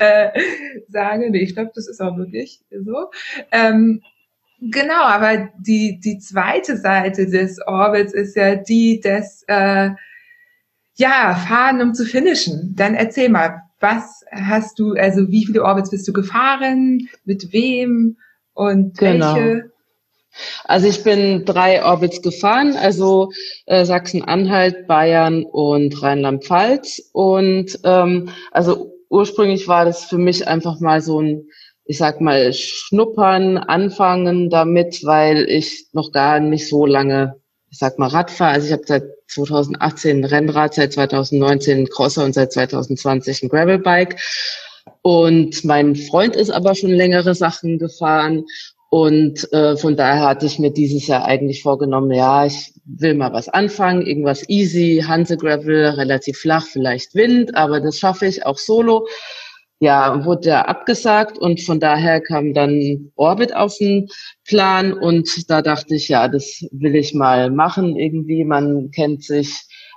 äh, 0.00 0.30
sage. 0.88 1.30
Nee, 1.30 1.44
ich 1.44 1.54
glaube, 1.54 1.70
das 1.74 1.88
ist 1.88 2.02
auch 2.02 2.16
wirklich 2.18 2.60
so. 2.70 3.10
Ähm, 3.52 4.02
Genau, 4.70 5.02
aber 5.02 5.48
die, 5.58 5.98
die 5.98 6.18
zweite 6.18 6.76
Seite 6.76 7.26
des 7.26 7.58
Orbits 7.66 8.12
ist 8.12 8.36
ja 8.36 8.54
die 8.54 9.00
des, 9.00 9.44
äh, 9.48 9.90
ja, 10.96 11.34
Fahren, 11.34 11.80
um 11.80 11.94
zu 11.94 12.04
finishen. 12.04 12.74
Dann 12.76 12.94
erzähl 12.94 13.28
mal, 13.28 13.62
was 13.80 14.24
hast 14.30 14.78
du, 14.78 14.92
also 14.92 15.28
wie 15.28 15.44
viele 15.44 15.64
Orbits 15.64 15.90
bist 15.90 16.06
du 16.06 16.12
gefahren, 16.12 17.08
mit 17.24 17.52
wem 17.52 18.16
und 18.54 18.96
genau. 18.98 19.34
welche? 19.34 19.72
Also 20.64 20.86
ich 20.86 21.02
bin 21.02 21.44
drei 21.44 21.84
Orbits 21.84 22.22
gefahren, 22.22 22.76
also 22.76 23.32
äh, 23.66 23.84
Sachsen-Anhalt, 23.84 24.86
Bayern 24.86 25.44
und 25.44 26.00
Rheinland-Pfalz. 26.00 27.10
Und 27.12 27.78
ähm, 27.84 28.30
also 28.50 28.94
ursprünglich 29.10 29.68
war 29.68 29.84
das 29.84 30.04
für 30.04 30.18
mich 30.18 30.48
einfach 30.48 30.80
mal 30.80 31.02
so 31.02 31.20
ein 31.20 31.48
ich 31.84 31.98
sag 31.98 32.20
mal, 32.20 32.52
schnuppern, 32.52 33.58
anfangen 33.58 34.50
damit, 34.50 35.04
weil 35.04 35.48
ich 35.48 35.86
noch 35.92 36.12
gar 36.12 36.40
nicht 36.40 36.68
so 36.68 36.86
lange, 36.86 37.36
ich 37.70 37.78
sag 37.78 37.98
mal, 37.98 38.08
Rad 38.08 38.30
fahre. 38.30 38.54
Also 38.54 38.66
ich 38.68 38.72
habe 38.72 38.84
seit 38.86 39.04
2018 39.28 40.18
ein 40.18 40.24
Rennrad, 40.24 40.74
seit 40.74 40.92
2019 40.92 41.78
ein 41.78 41.88
Crosser 41.88 42.24
und 42.24 42.34
seit 42.34 42.52
2020 42.52 43.42
ein 43.42 43.48
Gravelbike. 43.48 44.20
Und 45.02 45.64
mein 45.64 45.96
Freund 45.96 46.36
ist 46.36 46.50
aber 46.50 46.74
schon 46.74 46.90
längere 46.90 47.34
Sachen 47.34 47.78
gefahren. 47.78 48.44
Und 48.90 49.50
äh, 49.52 49.76
von 49.78 49.96
daher 49.96 50.28
hatte 50.28 50.44
ich 50.44 50.58
mir 50.58 50.70
dieses 50.70 51.06
Jahr 51.06 51.24
eigentlich 51.24 51.62
vorgenommen, 51.62 52.12
ja, 52.12 52.44
ich 52.44 52.74
will 52.84 53.14
mal 53.14 53.32
was 53.32 53.48
anfangen, 53.48 54.06
irgendwas 54.06 54.46
easy, 54.50 55.02
Hanse 55.06 55.38
Gravel, 55.38 55.86
relativ 55.86 56.38
flach, 56.38 56.66
vielleicht 56.66 57.14
Wind, 57.14 57.54
aber 57.54 57.80
das 57.80 57.98
schaffe 57.98 58.26
ich 58.26 58.44
auch 58.44 58.58
solo 58.58 59.06
ja, 59.82 60.24
wurde 60.24 60.50
ja 60.50 60.62
abgesagt 60.66 61.38
und 61.38 61.60
von 61.60 61.80
daher 61.80 62.20
kam 62.20 62.54
dann 62.54 63.10
Orbit 63.16 63.52
auf 63.52 63.76
den 63.78 64.08
Plan 64.44 64.92
und 64.92 65.50
da 65.50 65.60
dachte 65.60 65.96
ich, 65.96 66.06
ja, 66.06 66.28
das 66.28 66.64
will 66.70 66.94
ich 66.94 67.14
mal 67.14 67.50
machen 67.50 67.96
irgendwie. 67.96 68.44
Man 68.44 68.92
kennt 68.92 69.24
sich 69.24 69.52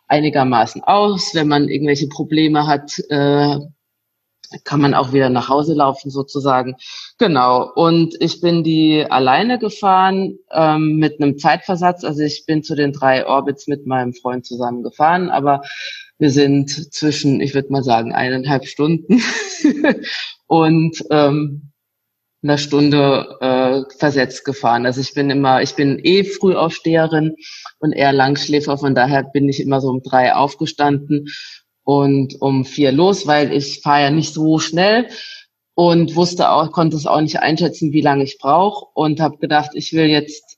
einigermaßen 0.08 0.82
aus. 0.84 1.36
Wenn 1.36 1.48
man 1.48 1.70
irgendwelche 1.70 2.08
Probleme 2.08 2.66
hat, 2.66 2.98
äh, 3.10 3.60
kann 4.64 4.82
man 4.82 4.96
auch 4.96 5.14
wieder 5.14 5.30
nach 5.30 5.50
Hause 5.50 5.76
laufen 5.76 6.10
sozusagen. 6.10 6.78
Genau. 7.20 7.72
Und 7.76 8.16
ich 8.20 8.42
bin 8.42 8.64
die 8.64 9.06
alleine 9.08 9.60
gefahren 9.60 10.40
ähm, 10.52 10.98
mit 10.98 11.22
einem 11.22 11.38
Zeitversatz. 11.38 12.04
Also 12.04 12.24
ich 12.24 12.48
bin 12.48 12.64
zu 12.64 12.74
den 12.74 12.92
drei 12.92 13.28
Orbits 13.28 13.68
mit 13.68 13.86
meinem 13.86 14.14
Freund 14.14 14.48
zusammen 14.48 14.82
gefahren, 14.82 15.30
aber 15.30 15.62
wir 16.18 16.30
sind 16.30 16.94
zwischen, 16.94 17.42
ich 17.42 17.54
würde 17.54 17.72
mal 17.72 17.84
sagen, 17.84 18.14
eineinhalb 18.14 18.66
Stunden. 18.66 19.22
Und 20.48 21.04
ähm, 21.10 21.72
einer 22.46 22.58
Stunde 22.58 23.38
äh, 23.42 23.98
versetzt 23.98 24.46
gefahren. 24.46 24.86
Also 24.86 25.02
ich 25.02 25.14
bin 25.14 25.30
immer, 25.30 25.62
ich 25.64 25.76
bin 25.76 26.00
eh 26.04 26.24
Frühaufsteherin 26.24 27.36
und 27.80 27.92
eher 27.92 28.14
Langschläfer, 28.14 28.78
von 28.78 28.94
daher 28.94 29.24
bin 29.24 29.50
ich 29.50 29.60
immer 29.60 29.82
so 29.82 29.90
um 29.90 30.04
drei 30.04 30.34
aufgestanden 30.34 31.28
und 31.84 32.40
um 32.40 32.64
vier 32.64 32.92
los, 32.92 33.26
weil 33.26 33.52
ich 33.52 33.82
fahre 33.82 34.04
ja 34.04 34.12
nicht 34.12 34.34
so 34.34 34.60
schnell 34.60 35.08
und 35.74 36.16
wusste 36.16 36.52
auch, 36.52 36.72
konnte 36.72 36.98
es 36.98 37.08
auch 37.08 37.22
nicht 37.22 37.40
einschätzen, 37.40 37.92
wie 37.92 38.02
lange 38.02 38.24
ich 38.24 38.38
brauche 38.38 38.86
und 38.94 39.20
habe 39.20 39.38
gedacht, 39.38 39.72
ich 39.74 39.94
will 39.94 40.06
jetzt 40.06 40.58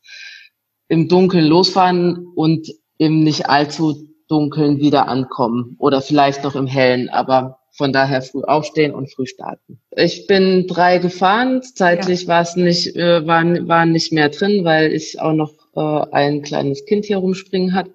im 0.89 1.07
Dunkeln 1.07 1.45
losfahren 1.45 2.27
und 2.35 2.67
im 2.97 3.23
nicht 3.23 3.49
allzu 3.49 4.07
Dunkeln 4.27 4.79
wieder 4.79 5.07
ankommen 5.07 5.75
oder 5.79 6.01
vielleicht 6.01 6.43
noch 6.43 6.55
im 6.55 6.67
Hellen, 6.67 7.09
aber 7.09 7.59
von 7.71 7.93
daher 7.93 8.21
früh 8.21 8.41
aufstehen 8.41 8.93
und 8.93 9.13
früh 9.13 9.27
starten. 9.27 9.79
Ich 9.95 10.25
bin 10.25 10.65
drei 10.67 10.97
gefahren. 10.97 11.61
Zeitlich 11.61 12.23
ja. 12.23 12.27
war 12.29 12.41
es 12.41 12.55
nicht, 12.55 12.95
äh, 12.95 13.25
war, 13.27 13.43
war 13.67 13.85
nicht 13.85 14.11
mehr 14.11 14.29
drin, 14.29 14.65
weil 14.65 14.91
ich 14.93 15.21
auch 15.21 15.33
noch 15.33 15.53
äh, 15.75 16.11
ein 16.11 16.41
kleines 16.41 16.85
Kind 16.85 17.05
hier 17.05 17.17
rumspringen 17.17 17.75
hat. 17.75 17.87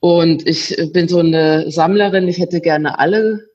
Und 0.00 0.46
ich 0.48 0.76
bin 0.92 1.06
so 1.08 1.18
eine 1.18 1.70
Sammlerin. 1.70 2.28
Ich 2.28 2.38
hätte 2.38 2.60
gerne 2.60 2.98
alle 2.98 3.46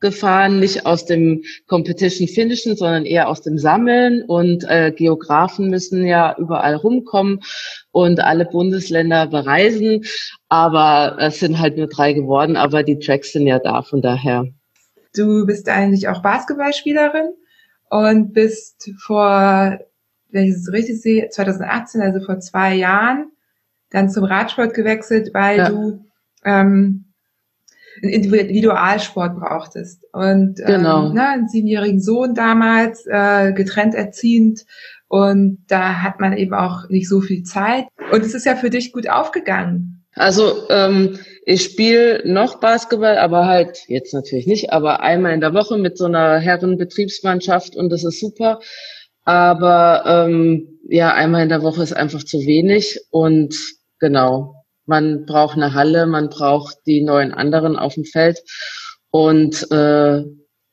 gefahren, 0.00 0.60
nicht 0.60 0.86
aus 0.86 1.04
dem 1.04 1.42
Competition 1.66 2.28
Finishen, 2.28 2.76
sondern 2.76 3.04
eher 3.04 3.28
aus 3.28 3.42
dem 3.42 3.58
Sammeln. 3.58 4.22
Und 4.22 4.64
äh, 4.68 4.92
Geografen 4.92 5.70
müssen 5.70 6.06
ja 6.06 6.36
überall 6.38 6.76
rumkommen 6.76 7.40
und 7.90 8.20
alle 8.20 8.44
Bundesländer 8.44 9.26
bereisen. 9.26 10.04
Aber 10.48 11.16
es 11.20 11.40
sind 11.40 11.58
halt 11.58 11.76
nur 11.76 11.88
drei 11.88 12.12
geworden, 12.12 12.56
aber 12.56 12.82
die 12.82 12.98
Tracks 12.98 13.32
sind 13.32 13.46
ja 13.46 13.58
da, 13.58 13.82
von 13.82 14.02
daher. 14.02 14.46
Du 15.14 15.46
bist 15.46 15.68
eigentlich 15.68 16.08
auch 16.08 16.22
Basketballspielerin 16.22 17.30
und 17.90 18.32
bist 18.32 18.90
vor, 19.04 19.78
wenn 20.30 20.44
ich 20.44 20.54
es 20.54 20.72
richtig 20.72 21.00
sehe, 21.00 21.28
2018, 21.28 22.02
also 22.02 22.24
vor 22.24 22.38
zwei 22.40 22.74
Jahren, 22.74 23.32
dann 23.90 24.10
zum 24.10 24.24
Radsport 24.24 24.74
gewechselt, 24.74 25.30
weil 25.32 25.58
ja. 25.58 25.68
du 25.70 26.04
ähm, 26.44 27.07
einen 28.02 28.12
Individualsport 28.12 29.38
brauchtest. 29.38 30.04
Und 30.12 30.60
ähm, 30.60 30.66
genau. 30.66 31.06
ähm, 31.06 31.14
ne, 31.14 31.28
einen 31.28 31.48
siebenjährigen 31.48 32.00
Sohn 32.00 32.34
damals, 32.34 33.06
äh, 33.06 33.52
getrennt 33.52 33.94
erziehend. 33.94 34.64
Und 35.08 35.64
da 35.68 36.02
hat 36.02 36.20
man 36.20 36.36
eben 36.36 36.54
auch 36.54 36.88
nicht 36.88 37.08
so 37.08 37.20
viel 37.20 37.42
Zeit. 37.42 37.86
Und 38.12 38.24
es 38.24 38.34
ist 38.34 38.46
ja 38.46 38.56
für 38.56 38.70
dich 38.70 38.92
gut 38.92 39.08
aufgegangen. 39.08 40.04
Also 40.18 40.68
ähm, 40.68 41.18
ich 41.44 41.62
spiele 41.62 42.22
noch 42.24 42.60
Basketball, 42.60 43.18
aber 43.18 43.46
halt 43.46 43.84
jetzt 43.86 44.12
natürlich 44.12 44.46
nicht, 44.46 44.72
aber 44.72 45.00
einmal 45.00 45.32
in 45.32 45.40
der 45.40 45.54
Woche 45.54 45.78
mit 45.78 45.96
so 45.96 46.06
einer 46.06 46.38
Herrenbetriebsmannschaft 46.38 47.76
und 47.76 47.90
das 47.90 48.04
ist 48.04 48.18
super. 48.18 48.58
Aber 49.24 50.04
ähm, 50.06 50.80
ja, 50.88 51.14
einmal 51.14 51.44
in 51.44 51.48
der 51.48 51.62
Woche 51.62 51.82
ist 51.82 51.92
einfach 51.92 52.24
zu 52.24 52.38
wenig 52.38 52.98
und 53.10 53.54
genau, 54.00 54.57
man 54.88 55.26
braucht 55.26 55.56
eine 55.56 55.74
Halle, 55.74 56.06
man 56.06 56.30
braucht 56.30 56.78
die 56.86 57.02
neuen 57.02 57.32
anderen 57.32 57.76
auf 57.76 57.94
dem 57.94 58.04
Feld. 58.04 58.42
Und 59.10 59.70
äh, 59.70 60.24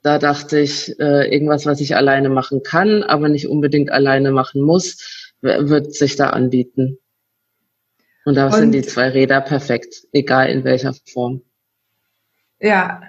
da 0.02 0.20
dachte 0.20 0.60
ich, 0.60 1.00
äh, 1.00 1.32
irgendwas, 1.34 1.66
was 1.66 1.82
ich 1.82 1.96
alleine 1.96 2.30
machen 2.30 2.64
kann, 2.64 3.04
aber 3.04 3.28
nicht 3.28 3.48
unbedingt 3.48 3.92
alleine 3.92 4.32
machen 4.32 4.62
muss, 4.62 5.32
wird 5.42 5.94
sich 5.94 6.16
da 6.16 6.30
anbieten. 6.30 6.98
Und 8.24 8.36
da 8.36 8.52
sind 8.52 8.72
die 8.72 8.82
zwei 8.82 9.10
Räder 9.10 9.42
perfekt, 9.42 10.08
egal 10.12 10.50
in 10.50 10.64
welcher 10.64 10.96
Form. 11.12 11.42
Ja. 12.60 13.02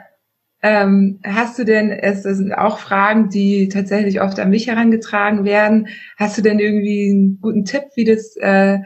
Ähm, 0.62 1.20
hast 1.24 1.58
du 1.58 1.64
denn, 1.64 1.90
es 1.90 2.22
sind 2.22 2.52
auch 2.52 2.78
Fragen, 2.78 3.28
die 3.28 3.68
tatsächlich 3.68 4.20
oft 4.20 4.38
an 4.40 4.50
mich 4.50 4.66
herangetragen 4.66 5.44
werden. 5.44 5.88
Hast 6.16 6.36
du 6.36 6.42
denn 6.42 6.58
irgendwie 6.58 7.10
einen 7.10 7.40
guten 7.40 7.64
Tipp, 7.64 7.84
wie 7.94 8.04
das 8.04 8.36
äh, 8.36 8.78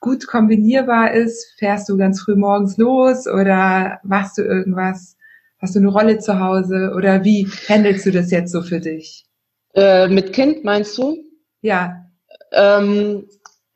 gut 0.00 0.26
kombinierbar 0.26 1.12
ist? 1.12 1.54
Fährst 1.58 1.88
du 1.88 1.96
ganz 1.96 2.20
früh 2.20 2.36
morgens 2.36 2.76
los 2.76 3.26
oder 3.26 3.98
machst 4.04 4.38
du 4.38 4.42
irgendwas? 4.42 5.16
Hast 5.58 5.74
du 5.74 5.78
eine 5.80 5.88
Rolle 5.88 6.18
zu 6.18 6.38
Hause 6.38 6.92
oder 6.96 7.24
wie 7.24 7.48
handelst 7.68 8.06
du 8.06 8.10
das 8.10 8.30
jetzt 8.30 8.52
so 8.52 8.62
für 8.62 8.80
dich? 8.80 9.24
Äh, 9.74 10.08
mit 10.08 10.32
Kind 10.32 10.64
meinst 10.64 10.96
du? 10.98 11.16
Ja. 11.60 12.04
Ähm, 12.52 13.26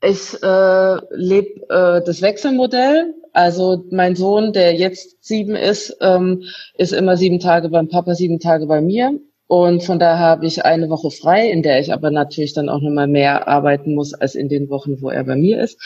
ich 0.02 0.42
äh, 0.42 0.96
lebe 1.10 1.60
äh, 1.68 2.04
das 2.04 2.22
Wechselmodell. 2.22 3.14
Also 3.32 3.84
mein 3.90 4.16
Sohn, 4.16 4.52
der 4.52 4.74
jetzt 4.74 5.22
sieben 5.24 5.54
ist, 5.54 5.96
ähm, 6.00 6.42
ist 6.76 6.92
immer 6.92 7.16
sieben 7.16 7.38
Tage 7.38 7.68
beim 7.68 7.88
Papa, 7.88 8.14
sieben 8.14 8.40
Tage 8.40 8.66
bei 8.66 8.80
mir. 8.80 9.18
Und 9.50 9.82
von 9.82 9.98
daher 9.98 10.20
habe 10.20 10.46
ich 10.46 10.64
eine 10.64 10.88
Woche 10.90 11.10
frei, 11.10 11.50
in 11.50 11.64
der 11.64 11.80
ich 11.80 11.92
aber 11.92 12.12
natürlich 12.12 12.52
dann 12.52 12.68
auch 12.68 12.80
nochmal 12.80 13.08
mehr 13.08 13.48
arbeiten 13.48 13.96
muss 13.96 14.14
als 14.14 14.36
in 14.36 14.48
den 14.48 14.70
Wochen, 14.70 15.02
wo 15.02 15.10
er 15.10 15.24
bei 15.24 15.34
mir 15.34 15.60
ist. 15.60 15.76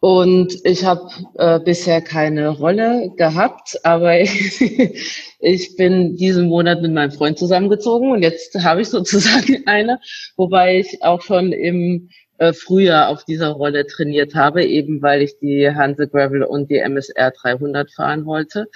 Und 0.00 0.54
ich 0.64 0.86
habe 0.86 1.10
äh, 1.34 1.60
bisher 1.60 2.00
keine 2.00 2.48
Rolle 2.48 3.10
gehabt, 3.14 3.78
aber 3.84 4.18
ich 5.38 5.76
bin 5.76 6.16
diesen 6.16 6.48
Monat 6.48 6.80
mit 6.80 6.94
meinem 6.94 7.10
Freund 7.10 7.38
zusammengezogen 7.38 8.10
und 8.10 8.22
jetzt 8.22 8.54
habe 8.64 8.80
ich 8.80 8.88
sozusagen 8.88 9.62
eine, 9.66 10.00
wobei 10.38 10.78
ich 10.78 11.02
auch 11.02 11.20
schon 11.20 11.52
im 11.52 12.08
äh, 12.38 12.54
Frühjahr 12.54 13.10
auf 13.10 13.22
dieser 13.22 13.50
Rolle 13.50 13.86
trainiert 13.86 14.34
habe, 14.34 14.64
eben 14.64 15.02
weil 15.02 15.20
ich 15.20 15.38
die 15.40 15.70
Hanse 15.70 16.08
Gravel 16.08 16.42
und 16.42 16.70
die 16.70 16.78
MSR 16.78 17.32
300 17.32 17.92
fahren 17.92 18.24
wollte. 18.24 18.68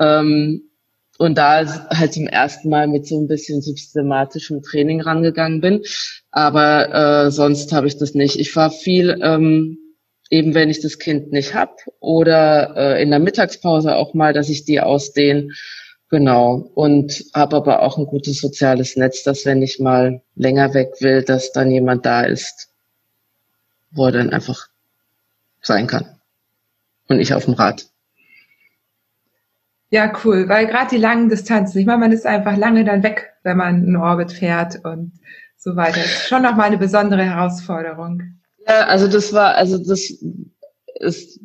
Ähm, 0.00 0.68
und 1.18 1.38
da 1.38 1.88
halt 1.90 2.14
zum 2.14 2.26
ersten 2.26 2.68
Mal 2.68 2.86
mit 2.86 3.06
so 3.06 3.18
ein 3.18 3.28
bisschen 3.28 3.62
systematischem 3.62 4.62
Training 4.62 5.00
rangegangen 5.00 5.60
bin. 5.60 5.82
Aber 6.30 7.26
äh, 7.26 7.30
sonst 7.30 7.72
habe 7.72 7.86
ich 7.86 7.96
das 7.96 8.14
nicht. 8.14 8.38
Ich 8.38 8.52
fahre 8.52 8.72
viel, 8.72 9.18
ähm, 9.22 9.78
eben 10.30 10.54
wenn 10.54 10.70
ich 10.70 10.80
das 10.80 10.98
Kind 10.98 11.32
nicht 11.32 11.54
hab 11.54 11.78
oder 12.00 12.74
äh, 12.76 13.02
in 13.02 13.10
der 13.10 13.20
Mittagspause 13.20 13.96
auch 13.96 14.14
mal, 14.14 14.32
dass 14.32 14.48
ich 14.48 14.64
die 14.64 14.80
ausdehne. 14.80 15.48
Genau. 16.08 16.70
Und 16.74 17.24
habe 17.34 17.56
aber 17.56 17.82
auch 17.82 17.98
ein 17.98 18.06
gutes 18.06 18.40
soziales 18.40 18.96
Netz, 18.96 19.24
dass 19.24 19.44
wenn 19.44 19.62
ich 19.62 19.80
mal 19.80 20.22
länger 20.34 20.72
weg 20.74 20.92
will, 21.00 21.22
dass 21.22 21.52
dann 21.52 21.70
jemand 21.70 22.06
da 22.06 22.22
ist, 22.22 22.68
wo 23.90 24.06
er 24.06 24.12
dann 24.12 24.30
einfach 24.30 24.68
sein 25.62 25.86
kann. 25.86 26.20
Und 27.08 27.20
ich 27.20 27.34
auf 27.34 27.44
dem 27.44 27.54
Rad. 27.54 27.86
Ja, 29.96 30.12
cool, 30.24 30.46
weil 30.46 30.66
gerade 30.66 30.90
die 30.90 30.98
langen 30.98 31.30
Distanzen, 31.30 31.80
ich 31.80 31.86
meine, 31.86 32.00
man 32.00 32.12
ist 32.12 32.26
einfach 32.26 32.54
lange 32.58 32.84
dann 32.84 33.02
weg, 33.02 33.32
wenn 33.44 33.56
man 33.56 33.76
einen 33.76 33.96
Orbit 33.96 34.30
fährt 34.30 34.84
und 34.84 35.12
so 35.56 35.74
weiter. 35.74 36.04
Ist 36.04 36.28
schon 36.28 36.42
nochmal 36.42 36.66
eine 36.66 36.76
besondere 36.76 37.24
Herausforderung. 37.24 38.22
Ja, 38.68 38.88
also 38.88 39.08
das 39.08 39.32
war, 39.32 39.54
also 39.54 39.78
das 39.78 40.12
ist, 41.00 41.40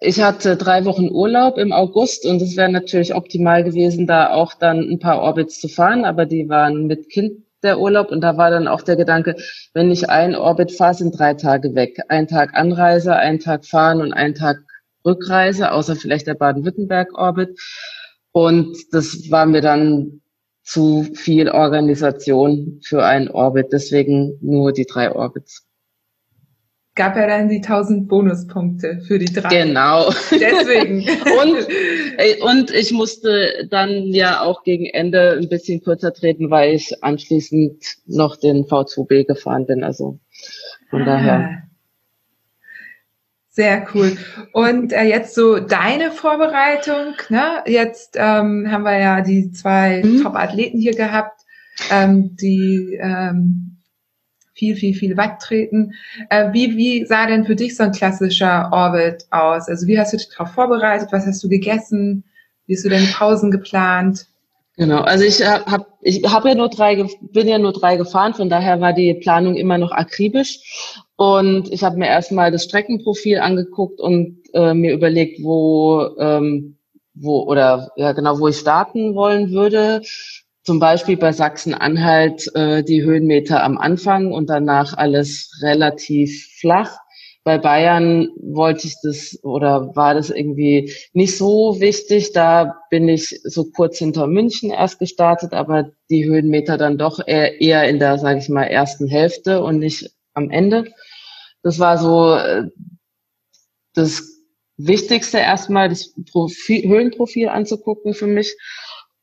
ich 0.00 0.20
hatte 0.20 0.58
drei 0.58 0.84
Wochen 0.84 1.08
Urlaub 1.08 1.56
im 1.56 1.72
August 1.72 2.26
und 2.26 2.42
es 2.42 2.58
wäre 2.58 2.70
natürlich 2.70 3.14
optimal 3.14 3.64
gewesen, 3.64 4.06
da 4.06 4.32
auch 4.32 4.52
dann 4.52 4.80
ein 4.80 4.98
paar 4.98 5.22
Orbits 5.22 5.58
zu 5.58 5.68
fahren, 5.68 6.04
aber 6.04 6.26
die 6.26 6.50
waren 6.50 6.86
mit 6.86 7.08
Kind 7.08 7.38
der 7.62 7.80
Urlaub 7.80 8.10
und 8.10 8.20
da 8.20 8.36
war 8.36 8.50
dann 8.50 8.68
auch 8.68 8.82
der 8.82 8.96
Gedanke, 8.96 9.36
wenn 9.72 9.90
ich 9.90 10.10
ein 10.10 10.34
Orbit 10.34 10.72
fahre, 10.72 10.92
sind 10.92 11.18
drei 11.18 11.32
Tage 11.32 11.74
weg. 11.74 12.00
Ein 12.08 12.28
Tag 12.28 12.52
Anreise, 12.52 13.16
ein 13.16 13.38
Tag 13.38 13.64
fahren 13.64 14.02
und 14.02 14.12
ein 14.12 14.34
Tag 14.34 14.58
Rückreise, 15.04 15.72
außer 15.72 15.96
vielleicht 15.96 16.26
der 16.26 16.34
Baden-Württemberg-Orbit. 16.34 17.58
Und 18.32 18.76
das 18.92 19.30
war 19.30 19.46
mir 19.46 19.60
dann 19.60 20.22
zu 20.62 21.04
viel 21.14 21.48
Organisation 21.48 22.80
für 22.84 23.04
einen 23.04 23.28
Orbit, 23.28 23.68
deswegen 23.72 24.38
nur 24.40 24.72
die 24.72 24.86
drei 24.86 25.12
Orbits. 25.12 25.66
Gab 26.94 27.16
ja 27.16 27.26
dann 27.26 27.48
die 27.48 27.56
1000 27.56 28.06
Bonuspunkte 28.06 29.00
für 29.06 29.18
die 29.18 29.32
drei. 29.32 29.64
Genau. 29.64 30.10
Deswegen. 30.30 30.98
und, 31.40 31.68
äh, 32.18 32.42
und 32.42 32.70
ich 32.70 32.92
musste 32.92 33.66
dann 33.70 34.08
ja 34.12 34.42
auch 34.42 34.62
gegen 34.62 34.84
Ende 34.84 35.38
ein 35.40 35.48
bisschen 35.48 35.82
kürzer 35.82 36.12
treten, 36.12 36.50
weil 36.50 36.74
ich 36.74 37.02
anschließend 37.02 37.82
noch 38.06 38.36
den 38.36 38.66
V2B 38.66 39.24
gefahren 39.24 39.64
bin. 39.64 39.84
Also 39.84 40.20
von 40.90 41.02
ah. 41.02 41.06
daher. 41.06 41.62
Sehr 43.54 43.86
cool. 43.92 44.16
Und 44.54 44.94
äh, 44.94 45.02
jetzt 45.02 45.34
so 45.34 45.60
deine 45.60 46.10
Vorbereitung. 46.10 47.14
Ne? 47.28 47.62
Jetzt 47.66 48.16
ähm, 48.16 48.66
haben 48.70 48.84
wir 48.84 48.98
ja 48.98 49.20
die 49.20 49.50
zwei 49.52 50.02
mhm. 50.02 50.22
Top-Athleten 50.22 50.78
hier 50.78 50.94
gehabt, 50.94 51.42
ähm, 51.90 52.34
die 52.36 52.98
ähm, 52.98 53.76
viel, 54.54 54.74
viel, 54.74 54.94
viel 54.94 55.18
Watt 55.18 55.42
treten. 55.42 55.92
Äh, 56.30 56.54
wie, 56.54 56.78
wie 56.78 57.04
sah 57.04 57.26
denn 57.26 57.44
für 57.44 57.54
dich 57.54 57.76
so 57.76 57.82
ein 57.82 57.92
klassischer 57.92 58.70
Orbit 58.72 59.26
aus? 59.30 59.68
Also 59.68 59.86
wie 59.86 59.98
hast 59.98 60.14
du 60.14 60.16
dich 60.16 60.30
darauf 60.30 60.52
vorbereitet? 60.52 61.08
Was 61.12 61.26
hast 61.26 61.44
du 61.44 61.50
gegessen? 61.50 62.24
Wie 62.66 62.74
hast 62.74 62.86
du 62.86 62.88
deine 62.88 63.08
Pausen 63.08 63.50
geplant? 63.50 64.28
Genau, 64.76 65.02
also 65.02 65.24
ich 65.24 65.44
habe 65.46 65.86
ich 66.00 66.24
hab 66.24 66.46
ja 66.46 66.54
nur 66.54 66.70
drei, 66.70 67.06
bin 67.20 67.46
ja 67.46 67.58
nur 67.58 67.72
drei 67.72 67.96
gefahren, 67.96 68.32
von 68.32 68.48
daher 68.48 68.80
war 68.80 68.94
die 68.94 69.12
Planung 69.14 69.54
immer 69.54 69.76
noch 69.76 69.92
akribisch. 69.92 70.96
Und 71.16 71.70
ich 71.70 71.82
habe 71.84 71.98
mir 71.98 72.06
erstmal 72.06 72.50
das 72.50 72.64
Streckenprofil 72.64 73.38
angeguckt 73.38 74.00
und 74.00 74.38
äh, 74.54 74.72
mir 74.72 74.94
überlegt, 74.94 75.42
wo, 75.42 76.08
ähm, 76.18 76.78
wo 77.14 77.42
oder 77.42 77.90
ja 77.96 78.12
genau, 78.12 78.38
wo 78.40 78.48
ich 78.48 78.56
starten 78.56 79.14
wollen 79.14 79.50
würde. 79.50 80.00
Zum 80.64 80.78
Beispiel 80.78 81.16
bei 81.16 81.32
Sachsen-Anhalt 81.32 82.50
äh, 82.54 82.82
die 82.82 83.02
Höhenmeter 83.02 83.62
am 83.62 83.76
Anfang 83.76 84.32
und 84.32 84.48
danach 84.48 84.94
alles 84.96 85.50
relativ 85.62 86.48
flach. 86.60 86.96
Bei 87.44 87.58
Bayern 87.58 88.28
wollte 88.40 88.86
ich 88.86 88.94
das 89.02 89.38
oder 89.42 89.96
war 89.96 90.14
das 90.14 90.30
irgendwie 90.30 90.92
nicht 91.12 91.36
so 91.36 91.80
wichtig. 91.80 92.32
Da 92.32 92.76
bin 92.88 93.08
ich 93.08 93.40
so 93.42 93.64
kurz 93.64 93.98
hinter 93.98 94.28
München 94.28 94.70
erst 94.70 95.00
gestartet, 95.00 95.52
aber 95.52 95.90
die 96.08 96.24
Höhenmeter 96.24 96.78
dann 96.78 96.98
doch 96.98 97.18
eher, 97.26 97.60
eher 97.60 97.88
in 97.88 97.98
der, 97.98 98.18
sage 98.18 98.38
ich 98.38 98.48
mal, 98.48 98.64
ersten 98.64 99.08
Hälfte 99.08 99.62
und 99.62 99.78
nicht 99.78 100.12
am 100.34 100.50
Ende. 100.50 100.92
Das 101.62 101.80
war 101.80 101.98
so 101.98 102.34
äh, 102.34 102.68
das 103.94 104.22
Wichtigste 104.76 105.38
erstmal, 105.38 105.88
das 105.88 106.14
Profil, 106.30 106.88
Höhenprofil 106.88 107.48
anzugucken 107.48 108.14
für 108.14 108.26
mich. 108.26 108.56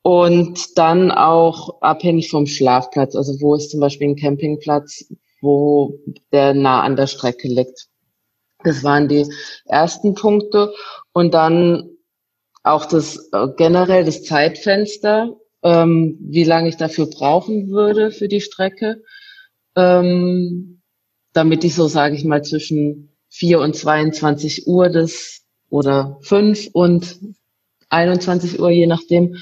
Und 0.01 0.77
dann 0.77 1.11
auch 1.11 1.81
abhängig 1.81 2.29
vom 2.29 2.47
Schlafplatz, 2.47 3.15
also 3.15 3.39
wo 3.41 3.55
ist 3.55 3.71
zum 3.71 3.79
Beispiel 3.79 4.09
ein 4.09 4.15
Campingplatz, 4.15 5.05
wo 5.41 5.99
der 6.31 6.53
nah 6.53 6.81
an 6.81 6.95
der 6.95 7.07
Strecke 7.07 7.47
liegt. 7.47 7.87
Das 8.63 8.83
waren 8.83 9.07
die 9.07 9.25
ersten 9.65 10.15
Punkte. 10.15 10.73
Und 11.13 11.33
dann 11.33 11.89
auch 12.63 12.85
das 12.85 13.29
äh, 13.31 13.47
generell 13.57 14.03
das 14.03 14.23
Zeitfenster, 14.23 15.35
ähm, 15.63 16.17
wie 16.21 16.43
lange 16.43 16.69
ich 16.69 16.77
dafür 16.77 17.07
brauchen 17.07 17.69
würde 17.69 18.11
für 18.11 18.27
die 18.27 18.41
Strecke, 18.41 19.01
ähm, 19.75 20.81
damit 21.33 21.63
ich 21.63 21.75
so, 21.75 21.87
sage 21.87 22.15
ich 22.15 22.25
mal, 22.25 22.43
zwischen 22.43 23.15
4 23.29 23.59
und 23.59 23.75
22 23.75 24.67
Uhr 24.67 24.89
das 24.89 25.41
oder 25.69 26.17
5 26.21 26.69
und 26.73 27.19
21 27.89 28.59
Uhr, 28.59 28.69
je 28.69 28.87
nachdem, 28.87 29.35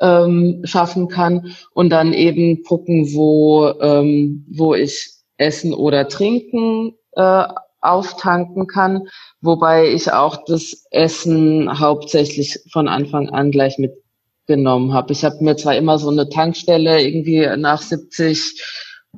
ähm, 0.00 0.62
schaffen 0.64 1.08
kann 1.08 1.54
und 1.72 1.90
dann 1.90 2.12
eben 2.12 2.62
gucken, 2.62 3.14
wo, 3.14 3.68
ähm, 3.80 4.46
wo 4.50 4.74
ich 4.74 5.10
Essen 5.36 5.72
oder 5.72 6.08
Trinken 6.08 6.94
äh, 7.12 7.44
auftanken 7.84 8.66
kann, 8.66 9.08
wobei 9.40 9.92
ich 9.92 10.12
auch 10.12 10.44
das 10.44 10.86
Essen 10.90 11.78
hauptsächlich 11.78 12.58
von 12.72 12.88
Anfang 12.88 13.28
an 13.30 13.50
gleich 13.50 13.78
mitgenommen 13.78 14.92
habe. 14.92 15.12
Ich 15.12 15.24
habe 15.24 15.42
mir 15.42 15.56
zwar 15.56 15.76
immer 15.76 15.98
so 15.98 16.10
eine 16.10 16.28
Tankstelle 16.28 17.02
irgendwie 17.02 17.46
nach 17.56 17.82
70, 17.82 18.62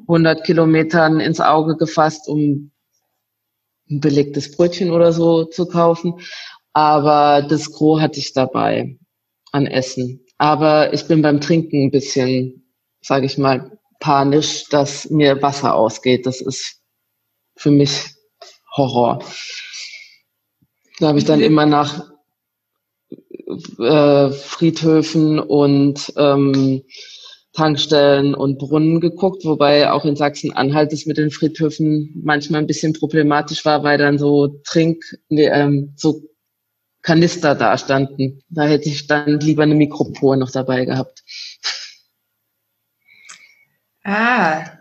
100 0.03 0.45
Kilometern 0.45 1.21
ins 1.21 1.41
Auge 1.41 1.77
gefasst, 1.77 2.29
um 2.29 2.71
ein 3.89 4.01
belegtes 4.01 4.57
Brötchen 4.57 4.91
oder 4.91 5.12
so 5.12 5.45
zu 5.45 5.67
kaufen, 5.67 6.14
aber 6.73 7.47
das 7.49 7.73
Gros 7.73 8.01
hatte 8.01 8.19
ich 8.19 8.33
dabei 8.33 8.99
an 9.53 9.67
Essen. 9.67 10.21
Aber 10.39 10.93
ich 10.93 11.07
bin 11.07 11.23
beim 11.23 11.41
Trinken 11.41 11.85
ein 11.85 11.91
bisschen, 11.91 12.67
sage 13.01 13.27
ich 13.27 13.39
mal, 13.39 13.79
panisch, 14.01 14.69
dass 14.69 15.09
mir 15.09 15.41
Wasser 15.41 15.75
ausgeht. 15.75 16.27
Das 16.27 16.41
ist 16.41 16.83
für 17.57 17.71
mich 17.71 18.16
Horror. 18.77 19.24
Da 20.99 21.09
habe 21.09 21.18
ich 21.18 21.24
dann 21.24 21.41
immer 21.41 21.66
nach 21.66 22.11
äh, 23.79 24.31
Friedhöfen 24.31 25.39
und 25.39 26.12
ähm, 26.16 26.83
Tankstellen 27.53 28.35
und 28.35 28.59
Brunnen 28.59 29.01
geguckt, 29.01 29.45
wobei 29.45 29.91
auch 29.91 30.05
in 30.05 30.16
Sachsen-Anhalt 30.16 30.93
es 30.93 31.07
mit 31.07 31.16
den 31.16 31.31
Friedhöfen 31.31 32.20
manchmal 32.22 32.61
ein 32.61 32.66
bisschen 32.66 32.93
problematisch 32.93 33.64
war, 33.64 33.83
weil 33.83 33.97
dann 33.97 34.18
so 34.18 34.61
Trink, 34.64 35.03
nee, 35.29 35.47
ähm, 35.47 35.95
so 35.97 36.22
Kanister 37.03 37.55
da 37.55 37.79
standen. 37.79 38.43
Da 38.51 38.64
hätte 38.64 38.89
ich 38.89 39.07
dann 39.07 39.41
lieber 39.41 39.62
eine 39.62 39.74
Mikropore 39.74 40.37
noch 40.37 40.51
dabei 40.51 40.85
gehabt. 40.85 41.22
Ah, 44.05 44.76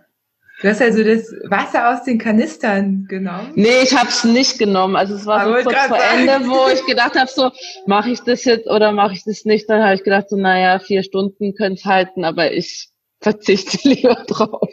du 0.65 0.71
hast 0.71 0.81
also 0.81 1.03
das 1.03 1.31
Wasser 1.43 1.89
aus 1.89 2.03
den 2.03 2.17
Kanistern 2.17 3.05
genommen? 3.07 3.51
Nee, 3.53 3.83
ich 3.83 3.95
habe 3.95 4.09
es 4.09 4.23
nicht 4.23 4.57
genommen. 4.57 4.95
Also 4.95 5.13
es 5.13 5.27
war 5.27 5.41
Aber 5.41 5.59
so 5.59 5.69
kurz 5.69 5.77
vor 5.85 5.99
sagen. 5.99 6.27
Ende, 6.27 6.47
wo 6.49 6.67
ich 6.73 6.83
gedacht 6.87 7.15
habe, 7.15 7.29
so 7.29 7.51
mache 7.85 8.09
ich 8.09 8.21
das 8.21 8.43
jetzt 8.45 8.67
oder 8.67 8.91
mache 8.91 9.13
ich 9.13 9.23
das 9.23 9.45
nicht. 9.45 9.69
Dann 9.69 9.83
habe 9.83 9.93
ich 9.93 10.03
gedacht, 10.03 10.27
so 10.27 10.37
naja, 10.37 10.79
vier 10.79 11.03
Stunden 11.03 11.53
könnte 11.53 11.79
es 11.79 11.85
halten, 11.85 12.25
aber 12.25 12.51
ich 12.51 12.89
verzichte 13.21 13.77
lieber 13.87 14.15
drauf. 14.27 14.71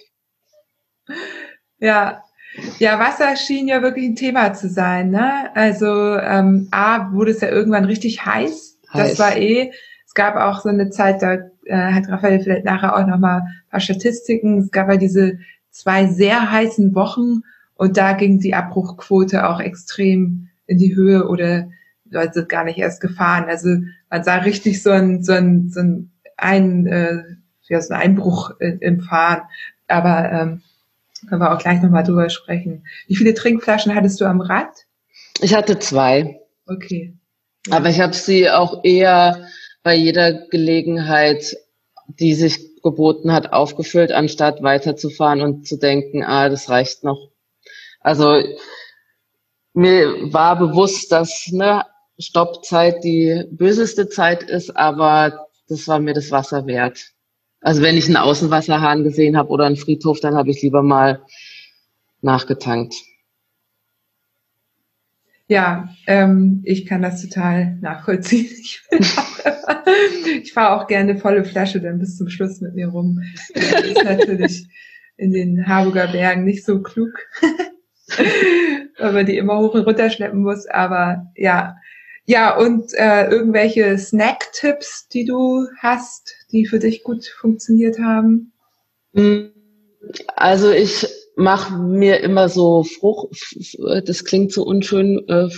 Ja, 1.78 2.22
ja, 2.78 2.99
Wasser 2.99 3.36
schien 3.36 3.68
ja 3.68 3.82
wirklich 3.82 4.07
ein 4.07 4.16
Thema 4.16 4.55
zu 4.55 4.70
sein. 4.70 5.11
Ne? 5.11 5.55
Also 5.55 6.16
ähm, 6.16 6.68
A, 6.70 7.12
wurde 7.12 7.32
es 7.32 7.43
ja 7.43 7.51
irgendwann 7.51 7.84
richtig 7.84 8.24
heiß. 8.24 8.78
heiß. 8.95 9.11
Das 9.11 9.18
war 9.18 9.36
eh, 9.36 9.72
es 10.07 10.14
gab 10.14 10.36
auch 10.36 10.61
so 10.61 10.70
eine 10.70 10.88
Zeit, 10.88 11.20
da 11.20 11.34
äh, 11.64 11.93
hat 11.93 12.09
Raphael 12.09 12.40
vielleicht 12.40 12.64
nachher 12.64 12.97
auch 12.97 13.07
nochmal 13.07 13.40
ein 13.40 13.70
paar 13.70 13.80
Statistiken. 13.80 14.61
Es 14.61 14.70
gab 14.70 14.90
ja 14.90 14.97
diese 14.97 15.38
zwei 15.73 16.07
sehr 16.07 16.53
heißen 16.53 16.95
Wochen 16.95 17.43
und 17.75 17.97
da 17.97 18.12
ging 18.12 18.39
die 18.39 18.55
Abbruchquote 18.55 19.49
auch 19.49 19.59
extrem 19.59 20.49
in 20.66 20.79
die 20.79 20.95
Höhe 20.95 21.27
oder 21.27 21.68
Leute 22.09 22.35
sind 22.35 22.49
gar 22.49 22.64
nicht 22.64 22.79
erst 22.79 23.01
gefahren. 23.01 23.47
Also 23.49 23.79
man 24.11 24.23
sah 24.23 24.37
richtig 24.37 24.83
so 24.83 24.91
ein, 24.91 25.25
so 25.25 25.33
ein, 25.33 25.70
so 25.70 25.81
ein, 25.81 26.12
ein, 26.37 26.87
äh, 26.87 27.23
ja, 27.68 27.81
so 27.81 27.95
ein 27.95 28.01
Einbruch 28.01 28.53
im 28.61 29.01
Fahren. 29.01 29.43
Aber 29.89 30.31
ähm, 30.31 30.62
können 31.29 31.41
wir 31.41 31.53
auch 31.53 31.59
gleich 31.59 31.83
nochmal 31.83 32.05
drüber 32.05 32.29
sprechen. 32.29 32.87
Wie 33.07 33.16
viele 33.16 33.35
Trinkflaschen 33.35 33.95
hattest 33.95 34.20
du 34.20 34.27
am 34.27 34.41
Rad? 34.41 34.70
Ich 35.41 35.55
hatte 35.55 35.79
zwei. 35.79 36.41
Okay. 36.66 37.14
Ja. 37.66 37.77
Aber 37.77 37.89
ich 37.89 38.01
habe 38.01 38.14
sie 38.14 38.51
auch 38.51 38.85
eher 38.85 39.49
bei 39.83 39.95
jeder 39.95 40.47
Gelegenheit, 40.49 41.57
die 42.07 42.35
sich 42.35 42.72
geboten 42.83 43.33
hat, 43.33 43.53
aufgefüllt, 43.53 44.12
anstatt 44.12 44.62
weiterzufahren 44.62 45.41
und 45.41 45.66
zu 45.66 45.78
denken, 45.78 46.22
ah, 46.24 46.49
das 46.49 46.68
reicht 46.68 47.05
noch. 47.05 47.30
Also 48.01 48.43
mir 49.74 50.33
war 50.33 50.59
bewusst, 50.59 51.12
dass 51.12 51.49
ne, 51.51 51.85
Stoppzeit 52.18 53.05
die 53.05 53.45
böseste 53.51 54.09
Zeit 54.09 54.43
ist, 54.43 54.76
aber 54.76 55.47
das 55.68 55.89
war 55.89 56.01
mir 56.01 56.14
das 56.14 56.30
Wasser 56.30 56.66
wert. 56.66 57.12
Also 57.61 57.80
wenn 57.80 57.97
ich 57.97 58.07
einen 58.07 58.16
Außenwasserhahn 58.16 59.05
gesehen 59.05 59.37
habe 59.37 59.49
oder 59.51 59.66
einen 59.66 59.76
Friedhof, 59.76 60.20
dann 60.20 60.35
habe 60.35 60.51
ich 60.51 60.62
lieber 60.62 60.83
mal 60.83 61.22
nachgetankt. 62.20 62.95
Ja, 65.49 65.89
ähm, 66.07 66.62
ich 66.64 66.87
kann 66.87 67.03
das 67.03 67.22
total 67.22 67.76
nachvollziehen. 67.80 68.49
Ich, 68.51 68.83
ich 70.43 70.53
fahre 70.53 70.81
auch 70.81 70.87
gerne 70.87 71.16
volle 71.16 71.45
Flasche 71.45 71.81
dann 71.81 71.99
bis 71.99 72.16
zum 72.16 72.29
Schluss 72.29 72.61
mit 72.61 72.75
mir 72.75 72.89
rum. 72.89 73.20
Das 73.55 73.85
ist 73.85 74.05
natürlich 74.05 74.66
in 75.16 75.33
den 75.33 75.66
Harburger 75.66 76.09
Bergen 76.09 76.45
nicht 76.45 76.64
so 76.64 76.83
klug, 76.83 77.11
weil 78.99 79.12
man 79.12 79.27
die 79.27 79.37
immer 79.37 79.59
hoch 79.59 79.75
und 79.75 79.87
runter 79.87 80.11
schleppen 80.11 80.43
muss. 80.43 80.66
Aber 80.66 81.31
ja, 81.37 81.77
ja, 82.25 82.57
und 82.57 82.93
äh, 82.95 83.29
irgendwelche 83.29 83.99
Snack-Tipps, 83.99 85.09
die 85.09 85.25
du 85.25 85.66
hast, 85.79 86.35
die 86.53 86.66
für 86.66 86.79
dich 86.79 87.03
gut 87.03 87.27
funktioniert 87.27 87.99
haben? 87.99 88.53
Mm, 89.12 89.49
also 90.37 90.70
ich 90.70 91.07
mache 91.37 91.78
mir 91.78 92.20
immer 92.20 92.49
so 92.49 92.85
Frucht, 92.85 93.28
das 94.05 94.24
klingt 94.24 94.53
so 94.53 94.64
unschön, 94.64 95.26
äh, 95.28 95.49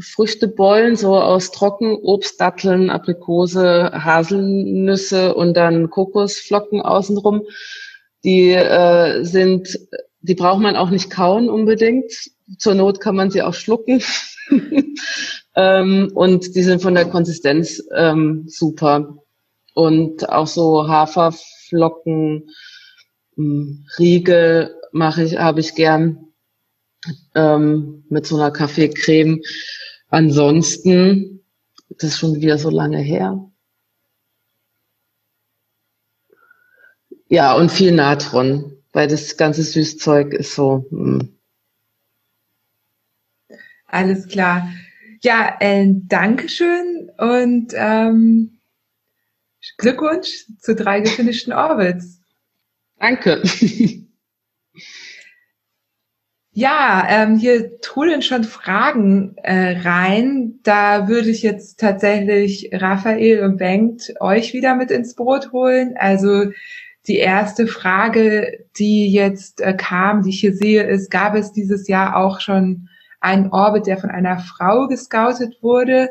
Früchtebollen, 0.00 0.96
so 0.96 1.16
aus 1.16 1.50
Trockenobst, 1.50 2.40
Datteln, 2.40 2.90
Aprikose, 2.90 3.90
Haselnüsse 3.92 5.34
und 5.34 5.56
dann 5.56 5.90
Kokosflocken 5.90 6.80
außenrum. 6.80 7.42
Die 8.24 8.50
äh, 8.50 9.24
sind, 9.24 9.78
die 10.20 10.34
braucht 10.34 10.60
man 10.60 10.76
auch 10.76 10.90
nicht 10.90 11.10
kauen 11.10 11.48
unbedingt. 11.48 12.12
Zur 12.58 12.74
Not 12.74 13.00
kann 13.00 13.16
man 13.16 13.30
sie 13.30 13.42
auch 13.42 13.54
schlucken. 13.54 14.02
ähm, 15.56 16.10
und 16.14 16.54
die 16.54 16.62
sind 16.62 16.82
von 16.82 16.94
der 16.94 17.06
Konsistenz 17.06 17.82
ähm, 17.94 18.44
super. 18.46 19.18
Und 19.74 20.28
auch 20.28 20.46
so 20.46 20.88
Haferflocken, 20.88 22.50
hm, 23.36 23.86
Riegel 23.98 24.74
mache 24.92 25.22
ich, 25.24 25.38
habe 25.38 25.60
ich 25.60 25.74
gern 25.74 26.26
ähm, 27.34 28.04
mit 28.08 28.26
so 28.26 28.36
einer 28.36 28.50
Kaffeecreme. 28.50 29.42
Ansonsten, 30.08 31.44
das 31.88 32.10
ist 32.10 32.18
schon 32.18 32.36
wieder 32.36 32.58
so 32.58 32.70
lange 32.70 32.98
her. 32.98 33.50
Ja, 37.28 37.54
und 37.54 37.70
viel 37.70 37.92
Natron, 37.92 38.76
weil 38.92 39.06
das 39.06 39.36
ganze 39.36 39.62
Süßzeug 39.62 40.34
ist 40.34 40.54
so. 40.54 40.86
Mh. 40.90 41.20
Hm. 41.20 41.36
Alles 43.86 44.28
klar. 44.28 44.68
Ja, 45.22 45.56
äh, 45.60 45.86
Dankeschön 45.88 47.10
und 47.18 47.72
ähm, 47.74 48.60
Glückwunsch 49.78 50.46
zu 50.58 50.74
drei 50.74 51.00
gefinischten 51.00 51.52
Orbits. 51.52 52.20
Danke. 52.98 53.42
Ja, 56.60 57.06
ähm, 57.08 57.38
hier 57.38 57.80
trudeln 57.80 58.20
schon 58.20 58.44
Fragen 58.44 59.34
äh, 59.38 59.80
rein. 59.80 60.58
Da 60.62 61.08
würde 61.08 61.30
ich 61.30 61.42
jetzt 61.42 61.80
tatsächlich 61.80 62.68
Raphael 62.70 63.44
und 63.44 63.56
Bengt 63.56 64.12
euch 64.20 64.52
wieder 64.52 64.74
mit 64.74 64.90
ins 64.90 65.14
Boot 65.14 65.52
holen. 65.52 65.94
Also 65.96 66.50
die 67.06 67.16
erste 67.16 67.66
Frage, 67.66 68.66
die 68.76 69.10
jetzt 69.10 69.62
äh, 69.62 69.72
kam, 69.72 70.20
die 70.22 70.28
ich 70.28 70.40
hier 70.40 70.52
sehe, 70.54 70.82
ist, 70.82 71.10
gab 71.10 71.34
es 71.34 71.54
dieses 71.54 71.88
Jahr 71.88 72.14
auch 72.14 72.40
schon 72.40 72.90
einen 73.20 73.48
Orbit, 73.48 73.86
der 73.86 73.96
von 73.96 74.10
einer 74.10 74.38
Frau 74.40 74.86
gescoutet 74.86 75.62
wurde? 75.62 76.10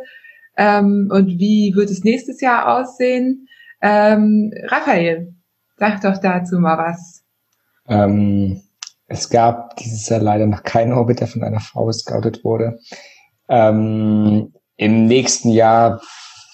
Ähm, 0.58 1.12
und 1.14 1.28
wie 1.38 1.74
wird 1.76 1.91
es 1.91 2.04
nächstes 2.04 2.41
Jahr 2.41 2.76
aussehen? 2.76 3.47
Ähm, 3.84 4.52
Raphael, 4.64 5.32
sag 5.78 6.02
doch 6.02 6.18
dazu 6.18 6.58
mal 6.58 6.80
was. 6.80 7.24
Ähm 7.88 8.64
es 9.10 9.30
gab 9.30 9.76
dieses 9.78 10.07
Jahr 10.07 10.22
leider 10.22 10.45
noch 10.45 10.64
keinen 10.64 10.93
Orbit, 10.93 11.20
der 11.20 11.28
von 11.28 11.43
einer 11.43 11.60
Frau 11.60 11.86
gescoutet 11.86 12.43
wurde. 12.43 12.80
Ähm, 13.49 14.53
Im 14.78 15.07
nächsten 15.07 15.49
Jahr, 15.49 15.99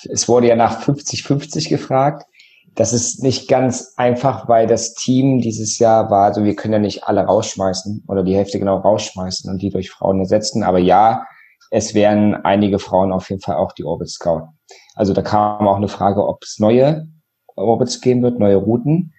es 0.10 0.28
wurde 0.30 0.48
ja 0.48 0.56
nach 0.56 0.82
50-50 0.82 1.68
gefragt. 1.68 2.26
Das 2.74 2.94
ist 2.94 3.22
nicht 3.22 3.50
ganz 3.50 3.94
einfach, 3.98 4.48
weil 4.48 4.68
das 4.68 4.96
Team 4.96 5.42
dieses 5.42 5.80
Jahr 5.80 6.10
war, 6.10 6.26
also 6.26 6.44
wir 6.44 6.56
können 6.56 6.74
ja 6.74 6.80
nicht 6.80 7.04
alle 7.04 7.22
rausschmeißen 7.22 8.06
oder 8.08 8.24
die 8.24 8.36
Hälfte 8.36 8.58
genau 8.58 8.78
rausschmeißen 8.78 9.50
und 9.50 9.62
die 9.62 9.70
durch 9.70 9.92
Frauen 9.92 10.20
ersetzen. 10.20 10.64
Aber 10.64 10.80
ja, 10.80 11.26
es 11.72 11.94
werden 11.94 12.36
einige 12.36 12.80
Frauen 12.80 13.12
auf 13.12 13.30
jeden 13.30 13.42
Fall 13.42 13.58
auch 13.58 13.74
die 13.74 13.84
Orbit 13.84 14.10
scouten. 14.10 14.50
Also 14.96 15.14
da 15.14 15.22
kam 15.22 15.68
auch 15.68 15.78
eine 15.78 15.90
Frage, 15.90 16.26
ob 16.26 16.44
es 16.44 16.60
neue 16.60 17.08
Orbits 17.56 18.00
geben 18.00 18.24
wird, 18.24 18.40
neue 18.40 18.58
Routen. 18.58 19.14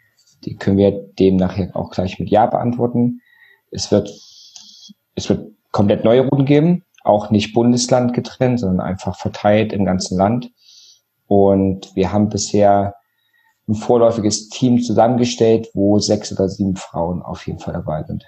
Die 0.44 0.56
können 0.56 0.78
wir 0.78 0.90
dem 1.18 1.36
nachher 1.36 1.74
auch 1.74 1.90
gleich 1.90 2.18
mit 2.18 2.30
Ja 2.30 2.46
beantworten. 2.46 3.20
Es 3.70 3.90
wird, 3.90 4.10
es 5.14 5.28
wird 5.28 5.52
komplett 5.72 6.04
neue 6.04 6.22
Routen 6.22 6.44
geben, 6.44 6.84
auch 7.04 7.30
nicht 7.30 7.54
Bundesland 7.54 8.14
getrennt, 8.14 8.60
sondern 8.60 8.80
einfach 8.80 9.18
verteilt 9.18 9.72
im 9.72 9.84
ganzen 9.84 10.16
Land. 10.18 10.50
Und 11.26 11.94
wir 11.94 12.12
haben 12.12 12.28
bisher 12.28 12.94
ein 13.68 13.74
vorläufiges 13.74 14.48
Team 14.48 14.80
zusammengestellt, 14.80 15.68
wo 15.74 15.98
sechs 15.98 16.32
oder 16.32 16.48
sieben 16.48 16.76
Frauen 16.76 17.22
auf 17.22 17.46
jeden 17.46 17.58
Fall 17.58 17.74
dabei 17.74 18.04
sind. 18.04 18.24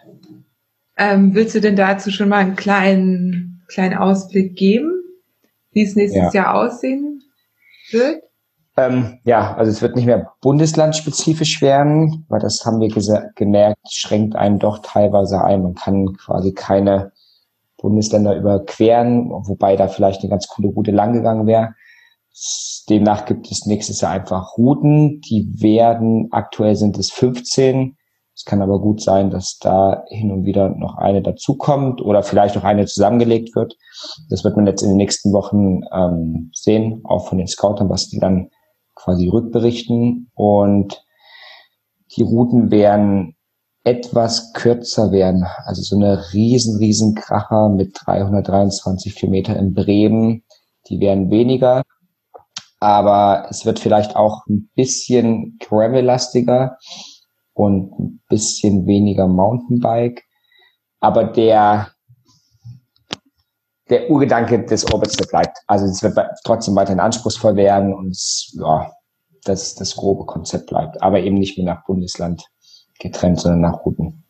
Ähm, 0.97 1.34
willst 1.34 1.55
du 1.55 1.61
denn 1.61 1.76
dazu 1.76 2.11
schon 2.11 2.28
mal 2.28 2.39
einen 2.39 2.57
kleinen, 2.57 3.62
kleinen 3.68 3.97
Ausblick 3.97 4.57
geben, 4.57 5.01
wie 5.70 5.82
es 5.82 5.95
nächstes 5.95 6.32
ja. 6.34 6.43
Jahr 6.43 6.55
aussehen 6.55 7.22
wird? 7.91 8.22
Ähm, 8.79 9.18
ja, 9.24 9.57
also 9.57 9.72
es 9.72 9.83
wird 9.83 9.97
nicht 9.97 10.07
mehr 10.07 10.33
bundeslandspezifisch 10.41 11.61
werden, 11.61 12.24
weil 12.29 12.41
das 12.41 12.64
haben 12.64 12.81
wir 12.81 12.89
gemerkt, 13.35 13.81
schränkt 13.91 14.37
einen 14.37 14.59
doch 14.59 14.79
teilweise 14.79 15.43
ein. 15.43 15.62
Man 15.62 15.74
kann 15.74 16.14
quasi 16.16 16.53
keine 16.53 17.12
Bundesländer 17.76 18.37
überqueren, 18.37 19.31
wobei 19.31 19.76
da 19.76 19.89
vielleicht 19.89 20.20
eine 20.20 20.31
ganz 20.31 20.47
coole 20.47 20.68
Route 20.68 20.93
langgegangen 20.93 21.47
wäre. 21.47 21.74
Demnach 22.89 23.26
gibt 23.26 23.51
es 23.51 23.66
nächstes 23.66 24.01
Jahr 24.01 24.12
einfach 24.12 24.57
Routen, 24.57 25.20
die 25.22 25.49
werden, 25.61 26.29
aktuell 26.31 26.76
sind 26.76 26.97
es 26.99 27.11
15. 27.11 27.97
Es 28.35 28.45
kann 28.45 28.62
aber 28.62 28.81
gut 28.81 29.03
sein, 29.03 29.31
dass 29.31 29.59
da 29.59 30.05
hin 30.09 30.31
und 30.31 30.45
wieder 30.45 30.68
noch 30.68 30.97
eine 30.97 31.20
dazukommt 31.20 32.01
oder 32.01 32.22
vielleicht 32.22 32.55
noch 32.55 32.62
eine 32.62 32.87
zusammengelegt 32.87 33.57
wird. 33.57 33.76
Das 34.31 34.45
wird 34.45 34.57
man 34.57 34.66
jetzt 34.66 34.83
in 34.83 34.91
den 34.91 34.97
nächsten 34.97 35.33
Wochen 35.33 35.81
ähm, 35.93 36.53
sehen, 36.55 37.01
auch 37.05 37.29
von 37.29 37.39
den 37.39 37.49
Scoutern, 37.49 37.89
was 37.89 38.09
die 38.09 38.20
dann 38.20 38.51
quasi 38.99 39.28
rückberichten 39.28 40.30
und 40.34 41.03
die 42.16 42.22
Routen 42.22 42.70
werden 42.70 43.36
etwas 43.84 44.53
kürzer 44.53 45.12
werden. 45.12 45.46
Also 45.64 45.82
so 45.82 45.96
eine 45.96 46.32
riesen, 46.32 46.76
riesen 46.78 47.14
Kracher 47.14 47.68
mit 47.68 47.96
323 48.05 49.14
Kilometer 49.14 49.57
in 49.57 49.72
Bremen, 49.72 50.44
die 50.88 51.01
werden 51.01 51.30
weniger. 51.30 51.82
Aber 52.80 53.46
es 53.51 53.66
wird 53.66 53.78
vielleicht 53.78 54.14
auch 54.14 54.46
ein 54.49 54.70
bisschen 54.74 55.59
Gravel-lastiger 55.59 56.76
und 57.55 57.92
ein 57.99 58.22
bisschen 58.28 58.86
weniger 58.86 59.26
Mountainbike. 59.26 60.22
Aber 61.01 61.24
der, 61.24 61.88
der 63.91 64.11
Urgedanke 64.11 64.64
des 64.64 64.91
Orbits 64.93 65.16
der 65.16 65.26
bleibt. 65.26 65.59
Also 65.66 65.86
es 65.86 66.03
wird 66.03 66.18
trotzdem 66.45 66.76
weiterhin 66.76 67.01
anspruchsvoll 67.01 67.57
werden 67.57 67.95
und 67.95 68.11
es, 68.11 68.57
ja, 68.59 68.93
das, 69.45 69.74
das 69.74 69.97
grobe 69.97 70.26
Konzept 70.26 70.66
bleibt. 70.66 71.03
Aber 71.03 71.20
eben 71.20 71.39
nicht 71.39 71.57
mehr 71.57 71.66
nach 71.66 71.84
Bundesland 71.84 72.45
getrennt, 72.99 73.41
sondern 73.41 73.61
nach 73.61 73.84
Routen. 73.84 74.22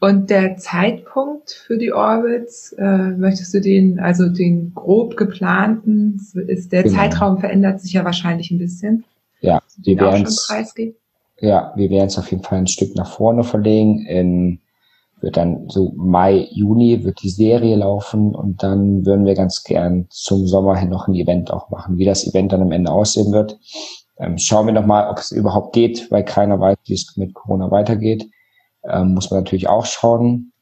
Und 0.00 0.30
der 0.30 0.56
Zeitpunkt 0.56 1.52
für 1.52 1.78
die 1.78 1.92
Orbits, 1.92 2.72
äh, 2.72 3.10
möchtest 3.10 3.54
du 3.54 3.60
den, 3.60 4.00
also 4.00 4.28
den 4.28 4.72
grob 4.74 5.16
geplanten, 5.16 6.20
ist 6.48 6.72
der 6.72 6.82
genau. 6.82 6.96
Zeitraum 6.96 7.38
verändert 7.38 7.80
sich 7.80 7.92
ja 7.92 8.04
wahrscheinlich 8.04 8.50
ein 8.50 8.58
bisschen. 8.58 9.04
Ja, 9.40 9.60
wir 9.76 9.98
werden 9.98 10.26
ja, 11.38 11.72
wir 11.74 11.90
werden 11.90 12.06
es 12.06 12.18
auf 12.18 12.30
jeden 12.30 12.42
Fall 12.42 12.58
ein 12.58 12.66
Stück 12.68 12.94
nach 12.94 13.10
vorne 13.10 13.42
verlegen. 13.42 14.06
In 14.06 14.60
wird 15.22 15.36
dann 15.36 15.68
so 15.68 15.92
Mai, 15.96 16.48
Juni 16.50 17.04
wird 17.04 17.22
die 17.22 17.30
Serie 17.30 17.76
laufen 17.76 18.34
und 18.34 18.62
dann 18.62 19.06
würden 19.06 19.24
wir 19.24 19.34
ganz 19.34 19.62
gern 19.62 20.06
zum 20.10 20.46
Sommer 20.46 20.76
hin 20.76 20.90
noch 20.90 21.06
ein 21.06 21.14
Event 21.14 21.52
auch 21.52 21.70
machen. 21.70 21.96
Wie 21.96 22.04
das 22.04 22.26
Event 22.26 22.52
dann 22.52 22.62
am 22.62 22.72
Ende 22.72 22.90
aussehen 22.90 23.32
wird, 23.32 23.58
ähm, 24.18 24.36
schauen 24.36 24.66
wir 24.66 24.72
nochmal, 24.72 25.08
ob 25.08 25.18
es 25.18 25.30
überhaupt 25.30 25.74
geht, 25.74 26.10
weil 26.10 26.24
keiner 26.24 26.58
weiß, 26.58 26.76
wie 26.86 26.94
es 26.94 27.16
mit 27.16 27.34
Corona 27.34 27.70
weitergeht. 27.70 28.28
Ähm, 28.84 29.14
muss 29.14 29.30
man 29.30 29.40
natürlich 29.40 29.68
auch 29.68 29.86
schauen. 29.86 30.52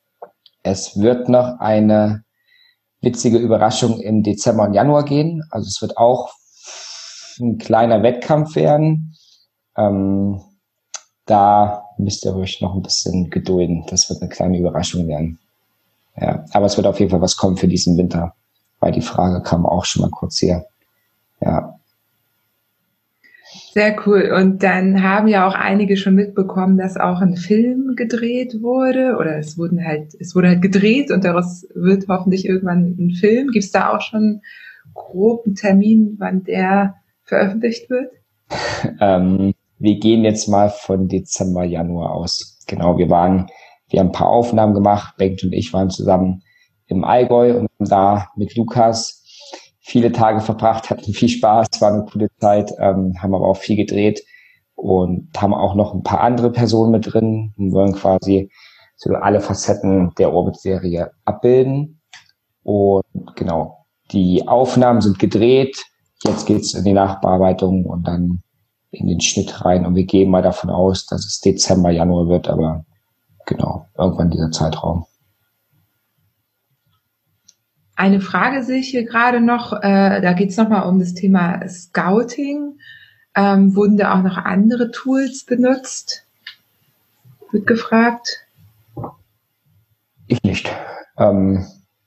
Es 0.62 1.00
wird 1.00 1.28
noch 1.30 1.58
eine 1.58 2.22
witzige 3.00 3.38
Überraschung 3.38 3.98
im 4.00 4.22
Dezember 4.22 4.64
und 4.64 4.74
Januar 4.74 5.04
gehen. 5.04 5.42
Also 5.50 5.68
es 5.68 5.80
wird 5.80 5.96
auch 5.96 6.30
ein 7.40 7.56
kleiner 7.56 8.02
Wettkampf 8.02 8.56
werden. 8.56 9.14
Ähm, 9.76 10.42
da 11.24 11.84
müsst 12.04 12.24
ihr 12.24 12.34
euch 12.34 12.60
noch 12.60 12.74
ein 12.74 12.82
bisschen 12.82 13.30
gedulden. 13.30 13.84
Das 13.88 14.08
wird 14.10 14.20
eine 14.20 14.30
kleine 14.30 14.58
Überraschung 14.58 15.08
werden. 15.08 15.38
Ja, 16.16 16.44
aber 16.52 16.66
es 16.66 16.76
wird 16.76 16.86
auf 16.86 16.98
jeden 16.98 17.10
Fall 17.10 17.20
was 17.20 17.36
kommen 17.36 17.56
für 17.56 17.68
diesen 17.68 17.96
Winter, 17.96 18.34
weil 18.80 18.92
die 18.92 19.00
Frage 19.00 19.42
kam 19.42 19.64
auch 19.66 19.84
schon 19.84 20.02
mal 20.02 20.10
kurz 20.10 20.38
hier. 20.38 20.64
Ja. 21.40 21.76
Sehr 23.72 23.96
cool. 24.06 24.32
Und 24.36 24.62
dann 24.62 25.02
haben 25.02 25.28
ja 25.28 25.46
auch 25.46 25.54
einige 25.54 25.96
schon 25.96 26.14
mitbekommen, 26.14 26.76
dass 26.76 26.96
auch 26.96 27.20
ein 27.20 27.36
Film 27.36 27.94
gedreht 27.96 28.62
wurde 28.62 29.16
oder 29.18 29.38
es 29.38 29.56
wurden 29.56 29.84
halt, 29.84 30.14
es 30.18 30.34
wurde 30.34 30.48
halt 30.48 30.62
gedreht 30.62 31.10
und 31.10 31.24
daraus 31.24 31.66
wird 31.74 32.06
hoffentlich 32.08 32.46
irgendwann 32.46 32.96
ein 32.98 33.10
Film. 33.12 33.48
Gibt 33.48 33.64
es 33.64 33.72
da 33.72 33.94
auch 33.94 34.00
schon 34.00 34.42
groben 34.94 35.54
Termin, 35.54 36.16
wann 36.18 36.44
der 36.44 36.96
veröffentlicht 37.24 37.90
wird? 37.90 38.10
ähm, 39.00 39.54
wir 39.80 39.98
gehen 39.98 40.24
jetzt 40.24 40.46
mal 40.46 40.68
von 40.70 41.08
Dezember, 41.08 41.64
Januar 41.64 42.14
aus. 42.14 42.58
Genau, 42.66 42.98
wir 42.98 43.10
waren, 43.10 43.50
wir 43.88 44.00
haben 44.00 44.08
ein 44.08 44.12
paar 44.12 44.28
Aufnahmen 44.28 44.74
gemacht. 44.74 45.16
Bengt 45.16 45.42
und 45.42 45.52
ich 45.52 45.72
waren 45.72 45.90
zusammen 45.90 46.42
im 46.86 47.02
Allgäu 47.02 47.58
und 47.58 47.68
da 47.78 48.28
mit 48.36 48.54
Lukas 48.56 49.24
viele 49.80 50.12
Tage 50.12 50.40
verbracht, 50.40 50.90
hatten 50.90 51.12
viel 51.12 51.28
Spaß, 51.28 51.68
war 51.80 51.92
eine 51.92 52.04
coole 52.04 52.28
Zeit, 52.38 52.72
ähm, 52.78 53.14
haben 53.20 53.34
aber 53.34 53.48
auch 53.48 53.56
viel 53.56 53.76
gedreht. 53.76 54.22
und 54.80 55.28
haben 55.36 55.52
auch 55.52 55.74
noch 55.74 55.92
ein 55.92 56.02
paar 56.02 56.20
andere 56.20 56.50
Personen 56.50 56.92
mit 56.92 57.12
drin 57.12 57.52
und 57.58 57.72
wollen 57.72 57.92
quasi 57.92 58.50
so 58.96 59.12
alle 59.14 59.40
Facetten 59.40 60.12
der 60.18 60.32
Orbit-Serie 60.32 61.10
abbilden. 61.26 62.00
Und 62.62 63.04
genau, 63.36 63.86
die 64.12 64.46
Aufnahmen 64.48 65.02
sind 65.02 65.18
gedreht. 65.18 65.84
Jetzt 66.24 66.46
geht's 66.46 66.74
in 66.74 66.84
die 66.84 66.92
Nachbearbeitung 66.94 67.84
und 67.84 68.06
dann 68.06 68.42
in 68.90 69.06
den 69.06 69.20
Schnitt 69.20 69.64
rein. 69.64 69.86
Und 69.86 69.94
wir 69.94 70.04
gehen 70.04 70.30
mal 70.30 70.42
davon 70.42 70.70
aus, 70.70 71.06
dass 71.06 71.24
es 71.26 71.40
Dezember, 71.40 71.90
Januar 71.90 72.28
wird, 72.28 72.48
aber 72.48 72.84
genau, 73.46 73.86
irgendwann 73.96 74.30
dieser 74.30 74.50
Zeitraum. 74.50 75.06
Eine 77.96 78.20
Frage 78.20 78.62
sehe 78.62 78.80
ich 78.80 78.88
hier 78.88 79.04
gerade 79.04 79.40
noch, 79.40 79.72
äh, 79.74 80.20
da 80.20 80.32
geht 80.32 80.50
es 80.50 80.56
nochmal 80.56 80.88
um 80.88 80.98
das 80.98 81.14
Thema 81.14 81.66
Scouting. 81.68 82.78
Ähm, 83.36 83.76
wurden 83.76 83.96
da 83.96 84.14
auch 84.18 84.22
noch 84.22 84.38
andere 84.38 84.90
Tools 84.90 85.44
benutzt? 85.44 86.26
Wird 87.52 87.66
gefragt. 87.66 88.46
Ich 90.26 90.42
nicht. 90.42 90.70
Ähm, 91.18 91.66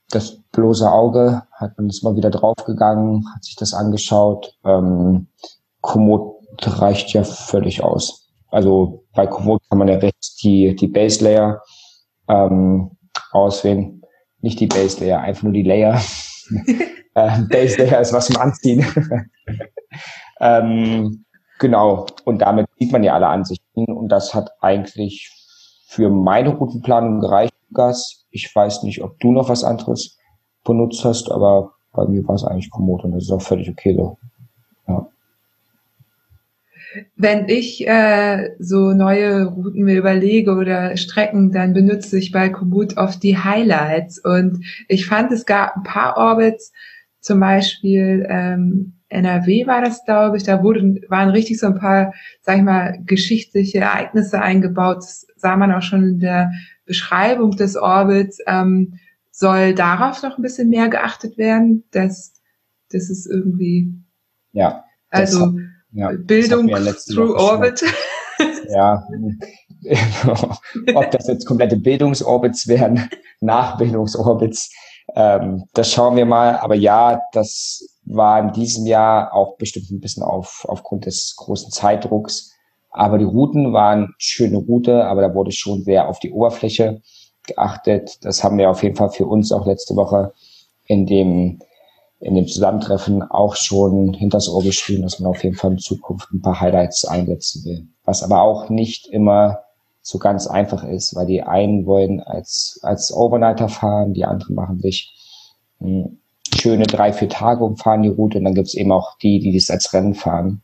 das 0.10 0.38
bloße 0.52 0.92
Auge 0.92 1.44
hat 1.52 1.78
man 1.78 1.90
ist 1.90 2.04
mal 2.04 2.16
wieder 2.16 2.30
draufgegangen, 2.30 3.26
hat 3.34 3.44
sich 3.44 3.56
das 3.56 3.74
angeschaut. 3.74 4.58
Ähm, 4.66 5.28
Komoot 5.82 6.33
reicht 6.62 7.14
ja 7.14 7.24
völlig 7.24 7.84
aus. 7.84 8.30
Also 8.50 9.04
bei 9.16 9.26
Komoot 9.26 9.62
kann 9.70 9.80
man 9.80 9.88
ja 9.88 9.96
rechts 9.96 10.36
die, 10.36 10.76
die 10.76 10.88
Base 10.88 11.24
Layer 11.24 11.62
ähm, 12.28 12.92
auswählen. 13.32 14.02
Nicht 14.42 14.60
die 14.60 14.68
Base 14.68 15.04
Layer, 15.04 15.22
einfach 15.22 15.44
nur 15.44 15.54
die 15.54 15.64
Layer. 15.64 16.02
äh, 17.16 17.42
Base 17.50 17.78
Layer 17.78 18.02
ist 18.02 18.14
was 18.14 18.28
zum 18.28 18.38
Anziehen. 18.38 18.86
ähm, 20.40 21.26
genau. 21.60 22.06
Und 22.26 22.40
damit 22.40 22.68
sieht 22.78 22.92
man 22.92 23.04
ja 23.04 23.14
alle 23.14 23.28
Ansichten. 23.28 23.86
Und 23.86 24.10
das 24.10 24.34
hat 24.34 24.52
eigentlich 24.62 25.32
für 25.88 26.10
meine 26.10 26.50
Routenplanung 26.50 27.20
gereicht, 27.20 27.54
Gas. 27.74 28.26
Ich 28.30 28.54
weiß 28.54 28.84
nicht, 28.84 29.04
ob 29.04 29.20
du 29.20 29.32
noch 29.32 29.50
was 29.50 29.64
anderes 29.64 30.18
benutzt 30.64 31.04
hast, 31.04 31.32
aber 31.32 31.72
bei 31.92 32.06
mir 32.06 32.28
war 32.28 32.36
es 32.36 32.44
eigentlich 32.44 32.70
Komoot 32.70 33.04
und 33.04 33.12
das 33.12 33.24
ist 33.24 33.32
auch 33.32 33.42
völlig 33.42 33.70
okay 33.70 33.96
so. 33.96 34.18
Wenn 37.16 37.50
ich 37.50 37.88
äh, 37.88 38.52
so 38.60 38.94
neue 38.94 39.46
Routen 39.46 39.84
mir 39.84 39.98
überlege 39.98 40.54
oder 40.56 40.96
Strecken, 40.98 41.52
dann 41.52 41.74
benutze 41.74 42.18
ich 42.18 42.32
bei 42.32 42.50
Komoot 42.50 42.98
oft 42.98 43.24
die 43.24 43.38
Highlights. 43.38 44.20
Und 44.20 44.64
ich 44.88 45.06
fand, 45.06 45.32
es 45.32 45.46
gab 45.46 45.76
ein 45.76 45.84
paar 45.84 46.18
Orbits, 46.18 46.72
zum 47.20 47.40
Beispiel 47.40 48.26
ähm, 48.30 48.94
NRW 49.10 49.68
war 49.68 49.82
das, 49.82 50.04
glaube 50.06 50.38
ich, 50.38 50.44
da 50.44 50.64
wurden, 50.64 51.02
waren 51.08 51.30
richtig 51.30 51.60
so 51.60 51.68
ein 51.68 51.80
paar, 51.80 52.14
sag 52.42 52.58
ich 52.58 52.64
mal, 52.64 53.00
geschichtliche 53.06 53.80
Ereignisse 53.80 54.42
eingebaut. 54.42 54.98
Das 54.98 55.28
sah 55.36 55.56
man 55.56 55.72
auch 55.72 55.84
schon 55.84 56.04
in 56.04 56.20
der 56.20 56.52
Beschreibung 56.86 57.52
des 57.52 57.78
Orbits. 57.78 58.40
Ähm, 58.48 59.00
soll 59.32 59.74
darauf 59.74 60.22
noch 60.22 60.38
ein 60.38 60.42
bisschen 60.42 60.70
mehr 60.70 60.90
geachtet 60.90 61.38
werden, 61.38 61.84
dass, 61.92 62.34
dass 62.92 63.10
es 63.10 63.26
irgendwie, 63.26 63.94
ja, 64.52 64.84
also 65.10 65.58
ja, 65.94 66.12
Bildung 66.18 66.68
through 66.68 67.36
Orbit. 67.36 67.84
Ja, 68.70 69.08
ob 70.96 71.12
das 71.12 71.28
jetzt 71.28 71.46
komplette 71.46 71.78
Bildungsorbits 71.78 72.68
werden, 72.68 73.10
Nachbildungsorbits, 73.42 74.72
ähm, 75.16 75.66
das 75.74 75.92
schauen 75.92 76.16
wir 76.16 76.26
mal. 76.26 76.58
Aber 76.58 76.76
ja, 76.76 77.22
das 77.34 77.86
war 78.06 78.40
in 78.40 78.54
diesem 78.54 78.86
Jahr 78.86 79.34
auch 79.34 79.58
bestimmt 79.58 79.92
ein 79.92 80.00
bisschen 80.00 80.24
auf, 80.24 80.66
aufgrund 80.68 81.06
des 81.06 81.36
großen 81.38 81.72
Zeitdrucks. 81.72 82.52
Aber 82.90 83.18
die 83.18 83.26
Routen 83.26 83.74
waren 83.74 84.14
schöne 84.18 84.58
Route, 84.58 85.06
aber 85.06 85.22
da 85.22 85.34
wurde 85.34 85.52
schon 85.52 85.84
sehr 85.84 86.08
auf 86.08 86.20
die 86.20 86.32
Oberfläche 86.32 87.02
geachtet. 87.48 88.24
Das 88.24 88.44
haben 88.44 88.58
wir 88.58 88.70
auf 88.70 88.84
jeden 88.84 88.96
Fall 88.96 89.10
für 89.10 89.26
uns 89.26 89.52
auch 89.52 89.66
letzte 89.66 89.96
Woche 89.96 90.34
in 90.86 91.06
dem, 91.06 91.60
in 92.24 92.36
dem 92.36 92.48
Zusammentreffen 92.48 93.22
auch 93.22 93.56
schon 93.56 94.14
hinters 94.14 94.48
Ohr 94.48 94.64
geschrieben, 94.64 95.04
dass 95.04 95.20
man 95.20 95.30
auf 95.30 95.44
jeden 95.44 95.58
Fall 95.58 95.74
in 95.74 95.78
Zukunft 95.78 96.32
ein 96.32 96.42
paar 96.42 96.62
Highlights 96.62 97.04
einsetzen 97.04 97.66
will. 97.66 97.88
Was 98.06 98.24
aber 98.24 98.42
auch 98.42 98.70
nicht 98.70 99.08
immer 99.08 99.60
so 100.02 100.20
ganz 100.20 100.48
einfach 100.48 100.84
ist, 100.84 101.16
weil 101.16 101.26
die 101.26 101.44
einen 101.44 101.86
wollen 101.86 102.22
als, 102.22 102.80
als 102.82 103.14
Overnighter 103.14 103.68
fahren, 103.68 104.14
die 104.14 104.24
anderen 104.24 104.56
machen 104.56 104.80
sich 104.80 105.14
hm, 105.80 106.18
schöne 106.56 106.86
drei, 106.86 107.12
vier 107.12 107.30
Tage 107.30 107.64
umfahren 107.64 108.04
die 108.04 108.10
Route 108.10 108.38
und 108.38 108.46
dann 108.46 108.56
gibt's 108.56 108.74
eben 108.74 108.92
auch 108.94 109.18
die, 109.18 109.40
die 109.40 109.54
das 109.54 109.70
als 109.70 109.94
Rennen 109.94 110.14
fahren. 110.14 110.62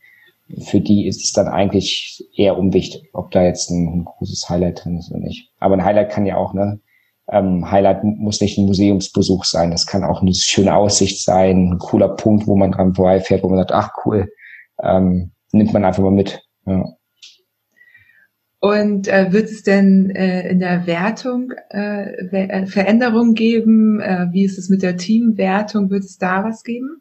Für 0.62 0.80
die 0.80 1.06
ist 1.06 1.22
es 1.22 1.32
dann 1.32 1.46
eigentlich 1.46 2.26
eher 2.34 2.58
unwichtig, 2.58 3.10
ob 3.12 3.30
da 3.32 3.42
jetzt 3.42 3.70
ein, 3.70 3.86
ein 3.86 4.04
großes 4.04 4.48
Highlight 4.48 4.84
drin 4.84 4.98
ist 4.98 5.10
oder 5.10 5.20
nicht. 5.20 5.50
Aber 5.58 5.74
ein 5.74 5.84
Highlight 5.84 6.10
kann 6.10 6.26
ja 6.26 6.36
auch, 6.36 6.54
ne? 6.54 6.80
Ähm, 7.30 7.70
Highlight 7.70 8.02
muss 8.02 8.40
nicht 8.40 8.58
ein 8.58 8.66
Museumsbesuch 8.66 9.44
sein. 9.44 9.70
Das 9.70 9.86
kann 9.86 10.04
auch 10.04 10.20
eine 10.20 10.34
schöne 10.34 10.74
Aussicht 10.74 11.22
sein, 11.22 11.72
ein 11.72 11.78
cooler 11.78 12.08
Punkt, 12.08 12.46
wo 12.46 12.56
man 12.56 12.72
dran 12.72 12.94
vorbeifährt, 12.94 13.42
wo 13.42 13.48
man 13.48 13.58
sagt, 13.58 13.72
ach 13.72 13.90
cool, 14.04 14.32
ähm, 14.82 15.30
nimmt 15.52 15.72
man 15.72 15.84
einfach 15.84 16.02
mal 16.02 16.10
mit. 16.10 16.42
Ja. 16.66 16.84
Und 18.60 19.08
äh, 19.08 19.32
wird 19.32 19.46
es 19.46 19.62
denn 19.62 20.10
äh, 20.10 20.50
in 20.50 20.58
der 20.58 20.86
Wertung 20.86 21.52
äh, 21.70 22.12
äh, 22.26 22.66
Veränderungen 22.66 23.34
geben? 23.34 24.00
Äh, 24.00 24.26
wie 24.32 24.44
ist 24.44 24.58
es 24.58 24.68
mit 24.68 24.82
der 24.82 24.98
Teamwertung? 24.98 25.88
Wird 25.88 26.04
es 26.04 26.18
da 26.18 26.44
was 26.44 26.62
geben? 26.62 27.00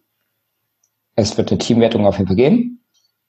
Es 1.15 1.38
wird 1.38 1.51
eine 1.51 1.57
Teamwertung 1.57 2.05
auf 2.05 2.17
jeden 2.17 2.27
Fall 2.27 2.38
geben. 2.38 2.82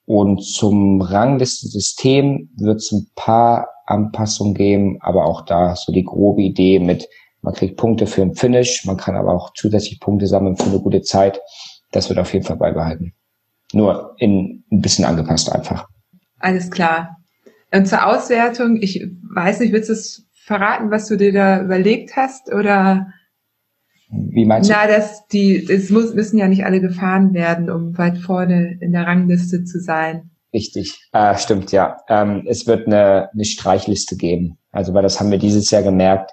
Und 0.05 0.45
zum 0.45 1.01
Ranglistensystem 1.01 2.51
wird 2.57 2.79
es 2.79 2.93
ein 2.93 3.09
paar 3.17 3.69
Anpassungen 3.91 4.55
geben, 4.55 4.99
aber 5.01 5.25
auch 5.25 5.43
da 5.43 5.75
so 5.77 5.93
die 5.93 6.05
grobe 6.05 6.43
Idee 6.43 6.79
mit, 6.79 7.09
man 7.43 7.55
kriegt 7.55 7.77
Punkte 7.77 8.07
für 8.07 8.23
ein 8.23 8.35
Finish, 8.35 8.85
man 8.85 8.97
kann 8.97 9.17
aber 9.17 9.33
auch 9.33 9.53
zusätzlich 9.55 10.01
Punkte 10.01 10.27
sammeln 10.27 10.57
für 10.57 10.71
eine 10.71 10.81
gute 10.81 11.03
Zeit. 11.03 11.41
Das 11.91 12.09
wird 12.09 12.19
auf 12.19 12.33
jeden 12.33 12.45
Fall 12.45 12.57
beibehalten. 12.57 13.15
Nur 13.73 14.15
in 14.19 14.65
ein 14.71 14.81
bisschen 14.81 15.05
angepasst 15.05 15.51
einfach. 15.51 15.89
Alles 16.39 16.71
klar. 16.71 17.17
Und 17.73 17.87
zur 17.87 18.07
Auswertung, 18.07 18.79
ich 18.81 19.07
weiß 19.35 19.61
nicht, 19.61 19.73
willst 19.73 19.89
du 19.89 19.93
es 19.95 20.29
verraten, 20.33 20.91
was 20.91 21.07
du 21.09 21.17
dir 21.17 21.33
da 21.33 21.63
überlegt 21.63 22.17
hast 22.17 22.53
oder? 22.53 23.07
Wie 24.11 24.45
meinst 24.45 24.69
du? 24.69 24.75
Na, 24.75 24.89
dass 24.89 25.27
die, 25.29 25.65
es 25.71 25.91
muss, 25.91 26.15
müssen 26.15 26.39
ja 26.39 26.49
nicht 26.49 26.65
alle 26.65 26.81
gefahren 26.81 27.33
werden, 27.33 27.71
um 27.71 27.97
weit 27.97 28.19
vorne 28.19 28.77
in 28.81 28.93
der 28.93 29.07
Rangliste 29.07 29.65
zu 29.65 29.79
sein. 29.79 30.31
Richtig, 30.53 31.09
äh, 31.13 31.37
stimmt, 31.37 31.73
ja. 31.73 31.99
Ähm, 32.09 32.45
es 32.49 32.67
wird 32.67 32.87
eine, 32.87 33.31
eine 33.33 33.45
Streichliste 33.45 34.17
geben. 34.17 34.59
Also, 34.73 34.95
weil 34.95 35.03
das 35.03 35.21
haben 35.21 35.31
wir 35.31 35.39
dieses 35.39 35.71
Jahr 35.71 35.83
gemerkt. 35.83 36.33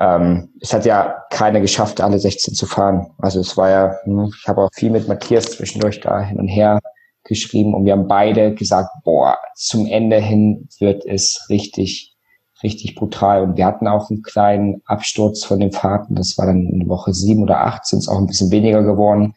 Ähm, 0.00 0.50
es 0.60 0.72
hat 0.72 0.86
ja 0.86 1.24
keiner 1.30 1.60
geschafft, 1.60 2.00
alle 2.00 2.18
16 2.18 2.54
zu 2.54 2.66
fahren. 2.66 3.12
Also 3.18 3.40
es 3.40 3.56
war 3.56 3.70
ja, 3.70 3.96
hm, 4.04 4.32
ich 4.36 4.48
habe 4.48 4.62
auch 4.62 4.70
viel 4.74 4.90
mit 4.90 5.06
Matthias 5.08 5.44
zwischendurch 5.44 6.00
da 6.00 6.20
hin 6.20 6.38
und 6.38 6.48
her 6.48 6.80
geschrieben 7.24 7.74
und 7.74 7.84
wir 7.84 7.92
haben 7.92 8.08
beide 8.08 8.54
gesagt, 8.54 8.90
boah, 9.04 9.38
zum 9.54 9.86
Ende 9.86 10.16
hin 10.18 10.68
wird 10.78 11.06
es 11.06 11.46
richtig, 11.48 12.16
richtig 12.62 12.96
brutal. 12.96 13.42
Und 13.42 13.56
wir 13.56 13.66
hatten 13.66 13.86
auch 13.86 14.10
einen 14.10 14.22
kleinen 14.22 14.82
Absturz 14.84 15.44
von 15.44 15.60
den 15.60 15.72
Fahrten. 15.72 16.16
Das 16.16 16.36
war 16.38 16.46
dann 16.46 16.66
in 16.66 16.88
Woche 16.88 17.14
sieben 17.14 17.42
oder 17.42 17.60
acht, 17.60 17.86
sind 17.86 18.00
es 18.00 18.08
auch 18.08 18.18
ein 18.18 18.26
bisschen 18.26 18.50
weniger 18.50 18.82
geworden. 18.82 19.34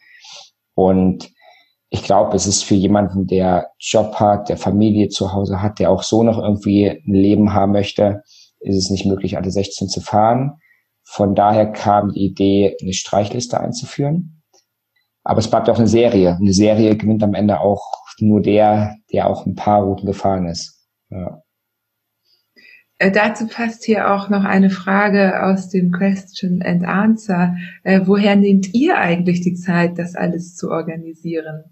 Und 0.74 1.30
ich 1.90 2.02
glaube, 2.02 2.36
es 2.36 2.46
ist 2.46 2.64
für 2.64 2.74
jemanden, 2.74 3.26
der 3.26 3.70
Job 3.78 4.16
hat, 4.16 4.48
der 4.48 4.58
Familie 4.58 5.08
zu 5.08 5.32
Hause 5.32 5.62
hat, 5.62 5.78
der 5.78 5.90
auch 5.90 6.02
so 6.02 6.22
noch 6.22 6.38
irgendwie 6.38 6.86
ein 6.86 7.14
Leben 7.14 7.54
haben 7.54 7.72
möchte, 7.72 8.22
ist 8.60 8.76
es 8.76 8.90
nicht 8.90 9.06
möglich, 9.06 9.36
alle 9.36 9.50
16 9.50 9.88
zu 9.88 10.00
fahren. 10.00 10.58
Von 11.04 11.34
daher 11.34 11.72
kam 11.72 12.12
die 12.12 12.26
Idee, 12.26 12.76
eine 12.82 12.92
Streichliste 12.92 13.58
einzuführen. 13.58 14.42
Aber 15.24 15.38
es 15.38 15.48
bleibt 15.48 15.70
auch 15.70 15.78
eine 15.78 15.88
Serie. 15.88 16.36
Eine 16.36 16.52
Serie 16.52 16.96
gewinnt 16.96 17.22
am 17.22 17.34
Ende 17.34 17.60
auch 17.60 17.82
nur 18.18 18.42
der, 18.42 18.96
der 19.12 19.28
auch 19.28 19.46
ein 19.46 19.54
paar 19.54 19.82
Routen 19.82 20.06
gefahren 20.06 20.46
ist. 20.46 20.86
Ja. 21.10 21.42
Äh, 22.98 23.12
dazu 23.12 23.46
passt 23.46 23.84
hier 23.84 24.12
auch 24.12 24.28
noch 24.28 24.44
eine 24.44 24.70
Frage 24.70 25.44
aus 25.44 25.68
dem 25.68 25.92
Question 25.92 26.62
and 26.62 26.84
Answer. 26.84 27.56
Äh, 27.84 28.00
woher 28.04 28.36
nehmt 28.36 28.74
ihr 28.74 28.98
eigentlich 28.98 29.40
die 29.40 29.54
Zeit, 29.54 29.98
das 29.98 30.16
alles 30.16 30.56
zu 30.56 30.70
organisieren? 30.70 31.64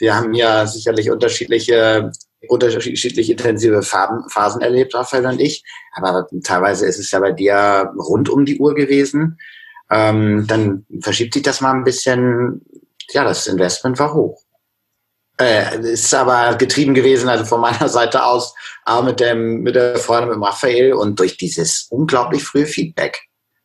Wir 0.00 0.16
haben 0.16 0.34
ja 0.34 0.66
sicherlich 0.66 1.10
unterschiedliche, 1.10 2.10
unterschiedlich 2.48 3.30
intensive 3.30 3.82
Phasen 3.82 4.62
erlebt, 4.62 4.94
Raphael 4.94 5.26
und 5.26 5.40
ich. 5.40 5.62
Aber 5.92 6.26
teilweise 6.42 6.86
ist 6.86 6.98
es 6.98 7.10
ja 7.10 7.20
bei 7.20 7.32
dir 7.32 7.92
rund 7.96 8.28
um 8.28 8.44
die 8.44 8.58
Uhr 8.58 8.74
gewesen 8.74 9.38
ähm, 9.90 10.46
dann 10.46 10.86
verschiebt 11.00 11.34
sich 11.34 11.42
das 11.42 11.60
mal 11.60 11.72
ein 11.72 11.84
bisschen, 11.84 12.64
ja, 13.10 13.24
das 13.24 13.46
Investment 13.48 13.98
war 13.98 14.14
hoch. 14.14 14.40
Äh, 15.38 15.80
ist 15.80 16.14
aber 16.14 16.56
getrieben 16.56 16.94
gewesen, 16.94 17.28
also 17.28 17.44
von 17.44 17.60
meiner 17.60 17.88
Seite 17.88 18.24
aus, 18.24 18.54
auch 18.84 19.02
mit 19.02 19.20
dem, 19.20 19.62
mit 19.62 19.74
der 19.74 19.96
Freundin 19.96 20.38
mit 20.38 20.48
Raphael 20.48 20.92
und 20.92 21.18
durch 21.18 21.36
dieses 21.36 21.88
unglaublich 21.90 22.44
frühe 22.44 22.66
Feedback. 22.66 23.20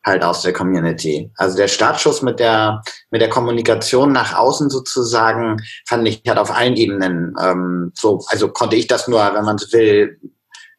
Halt 0.06 0.24
aus 0.24 0.44
der 0.44 0.54
Community. 0.54 1.32
Also 1.36 1.58
der 1.58 1.68
Startschuss 1.68 2.22
mit 2.22 2.40
der 2.40 2.82
mit 3.10 3.22
der 3.22 3.30
Kommunikation 3.30 4.12
nach 4.12 4.38
außen 4.38 4.70
sozusagen 4.70 5.58
fand 5.88 6.08
ich 6.08 6.22
hat 6.28 6.38
auf 6.38 6.56
allen 6.56 6.76
Ebenen 6.76 7.34
ähm, 7.42 7.92
so 7.96 8.24
also 8.28 8.50
konnte 8.50 8.76
ich 8.76 8.88
das 8.88 9.08
nur, 9.08 9.20
wenn 9.34 9.44
man 9.44 9.58
so 9.58 9.66
will, 9.74 10.20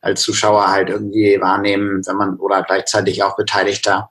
als 0.01 0.23
Zuschauer 0.23 0.69
halt 0.69 0.89
irgendwie 0.89 1.39
wahrnehmen, 1.41 2.03
wenn 2.07 2.17
man 2.17 2.37
oder 2.37 2.63
gleichzeitig 2.63 3.23
auch 3.25 3.37
Beteiligter. 3.37 4.11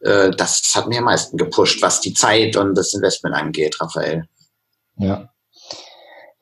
Äh, 0.00 0.30
das 0.30 0.72
hat 0.74 0.88
mir 0.88 0.98
am 0.98 1.04
meisten 1.04 1.36
gepusht, 1.36 1.80
was 1.82 2.00
die 2.00 2.14
Zeit 2.14 2.56
und 2.56 2.74
das 2.74 2.92
Investment 2.92 3.36
angeht, 3.36 3.80
Raphael. 3.80 4.24
Ja. 4.96 5.28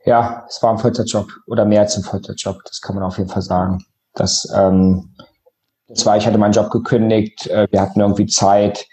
Ja, 0.05 0.47
es 0.49 0.63
war 0.63 0.73
ein 0.73 0.79
Vollzeitjob 0.79 1.29
oder 1.47 1.67
mehr 1.67 1.83
als 1.83 1.97
ein 1.97 2.03
Vollzeitjob, 2.03 2.65
das 2.65 2.81
kann 2.81 2.95
man 2.95 3.05
auf 3.05 3.19
jeden 3.19 3.29
Fall 3.29 3.43
sagen. 3.43 3.85
Das, 4.15 4.49
ähm, 4.55 5.15
das 5.89 6.05
war, 6.05 6.17
ich 6.17 6.27
hatte 6.27 6.39
meinen 6.39 6.53
Job 6.53 6.71
gekündigt, 6.71 7.47
äh, 7.49 7.67
wir 7.71 7.81
hatten 7.81 8.01
irgendwie 8.01 8.27
Zeit. 8.27 8.87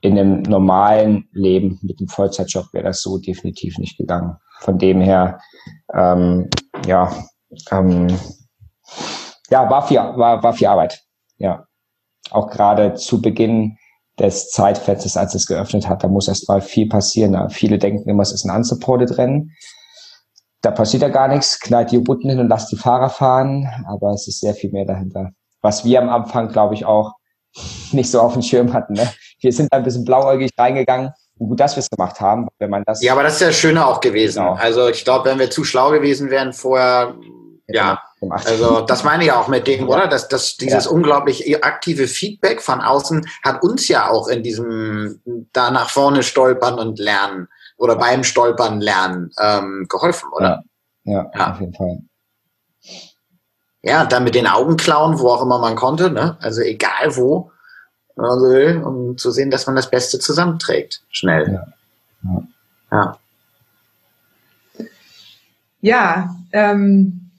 In 0.00 0.16
einem 0.16 0.42
normalen 0.42 1.28
Leben 1.32 1.80
mit 1.82 1.98
einem 1.98 2.06
Vollzeitjob 2.06 2.72
wäre 2.72 2.84
das 2.84 3.02
so 3.02 3.18
definitiv 3.18 3.78
nicht 3.78 3.98
gegangen. 3.98 4.36
Von 4.60 4.78
dem 4.78 5.00
her, 5.00 5.40
ähm, 5.92 6.48
ja, 6.86 7.12
ähm, 7.72 8.06
ja, 9.50 9.68
war 9.68 9.86
viel, 9.88 9.98
war, 9.98 10.40
war 10.40 10.52
viel 10.52 10.68
Arbeit. 10.68 11.02
Ja. 11.38 11.66
Auch 12.30 12.48
gerade 12.48 12.94
zu 12.94 13.20
Beginn 13.20 13.76
des 14.20 14.50
Zeitfensters, 14.50 15.16
als 15.16 15.34
es 15.34 15.46
geöffnet 15.46 15.88
hat, 15.88 16.04
da 16.04 16.08
muss 16.08 16.28
erst 16.28 16.48
mal 16.48 16.60
viel 16.60 16.88
passieren. 16.88 17.32
Da 17.32 17.48
viele 17.48 17.78
denken 17.78 18.08
immer, 18.08 18.22
es 18.22 18.32
ist 18.32 18.44
ein 18.44 18.54
unsupported 18.54 19.18
Rennen. 19.18 19.50
Da 20.60 20.70
passiert 20.70 21.02
ja 21.02 21.08
gar 21.08 21.26
nichts, 21.26 21.58
knallt 21.58 21.90
die 21.90 21.96
Routen 21.96 22.30
hin 22.30 22.38
und 22.38 22.48
lasst 22.48 22.70
die 22.70 22.76
Fahrer 22.76 23.10
fahren, 23.10 23.68
aber 23.88 24.12
es 24.12 24.28
ist 24.28 24.40
sehr 24.40 24.54
viel 24.54 24.70
mehr 24.70 24.84
dahinter. 24.84 25.30
Was 25.60 25.84
wir 25.84 26.00
am 26.00 26.08
Anfang, 26.08 26.48
glaube 26.48 26.74
ich, 26.74 26.84
auch 26.84 27.14
nicht 27.92 28.10
so 28.10 28.20
auf 28.20 28.34
dem 28.34 28.42
Schirm 28.42 28.72
hatten. 28.72 28.94
Ne? 28.94 29.08
Wir 29.40 29.52
sind 29.52 29.72
ein 29.72 29.82
bisschen 29.82 30.04
blauäugig 30.04 30.50
reingegangen. 30.58 31.12
Und 31.38 31.50
gut, 31.50 31.60
dass 31.60 31.76
wir 31.76 31.80
es 31.80 31.90
gemacht 31.90 32.20
haben, 32.20 32.48
wenn 32.58 32.70
man 32.70 32.82
das. 32.84 33.00
Ja, 33.00 33.12
aber 33.12 33.22
das 33.22 33.34
ist 33.34 33.40
ja 33.40 33.52
Schöne 33.52 33.86
auch 33.86 34.00
gewesen. 34.00 34.42
Genau. 34.42 34.54
Also 34.54 34.88
ich 34.88 35.04
glaube, 35.04 35.30
wenn 35.30 35.38
wir 35.38 35.50
zu 35.50 35.62
schlau 35.62 35.90
gewesen 35.90 36.30
wären 36.30 36.52
vorher, 36.52 37.14
ja, 37.68 38.00
also 38.30 38.80
das 38.80 39.04
meine 39.04 39.24
ich 39.24 39.32
auch 39.32 39.46
mit 39.46 39.66
dem, 39.66 39.88
oder? 39.88 40.08
Dass, 40.08 40.28
dass 40.28 40.56
dieses 40.56 40.86
ja. 40.86 40.90
unglaublich 40.90 41.62
aktive 41.64 42.08
Feedback 42.08 42.62
von 42.62 42.80
außen 42.80 43.28
hat 43.44 43.62
uns 43.62 43.88
ja 43.88 44.08
auch 44.08 44.26
in 44.28 44.42
diesem 44.42 45.20
da 45.52 45.70
nach 45.70 45.90
vorne 45.90 46.22
stolpern 46.22 46.78
und 46.78 46.98
lernen 46.98 47.46
oder 47.76 47.96
beim 47.96 48.24
Stolpern 48.24 48.80
lernen 48.80 49.30
ähm, 49.40 49.86
geholfen, 49.88 50.30
oder? 50.34 50.64
Ja. 51.04 51.12
ja, 51.12 51.30
ja, 51.34 51.52
auf 51.52 51.60
jeden 51.60 51.74
Fall. 51.74 51.98
Ja, 53.82 54.04
dann 54.04 54.24
mit 54.24 54.34
den 54.34 54.46
Augen 54.46 54.76
klauen, 54.76 55.18
wo 55.18 55.28
auch 55.28 55.42
immer 55.42 55.58
man 55.58 55.76
konnte, 55.76 56.10
ne? 56.10 56.36
Also 56.40 56.62
egal 56.62 57.16
wo 57.16 57.52
man 58.16 58.40
will, 58.40 58.82
um 58.82 59.16
zu 59.16 59.30
sehen, 59.30 59.50
dass 59.50 59.66
man 59.66 59.76
das 59.76 59.90
Beste 59.90 60.18
zusammenträgt. 60.18 61.02
Schnell. 61.10 61.52
Ja. 61.52 62.42
Ja. 62.90 63.18
ja. 64.80 64.88
ja 65.80 66.36
ähm, 66.52 67.30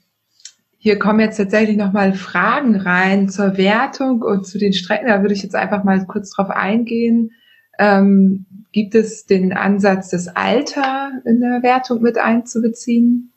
hier 0.78 0.98
kommen 0.98 1.20
jetzt 1.20 1.36
tatsächlich 1.36 1.76
nochmal 1.76 2.14
Fragen 2.14 2.74
rein 2.74 3.28
zur 3.28 3.58
Wertung 3.58 4.22
und 4.22 4.46
zu 4.46 4.58
den 4.58 4.72
Strecken. 4.72 5.08
Da 5.08 5.20
würde 5.20 5.34
ich 5.34 5.42
jetzt 5.42 5.54
einfach 5.54 5.84
mal 5.84 6.06
kurz 6.06 6.30
drauf 6.30 6.48
eingehen. 6.48 7.32
Ähm, 7.78 8.46
gibt 8.72 8.94
es 8.94 9.26
den 9.26 9.52
Ansatz, 9.52 10.08
das 10.08 10.28
Alter 10.28 11.10
in 11.26 11.40
der 11.40 11.62
Wertung 11.62 12.00
mit 12.00 12.16
einzubeziehen? 12.16 13.30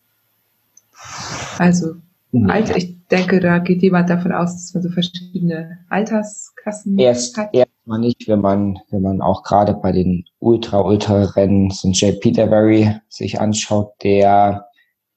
Also 1.58 1.96
ja. 2.34 2.48
Alter, 2.48 2.78
ich 2.78 3.08
denke, 3.08 3.40
da 3.40 3.60
geht 3.60 3.82
jemand 3.82 4.10
davon 4.10 4.32
aus, 4.32 4.54
dass 4.54 4.74
man 4.74 4.84
so 4.84 4.90
verschiedene 4.90 5.80
Altersklassen 5.90 6.98
Erst, 6.98 7.38
hat. 7.38 7.54
Erstmal 7.54 8.00
nicht, 8.00 8.28
wenn 8.28 8.42
man, 8.42 8.80
wenn 8.90 9.02
man 9.02 9.22
auch 9.22 9.44
gerade 9.44 9.74
bei 9.76 9.92
den 9.92 10.26
Ultra-Ultra-Rennen 10.40 11.70
so 11.70 11.90
Jay 11.92 12.14
Peterberry 12.14 12.96
sich 13.10 13.40
anschaut, 13.40 13.92
der 14.04 14.66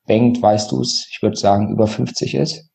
denkt, 0.09 0.43
weißt 0.43 0.71
du 0.73 0.83
es, 0.83 1.09
ich 1.11 1.23
würde 1.23 1.37
sagen, 1.37 1.71
über 1.71 1.87
50 1.87 2.35
ist. 2.35 2.69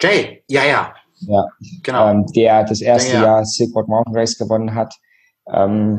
Jay, 0.00 0.44
ja, 0.48 0.64
ja. 0.64 0.94
Ja, 1.20 1.44
genau. 1.82 2.10
Ähm, 2.10 2.26
der 2.36 2.64
das 2.64 2.80
erste 2.80 3.14
ja, 3.14 3.18
ja. 3.18 3.26
Jahr 3.26 3.44
Silkwood 3.44 3.88
Mountain 3.88 4.14
Race 4.14 4.38
gewonnen 4.38 4.74
hat. 4.74 4.94
Ähm, 5.52 5.98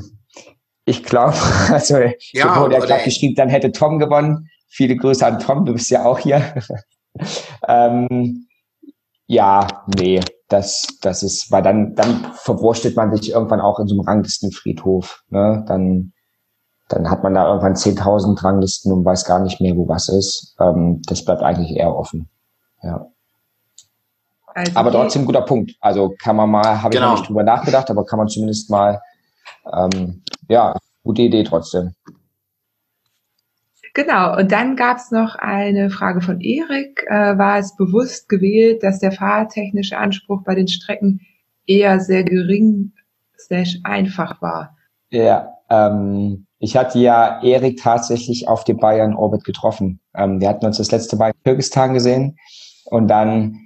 ich 0.85 1.03
glaube, 1.03 1.35
also 1.69 1.97
ja, 2.31 2.59
wurde 2.59 2.75
ja 2.75 2.85
gerade 2.85 3.03
geschrieben, 3.03 3.35
dann 3.35 3.49
hätte 3.49 3.71
Tom 3.71 3.99
gewonnen. 3.99 4.49
Viele 4.69 4.95
Grüße 4.95 5.25
an 5.25 5.39
Tom, 5.39 5.65
du 5.65 5.73
bist 5.73 5.89
ja 5.89 6.05
auch 6.05 6.19
hier. 6.19 6.53
ähm, 7.67 8.47
ja, 9.27 9.67
nee, 9.97 10.21
das, 10.47 10.87
das 11.01 11.23
ist, 11.23 11.51
weil 11.51 11.61
dann, 11.61 11.95
dann 11.95 12.31
verwurschtelt 12.33 12.95
man 12.95 13.15
sich 13.15 13.31
irgendwann 13.31 13.61
auch 13.61 13.79
in 13.79 13.87
so 13.87 13.95
einem 13.95 14.07
Ranglistenfriedhof. 14.07 15.23
Ne? 15.29 15.63
Dann, 15.67 16.13
dann 16.87 17.09
hat 17.09 17.21
man 17.23 17.35
da 17.35 17.47
irgendwann 17.47 17.75
10.000 17.75 18.43
Ranglisten 18.43 18.91
und 18.91 19.05
weiß 19.05 19.25
gar 19.25 19.39
nicht 19.39 19.61
mehr, 19.61 19.75
wo 19.75 19.87
was 19.87 20.09
ist. 20.09 20.55
Ähm, 20.59 21.01
das 21.05 21.23
bleibt 21.23 21.43
eigentlich 21.43 21.77
eher 21.77 21.95
offen. 21.95 22.29
Ja. 22.81 23.05
Also 24.55 24.71
aber 24.75 24.91
trotzdem 24.91 25.25
guter 25.25 25.41
Punkt. 25.41 25.75
Also 25.79 26.15
kann 26.19 26.35
man 26.35 26.49
mal, 26.49 26.81
habe 26.81 26.89
genau. 26.89 27.05
ich 27.05 27.11
noch 27.11 27.19
nicht 27.19 27.29
drüber 27.29 27.43
nachgedacht, 27.43 27.89
aber 27.91 28.05
kann 28.05 28.17
man 28.17 28.27
zumindest 28.27 28.69
mal 28.71 28.99
ähm, 29.71 30.23
ja, 30.47 30.75
gute 31.03 31.21
Idee 31.21 31.43
trotzdem. 31.43 31.93
Genau, 33.93 34.37
und 34.37 34.51
dann 34.51 34.75
gab 34.75 34.97
es 34.97 35.11
noch 35.11 35.35
eine 35.35 35.89
Frage 35.89 36.21
von 36.21 36.41
Erik. 36.41 37.05
Äh, 37.07 37.37
war 37.37 37.57
es 37.57 37.75
bewusst 37.75 38.29
gewählt, 38.29 38.83
dass 38.83 38.99
der 38.99 39.11
fahrtechnische 39.11 39.97
Anspruch 39.97 40.43
bei 40.43 40.55
den 40.55 40.67
Strecken 40.67 41.21
eher 41.65 41.99
sehr 41.99 42.23
gering 42.23 42.93
slash 43.37 43.79
einfach 43.83 44.41
war? 44.41 44.77
Ja, 45.09 45.53
ähm, 45.69 46.45
ich 46.59 46.75
hatte 46.77 46.99
ja 46.99 47.41
Erik 47.41 47.81
tatsächlich 47.81 48.47
auf 48.47 48.63
dem 48.63 48.77
Bayern 48.77 49.15
Orbit 49.15 49.43
getroffen. 49.43 49.99
Ähm, 50.15 50.39
wir 50.39 50.49
hatten 50.49 50.65
uns 50.65 50.77
das 50.77 50.91
letzte 50.91 51.15
Mal 51.15 51.29
in 51.29 51.43
Kirgistan 51.43 51.93
gesehen 51.93 52.37
und 52.85 53.07
dann 53.07 53.57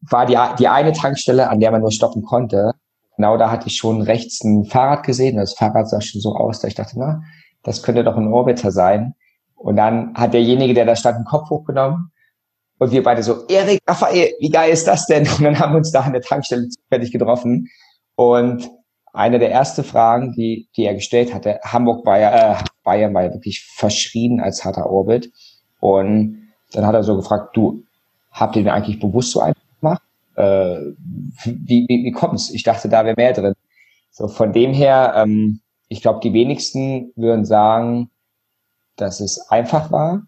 war 0.00 0.26
die, 0.26 0.36
die 0.58 0.68
eine 0.68 0.92
Tankstelle, 0.92 1.48
an 1.48 1.60
der 1.60 1.70
man 1.70 1.80
nur 1.80 1.92
stoppen 1.92 2.22
konnte, 2.22 2.72
genau 3.16 3.36
da 3.36 3.50
hatte 3.50 3.68
ich 3.68 3.76
schon 3.76 4.02
rechts 4.02 4.42
ein 4.42 4.64
Fahrrad 4.64 5.04
gesehen. 5.04 5.36
Das 5.36 5.54
Fahrrad 5.54 5.88
sah 5.88 6.00
schon 6.00 6.20
so 6.20 6.34
aus, 6.34 6.60
dass 6.60 6.70
ich 6.70 6.74
dachte, 6.74 6.98
na, 6.98 7.22
das 7.62 7.82
könnte 7.82 8.04
doch 8.04 8.16
ein 8.16 8.32
Orbiter 8.32 8.72
sein. 8.72 9.14
Und 9.62 9.76
dann 9.76 10.14
hat 10.14 10.34
derjenige, 10.34 10.74
der 10.74 10.84
da 10.84 10.96
stand, 10.96 11.18
den 11.18 11.24
Kopf 11.24 11.50
hochgenommen. 11.50 12.10
Und 12.78 12.90
wir 12.90 13.02
beide 13.02 13.22
so, 13.22 13.46
Erik, 13.46 13.80
Raphael, 13.86 14.32
wie 14.40 14.50
geil 14.50 14.72
ist 14.72 14.86
das 14.86 15.06
denn? 15.06 15.26
Und 15.38 15.42
dann 15.42 15.58
haben 15.58 15.72
wir 15.72 15.78
uns 15.78 15.92
da 15.92 16.00
an 16.00 16.12
der 16.12 16.22
Tankstelle 16.22 16.68
zufällig 16.68 17.12
getroffen. 17.12 17.68
Und 18.16 18.68
eine 19.12 19.38
der 19.38 19.52
ersten 19.52 19.84
Fragen, 19.84 20.32
die, 20.32 20.68
die 20.76 20.84
er 20.84 20.94
gestellt 20.94 21.32
hatte, 21.32 21.60
Hamburg 21.62 22.04
war 22.04 22.18
ja, 22.18 22.52
äh, 22.60 22.64
Bayern 22.82 23.14
war 23.14 23.24
ja 23.24 23.32
wirklich 23.32 23.64
verschrien 23.76 24.40
als 24.40 24.64
harter 24.64 24.90
Orbit. 24.90 25.30
Und 25.80 26.48
dann 26.72 26.86
hat 26.86 26.94
er 26.94 27.04
so 27.04 27.16
gefragt, 27.16 27.56
du, 27.56 27.84
habt 28.30 28.56
ihr 28.56 28.62
den 28.62 28.72
eigentlich 28.72 28.98
bewusst 28.98 29.32
so 29.32 29.40
einfach 29.40 29.62
gemacht? 29.80 30.02
äh, 30.36 30.94
wie, 31.44 31.86
wie, 31.88 32.04
wie 32.04 32.12
kommt's? 32.12 32.50
Ich 32.50 32.62
dachte, 32.62 32.88
da 32.88 33.04
wäre 33.04 33.14
mehr 33.16 33.32
drin. 33.32 33.54
So 34.10 34.28
von 34.28 34.52
dem 34.52 34.72
her, 34.72 35.14
ähm, 35.16 35.60
ich 35.88 36.02
glaube, 36.02 36.20
die 36.22 36.32
wenigsten 36.32 37.12
würden 37.16 37.44
sagen, 37.44 38.10
dass 38.96 39.20
es 39.20 39.50
einfach 39.50 39.90
war. 39.90 40.22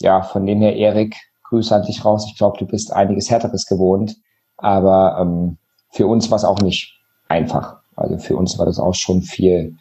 Ja, 0.00 0.22
von 0.22 0.46
dem 0.46 0.60
her, 0.60 0.76
Erik, 0.76 1.16
Grüße 1.44 1.74
an 1.74 1.82
dich 1.82 2.04
raus. 2.04 2.26
Ich 2.28 2.36
glaube, 2.36 2.58
du 2.58 2.66
bist 2.66 2.92
einiges 2.92 3.30
Härteres 3.30 3.66
gewohnt. 3.66 4.16
Aber 4.56 5.18
ähm, 5.20 5.58
für 5.90 6.06
uns 6.06 6.30
war 6.30 6.36
es 6.36 6.44
auch 6.44 6.60
nicht 6.60 6.98
einfach. 7.28 7.76
Also 7.96 8.18
für 8.18 8.36
uns 8.36 8.58
war 8.58 8.66
das 8.66 8.78
auch 8.78 8.94
schon 8.94 9.22
viel, 9.22 9.76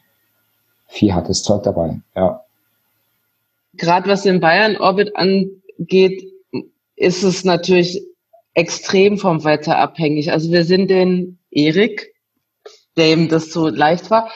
viel 0.88 1.14
hartes 1.14 1.44
Zeug 1.44 1.64
dabei. 1.64 2.02
Ja. 2.16 2.44
Gerade 3.74 4.10
was 4.10 4.24
den 4.24 4.40
Bayern-Orbit 4.40 5.16
angeht, 5.16 6.28
ist 6.96 7.24
es 7.24 7.46
natürlich 7.46 8.02
extrem 8.54 9.18
vom 9.18 9.44
Wetter 9.44 9.78
abhängig. 9.78 10.32
Also 10.32 10.52
wir 10.52 10.66
sind 10.66 10.90
den 10.90 11.40
Erik, 11.52 12.14
eben 12.98 13.30
das 13.30 13.52
so 13.52 13.70
leicht 13.70 14.12
war. 14.12 14.30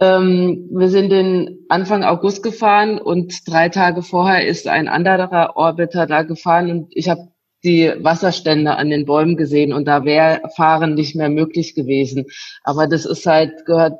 Ähm, 0.00 0.68
wir 0.70 0.88
sind 0.90 1.10
den 1.10 1.64
Anfang 1.68 2.04
August 2.04 2.42
gefahren 2.42 3.00
und 3.00 3.48
drei 3.48 3.68
Tage 3.68 4.02
vorher 4.02 4.46
ist 4.46 4.68
ein 4.68 4.88
anderer 4.88 5.56
Orbiter 5.56 6.06
da 6.06 6.22
gefahren 6.22 6.70
und 6.70 6.88
ich 6.92 7.08
habe 7.08 7.32
die 7.64 7.92
Wasserstände 7.98 8.76
an 8.76 8.90
den 8.90 9.06
Bäumen 9.06 9.36
gesehen 9.36 9.72
und 9.72 9.86
da 9.86 10.04
wäre 10.04 10.42
Fahren 10.54 10.94
nicht 10.94 11.16
mehr 11.16 11.28
möglich 11.28 11.74
gewesen. 11.74 12.26
Aber 12.62 12.86
das 12.86 13.04
ist 13.04 13.26
halt, 13.26 13.66
gehört 13.66 13.98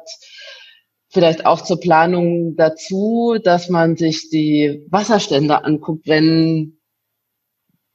vielleicht 1.11 1.47
auch 1.47 1.63
zur 1.63 1.81
Planung 1.81 2.55
dazu, 2.57 3.37
dass 3.43 3.69
man 3.69 3.97
sich 3.97 4.31
die 4.31 4.87
Wasserstände 4.91 5.65
anguckt, 5.65 6.07
wenn 6.07 6.79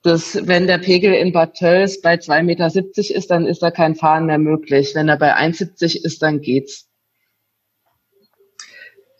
das, 0.01 0.45
wenn 0.45 0.67
der 0.67 0.79
Pegel 0.79 1.13
in 1.13 1.31
Bad 1.31 1.55
Tölz 1.55 2.01
bei 2.01 2.15
2,70 2.15 2.43
Meter 2.43 3.15
ist, 3.15 3.31
dann 3.31 3.45
ist 3.45 3.61
da 3.63 3.71
kein 3.71 3.95
Fahren 3.95 4.25
mehr 4.25 4.39
möglich. 4.39 4.91
Wenn 4.95 5.07
er 5.07 5.17
bei 5.17 5.33
1,70 5.33 6.03
ist, 6.03 6.21
dann 6.21 6.41
geht's. 6.41 6.89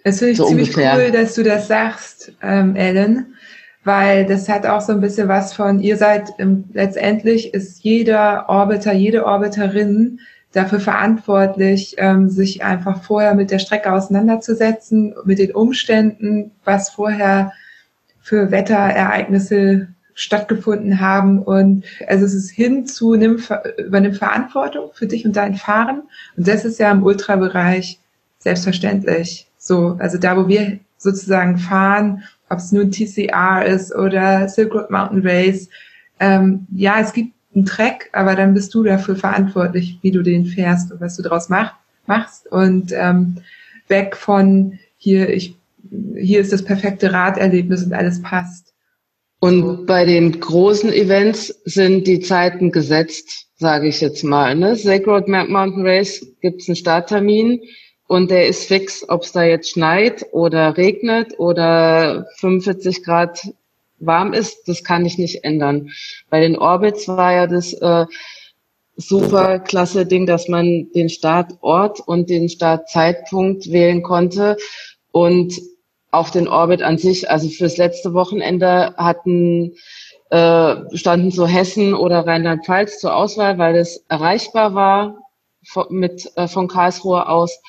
Das 0.04 0.20
finde 0.20 0.32
ich 0.32 0.38
so 0.38 0.48
ziemlich 0.48 0.70
ungefähr. 0.70 0.96
cool, 0.96 1.12
dass 1.12 1.36
du 1.36 1.44
das 1.44 1.68
sagst, 1.68 2.34
ähm, 2.42 2.76
Ellen, 2.76 3.36
weil 3.84 4.26
das 4.26 4.50
hat 4.50 4.66
auch 4.66 4.82
so 4.82 4.94
ein 4.94 5.02
bisschen 5.02 5.28
was 5.28 5.54
von, 5.54 5.80
ihr 5.80 5.98
seid 5.98 6.30
im, 6.38 6.66
letztendlich 6.74 7.54
ist 7.54 7.84
jeder 7.84 8.50
Orbiter, 8.50 8.94
jede 8.94 9.26
Orbiterin 9.26 10.20
dafür 10.52 10.80
verantwortlich, 10.80 11.96
ähm, 11.98 12.30
sich 12.30 12.64
einfach 12.64 13.04
vorher 13.04 13.34
mit 13.34 13.52
der 13.52 13.60
Strecke 13.60 13.92
auseinanderzusetzen, 13.92 15.16
mit 15.26 15.40
den 15.40 15.52
Umständen, 15.52 16.52
was 16.64 16.90
vorher 16.90 17.54
für 18.22 18.52
Wetterereignisse 18.52 19.88
stattgefunden 20.14 21.00
haben. 21.00 21.40
Und 21.40 21.86
also 22.08 22.26
es 22.26 22.34
ist 22.34 22.52
hin 22.52 22.86
zu 22.86 23.16
nimm, 23.16 23.42
übernimm 23.78 24.14
Verantwortung 24.14 24.92
für 24.94 25.08
dich 25.08 25.26
und 25.26 25.36
dein 25.36 25.56
Fahren. 25.56 26.04
Und 26.38 26.48
das 26.48 26.66
ist 26.66 26.80
ja 26.80 26.92
im 26.92 27.04
Ultrabereich 27.04 28.00
selbstverständlich. 28.38 29.48
So, 29.66 29.96
also 29.98 30.18
da, 30.18 30.36
wo 30.36 30.50
wir 30.50 30.80
sozusagen 30.98 31.58
fahren, 31.58 32.24
ob 32.50 32.58
es 32.58 32.74
nun 32.74 32.92
TCR 32.92 33.66
ist 33.66 33.96
oder 33.96 34.50
Silk 34.50 34.74
Road 34.74 34.92
Mountain 34.92 35.26
Race, 35.26 35.70
ähm, 36.20 36.68
ja, 36.76 37.00
es 37.00 37.14
gibt 37.14 37.34
einen 37.56 37.66
Track, 37.66 38.10
aber 38.12 38.36
dann 38.36 38.54
bist 38.54 38.74
du 38.74 38.84
dafür 38.84 39.16
verantwortlich, 39.16 40.00
wie 40.02 40.12
du 40.12 40.22
den 40.22 40.46
fährst 40.46 40.92
und 40.92 41.00
was 41.00 41.16
du 41.16 41.24
daraus 41.24 41.48
mach, 41.48 41.76
machst. 42.08 42.52
Und 42.52 42.92
ähm, 42.92 43.38
weg 43.88 44.18
von 44.18 44.80
hier, 44.98 45.30
ich, 45.30 45.56
hier 46.20 46.42
ist 46.42 46.52
das 46.52 46.66
perfekte 46.66 47.14
Raderlebnis 47.14 47.86
und 47.86 47.94
alles 47.94 48.22
passt. 48.22 48.74
Und 49.40 49.86
bei 49.86 50.04
den 50.04 50.42
großen 50.42 50.92
Events 50.92 51.48
sind 51.64 52.06
die 52.08 52.20
Zeiten 52.20 52.70
gesetzt, 52.72 53.48
sage 53.56 53.88
ich 53.88 54.02
jetzt 54.02 54.26
mal. 54.26 54.56
Ne? 54.56 54.76
Sacred 54.76 55.30
Mountain 55.30 55.88
Race 55.88 56.26
gibt 56.42 56.62
es 56.62 56.68
einen 56.68 56.76
Starttermin 56.76 57.62
und 58.14 58.30
der 58.30 58.46
ist 58.46 58.68
fix, 58.68 59.04
ob 59.10 59.24
es 59.24 59.32
da 59.32 59.42
jetzt 59.42 59.72
schneit 59.72 60.28
oder 60.34 60.78
regnet 60.78 61.40
oder 61.40 62.28
45 62.38 63.04
Grad 63.04 63.42
warm 63.98 64.34
ist, 64.34 64.68
das 64.68 64.84
kann 64.84 65.04
ich 65.04 65.18
nicht 65.18 65.44
ändern. 65.44 65.90
Bei 66.30 66.40
den 66.40 66.56
Orbits 66.56 67.08
war 67.08 67.34
ja 67.34 67.48
das 67.48 67.74
äh, 67.74 68.06
super 68.96 69.58
klasse 69.58 70.06
Ding, 70.06 70.28
dass 70.28 70.48
man 70.48 70.92
den 70.94 71.10
Startort 71.10 72.02
und 72.02 72.30
den 72.30 72.50
Startzeitpunkt 72.50 73.72
wählen 73.72 74.04
konnte 74.04 74.58
und 75.12 75.60
auf 76.12 76.30
den 76.30 76.48
Orbit 76.48 76.84
an 76.84 77.00
sich. 77.00 77.32
Also 77.32 77.50
fürs 77.50 77.78
letzte 77.78 78.14
Wochenende 78.14 78.94
hatten 78.96 79.74
äh, 80.30 80.76
standen 80.96 81.32
so 81.32 81.48
Hessen 81.48 81.96
oder 81.96 82.28
Rheinland-Pfalz 82.28 83.00
zur 83.00 83.16
Auswahl, 83.16 83.58
weil 83.58 83.76
es 83.76 84.06
erreichbar 84.08 84.76
war 84.76 85.18
mit 85.90 86.32
äh, 86.36 86.48
von 86.48 86.68
Karlsruhe 86.68 87.28
aus. 87.28 87.60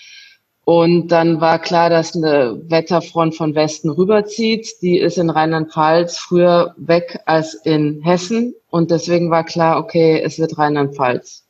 Und 0.64 1.08
dann 1.08 1.40
war 1.42 1.58
klar, 1.58 1.90
dass 1.90 2.16
eine 2.16 2.58
Wetterfront 2.70 3.36
von 3.36 3.54
Westen 3.54 3.90
rüberzieht. 3.90 4.80
Die 4.80 4.98
ist 4.98 5.18
in 5.18 5.28
Rheinland-Pfalz 5.28 6.18
früher 6.18 6.74
weg 6.78 7.20
als 7.26 7.54
in 7.54 8.00
Hessen. 8.02 8.54
Und 8.70 8.90
deswegen 8.90 9.30
war 9.30 9.44
klar, 9.44 9.78
okay, 9.78 10.22
es 10.24 10.38
wird 10.38 10.56
Rheinland-Pfalz. 10.56 11.44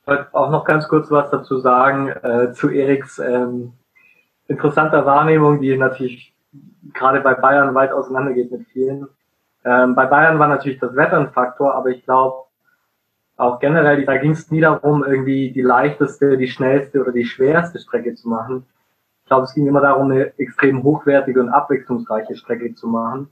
Ich 0.00 0.08
wollte 0.08 0.34
auch 0.34 0.50
noch 0.50 0.64
ganz 0.64 0.88
kurz 0.88 1.10
was 1.10 1.30
dazu 1.30 1.60
sagen 1.60 2.08
äh, 2.08 2.52
zu 2.52 2.68
Eriks 2.68 3.18
ähm, 3.18 3.72
interessanter 4.48 5.06
Wahrnehmung, 5.06 5.60
die 5.60 5.76
natürlich 5.76 6.34
gerade 6.92 7.20
bei 7.20 7.34
Bayern 7.34 7.74
weit 7.74 7.92
auseinandergeht 7.92 8.50
mit 8.50 8.66
vielen. 8.72 9.06
Ähm, 9.64 9.94
bei 9.94 10.06
Bayern 10.06 10.38
war 10.38 10.48
natürlich 10.48 10.78
das 10.78 10.94
Wetter 10.94 11.18
ein 11.18 11.32
Faktor, 11.32 11.74
aber 11.74 11.88
ich 11.88 12.04
glaube 12.04 12.43
auch 13.36 13.58
generell, 13.58 14.04
da 14.04 14.16
ging 14.16 14.30
es 14.30 14.50
nie 14.50 14.60
darum, 14.60 15.04
irgendwie 15.04 15.50
die 15.50 15.62
leichteste, 15.62 16.38
die 16.38 16.48
schnellste 16.48 17.00
oder 17.00 17.12
die 17.12 17.24
schwerste 17.24 17.78
Strecke 17.78 18.14
zu 18.14 18.28
machen. 18.28 18.64
Ich 19.22 19.28
glaube, 19.28 19.44
es 19.44 19.54
ging 19.54 19.66
immer 19.66 19.80
darum, 19.80 20.10
eine 20.10 20.38
extrem 20.38 20.82
hochwertige 20.82 21.40
und 21.40 21.48
abwechslungsreiche 21.48 22.36
Strecke 22.36 22.74
zu 22.74 22.86
machen. 22.88 23.28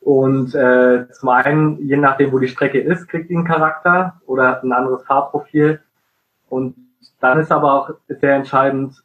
Und 0.00 0.54
äh, 0.54 1.08
zum 1.10 1.28
einen, 1.28 1.78
je 1.86 1.96
nachdem, 1.96 2.32
wo 2.32 2.38
die 2.38 2.48
Strecke 2.48 2.80
ist, 2.80 3.08
kriegt 3.08 3.30
die 3.30 3.36
einen 3.36 3.44
Charakter 3.44 4.20
oder 4.26 4.62
ein 4.62 4.72
anderes 4.72 5.02
Fahrprofil. 5.04 5.80
Und 6.48 6.76
dann 7.20 7.40
ist 7.40 7.52
aber 7.52 7.72
auch 7.72 7.90
sehr 8.08 8.34
entscheidend, 8.34 9.02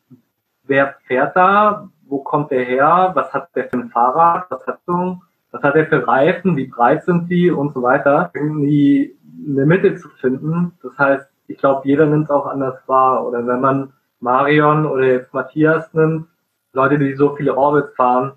wer 0.64 0.95
fährt 1.06 1.36
da, 1.36 1.90
wo 2.07 2.19
kommt 2.19 2.52
der 2.52 2.64
her, 2.64 3.11
was 3.14 3.34
hat 3.34 3.49
der 3.56 3.69
für 3.69 3.77
ein 3.77 3.90
Fahrrad, 3.90 4.45
was 4.49 4.65
hat 4.68 4.80
was 4.86 5.64
hat 5.64 5.76
der 5.76 5.88
für 5.88 6.07
Reifen, 6.07 6.57
wie 6.57 6.68
breit 6.68 7.06
sind 7.06 7.30
die 7.30 7.49
und 7.49 7.73
so 7.73 7.82
weiter. 7.82 8.32
Irgendwie 8.34 9.15
eine 9.48 9.66
Mitte 9.66 9.96
zu 9.96 10.10
finden. 10.10 10.74
Das 10.82 10.98
heißt, 10.98 11.28
ich 11.48 11.58
glaube, 11.58 11.88
jeder 11.88 12.06
nimmt 12.06 12.26
es 12.26 12.32
auch 12.32 12.46
anders 12.48 12.76
wahr. 12.88 13.28
Oder 13.28 13.46
wenn 13.46 13.62
man 13.62 13.94
Marion 14.20 14.86
oder 14.86 15.06
jetzt 15.06 15.34
Matthias 15.34 15.94
nimmt, 15.94 16.28
Leute, 16.74 17.00
die 17.00 17.14
so 17.14 17.36
viele 17.36 17.56
Orbits 17.56 17.96
fahren, 17.96 18.34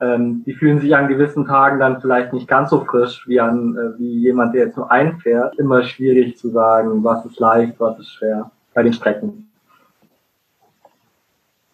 ähm, 0.00 0.44
die 0.44 0.54
fühlen 0.54 0.78
sich 0.78 0.94
an 0.94 1.08
gewissen 1.08 1.46
Tagen 1.46 1.80
dann 1.80 2.00
vielleicht 2.00 2.32
nicht 2.32 2.46
ganz 2.46 2.70
so 2.70 2.84
frisch 2.84 3.26
wie 3.26 3.40
an 3.40 3.76
äh, 3.76 3.98
wie 3.98 4.20
jemand, 4.20 4.54
der 4.54 4.66
jetzt 4.66 4.76
nur 4.76 4.90
einfährt. 4.90 5.58
Immer 5.58 5.82
schwierig 5.82 6.36
zu 6.36 6.50
sagen, 6.50 7.02
was 7.02 7.24
ist 7.24 7.40
leicht, 7.40 7.80
was 7.80 7.98
ist 7.98 8.12
schwer 8.12 8.50
bei 8.74 8.82
den 8.82 8.92
Strecken. 8.92 9.48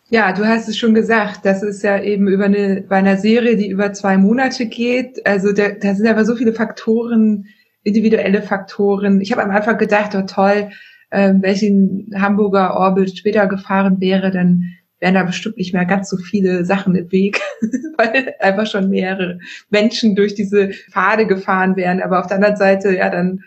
Ja, 0.09 0.33
du 0.33 0.47
hast 0.47 0.69
es 0.69 0.77
schon 0.77 0.95
gesagt, 0.95 1.41
das 1.45 1.63
ist 1.63 1.83
ja 1.83 2.01
eben 2.01 2.29
über 2.29 2.45
eine, 2.45 2.85
bei 2.89 2.97
einer 2.97 3.17
Serie, 3.17 3.57
die 3.57 3.69
über 3.69 3.93
zwei 3.93 4.17
Monate 4.17 4.67
geht. 4.67 5.27
Also 5.27 5.53
da, 5.53 5.71
da 5.71 5.95
sind 5.95 6.07
aber 6.07 6.25
so 6.25 6.37
viele 6.37 6.53
Faktoren, 6.53 7.47
individuelle 7.85 8.43
Faktoren. 8.43 9.21
Ich 9.21 9.31
habe 9.31 9.43
am 9.43 9.51
Anfang 9.51 9.79
gedacht, 9.79 10.15
oh 10.15 10.23
toll, 10.23 10.71
äh, 11.11 11.35
welchen 11.41 12.11
Hamburger 12.17 12.77
Orbit 12.77 13.17
später 13.17 13.47
gefahren 13.47 14.01
wäre, 14.01 14.31
dann 14.31 14.65
wären 14.99 15.15
da 15.15 15.23
bestimmt 15.23 15.59
nicht 15.59 15.75
mehr 15.75 15.85
ganz 15.85 16.09
so 16.09 16.17
viele 16.17 16.65
Sachen 16.65 16.95
im 16.97 17.13
Weg, 17.13 17.41
weil 17.99 18.35
einfach 18.41 18.67
schon 18.67 18.91
mehrere 18.91 19.39
Menschen 19.71 20.17
durch 20.17 20.35
diese 20.35 20.71
Pfade 20.71 21.27
gefahren 21.27 21.77
wären. 21.77 22.03
Aber 22.03 22.21
auf 22.21 22.27
der 22.27 22.37
anderen 22.37 22.57
Seite, 22.57 22.97
ja, 22.97 23.11
dann 23.11 23.41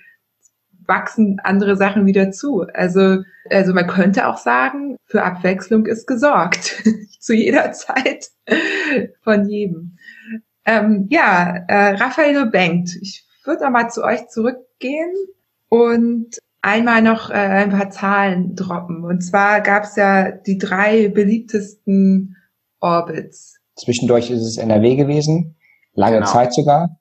wachsen 0.86 1.40
andere 1.44 1.76
Sachen 1.76 2.06
wieder 2.06 2.32
zu. 2.32 2.66
Also, 2.74 3.24
also 3.50 3.74
man 3.74 3.88
könnte 3.88 4.28
auch 4.28 4.38
sagen, 4.38 4.98
für 5.06 5.24
Abwechslung 5.24 5.86
ist 5.86 6.08
gesorgt. 6.08 6.84
zu 7.20 7.34
jeder 7.34 7.74
Zeit 7.74 8.30
von 9.22 9.50
jedem. 9.50 9.98
Ähm, 10.66 11.08
ja, 11.10 11.66
äh, 11.68 11.96
Raphael 11.96 12.46
Bengt. 12.46 12.96
Ich 13.02 13.27
würde 13.48 13.64
nochmal 13.64 13.90
zu 13.90 14.04
euch 14.04 14.28
zurückgehen 14.28 15.14
und 15.70 16.38
einmal 16.62 17.02
noch 17.02 17.30
äh, 17.30 17.34
ein 17.34 17.70
paar 17.72 17.90
Zahlen 17.90 18.56
droppen. 18.56 19.04
Und 19.04 19.22
zwar 19.22 19.62
gab 19.62 19.84
es 19.84 19.96
ja 19.96 20.32
die 20.32 20.58
drei 20.58 21.08
beliebtesten 21.08 22.36
Orbits. 22.80 23.58
Zwischendurch 23.76 24.30
ist 24.30 24.44
es 24.44 24.58
NRW 24.58 24.96
gewesen, 24.96 25.56
lange 25.94 26.18
genau. 26.18 26.32
Zeit 26.32 26.54
sogar. 26.54 26.98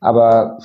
Aber 0.00 0.58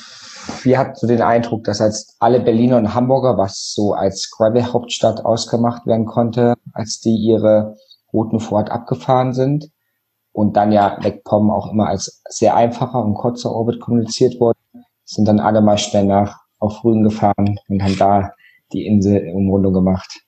wir 0.63 0.77
hatten 0.77 0.95
so 0.95 1.07
den 1.07 1.21
Eindruck, 1.21 1.65
dass 1.65 1.81
als 1.81 2.15
alle 2.19 2.39
Berliner 2.39 2.77
und 2.77 2.93
Hamburger, 2.93 3.37
was 3.37 3.73
so 3.73 3.93
als 3.93 4.31
Gravel-Hauptstadt 4.31 5.25
ausgemacht 5.25 5.85
werden 5.85 6.05
konnte, 6.05 6.55
als 6.73 6.99
die 7.01 7.15
ihre 7.15 7.75
Routen 8.13 8.39
vor 8.39 8.59
Ort 8.59 8.71
abgefahren 8.71 9.33
sind 9.33 9.71
und 10.31 10.55
dann 10.55 10.71
ja 10.71 10.97
MacPom 11.01 11.51
auch 11.51 11.71
immer 11.71 11.87
als 11.87 12.21
sehr 12.29 12.55
einfacher 12.55 13.03
und 13.03 13.15
kurzer 13.15 13.51
Orbit 13.51 13.81
kommuniziert 13.81 14.39
wurde, 14.39 14.57
sind 15.05 15.27
dann 15.27 15.39
alle 15.39 15.61
mal 15.61 15.77
schnell 15.77 16.05
nach 16.05 16.39
auf 16.59 16.83
Rügen 16.83 17.03
gefahren 17.03 17.59
und 17.67 17.83
haben 17.83 17.97
da 17.97 18.33
die 18.73 18.85
Insel 18.85 19.31
Umrundung 19.33 19.73
gemacht. 19.73 20.21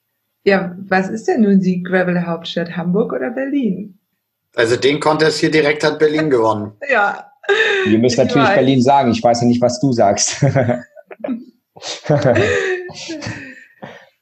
Ja, 0.44 0.76
was 0.88 1.10
ist 1.10 1.28
denn 1.28 1.42
nun 1.42 1.60
die 1.60 1.84
Gravel-Hauptstadt, 1.84 2.78
Hamburg 2.78 3.12
oder 3.12 3.32
Berlin? 3.32 4.00
Also 4.56 4.78
den 4.78 5.00
Contest 5.00 5.40
hier 5.40 5.52
direkt 5.52 5.84
hat 5.84 6.00
Berlin 6.00 6.30
gewonnen. 6.30 6.72
ja, 6.90 7.28
Ihr 7.86 8.00
müsst 8.00 8.18
natürlich 8.18 8.48
weiß. 8.48 8.56
Berlin 8.56 8.82
sagen. 8.82 9.12
Ich 9.12 9.24
weiß 9.24 9.42
ja 9.42 9.48
nicht, 9.48 9.62
was 9.62 9.80
du 9.80 9.92
sagst. 9.94 10.42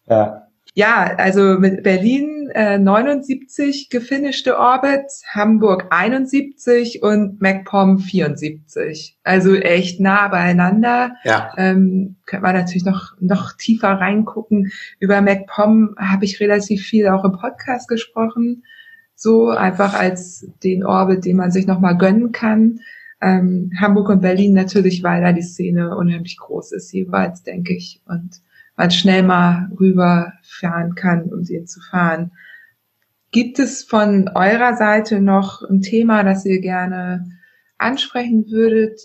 ja. 0.07 0.41
Ja, 0.77 1.15
also 1.17 1.57
mit 1.57 1.83
Berlin 1.83 2.34
äh, 2.55 2.77
79 2.77 3.89
gefinischte 3.89 4.57
Orbits, 4.57 5.25
Hamburg 5.33 5.87
71 5.89 7.03
und 7.03 7.41
MacPom 7.41 7.99
74. 7.99 9.17
Also 9.25 9.55
echt 9.55 9.99
nah 9.99 10.29
beieinander. 10.29 11.17
Ja. 11.25 11.51
Ähm, 11.57 12.15
könnte 12.25 12.43
man 12.43 12.55
natürlich 12.55 12.85
noch, 12.85 13.11
noch 13.19 13.51
tiefer 13.57 13.89
reingucken. 13.89 14.71
Über 14.99 15.21
MacPom 15.21 15.95
habe 15.97 16.23
ich 16.23 16.39
relativ 16.39 16.83
viel 16.83 17.09
auch 17.09 17.25
im 17.25 17.33
Podcast 17.33 17.89
gesprochen. 17.89 18.63
So 19.15 19.49
einfach 19.49 19.93
als 19.93 20.47
den 20.63 20.85
Orbit, 20.85 21.25
den 21.25 21.35
man 21.35 21.51
sich 21.51 21.67
nochmal 21.67 21.97
gönnen 21.97 22.31
kann. 22.31 22.79
Ähm, 23.21 23.71
Hamburg 23.77 24.07
und 24.07 24.21
Berlin 24.21 24.53
natürlich, 24.53 25.03
weil 25.03 25.21
da 25.21 25.33
die 25.33 25.41
Szene 25.41 25.97
unheimlich 25.97 26.37
groß 26.37 26.71
ist 26.71 26.93
jeweils, 26.93 27.43
denke 27.43 27.75
ich. 27.75 28.01
Und 28.05 28.39
man 28.77 28.91
schnell 28.91 29.23
mal 29.23 29.69
rüberfahren 29.79 30.95
kann, 30.95 31.23
um 31.31 31.43
den 31.43 31.67
zu 31.67 31.79
fahren. 31.81 32.31
Gibt 33.31 33.59
es 33.59 33.83
von 33.83 34.29
eurer 34.33 34.75
Seite 34.75 35.19
noch 35.19 35.61
ein 35.69 35.81
Thema, 35.81 36.23
das 36.23 36.45
ihr 36.45 36.59
gerne 36.61 37.25
ansprechen 37.77 38.45
würdet? 38.49 39.01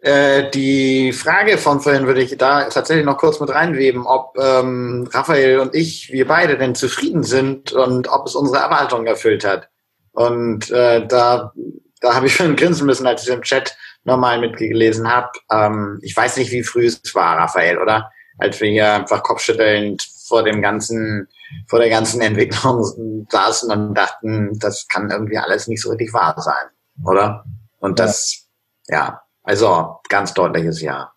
Äh, 0.00 0.50
die 0.50 1.12
Frage 1.12 1.58
von 1.58 1.80
vorhin 1.80 2.06
würde 2.06 2.22
ich 2.22 2.36
da 2.38 2.64
tatsächlich 2.64 3.04
noch 3.04 3.18
kurz 3.18 3.40
mit 3.40 3.50
reinweben, 3.50 4.06
ob 4.06 4.36
ähm, 4.38 5.08
Raphael 5.12 5.60
und 5.60 5.74
ich, 5.74 6.10
wir 6.10 6.26
beide 6.26 6.56
denn 6.56 6.74
zufrieden 6.74 7.22
sind 7.22 7.72
und 7.72 8.08
ob 8.08 8.26
es 8.26 8.34
unsere 8.34 8.62
Erwartungen 8.62 9.06
erfüllt 9.06 9.44
hat. 9.44 9.68
Und 10.12 10.70
äh, 10.70 11.06
da 11.06 11.52
da 12.00 12.14
habe 12.14 12.26
ich 12.26 12.34
schon 12.36 12.56
grinsen 12.56 12.86
müssen, 12.86 13.06
als 13.06 13.26
ich 13.26 13.32
im 13.32 13.42
Chat 13.42 13.76
nochmal 14.04 14.40
mitgelesen 14.40 15.10
habe. 15.10 15.30
Ähm, 15.50 15.98
ich 16.02 16.16
weiß 16.16 16.38
nicht, 16.38 16.50
wie 16.50 16.62
früh 16.62 16.86
es 16.86 17.14
war, 17.14 17.36
Raphael, 17.36 17.78
oder? 17.78 18.10
Als 18.40 18.60
wir 18.60 18.70
hier 18.70 18.94
einfach 18.94 19.22
kopfschüttelnd 19.22 20.02
vor 20.26 20.42
dem 20.42 20.62
ganzen, 20.62 21.28
vor 21.66 21.78
der 21.78 21.90
ganzen 21.90 22.20
Entwicklung 22.20 23.26
saßen 23.28 23.70
und 23.70 23.94
dachten, 23.94 24.58
das 24.58 24.88
kann 24.88 25.10
irgendwie 25.10 25.38
alles 25.38 25.68
nicht 25.68 25.82
so 25.82 25.90
richtig 25.90 26.12
wahr 26.12 26.34
sein, 26.38 26.70
oder? 27.04 27.44
Und 27.78 27.98
das, 27.98 28.46
ja, 28.88 28.96
ja 28.96 29.22
also 29.42 29.96
ganz 30.08 30.34
deutliches 30.34 30.80
Ja. 30.80 31.12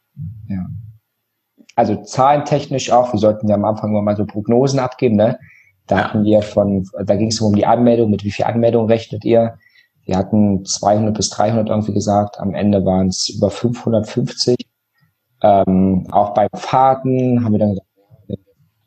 Ja. 0.47 0.65
Also 1.75 2.03
zahlentechnisch 2.03 2.91
auch, 2.91 3.13
wir 3.13 3.19
sollten 3.19 3.47
ja 3.47 3.55
am 3.55 3.65
Anfang 3.65 3.91
mal 3.91 4.15
so 4.15 4.25
Prognosen 4.25 4.79
abgeben, 4.79 5.15
ne? 5.15 5.39
Da 5.87 5.97
ja. 5.97 6.03
hatten 6.05 6.23
wir 6.23 6.41
von, 6.41 6.87
da 7.03 7.15
ging 7.15 7.29
es 7.29 7.41
um 7.41 7.55
die 7.55 7.65
Anmeldung, 7.65 8.09
mit 8.09 8.23
wie 8.23 8.31
viel 8.31 8.45
Anmeldungen 8.45 8.89
rechnet 8.89 9.25
ihr? 9.25 9.57
Wir 10.05 10.17
hatten 10.17 10.65
200 10.65 11.15
bis 11.15 11.29
300 11.31 11.69
irgendwie 11.69 11.93
gesagt, 11.93 12.39
am 12.39 12.53
Ende 12.53 12.85
waren 12.85 13.07
es 13.07 13.29
über 13.29 13.49
550. 13.49 14.55
Ähm, 15.43 16.07
auch 16.11 16.33
bei 16.33 16.47
Fahrten 16.55 17.43
haben 17.43 17.51
wir 17.51 17.59
dann 17.59 17.71
gesagt, 17.71 17.87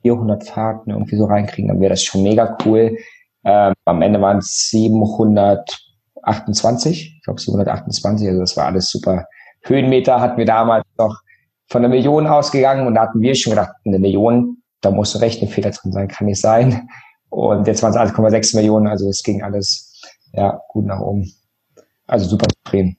400 0.03 0.45
Fahrten 0.45 0.91
irgendwie 0.91 1.17
so 1.17 1.27
reinkriegen, 1.27 1.69
dann 1.69 1.81
wäre 1.81 1.91
das 1.91 2.03
schon 2.03 2.23
mega 2.23 2.57
cool. 2.65 2.97
Ähm, 3.45 3.75
am 3.85 4.01
Ende 4.03 4.21
waren 4.21 4.39
es 4.39 4.71
728, 4.71 7.17
ich 7.17 7.23
glaube 7.25 7.41
728, 7.41 8.29
also 8.29 8.41
das 8.41 8.57
war 8.57 8.67
alles 8.67 8.91
super. 8.91 9.27
Höhenmeter 9.63 10.21
hatten 10.21 10.39
wir 10.39 10.47
damals 10.47 10.85
noch 10.99 11.21
von 11.69 11.85
einer 11.85 11.93
Million 11.93 12.27
ausgegangen 12.27 12.87
und 12.87 12.95
da 12.95 13.03
hatten 13.03 13.21
wir 13.21 13.35
schon 13.35 13.51
gedacht, 13.51 13.75
eine 13.85 13.99
Million, 13.99 14.63
da 14.81 14.91
muss 14.91 15.15
ein 15.15 15.21
Rechnungsfehler 15.21 15.71
drin 15.71 15.93
sein, 15.93 16.09
kann 16.09 16.27
nicht 16.27 16.41
sein. 16.41 16.89
Und 17.29 17.67
jetzt 17.67 17.83
waren 17.83 17.91
es 17.91 17.99
1,6 17.99 18.57
Millionen, 18.57 18.87
also 18.87 19.09
es 19.09 19.23
ging 19.23 19.43
alles 19.43 20.01
ja 20.33 20.61
gut 20.69 20.87
nach 20.87 21.01
oben. 21.01 21.31
Also 22.07 22.27
super 22.27 22.47
zufrieden. 22.65 22.97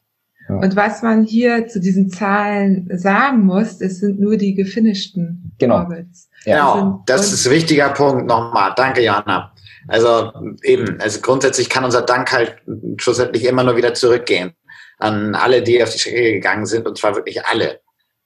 Ja. 0.49 0.56
Und 0.56 0.76
was 0.76 1.02
man 1.02 1.24
hier 1.24 1.68
zu 1.68 1.80
diesen 1.80 2.10
Zahlen 2.10 2.88
sagen 2.94 3.45
muss, 3.45 3.82
es 3.82 3.99
sind 3.99 4.19
nur 4.19 4.38
die 4.38 4.56
gefinischten 4.56 5.52
genau. 5.60 5.80
Orbits. 5.80 6.30
Ja. 6.45 6.74
Genau, 6.74 7.03
das 7.06 7.34
ist 7.34 7.45
ein 7.45 7.52
wichtiger 7.53 7.90
Punkt 7.90 8.28
nochmal. 8.28 8.74
Danke, 8.76 9.02
Jana. 9.02 9.53
Also 9.88 10.32
eben, 10.64 10.99
also 11.02 11.22
grundsätzlich 11.22 11.69
kann 11.69 11.86
unser 11.86 12.02
Dank 12.02 12.32
halt 12.32 12.57
schlussendlich 12.98 13.45
immer 13.45 13.64
nur 13.64 13.78
wieder 13.78 13.94
zurückgehen 13.94 14.53
an 14.99 15.36
alle, 15.36 15.61
die 15.61 15.82
auf 15.84 15.91
die 15.91 15.99
Strecke 15.99 16.34
gegangen 16.34 16.65
sind, 16.65 16.88
und 16.88 16.98
zwar 16.98 17.15
wirklich 17.15 17.45
alle. 17.45 17.80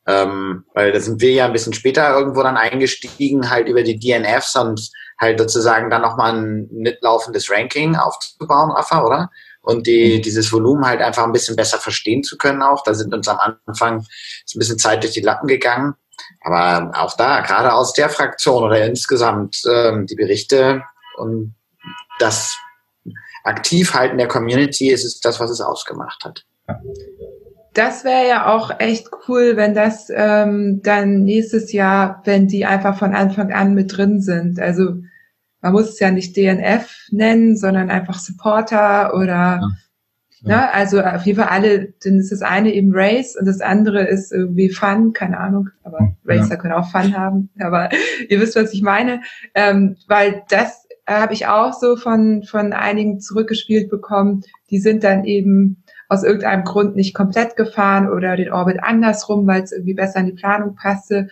Ähm, 0.07 0.64
weil 0.73 0.91
da 0.91 0.99
sind 0.99 1.22
wir 1.22 1.31
ja 1.31 1.45
ein 1.45 1.53
bisschen 1.53 1.73
später 1.73 2.18
irgendwo 2.18 2.41
dann 2.41 2.57
eingestiegen, 2.57 3.49
halt 3.49 3.68
über 3.68 3.84
die 3.84 3.99
DNFs 3.99 4.56
und 4.56 4.89
halt 5.19 5.39
sozusagen 5.39 5.89
dann 5.89 6.02
nochmal 6.02 6.35
ein 6.35 6.68
mitlaufendes 6.72 7.52
Ranking 7.52 7.95
aufzubauen, 7.95 8.72
Rafa, 8.72 9.06
oder? 9.06 9.30
Und 9.61 9.85
die, 9.88 10.17
mhm. 10.17 10.21
dieses 10.23 10.51
Volumen 10.51 10.85
halt 10.85 11.01
einfach 11.01 11.23
ein 11.23 11.31
bisschen 11.31 11.55
besser 11.55 11.77
verstehen 11.77 12.23
zu 12.23 12.38
können 12.38 12.61
auch. 12.63 12.83
Da 12.83 12.93
sind 12.93 13.13
uns 13.13 13.27
am 13.27 13.39
Anfang 13.67 13.99
ist 13.99 14.55
ein 14.55 14.59
bisschen 14.59 14.79
Zeit 14.79 15.03
durch 15.03 15.13
die 15.13 15.21
Lappen 15.21 15.47
gegangen. 15.47 15.95
Aber 16.41 16.91
auch 16.95 17.15
da, 17.15 17.41
gerade 17.41 17.73
aus 17.73 17.93
der 17.93 18.09
Fraktion 18.09 18.63
oder 18.63 18.85
insgesamt 18.85 19.61
ähm, 19.69 20.05
die 20.05 20.15
Berichte 20.15 20.83
und 21.17 21.55
das 22.19 22.55
Aktivhalten 23.43 24.17
der 24.17 24.27
Community 24.27 24.89
ist 24.89 25.03
es 25.03 25.19
das, 25.19 25.39
was 25.39 25.49
es 25.49 25.61
ausgemacht 25.61 26.23
hat. 26.23 26.45
Das 27.73 28.03
wäre 28.03 28.27
ja 28.27 28.53
auch 28.53 28.79
echt 28.79 29.07
cool, 29.27 29.55
wenn 29.55 29.73
das 29.73 30.07
ähm, 30.13 30.81
dann 30.83 31.23
nächstes 31.23 31.71
Jahr, 31.71 32.21
wenn 32.25 32.47
die 32.47 32.65
einfach 32.65 32.97
von 32.97 33.15
Anfang 33.15 33.51
an 33.51 33.73
mit 33.73 33.95
drin 33.95 34.21
sind. 34.21 34.59
Also 34.59 34.95
man 35.61 35.73
muss 35.73 35.89
es 35.89 35.99
ja 35.99 36.11
nicht 36.11 36.35
DNF 36.35 37.07
nennen, 37.11 37.55
sondern 37.55 37.89
einfach 37.89 38.19
Supporter 38.19 39.13
oder 39.13 39.61
ja. 40.43 40.57
Ne? 40.57 40.73
Also 40.73 41.01
auf 41.01 41.25
jeden 41.25 41.39
Fall 41.39 41.49
alle, 41.49 41.93
dann 42.03 42.19
ist 42.19 42.31
das 42.31 42.41
eine 42.41 42.73
eben 42.73 42.91
Race 42.93 43.35
und 43.39 43.45
das 43.45 43.61
andere 43.61 44.07
ist 44.07 44.31
irgendwie 44.31 44.69
Fun, 44.69 45.13
keine 45.13 45.39
Ahnung, 45.39 45.69
aber 45.83 46.15
Racer 46.25 46.51
ja. 46.51 46.55
können 46.55 46.73
auch 46.73 46.89
Fun 46.89 47.15
haben, 47.15 47.49
aber 47.59 47.89
ihr 48.29 48.39
wisst, 48.39 48.55
was 48.55 48.73
ich 48.73 48.81
meine, 48.81 49.21
ähm, 49.53 49.97
weil 50.07 50.43
das 50.49 50.88
äh, 51.05 51.13
habe 51.13 51.33
ich 51.33 51.47
auch 51.47 51.73
so 51.73 51.95
von, 51.95 52.43
von 52.43 52.73
einigen 52.73 53.19
zurückgespielt 53.19 53.89
bekommen, 53.89 54.41
die 54.71 54.79
sind 54.79 55.03
dann 55.03 55.25
eben 55.25 55.83
aus 56.09 56.23
irgendeinem 56.23 56.63
Grund 56.63 56.95
nicht 56.95 57.13
komplett 57.13 57.55
gefahren 57.55 58.09
oder 58.09 58.35
den 58.35 58.51
Orbit 58.51 58.81
andersrum, 58.81 59.45
weil 59.45 59.61
es 59.61 59.71
irgendwie 59.71 59.93
besser 59.93 60.21
in 60.21 60.25
die 60.25 60.33
Planung 60.33 60.75
passte 60.75 61.29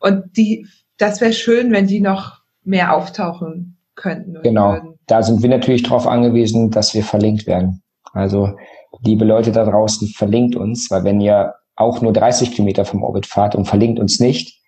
und 0.00 0.36
die, 0.36 0.66
das 0.96 1.20
wäre 1.20 1.32
schön, 1.32 1.72
wenn 1.72 1.86
die 1.86 2.00
noch 2.00 2.37
mehr 2.68 2.94
auftauchen 2.94 3.78
könnten. 3.94 4.38
Genau, 4.42 4.74
würden. 4.74 4.94
da 5.06 5.22
sind 5.22 5.42
wir 5.42 5.48
natürlich 5.48 5.82
darauf 5.82 6.06
angewiesen, 6.06 6.70
dass 6.70 6.94
wir 6.94 7.02
verlinkt 7.02 7.46
werden. 7.46 7.82
Also, 8.12 8.56
liebe 9.02 9.24
Leute 9.24 9.52
da 9.52 9.64
draußen, 9.64 10.08
verlinkt 10.08 10.54
uns, 10.54 10.90
weil 10.90 11.04
wenn 11.04 11.20
ihr 11.20 11.54
auch 11.76 12.00
nur 12.02 12.12
30 12.12 12.52
Kilometer 12.52 12.84
vom 12.84 13.02
Orbit 13.02 13.26
fahrt 13.26 13.54
und 13.54 13.66
verlinkt 13.66 13.98
uns 13.98 14.20
nicht, 14.20 14.60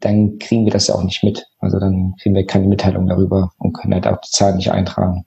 dann 0.00 0.38
kriegen 0.38 0.64
wir 0.64 0.72
das 0.72 0.88
ja 0.88 0.94
auch 0.94 1.04
nicht 1.04 1.22
mit. 1.24 1.46
Also 1.60 1.78
dann 1.78 2.14
kriegen 2.20 2.34
wir 2.34 2.46
keine 2.46 2.66
Mitteilung 2.66 3.06
darüber 3.06 3.52
und 3.58 3.72
können 3.72 3.94
halt 3.94 4.06
auch 4.06 4.20
die 4.20 4.30
Zahlen 4.30 4.56
nicht 4.56 4.72
eintragen. 4.72 5.24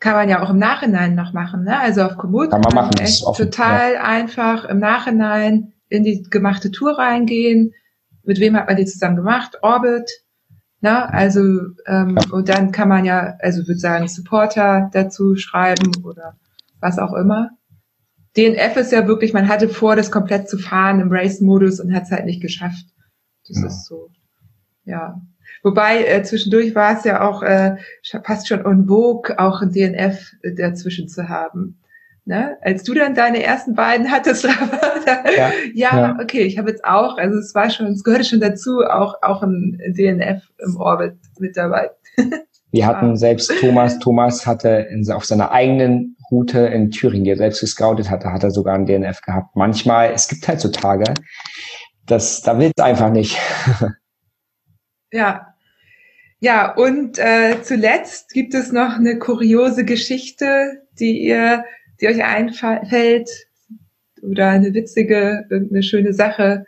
Kann 0.00 0.14
man 0.14 0.28
ja 0.28 0.42
auch 0.42 0.50
im 0.50 0.58
Nachhinein 0.58 1.14
noch 1.14 1.32
machen, 1.32 1.64
ne? 1.64 1.78
Also 1.78 2.02
auf 2.02 2.16
Komoot 2.16 2.50
kann 2.50 2.62
man 2.62 2.74
machen. 2.74 2.90
Das 2.98 3.10
ist 3.10 3.24
offen, 3.24 3.50
total 3.50 3.94
ja. 3.94 4.02
einfach 4.02 4.64
im 4.64 4.78
Nachhinein 4.78 5.72
in 5.88 6.04
die 6.04 6.22
gemachte 6.22 6.70
Tour 6.70 6.98
reingehen. 6.98 7.72
Mit 8.24 8.40
wem 8.40 8.56
hat 8.56 8.66
man 8.66 8.76
die 8.76 8.86
zusammen 8.86 9.16
gemacht? 9.16 9.58
Orbit. 9.62 10.10
Ne? 10.80 11.12
Also 11.12 11.40
ähm, 11.86 12.16
ja. 12.16 12.32
und 12.32 12.48
dann 12.48 12.72
kann 12.72 12.88
man 12.88 13.04
ja, 13.04 13.36
also 13.40 13.66
würde 13.66 13.78
sagen, 13.78 14.08
Supporter 14.08 14.90
dazu 14.92 15.36
schreiben 15.36 15.92
oder 16.04 16.36
was 16.80 16.98
auch 16.98 17.12
immer. 17.12 17.50
DNF 18.36 18.76
ist 18.76 18.92
ja 18.92 19.06
wirklich, 19.06 19.32
man 19.32 19.48
hatte 19.48 19.68
vor, 19.68 19.96
das 19.96 20.10
komplett 20.10 20.48
zu 20.48 20.56
fahren 20.56 21.00
im 21.00 21.10
Race-Modus 21.10 21.80
und 21.80 21.92
hat 21.92 22.04
es 22.04 22.10
halt 22.10 22.24
nicht 22.24 22.40
geschafft. 22.40 22.86
Das 23.46 23.60
ja. 23.60 23.66
ist 23.66 23.86
so, 23.86 24.08
ja. 24.84 25.20
Wobei 25.62 26.04
äh, 26.04 26.22
zwischendurch 26.22 26.74
war 26.74 26.96
es 26.96 27.04
ja 27.04 27.28
auch 27.28 27.42
äh, 27.42 27.76
fast 28.24 28.48
schon 28.48 28.64
en 28.64 28.86
vogue, 28.86 29.38
auch 29.38 29.60
ein 29.60 29.72
DNF 29.72 30.32
äh, 30.42 30.54
dazwischen 30.54 31.08
zu 31.08 31.28
haben. 31.28 31.79
Ne? 32.24 32.56
Als 32.62 32.82
du 32.84 32.94
dann 32.94 33.14
deine 33.14 33.42
ersten 33.42 33.74
beiden 33.74 34.10
hattest, 34.10 34.44
da, 35.06 35.24
ja, 35.36 35.52
ja, 35.74 36.18
okay, 36.20 36.42
ich 36.42 36.58
habe 36.58 36.70
jetzt 36.70 36.84
auch, 36.84 37.16
also 37.18 37.38
es 37.38 37.54
war 37.54 37.70
schon, 37.70 37.86
es 37.88 38.04
gehörte 38.04 38.24
schon 38.24 38.40
dazu, 38.40 38.80
auch 38.80 39.14
auch 39.22 39.42
ein 39.42 39.78
DNF 39.96 40.42
im 40.58 40.76
Orbit 40.76 41.16
mit 41.38 41.56
dabei. 41.56 41.90
Wir 42.72 42.86
hatten 42.86 43.16
selbst 43.16 43.52
Thomas, 43.60 43.98
Thomas 43.98 44.46
hatte 44.46 44.86
in, 44.90 45.10
auf 45.10 45.24
seiner 45.24 45.50
eigenen 45.50 46.16
Route 46.30 46.60
in 46.60 46.92
Thüringen, 46.92 47.24
die 47.24 47.30
er 47.30 47.36
selbst 47.36 47.60
gescoutet 47.60 48.10
hatte, 48.10 48.32
hat 48.32 48.44
er 48.44 48.52
sogar 48.52 48.76
ein 48.76 48.86
DNF 48.86 49.22
gehabt. 49.22 49.56
Manchmal, 49.56 50.12
es 50.12 50.28
gibt 50.28 50.46
halt 50.46 50.60
so 50.60 50.68
Tage, 50.68 51.12
das, 52.06 52.42
da 52.42 52.58
will 52.58 52.70
es 52.74 52.82
einfach 52.82 53.10
nicht. 53.10 53.38
Ja. 55.12 55.54
Ja, 56.38 56.72
und 56.72 57.18
äh, 57.18 57.60
zuletzt 57.62 58.30
gibt 58.30 58.54
es 58.54 58.70
noch 58.70 58.94
eine 58.94 59.18
kuriose 59.18 59.84
Geschichte, 59.84 60.86
die 60.98 61.18
ihr, 61.18 61.64
die 62.00 62.08
euch 62.08 62.24
einfällt, 62.24 63.28
oder 64.22 64.48
eine 64.48 64.74
witzige, 64.74 65.46
irgendeine 65.50 65.82
schöne 65.82 66.12
Sache 66.12 66.64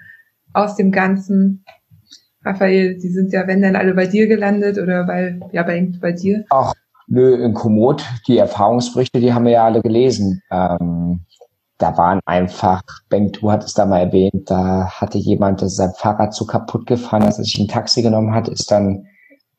aus 0.52 0.76
dem 0.76 0.90
Ganzen. 0.90 1.64
Raphael, 2.44 2.98
die 2.98 3.08
sind 3.08 3.32
ja, 3.32 3.46
wenn 3.46 3.62
dann 3.62 3.76
alle 3.76 3.94
bei 3.94 4.06
dir 4.06 4.26
gelandet 4.26 4.78
oder 4.78 5.04
bei, 5.04 5.38
ja, 5.52 5.62
bei, 5.62 5.92
bei 6.00 6.12
dir. 6.12 6.44
Ach, 6.50 6.72
nö, 7.06 7.34
in 7.34 7.54
Komoot, 7.54 8.04
die 8.26 8.38
Erfahrungsberichte, 8.38 9.20
die 9.20 9.32
haben 9.32 9.44
wir 9.44 9.52
ja 9.52 9.64
alle 9.64 9.80
gelesen. 9.80 10.42
Ähm, 10.50 11.20
da 11.78 11.96
waren 11.96 12.20
einfach, 12.26 12.82
Ben, 13.08 13.32
du 13.32 13.50
hattest 13.50 13.78
da 13.78 13.86
mal 13.86 14.00
erwähnt, 14.00 14.50
da 14.50 14.88
hatte 14.88 15.18
jemand 15.18 15.62
das 15.62 15.76
sein 15.76 15.92
Fahrrad 15.96 16.34
so 16.34 16.44
kaputt 16.46 16.86
gefahren, 16.86 17.22
dass 17.22 17.38
er 17.38 17.44
sich 17.44 17.58
ein 17.58 17.68
Taxi 17.68 18.02
genommen 18.02 18.34
hat, 18.34 18.48
ist 18.48 18.70
dann 18.70 18.88
ein 18.88 19.08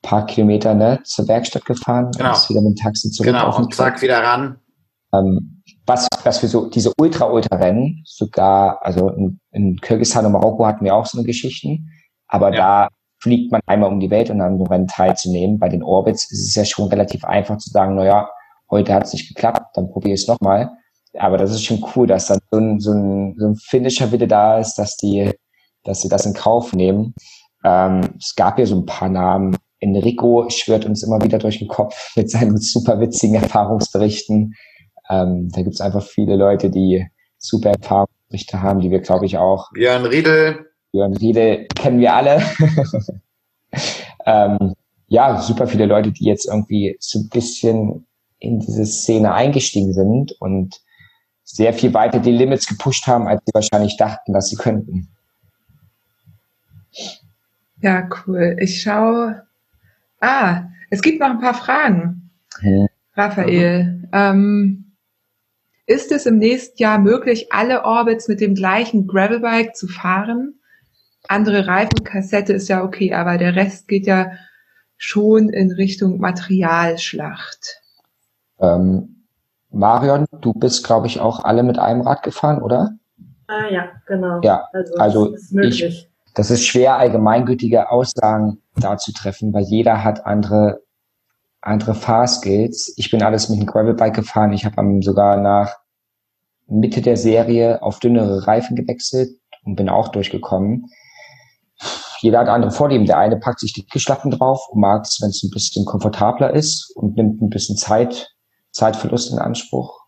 paar 0.02 0.26
Kilometer 0.26 0.74
ne, 0.74 1.00
zur 1.04 1.28
Werkstatt 1.28 1.66
gefahren, 1.66 2.12
genau. 2.18 2.32
ist 2.32 2.50
wieder 2.50 2.62
mit 2.62 2.78
dem 2.78 2.82
Taxi 2.84 3.12
zurück. 3.12 3.28
Genau, 3.28 3.58
und 3.58 3.74
zack, 3.74 4.02
wieder 4.02 4.24
ran. 4.24 4.58
Ähm, 5.14 5.53
was, 5.86 6.08
was 6.24 6.40
für 6.40 6.48
so 6.48 6.70
diese 6.70 6.92
Ultra-Ultra-Rennen, 6.98 8.04
sogar, 8.06 8.80
also 8.86 9.10
in, 9.10 9.40
in 9.52 9.78
Kirgisistan 9.78 10.26
und 10.26 10.32
Marokko 10.32 10.66
hatten 10.66 10.86
wir 10.86 10.96
auch 10.96 11.06
so 11.06 11.18
eine 11.18 11.28
Geschichten, 11.28 11.90
aber 12.28 12.52
ja. 12.54 12.56
da 12.56 12.88
fliegt 13.22 13.52
man 13.52 13.62
einmal 13.66 13.92
um 13.92 14.00
die 14.00 14.10
Welt 14.10 14.30
und 14.30 14.40
dann 14.40 14.58
so 14.58 14.66
Rennen 14.66 14.88
teilzunehmen. 14.88 15.58
Bei 15.58 15.70
den 15.70 15.84
Orbits 15.84 16.30
ist 16.32 16.48
es 16.48 16.56
ja 16.56 16.66
schon 16.66 16.90
relativ 16.90 17.24
einfach 17.24 17.58
zu 17.58 17.70
sagen, 17.70 17.96
naja, 17.96 18.30
heute 18.70 18.94
hat 18.94 19.06
es 19.06 19.14
nicht 19.14 19.30
geklappt, 19.30 19.76
dann 19.76 19.90
probiere 19.90 20.16
ich 20.16 20.22
es 20.22 20.28
nochmal 20.28 20.70
aber 21.20 21.38
das 21.38 21.52
ist 21.52 21.64
schon 21.64 21.84
cool, 21.96 22.08
dass 22.08 22.28
dann 22.28 22.40
so 22.52 22.60
ein, 22.60 22.80
so 22.80 22.92
ein, 22.92 23.36
so 23.38 23.48
ein 23.48 23.56
Finisher 23.56 24.08
bitte 24.08 24.28
da 24.28 24.60
ist, 24.60 24.76
dass 24.76 24.98
die, 24.98 25.32
dass 25.84 26.02
sie 26.02 26.10
das 26.10 26.26
in 26.26 26.34
Kauf 26.34 26.74
nehmen. 26.74 27.14
Ähm, 27.64 28.02
es 28.18 28.36
gab 28.36 28.60
ja 28.60 28.66
so 28.66 28.76
ein 28.76 28.86
paar 28.86 29.10
Namen. 29.10 29.56
Enrico 29.80 30.48
schwört 30.50 30.86
uns 30.86 31.04
immer 31.04 31.22
wieder 31.22 31.38
durch 31.38 31.60
den 31.60 31.68
Kopf 31.68 32.14
mit 32.16 32.30
seinen 32.32 32.58
super 32.58 33.00
witzigen 33.00 33.36
Erfahrungsberichten. 33.36 34.56
Ähm, 35.14 35.50
da 35.52 35.62
gibt's 35.62 35.82
einfach 35.82 36.04
viele 36.04 36.36
Leute, 36.36 36.70
die 36.70 37.06
super 37.38 37.72
Erfahrungsberichte 37.72 38.62
haben, 38.62 38.80
die 38.80 38.90
wir, 38.90 39.00
glaube 39.00 39.26
ich, 39.26 39.38
auch. 39.38 39.72
Björn 39.74 40.06
Riedel. 40.06 40.68
Björn 40.92 41.14
Riedel 41.14 41.68
kennen 41.76 42.00
wir 42.00 42.14
alle. 42.14 42.42
ähm, 44.26 44.74
ja, 45.08 45.42
super 45.42 45.68
viele 45.68 45.86
Leute, 45.86 46.12
die 46.12 46.26
jetzt 46.26 46.48
irgendwie 46.48 46.96
so 47.00 47.20
ein 47.20 47.30
bisschen 47.30 48.08
in 48.40 48.60
diese 48.60 48.86
Szene 48.86 49.34
eingestiegen 49.34 49.94
sind 49.94 50.34
und 50.40 50.82
sehr 51.44 51.74
viel 51.74 51.94
weiter 51.94 52.20
die 52.20 52.32
Limits 52.32 52.68
gepusht 52.68 53.06
haben, 53.06 53.28
als 53.28 53.42
sie 53.46 53.54
wahrscheinlich 53.54 53.98
dachten, 53.98 54.34
dass 54.34 54.50
sie 54.50 54.56
könnten. 54.56 55.10
Ja, 57.82 58.08
cool. 58.26 58.56
Ich 58.60 58.82
schaue. 58.82 59.44
Ah, 60.20 60.64
es 60.90 61.02
gibt 61.02 61.20
noch 61.20 61.30
ein 61.30 61.42
paar 61.42 61.54
Fragen. 61.54 62.32
Ja. 62.62 62.86
Raphael, 63.16 64.08
ähm, 64.14 64.83
ist 65.86 66.12
es 66.12 66.26
im 66.26 66.38
nächsten 66.38 66.82
Jahr 66.82 67.00
möglich, 67.00 67.52
alle 67.52 67.84
Orbits 67.84 68.28
mit 68.28 68.42
dem 68.42 68.56
gleichen 68.56 69.08
Gravelbike 69.08 69.76
zu 69.76 69.88
fahren? 69.88 70.60
Andere 71.28 71.68
Reifenkassette 71.68 72.54
ist 72.54 72.68
ja 72.68 72.84
okay, 72.84 73.14
aber 73.14 73.38
der 73.38 73.56
Rest 73.56 73.88
geht 73.88 74.06
ja 74.06 74.32
schon 74.98 75.50
in 75.50 75.72
Richtung 75.72 76.20
Materialschlacht. 76.20 77.82
Ähm, 78.60 79.26
Marion, 79.72 80.26
du 80.42 80.54
bist, 80.54 80.86
glaube 80.86 81.08
ich, 81.08 81.20
auch 81.20 81.44
alle 81.44 81.64
mit 81.64 81.80
einem 81.80 82.02
Rad 82.02 82.24
gefahren, 82.24 82.62
oder? 82.62 82.92
Ah, 83.48 83.70
ja, 83.70 83.90
genau. 84.06 84.40
Ja, 84.42 84.68
also, 84.72 84.96
also 84.96 85.32
das 85.32 85.52
ist 85.52 85.82
ich, 85.82 86.10
das 86.36 86.52
ist 86.52 86.66
schwer, 86.66 86.98
allgemeingültige 86.98 87.90
Aussagen 87.90 88.62
da 88.76 88.98
zu 88.98 89.12
treffen, 89.12 89.54
weil 89.54 89.64
jeder 89.64 90.04
hat 90.04 90.26
andere, 90.26 90.83
andere 91.64 91.96
Fahrskills. 91.96 92.94
Ich 92.98 93.10
bin 93.10 93.24
alles 93.24 93.50
mit 93.50 93.60
einem 93.60 93.68
Gravelbike 93.68 94.16
gefahren. 94.16 94.54
Ich 94.54 94.66
habe 94.66 95.00
sogar 95.02 95.38
nach 95.38 95.78
Mitte 96.68 97.02
der 97.02 97.18
Serie 97.18 97.82
auf 97.82 98.00
dünnere 98.00 98.48
Reifen 98.48 98.76
gewechselt 98.76 99.38
und 99.64 99.76
bin 99.76 99.90
auch 99.90 100.10
durchgekommen. 100.10 100.90
Jeder 102.20 102.40
hat 102.40 102.48
andere 102.48 102.72
Vorlieben. 102.72 103.06
Der 103.06 103.18
eine 103.18 103.38
packt 103.38 103.60
sich 103.60 103.74
die 103.74 103.86
Geschlappen 103.86 104.32
drauf 104.32 104.68
und 104.70 104.80
mag 104.80 105.04
es, 105.04 105.20
wenn 105.22 105.30
es 105.30 105.44
ein 105.44 105.52
bisschen 105.52 105.86
komfortabler 105.86 106.54
ist 106.54 106.92
und 106.96 107.18
nimmt 107.18 107.42
ein 107.42 107.50
bisschen 107.50 107.76
Zeit, 107.76 108.30
Zeitverlust 108.72 109.32
in 109.32 109.40
Anspruch. 109.40 110.02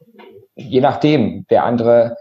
Je 0.55 0.81
nachdem. 0.81 1.45
Der 1.49 1.65
andere 1.65 2.15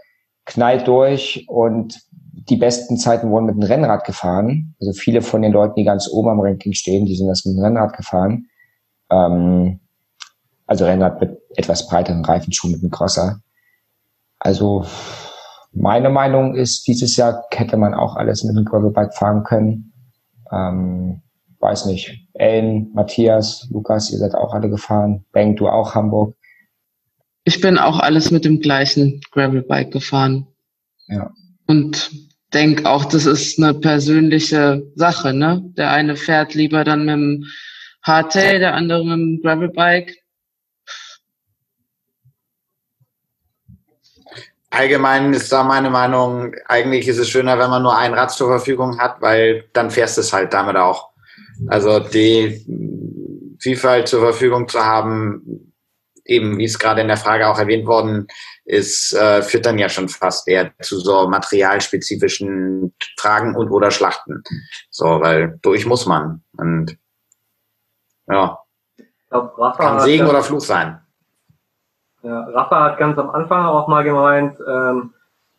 knallt 0.45 0.87
durch 0.87 1.45
und 1.47 1.99
die 2.33 2.57
besten 2.57 2.97
Zeiten 2.97 3.31
wurden 3.31 3.45
mit 3.45 3.55
dem 3.55 3.63
Rennrad 3.63 4.05
gefahren. 4.05 4.75
Also 4.79 4.93
viele 4.93 5.21
von 5.21 5.41
den 5.41 5.51
Leuten, 5.51 5.75
die 5.75 5.83
ganz 5.83 6.09
oben 6.11 6.29
am 6.29 6.41
Ranking 6.41 6.73
stehen, 6.73 7.05
die 7.05 7.15
sind 7.15 7.27
das 7.27 7.45
mit 7.45 7.55
dem 7.55 7.63
Rennrad 7.63 7.95
gefahren. 7.95 8.47
Ähm, 9.09 9.79
also 10.67 10.85
Rennrad 10.85 11.21
mit 11.21 11.37
etwas 11.55 11.87
breiteren 11.87 12.25
Reifen, 12.25 12.51
schon 12.51 12.71
mit 12.71 12.81
einem 12.81 12.91
Crosser. 12.91 13.41
Also 14.39 14.85
meine 15.71 16.09
Meinung 16.09 16.55
ist, 16.55 16.87
dieses 16.87 17.17
Jahr 17.17 17.45
hätte 17.51 17.77
man 17.77 17.93
auch 17.93 18.15
alles 18.15 18.43
mit 18.43 18.55
dem 18.55 18.65
Gravelbike 18.65 19.13
fahren 19.13 19.43
können. 19.43 19.93
Ähm, 20.51 21.21
weiß 21.59 21.85
nicht. 21.85 22.27
Ellen, 22.33 22.91
Matthias, 22.93 23.67
Lukas, 23.71 24.11
ihr 24.11 24.19
seid 24.19 24.35
auch 24.35 24.53
alle 24.53 24.69
gefahren. 24.69 25.25
Bang, 25.31 25.55
du 25.55 25.67
auch 25.67 25.95
Hamburg. 25.95 26.35
Ich 27.43 27.61
bin 27.61 27.77
auch 27.77 27.99
alles 27.99 28.31
mit 28.31 28.45
dem 28.45 28.59
gleichen 28.59 29.21
Gravelbike 29.31 29.91
gefahren. 29.91 30.47
Ja. 31.07 31.31
Und 31.67 32.11
denke 32.53 32.89
auch, 32.89 33.05
das 33.05 33.25
ist 33.25 33.59
eine 33.61 33.73
persönliche 33.73 34.83
Sache, 34.95 35.33
ne? 35.33 35.61
Der 35.77 35.91
eine 35.91 36.15
fährt 36.15 36.53
lieber 36.53 36.83
dann 36.83 37.05
mit 37.05 37.13
dem 37.13 37.45
Hardtail, 38.05 38.59
der 38.59 38.75
andere 38.75 39.17
mit 39.17 39.41
Gravelbike. 39.41 40.15
Allgemein 44.69 45.33
ist 45.33 45.51
da 45.51 45.63
meine 45.63 45.89
Meinung, 45.89 46.53
eigentlich 46.67 47.07
ist 47.07 47.17
es 47.17 47.29
schöner, 47.29 47.57
wenn 47.57 47.69
man 47.69 47.81
nur 47.81 47.97
ein 47.97 48.13
Rad 48.13 48.31
zur 48.31 48.49
Verfügung 48.49 48.99
hat, 48.99 49.21
weil 49.21 49.63
dann 49.73 49.89
fährst 49.89 50.17
du 50.17 50.21
es 50.21 50.33
halt 50.33 50.53
damit 50.53 50.75
auch. 50.75 51.11
Also 51.67 51.99
die 51.99 53.55
Vielfalt 53.59 54.07
zur 54.07 54.19
Verfügung 54.19 54.67
zu 54.67 54.85
haben, 54.85 55.73
eben 56.25 56.57
wie 56.57 56.65
es 56.65 56.77
gerade 56.77 57.01
in 57.01 57.07
der 57.07 57.17
Frage 57.17 57.47
auch 57.47 57.57
erwähnt 57.57 57.87
worden 57.87 58.27
ist, 58.65 59.13
äh, 59.13 59.41
führt 59.41 59.65
dann 59.65 59.79
ja 59.79 59.89
schon 59.89 60.09
fast 60.09 60.47
eher 60.47 60.73
zu 60.81 60.99
so 60.99 61.27
materialspezifischen 61.27 62.93
Fragen 63.17 63.55
und 63.55 63.71
oder 63.71 63.91
Schlachten. 63.91 64.43
So, 64.89 65.05
weil 65.05 65.57
durch 65.61 65.85
muss 65.85 66.05
man. 66.05 66.43
Und 66.57 66.97
ja. 68.27 68.59
Glaub, 69.29 69.77
Kann 69.77 69.99
Segen 69.99 70.27
oder 70.27 70.41
Fluch 70.41 70.61
sein. 70.61 71.01
Ja, 72.21 72.41
Rafa 72.41 72.83
hat 72.83 72.97
ganz 72.97 73.17
am 73.17 73.29
Anfang 73.29 73.65
auch 73.65 73.87
mal 73.87 74.03
gemeint, 74.03 74.57
ähm, 74.67 75.13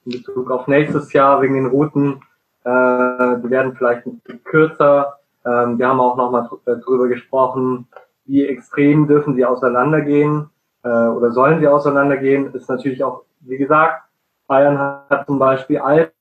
in 0.05 0.13
Bezug 0.13 0.51
auf 0.51 0.67
nächstes 0.67 1.13
Jahr 1.13 1.41
wegen 1.43 1.55
den 1.55 1.67
Routen, 1.67 2.23
äh, 2.65 3.39
die 3.41 3.51
werden 3.51 3.77
vielleicht 3.77 4.07
ein 4.07 4.19
bisschen 4.19 4.43
kürzer. 4.45 5.19
Ähm, 5.45 5.79
wir 5.79 5.89
haben 5.89 6.01
auch 6.01 6.17
nochmal 6.17 6.49
drüber 6.65 7.09
gesprochen, 7.09 7.87
wie 8.25 8.47
extrem 8.47 9.07
dürfen 9.07 9.37
sie 9.37 9.45
auseinandergehen 9.45 10.51
äh, 10.83 10.89
oder 10.89 11.31
sollen 11.31 11.61
sie 11.61 11.69
auseinandergehen, 11.69 12.53
ist 12.55 12.69
natürlich 12.69 13.05
auch, 13.05 13.23
wie 13.41 13.59
gesagt, 13.59 14.03
Bayern 14.47 14.79
hat 14.79 15.27
zum 15.27 15.39
Beispiel 15.39 15.79
Alpen, 15.79 16.13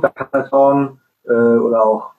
da 0.00 0.08
kann 0.08 0.28
man 0.32 0.48
schauen, 0.48 1.00
äh, 1.24 1.32
oder 1.32 1.82
auch 1.82 2.10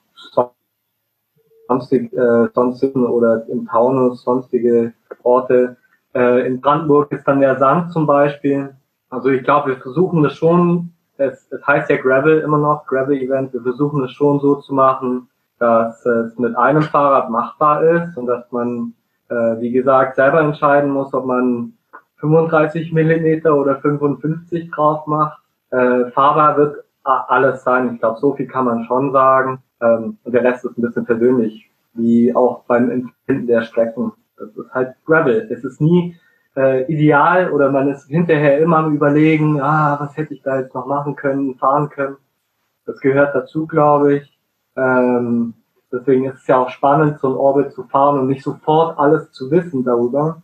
sonstig, 1.68 2.12
äh, 2.12 2.48
sonstigen 2.54 3.06
oder 3.06 3.46
im 3.48 3.66
Taunus 3.66 4.22
sonstige 4.22 4.92
Orte, 5.22 5.76
äh, 6.14 6.46
in 6.46 6.60
Brandenburg 6.60 7.10
ist 7.12 7.26
dann 7.26 7.40
der 7.40 7.58
Sand 7.58 7.92
zum 7.92 8.06
Beispiel. 8.06 8.74
Also 9.10 9.30
ich 9.30 9.44
glaube, 9.44 9.70
wir 9.70 9.76
versuchen 9.76 10.22
das 10.22 10.34
schon, 10.34 10.92
es, 11.16 11.50
es 11.50 11.66
heißt 11.66 11.90
ja 11.90 11.96
Gravel 11.96 12.40
immer 12.40 12.58
noch, 12.58 12.86
Gravel-Event, 12.86 13.52
wir 13.52 13.62
versuchen 13.62 14.04
es 14.04 14.12
schon 14.12 14.40
so 14.40 14.56
zu 14.56 14.74
machen, 14.74 15.28
dass 15.58 16.04
es 16.04 16.38
mit 16.38 16.56
einem 16.56 16.82
Fahrrad 16.82 17.30
machbar 17.30 17.82
ist 17.84 18.16
und 18.16 18.26
dass 18.26 18.50
man, 18.50 18.94
äh, 19.28 19.60
wie 19.60 19.70
gesagt, 19.70 20.16
selber 20.16 20.40
entscheiden 20.40 20.90
muss, 20.90 21.14
ob 21.14 21.26
man 21.26 21.74
35 22.16 22.92
Millimeter 22.92 23.56
oder 23.56 23.76
55 23.76 24.70
drauf 24.70 25.06
macht. 25.06 25.40
Äh, 25.70 26.10
fahrbar 26.10 26.56
wird 26.56 26.84
alles 27.04 27.64
sein. 27.64 27.94
Ich 27.94 28.00
glaube, 28.00 28.20
so 28.20 28.34
viel 28.34 28.46
kann 28.46 28.64
man 28.64 28.84
schon 28.84 29.12
sagen. 29.12 29.62
Ähm, 29.82 30.16
und 30.24 30.32
der 30.32 30.44
Rest 30.44 30.64
ist 30.64 30.78
ein 30.78 30.82
bisschen 30.82 31.04
persönlich, 31.04 31.70
wie 31.94 32.34
auch 32.34 32.64
beim 32.64 32.90
Empfinden 32.90 33.46
der 33.46 33.62
Strecken. 33.62 34.12
Das 34.38 34.48
ist 34.56 34.72
halt 34.72 34.94
Gravel. 35.04 35.48
Es 35.50 35.64
ist 35.64 35.80
nie 35.80 36.16
äh, 36.56 36.84
ideal 36.92 37.50
oder 37.50 37.70
man 37.70 37.88
ist 37.88 38.08
hinterher 38.08 38.58
immer 38.58 38.78
am 38.78 38.94
überlegen, 38.94 39.60
ah, 39.60 39.98
was 40.00 40.16
hätte 40.16 40.34
ich 40.34 40.42
da 40.42 40.60
jetzt 40.60 40.74
noch 40.74 40.86
machen 40.86 41.16
können, 41.16 41.56
fahren 41.56 41.88
können. 41.88 42.16
Das 42.86 43.00
gehört 43.00 43.34
dazu, 43.34 43.66
glaube 43.66 44.16
ich. 44.16 44.38
Ähm, 44.76 45.54
deswegen 45.90 46.24
ist 46.24 46.40
es 46.40 46.46
ja 46.46 46.58
auch 46.58 46.70
spannend, 46.70 47.20
so 47.20 47.28
ein 47.28 47.36
Orbit 47.36 47.72
zu 47.72 47.84
fahren 47.84 48.18
und 48.20 48.28
nicht 48.28 48.42
sofort 48.42 48.98
alles 48.98 49.30
zu 49.32 49.50
wissen 49.50 49.84
darüber, 49.84 50.42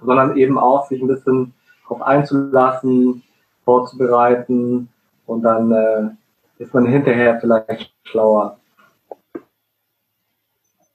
sondern 0.00 0.36
eben 0.36 0.58
auch 0.58 0.86
sich 0.86 1.00
ein 1.00 1.08
bisschen 1.08 1.52
darauf 1.82 2.02
einzulassen, 2.02 3.22
vorzubereiten 3.64 4.88
und 5.26 5.42
dann 5.42 5.72
äh, 5.72 6.10
ist 6.58 6.72
man 6.72 6.86
hinterher 6.86 7.38
vielleicht 7.40 7.92
schlauer. 8.04 8.58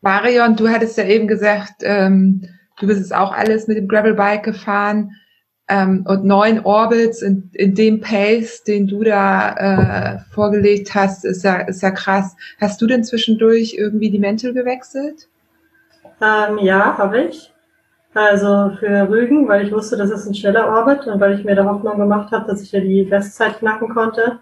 Marion, 0.02 0.56
du 0.56 0.68
hattest 0.68 0.98
ja 0.98 1.06
eben 1.06 1.28
gesagt, 1.28 1.76
ähm, 1.82 2.42
du 2.80 2.88
bist 2.88 3.02
es 3.02 3.12
auch 3.12 3.32
alles 3.32 3.68
mit 3.68 3.78
dem 3.78 3.88
Gravelbike 3.88 4.44
gefahren 4.44 5.12
ähm, 5.68 6.06
und 6.08 6.26
neun 6.26 6.60
Orbits 6.66 7.22
in, 7.22 7.50
in 7.54 7.76
dem 7.76 8.02
Pace, 8.02 8.64
den 8.64 8.88
du 8.88 9.04
da 9.04 9.54
äh, 9.54 10.20
vorgelegt 10.34 10.96
hast, 10.96 11.24
ist 11.24 11.44
ja, 11.44 11.58
ist 11.58 11.82
ja 11.82 11.92
krass. 11.92 12.36
Hast 12.60 12.82
du 12.82 12.88
denn 12.88 13.04
zwischendurch 13.04 13.76
irgendwie 13.78 14.10
die 14.10 14.20
Mäntel 14.20 14.54
gewechselt? 14.54 15.30
Ähm, 16.22 16.58
ja, 16.60 16.98
habe 16.98 17.22
ich. 17.22 17.54
Also 18.14 18.76
für 18.78 19.08
Rügen, 19.10 19.48
weil 19.48 19.66
ich 19.66 19.72
wusste, 19.72 19.96
das 19.96 20.12
ist 20.12 20.28
ein 20.28 20.36
schneller 20.36 20.68
Orbit 20.68 21.08
und 21.08 21.22
weil 21.22 21.40
ich 21.40 21.46
mir 21.46 21.56
da 21.56 21.64
Hoffnung 21.64 21.98
gemacht 21.98 22.32
habe, 22.32 22.46
dass 22.46 22.62
ich 22.62 22.72
ja 22.74 22.82
die 22.82 23.04
Bestzeit 23.04 23.60
knacken 23.60 23.88
konnte, 23.88 24.40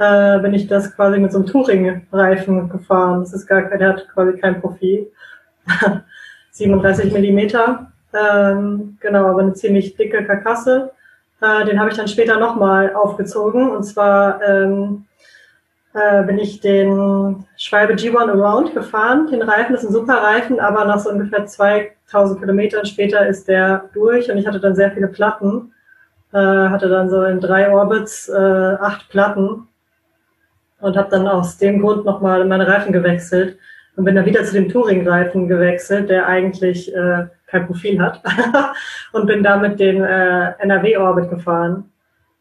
äh, 0.00 0.38
bin 0.38 0.54
ich 0.54 0.66
das 0.66 0.96
quasi 0.96 1.18
mit 1.18 1.30
so 1.30 1.38
einem 1.38 1.46
Touring-Reifen 1.46 2.70
gefahren. 2.70 3.20
Das 3.20 3.34
ist 3.34 3.46
gar 3.46 3.62
kein, 3.62 3.78
der 3.78 3.90
hat 3.90 4.08
quasi 4.08 4.38
kein 4.38 4.60
Profil. 4.60 5.12
37 6.52 7.12
Millimeter, 7.12 7.92
ähm, 8.12 8.96
genau, 8.98 9.26
aber 9.26 9.40
eine 9.40 9.52
ziemlich 9.52 9.96
dicke 9.96 10.24
Karkasse. 10.24 10.92
Äh, 11.40 11.66
den 11.66 11.78
habe 11.78 11.90
ich 11.90 11.96
dann 11.96 12.08
später 12.08 12.38
nochmal 12.38 12.94
aufgezogen 12.94 13.70
und 13.70 13.84
zwar 13.84 14.42
ähm, 14.42 15.04
äh, 15.94 16.22
bin 16.24 16.38
ich 16.38 16.60
den 16.60 17.44
Schwalbe 17.56 17.94
G1 17.94 18.30
Around 18.30 18.74
gefahren. 18.74 19.28
Den 19.30 19.42
Reifen 19.42 19.74
ist 19.74 19.84
ein 19.84 19.92
super 19.92 20.22
Reifen, 20.22 20.60
aber 20.60 20.86
nach 20.86 20.98
so 20.98 21.10
ungefähr 21.10 21.46
2000 21.46 22.40
Kilometern 22.40 22.86
später 22.86 23.26
ist 23.26 23.48
der 23.48 23.84
durch 23.92 24.30
und 24.30 24.38
ich 24.38 24.46
hatte 24.46 24.60
dann 24.60 24.74
sehr 24.74 24.90
viele 24.92 25.08
Platten. 25.08 25.72
Äh, 26.32 26.38
hatte 26.38 26.88
dann 26.88 27.10
so 27.10 27.22
in 27.24 27.40
drei 27.40 27.70
Orbits 27.70 28.28
äh, 28.28 28.76
acht 28.80 29.08
Platten 29.08 29.68
und 30.80 30.96
habe 30.96 31.10
dann 31.10 31.26
aus 31.26 31.58
dem 31.58 31.80
Grund 31.80 32.04
nochmal 32.04 32.44
meine 32.44 32.66
Reifen 32.66 32.92
gewechselt 32.92 33.58
und 33.96 34.04
bin 34.04 34.14
dann 34.14 34.26
wieder 34.26 34.44
zu 34.44 34.54
dem 34.54 34.68
Touring-Reifen 34.68 35.48
gewechselt, 35.48 36.08
der 36.08 36.26
eigentlich 36.26 36.94
äh, 36.94 37.26
kein 37.46 37.66
Profil 37.66 38.00
hat 38.00 38.22
und 39.12 39.26
bin 39.26 39.42
damit 39.42 39.80
den 39.80 40.02
äh, 40.02 40.52
NRW-Orbit 40.58 41.30
gefahren, 41.30 41.90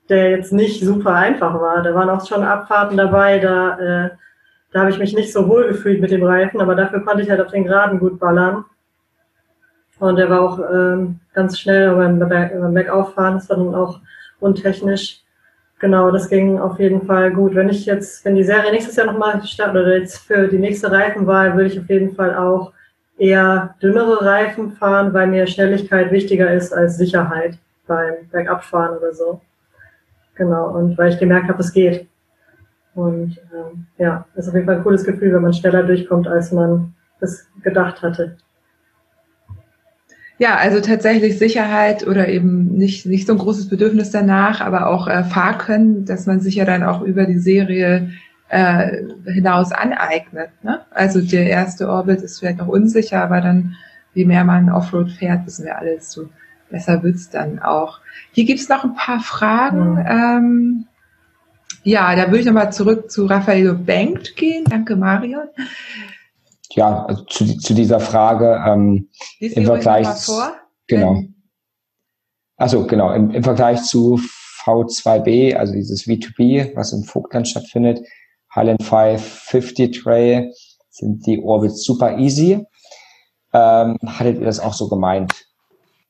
der 0.07 0.32
jetzt 0.32 0.53
nicht 0.53 0.82
super 0.82 1.14
einfach 1.16 1.60
war. 1.60 1.82
Da 1.82 1.94
waren 1.94 2.10
auch 2.10 2.26
schon 2.26 2.44
Abfahrten 2.44 2.98
dabei, 2.98 3.40
da, 3.40 3.78
äh, 3.80 4.10
da 4.72 4.82
habe 4.82 4.91
ich 4.91 4.99
mich 4.99 5.16
nicht 5.16 5.34
so 5.34 5.48
wohl 5.48 5.68
gefühlt 5.68 5.99
mit 5.99 6.11
dem 6.11 6.24
Reifen, 6.24 6.61
aber 6.61 6.76
dafür 6.76 7.03
konnte 7.03 7.24
ich 7.24 7.30
halt 7.30 7.41
auf 7.41 7.52
den 7.52 7.66
Geraden 7.66 7.99
gut 7.99 8.20
ballern. 8.20 8.66
Und 9.99 10.16
der 10.16 10.30
war 10.30 10.41
auch 10.41 10.60
ähm, 10.60 11.20
ganz 11.34 11.60
schnell 11.60 11.94
beim, 11.94 12.20
beim 12.20 12.74
das 12.74 13.49
war 13.49 13.57
dann 13.57 13.76
auch 13.76 13.99
untechnisch. 14.40 15.22
Genau, 15.80 16.11
das 16.11 16.27
ging 16.27 16.60
auf 16.60 16.77
jeden 16.77 17.06
Fall 17.06 17.31
gut. 17.31 17.56
Wenn 17.56 17.69
ich 17.69 17.85
jetzt, 17.85 18.26
wenn 18.26 18.35
die 18.35 18.43
Serie 18.43 18.72
nächstes 18.72 18.97
Jahr 18.97 19.07
nochmal 19.07 19.41
startet 19.43 19.81
oder 19.81 19.97
jetzt 19.97 20.18
für 20.18 20.49
die 20.49 20.60
nächste 20.60 20.91
Reifenwahl, 20.91 21.56
würde 21.56 21.69
ich 21.69 21.80
auf 21.80 21.89
jeden 21.89 22.14
Fall 22.14 22.35
auch 22.35 22.73
eher 23.18 23.76
dünnere 23.81 24.23
Reifen 24.23 24.73
fahren, 24.73 25.14
weil 25.14 25.27
mir 25.27 25.47
Schnelligkeit 25.47 26.11
wichtiger 26.11 26.51
ist 26.53 26.73
als 26.73 26.97
Sicherheit 26.97 27.57
beim 27.88 28.27
Bergabfahren 28.30 28.97
oder 28.97 29.14
so. 29.14 29.41
Genau, 30.35 30.69
und 30.69 30.97
weil 30.97 31.14
ich 31.14 31.19
gemerkt 31.19 31.47
habe, 31.47 31.61
es 31.61 31.72
geht. 31.72 32.07
Und 32.93 33.39
ähm, 33.53 33.85
ja, 33.97 34.26
ist 34.35 34.49
auf 34.49 34.56
jeden 34.56 34.65
Fall 34.65 34.77
ein 34.77 34.84
cooles 34.84 35.06
Gefühl, 35.06 35.34
wenn 35.34 35.41
man 35.41 35.53
schneller 35.53 35.84
durchkommt, 35.84 36.27
als 36.27 36.51
man 36.51 36.93
es 37.22 37.47
gedacht 37.64 38.01
hatte. 38.01 38.35
Ja, 40.40 40.56
also 40.56 40.80
tatsächlich 40.80 41.38
Sicherheit 41.38 42.07
oder 42.07 42.30
eben 42.30 42.72
nicht, 42.78 43.06
nicht 43.06 43.28
so 43.28 43.34
ein 43.34 43.40
großes 43.40 43.68
Bedürfnis 43.68 44.10
danach, 44.10 44.61
aber 44.61 44.88
auch 44.88 45.07
äh, 45.10 45.26
Fahrkönnen, 45.26 46.06
dass 46.06 46.28
man 46.28 46.40
sich 46.40 46.56
ja 46.56 46.64
dann 46.64 46.82
auch 46.82 47.02
über 47.02 47.26
die 47.26 47.40
Serie 47.40 48.11
äh, 48.48 49.03
hinaus 49.26 49.74
aneignet. 49.74 50.52
Ne? 50.64 50.80
Also 50.91 51.20
der 51.20 51.49
erste 51.49 51.90
Orbit 51.90 52.22
ist 52.22 52.40
vielleicht 52.40 52.60
noch 52.60 52.70
unsicher, 52.70 53.22
aber 53.22 53.41
dann, 53.41 53.76
je 54.14 54.24
mehr 54.24 54.45
man 54.45 54.72
Offroad 54.72 55.11
fährt, 55.11 55.45
wissen 55.45 55.66
wir 55.66 55.78
alles, 55.78 56.14
so 56.14 56.30
besser 56.70 57.03
wird's 57.03 57.30
dann 57.30 57.60
auch. 57.60 57.99
Hier 58.32 58.45
gibt's 58.45 58.70
noch 58.70 58.86
ein 58.86 58.95
paar 58.95 59.20
Fragen. 59.20 59.95
Mhm. 59.95 60.06
Ähm, 60.07 60.86
ja, 61.84 62.16
da 62.16 62.28
würde 62.28 62.40
ich 62.40 62.45
nochmal 62.45 62.72
zurück 62.72 63.11
zu 63.11 63.26
Raffaello 63.26 63.74
Bengt 63.74 64.38
gehen. 64.38 64.64
Danke, 64.70 64.95
Marion 64.95 65.49
ja, 66.74 67.06
also 67.06 67.24
zu, 67.26 67.58
zu 67.58 67.74
dieser 67.74 68.00
Frage 68.00 68.64
ähm, 68.68 69.10
im 69.40 69.66
Vergleich 69.66 70.08
vor. 70.08 70.54
genau. 70.88 71.22
Also 72.58 72.86
genau, 72.86 73.14
im, 73.14 73.32
im 73.32 73.44
Vergleich 73.44 73.84
zu 73.84 74.20
V2B, 74.66 75.56
also 75.56 75.74
dieses 75.74 76.06
V2B, 76.06 76.76
was 76.76 76.91
im 76.91 77.04
Vogtland 77.04 77.48
stattfindet, 77.48 78.02
Highland 78.54 78.84
550 78.84 80.02
Trail, 80.02 80.54
sind 80.90 81.26
die 81.26 81.41
Orbits 81.41 81.84
super 81.84 82.18
easy. 82.18 82.66
Ähm, 83.54 83.98
hattet 84.06 84.40
ihr 84.40 84.46
das 84.46 84.60
auch 84.60 84.74
so 84.74 84.90
gemeint? 84.90 85.34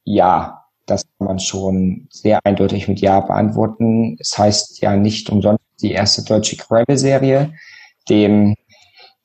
Ja, 0.03 0.65
das 0.85 1.03
kann 1.17 1.27
man 1.27 1.39
schon 1.39 2.07
sehr 2.09 2.39
eindeutig 2.43 2.87
mit 2.87 2.99
Ja 2.99 3.19
beantworten. 3.19 4.17
Es 4.19 4.37
heißt 4.37 4.81
ja 4.81 4.95
nicht 4.95 5.29
umsonst 5.29 5.63
die 5.81 5.91
erste 5.91 6.23
deutsche 6.23 6.57
Gravel-Serie. 6.57 7.53
Dem 8.09 8.55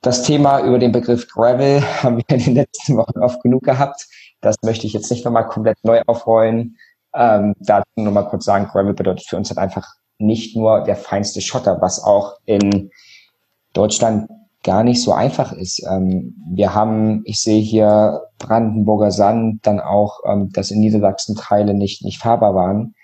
das 0.04 0.22
Thema 0.22 0.60
über 0.60 0.78
den 0.78 0.92
Begriff 0.92 1.26
Gravel 1.28 1.82
haben 2.02 2.18
wir 2.18 2.36
in 2.36 2.44
den 2.44 2.54
letzten 2.54 2.96
Wochen 2.96 3.18
oft 3.20 3.42
genug 3.42 3.62
gehabt. 3.62 4.06
Das 4.40 4.56
möchte 4.62 4.86
ich 4.86 4.92
jetzt 4.92 5.10
nicht 5.10 5.24
nochmal 5.24 5.48
komplett 5.48 5.78
neu 5.82 6.02
aufrollen. 6.06 6.76
Ähm, 7.14 7.54
dazu 7.58 7.88
nur 7.96 8.12
mal 8.12 8.28
kurz 8.28 8.44
sagen, 8.44 8.66
Gravel 8.66 8.92
bedeutet 8.92 9.26
für 9.26 9.36
uns 9.36 9.48
halt 9.48 9.58
einfach 9.58 9.88
nicht 10.18 10.56
nur 10.56 10.82
der 10.82 10.96
feinste 10.96 11.40
Schotter, 11.40 11.80
was 11.80 12.02
auch 12.02 12.36
in 12.44 12.90
Deutschland 13.72 14.28
gar 14.62 14.84
nicht 14.84 15.02
so 15.02 15.12
einfach 15.12 15.52
ist. 15.52 15.82
Ähm, 15.90 16.34
wir 16.50 16.74
haben, 16.74 17.22
ich 17.24 17.40
sehe 17.40 17.62
hier 17.62 18.22
Brandenburger 18.38 19.10
Sand, 19.10 19.66
dann 19.66 19.80
auch, 19.80 20.20
ähm, 20.26 20.50
dass 20.52 20.70
in 20.70 20.80
Niedersachsen 20.80 21.36
Teile 21.36 21.72
nicht, 21.72 22.04
nicht 22.04 22.18
fahrbar 22.18 22.54
waren. 22.54 22.94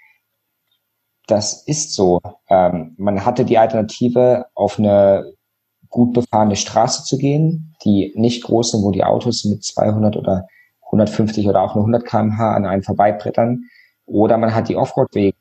Das 1.26 1.62
ist 1.62 1.94
so. 1.94 2.20
Ähm, 2.48 2.94
man 2.98 3.24
hatte 3.24 3.44
die 3.44 3.58
Alternative 3.58 4.46
auf 4.54 4.78
eine 4.78 5.32
gut 5.90 6.14
befahrene 6.14 6.56
Straße 6.56 7.04
zu 7.04 7.18
gehen, 7.18 7.74
die 7.84 8.12
nicht 8.16 8.44
groß 8.44 8.72
sind, 8.72 8.82
wo 8.82 8.90
die 8.92 9.04
Autos 9.04 9.44
mit 9.44 9.64
200 9.64 10.16
oder 10.16 10.46
150 10.86 11.48
oder 11.48 11.62
auch 11.62 11.74
nur 11.74 11.84
100 11.84 12.04
kmh 12.04 12.54
an 12.54 12.66
einen 12.66 12.82
vorbeibrettern. 12.82 13.64
Oder 14.06 14.38
man 14.38 14.54
hat 14.54 14.68
die 14.68 14.76
Offroad-Wege, 14.76 15.36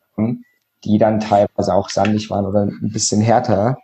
die 0.83 0.97
dann 0.97 1.19
teilweise 1.19 1.73
auch 1.73 1.89
sandig 1.89 2.29
waren 2.29 2.45
oder 2.45 2.63
ein 2.63 2.91
bisschen 2.91 3.21
härter. 3.21 3.77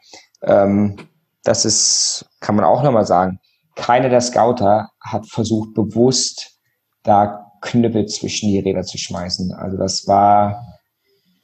Ähm, 0.43 0.97
das 1.43 1.65
ist, 1.65 2.25
kann 2.39 2.55
man 2.55 2.65
auch 2.65 2.83
nochmal 2.83 3.05
sagen, 3.05 3.39
keiner 3.75 4.09
der 4.09 4.21
Scouter 4.21 4.89
hat 4.99 5.27
versucht, 5.27 5.73
bewusst 5.73 6.59
da 7.03 7.51
Knüppel 7.61 8.05
zwischen 8.07 8.49
die 8.49 8.59
Räder 8.59 8.83
zu 8.83 8.97
schmeißen. 8.97 9.53
Also 9.53 9.77
das 9.77 10.07
war, 10.07 10.65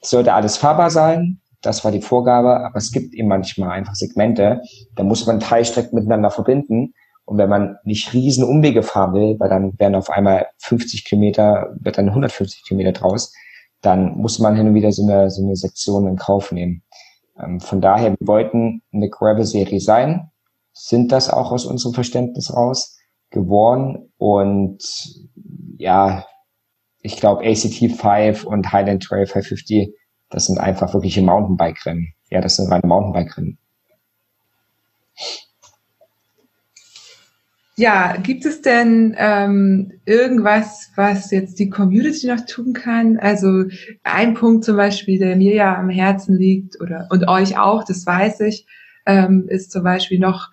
sollte 0.02 0.34
alles 0.34 0.57
fahrbar 0.57 0.89
sein. 0.89 1.40
Das 1.62 1.84
war 1.86 1.92
die 1.92 2.02
Vorgabe, 2.02 2.66
aber 2.66 2.78
es 2.78 2.92
gibt 2.92 3.14
eben 3.14 3.28
manchmal 3.28 3.72
einfach 3.72 3.96
Segmente, 3.96 4.62
da 4.96 5.04
muss 5.04 5.26
man 5.28 5.40
Teilstrecken 5.40 5.96
miteinander 5.98 6.32
verbinden. 6.32 6.94
Und 7.26 7.38
wenn 7.38 7.50
man 7.50 7.78
nicht 7.84 8.14
riesen 8.14 8.44
Umwege 8.44 8.84
fahren 8.84 9.14
will, 9.14 9.40
weil 9.40 9.50
dann 9.50 9.78
werden 9.80 9.96
auf 9.96 10.10
einmal 10.10 10.48
50 10.58 11.06
Kilometer, 11.06 11.74
wird 11.80 11.98
dann 11.98 12.10
150 12.10 12.64
Kilometer 12.66 12.92
draus, 12.92 13.32
dann 13.82 14.18
muss 14.18 14.40
man 14.40 14.56
hin 14.56 14.68
und 14.68 14.74
wieder 14.74 14.92
so 14.92 15.04
eine, 15.04 15.30
so 15.30 15.44
eine 15.44 15.56
Sektion 15.56 16.08
in 16.08 16.18
Kauf 16.18 16.52
nehmen. 16.52 16.84
Ähm, 17.40 17.60
von 17.60 17.80
daher, 17.80 18.12
wir 18.12 18.28
wollten 18.28 18.82
eine 18.92 19.10
Gravel-Serie 19.10 19.80
sein, 19.80 20.32
sind 20.74 21.12
das 21.12 21.30
auch 21.30 21.52
aus 21.52 21.66
unserem 21.66 21.94
Verständnis 21.94 22.54
raus 22.54 22.98
geworden 23.30 24.12
und 24.18 24.80
ja, 25.78 26.26
ich 27.02 27.18
glaube 27.18 27.46
ACT 27.46 27.98
5 28.00 28.46
und 28.46 28.72
Highland 28.72 29.04
Trail 29.04 29.26
550 29.26 29.94
das 30.32 30.48
sind 30.48 30.60
einfach 30.60 30.94
wirkliche 30.94 31.22
Mountainbike-Rennen. 31.22 32.14
Ja, 32.30 32.41
das 32.41 32.56
sind 32.56 32.72
reine 32.72 32.88
Mountainbike-Rennen. 32.88 33.58
Ja, 37.76 38.16
gibt 38.18 38.45
es 38.45 38.62
denn 38.62 39.16
ähm, 39.18 39.94
irgendwas, 40.06 40.91
was 40.95 41.32
jetzt 41.32 41.58
die 41.58 41.70
Community 41.70 42.28
noch 42.28 42.45
tun 42.45 42.74
kann? 42.74 43.18
Also 43.18 43.64
ein 44.03 44.34
Punkt 44.34 44.66
zum 44.66 44.78
Beispiel, 44.78 45.20
der 45.20 45.36
mir 45.36 45.56
ja 45.56 45.78
am 45.78 45.90
Herzen 45.90 46.38
liegt 46.38 46.80
oder 46.80 47.08
und 47.10 47.28
euch 47.28 47.58
auch, 47.58 47.84
das 47.84 48.06
weiß 48.06 48.41
ich, 48.41 48.68
ähm, 49.06 49.48
ist 49.48 49.72
zum 49.72 49.84
Beispiel 49.84 50.20
noch 50.20 50.49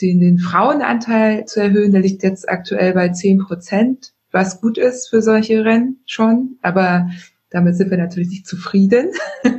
den, 0.00 0.20
den 0.20 0.38
Frauenanteil 0.38 1.46
zu 1.46 1.60
erhöhen. 1.60 1.92
Der 1.92 2.02
liegt 2.02 2.22
jetzt 2.22 2.48
aktuell 2.48 2.92
bei 2.92 3.08
zehn 3.08 3.38
Prozent, 3.38 4.12
was 4.30 4.60
gut 4.60 4.76
ist 4.76 5.08
für 5.08 5.22
solche 5.22 5.64
Rennen 5.64 6.00
schon. 6.04 6.58
Aber 6.62 7.08
damit 7.50 7.76
sind 7.76 7.90
wir 7.90 7.98
natürlich 7.98 8.28
nicht 8.28 8.46
zufrieden. 8.46 9.10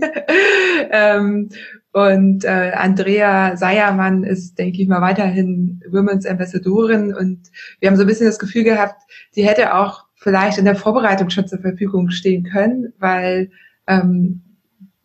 ähm, 0.91 1.49
und 1.93 2.45
äh, 2.45 2.71
Andrea 2.75 3.55
Seiermann 3.57 4.23
ist, 4.23 4.59
denke 4.59 4.81
ich 4.81 4.87
mal, 4.87 5.01
weiterhin 5.01 5.81
Women's 5.89 6.25
Ambassadorin. 6.25 7.13
Und 7.13 7.49
wir 7.79 7.89
haben 7.89 7.95
so 7.95 8.03
ein 8.03 8.07
bisschen 8.07 8.27
das 8.27 8.39
Gefühl 8.39 8.63
gehabt, 8.63 9.01
die 9.35 9.47
hätte 9.47 9.73
auch 9.73 10.05
vielleicht 10.15 10.57
in 10.57 10.65
der 10.65 10.75
Vorbereitung 10.75 11.29
schon 11.29 11.47
zur 11.47 11.59
Verfügung 11.59 12.09
stehen 12.09 12.43
können, 12.43 12.93
weil 12.99 13.49
ähm, 13.87 14.41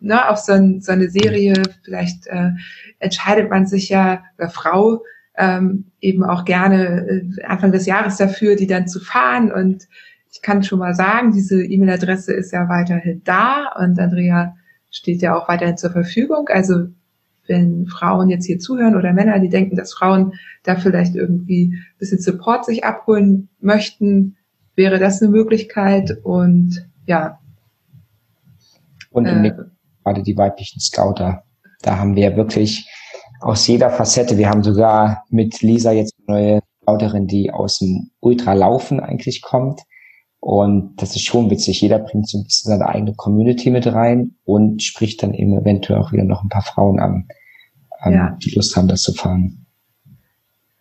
ne, 0.01 0.29
auf 0.29 0.39
so, 0.39 0.53
ein, 0.53 0.81
so 0.81 0.93
eine 0.93 1.09
Serie 1.09 1.63
vielleicht 1.85 2.27
äh, 2.27 2.51
entscheidet 2.99 3.49
man 3.49 3.67
sich 3.67 3.89
ja, 3.89 4.25
oder 4.37 4.51
Frau, 4.51 5.03
ähm, 5.37 5.93
eben 6.01 6.25
auch 6.25 6.45
gerne 6.45 7.07
äh, 7.39 7.43
Anfang 7.45 7.73
des 7.73 7.87
Jahres 7.87 8.17
dafür, 8.17 8.57
die 8.57 8.67
dann 8.67 8.87
zu 8.87 9.01
fahren 9.01 9.51
und 9.51 9.89
ich 10.33 10.41
kann 10.41 10.63
schon 10.63 10.79
mal 10.79 10.95
sagen, 10.95 11.33
diese 11.33 11.63
E-Mail-Adresse 11.63 12.33
ist 12.33 12.53
ja 12.53 12.69
weiterhin 12.69 13.23
da 13.25 13.71
und 13.79 13.99
Andrea 13.99 14.57
steht 14.91 15.21
ja 15.21 15.37
auch 15.37 15.49
weiterhin 15.49 15.77
zur 15.77 15.91
Verfügung. 15.91 16.49
Also 16.49 16.87
wenn 17.47 17.87
Frauen 17.87 18.31
jetzt 18.31 18.47
hier 18.47 18.59
zuhören 18.59 18.97
oder 18.97 19.13
Männer, 19.13 19.39
die 19.41 19.51
denken, 19.51 19.77
dass 19.77 19.93
Frauen 19.93 20.33
da 20.63 20.77
vielleicht 20.77 21.15
irgendwie 21.15 21.75
ein 21.75 21.99
bisschen 21.99 22.19
Support 22.19 22.65
sich 22.65 22.85
abholen 22.85 23.51
möchten, 23.61 24.37
wäre 24.75 24.99
das 24.99 25.21
eine 25.21 25.31
Möglichkeit 25.31 26.17
und 26.23 26.89
ja. 27.07 27.39
Und 29.11 29.27
äh, 29.27 29.53
gerade 30.03 30.23
die 30.23 30.37
weiblichen 30.37 30.81
Scouter, 30.81 31.45
da 31.83 31.99
haben 31.99 32.17
wir 32.17 32.37
wirklich 32.37 32.89
aus 33.41 33.67
jeder 33.67 33.91
Facette, 33.91 34.39
wir 34.39 34.49
haben 34.49 34.63
sogar 34.63 35.25
mit 35.29 35.61
Lisa 35.61 35.93
jetzt 35.93 36.15
eine 36.27 36.39
neue 36.39 36.61
Scouterin, 36.83 37.27
die 37.27 37.51
aus 37.51 37.81
dem 37.81 38.13
Ultralaufen 38.21 39.01
eigentlich 39.01 39.43
kommt. 39.43 39.83
Und 40.45 41.01
das 41.01 41.15
ist 41.15 41.23
schon 41.23 41.51
witzig. 41.51 41.81
Jeder 41.83 42.01
bringt 42.01 42.29
so 42.29 42.37
ein 42.37 42.43
bisschen 42.43 42.73
seine 42.73 42.89
eigene 42.89 43.15
Community 43.15 43.71
mit 43.71 43.87
rein 43.87 44.35
und 44.43 44.83
spricht 44.83 45.23
dann 45.23 45.35
eben 45.35 45.57
eventuell 45.57 46.01
auch 46.01 46.13
wieder 46.13 46.25
noch 46.25 46.43
ein 46.43 46.49
paar 46.49 46.63
Frauen 46.63 46.99
an, 46.99 47.29
ähm, 48.05 48.13
ja. 48.13 48.39
die 48.43 48.51
Lust 48.51 48.75
haben, 48.75 48.89
das 48.89 49.03
zu 49.03 49.13
fahren. 49.13 49.67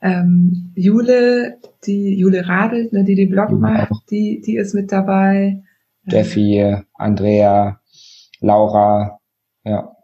Ähm, 0.01 0.71
Jule, 0.73 1.59
die 1.85 2.17
Jule 2.17 2.47
Radelt, 2.47 2.91
ne, 2.91 3.03
die 3.03 3.13
den 3.13 3.29
Blog 3.29 3.51
Jule 3.51 3.61
macht, 3.61 4.09
die, 4.09 4.41
die 4.43 4.55
ist 4.55 4.73
mit 4.73 4.91
dabei. 4.91 5.61
Steffi, 6.07 6.77
Andrea, 6.95 7.79
Laura, 8.39 9.19
ja. 9.63 9.95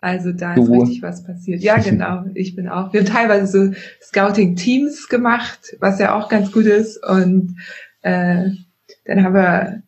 Also 0.00 0.32
da 0.32 0.56
du. 0.56 0.62
ist 0.62 0.70
richtig 0.82 1.02
was 1.02 1.22
passiert. 1.22 1.62
Ja, 1.62 1.78
genau. 1.78 2.24
Ich 2.34 2.56
bin 2.56 2.68
auch. 2.68 2.92
Wir 2.92 3.02
haben 3.02 3.06
teilweise 3.06 3.46
so 3.46 3.72
Scouting-Teams 4.02 5.08
gemacht, 5.08 5.76
was 5.78 6.00
ja 6.00 6.16
auch 6.16 6.28
ganz 6.28 6.50
gut 6.50 6.64
ist. 6.64 7.00
Und 7.06 7.54
äh, 8.02 8.50
dann 9.06 9.22
haben 9.22 9.34
wir, 9.34 9.82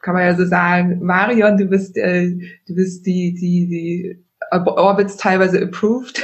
kann 0.00 0.14
man 0.14 0.24
ja 0.24 0.34
so 0.34 0.44
sagen, 0.44 1.00
Marion, 1.02 1.56
du 1.56 1.66
bist, 1.66 1.96
äh, 1.96 2.30
du 2.66 2.74
bist 2.74 3.06
die, 3.06 3.34
die, 3.34 3.66
die 3.66 4.24
Orbits 4.50 5.16
teilweise 5.16 5.62
approved. 5.62 6.22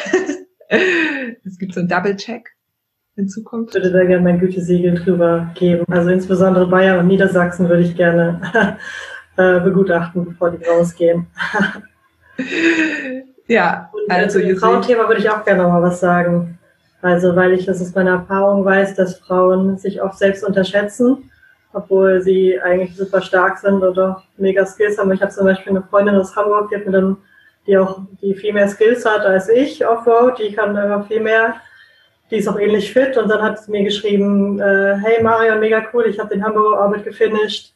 es 1.45 1.59
gibt 1.59 1.75
so 1.75 1.81
einen 1.81 1.89
Double-Check 1.89 2.51
in 3.17 3.29
Zukunft. 3.29 3.75
Ich 3.75 3.83
würde 3.83 3.99
da 3.99 4.05
gerne 4.05 4.23
mein 4.23 4.39
Gütesiegel 4.39 4.95
drüber 4.95 5.51
geben. 5.55 5.85
Also 5.91 6.11
insbesondere 6.11 6.67
Bayern 6.67 6.99
und 6.99 7.07
Niedersachsen 7.07 7.69
würde 7.69 7.83
ich 7.83 7.97
gerne 7.97 8.41
äh, 9.37 9.61
begutachten, 9.61 10.25
bevor 10.25 10.51
die 10.51 10.65
rausgehen. 10.65 11.27
ja, 13.47 13.91
und 13.93 14.11
also 14.11 14.41
zum 14.41 14.57
Frauenthema 14.57 15.09
würde 15.09 15.21
ich 15.21 15.31
auch 15.31 15.45
gerne 15.45 15.63
noch 15.63 15.71
mal 15.71 15.83
was 15.83 16.01
sagen. 16.01 16.59
Also 17.03 17.35
weil 17.35 17.53
ich, 17.53 17.65
das 17.67 17.81
ist 17.81 17.97
meine 17.97 18.11
Erfahrung, 18.11 18.65
weiß, 18.65 18.95
dass 18.95 19.19
Frauen 19.19 19.79
sich 19.79 20.03
oft 20.03 20.19
selbst 20.19 20.45
unterschätzen, 20.45 21.30
obwohl 21.73 22.21
sie 22.21 22.61
eigentlich 22.61 22.97
super 22.97 23.21
stark 23.21 23.59
sind 23.59 23.83
oder 23.83 24.23
mega 24.37 24.65
Skills 24.67 24.99
haben. 24.99 25.13
Ich 25.13 25.23
habe 25.23 25.33
zum 25.33 25.45
Beispiel 25.45 25.71
eine 25.71 25.83
Freundin 25.83 26.17
aus 26.17 26.35
Hamburg, 26.37 26.71
die 26.71 26.77
hat 26.77 26.87
mit 26.87 26.95
einem, 26.95 27.17
die 27.67 27.79
auch 27.79 28.01
die 28.21 28.35
viel 28.35 28.53
mehr 28.53 28.69
Skills 28.69 29.05
hat 29.05 29.21
als 29.21 29.49
ich 29.49 29.87
Offroad, 29.87 30.39
die 30.39 30.53
kann 30.53 30.77
immer 30.77 31.05
viel 31.05 31.21
mehr 31.21 31.55
die 32.31 32.37
ist 32.37 32.49
auch 32.49 32.59
ähnlich 32.59 32.93
fit 32.93 33.17
und 33.17 33.29
dann 33.29 33.43
hat 33.43 33.59
sie 33.59 33.71
mir 33.71 33.83
geschrieben, 33.83 34.61
äh, 34.61 34.97
hey 35.03 35.23
Marion, 35.23 35.61
mega 35.61 35.85
cool, 35.93 36.07
ich 36.07 36.19
habe 36.19 36.29
den 36.29 36.45
Hamburger 36.45 36.81
Orbit 36.81 37.05
gefinisht. 37.05 37.75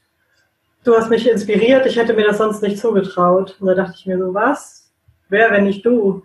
Du 0.85 0.95
hast 0.95 1.11
mich 1.11 1.29
inspiriert, 1.29 1.87
ich 1.87 1.97
hätte 1.97 2.15
mir 2.15 2.27
das 2.27 2.39
sonst 2.39 2.63
nicht 2.63 2.79
zugetraut. 2.79 3.57
Und 3.59 3.67
da 3.67 3.75
dachte 3.75 3.95
ich 3.97 4.07
mir 4.07 4.19
so, 4.19 4.33
was? 4.35 4.93
Wer, 5.29 5.51
wenn 5.51 5.65
nicht 5.65 5.85
du? 5.85 6.23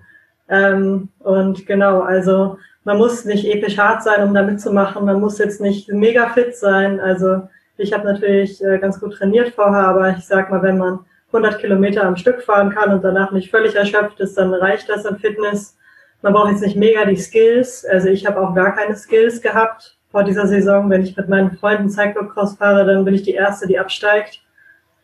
Ähm, 0.49 1.09
und 1.19 1.65
genau, 1.65 2.01
also 2.01 2.57
man 2.83 2.97
muss 2.97 3.25
nicht 3.25 3.45
episch 3.45 3.77
hart 3.77 4.03
sein, 4.03 4.27
um 4.27 4.33
da 4.33 4.43
mitzumachen. 4.43 5.05
Man 5.05 5.21
muss 5.21 5.37
jetzt 5.37 5.61
nicht 5.61 5.89
mega 5.89 6.29
fit 6.29 6.55
sein. 6.55 6.99
Also 6.99 7.47
ich 7.79 7.93
habe 7.93 8.05
natürlich 8.05 8.63
äh, 8.63 8.77
ganz 8.77 8.99
gut 8.99 9.13
trainiert 9.13 9.53
vorher, 9.55 9.87
aber 9.87 10.09
ich 10.09 10.25
sag 10.25 10.51
mal, 10.51 10.61
wenn 10.61 10.77
man 10.77 10.99
100 11.27 11.59
Kilometer 11.59 12.03
am 12.03 12.17
Stück 12.17 12.41
fahren 12.41 12.71
kann 12.71 12.91
und 12.93 13.03
danach 13.03 13.31
nicht 13.31 13.49
völlig 13.51 13.75
erschöpft 13.75 14.19
ist, 14.19 14.37
dann 14.37 14.53
reicht 14.53 14.89
das 14.89 15.05
an 15.05 15.19
Fitness. 15.19 15.77
Man 16.21 16.33
braucht 16.33 16.51
jetzt 16.51 16.61
nicht 16.61 16.75
mega 16.75 17.05
die 17.05 17.15
Skills. 17.15 17.85
Also 17.85 18.09
ich 18.09 18.25
habe 18.25 18.41
auch 18.41 18.53
gar 18.53 18.75
keine 18.75 18.95
Skills 18.95 19.41
gehabt 19.41 19.97
vor 20.11 20.23
dieser 20.23 20.47
Saison. 20.47 20.89
Wenn 20.89 21.03
ich 21.03 21.15
mit 21.15 21.29
meinen 21.29 21.57
Freunden 21.57 21.89
Cyclocross 21.89 22.57
fahre, 22.57 22.85
dann 22.85 23.05
bin 23.05 23.13
ich 23.13 23.23
die 23.23 23.33
Erste, 23.33 23.67
die 23.67 23.79
absteigt. 23.79 24.41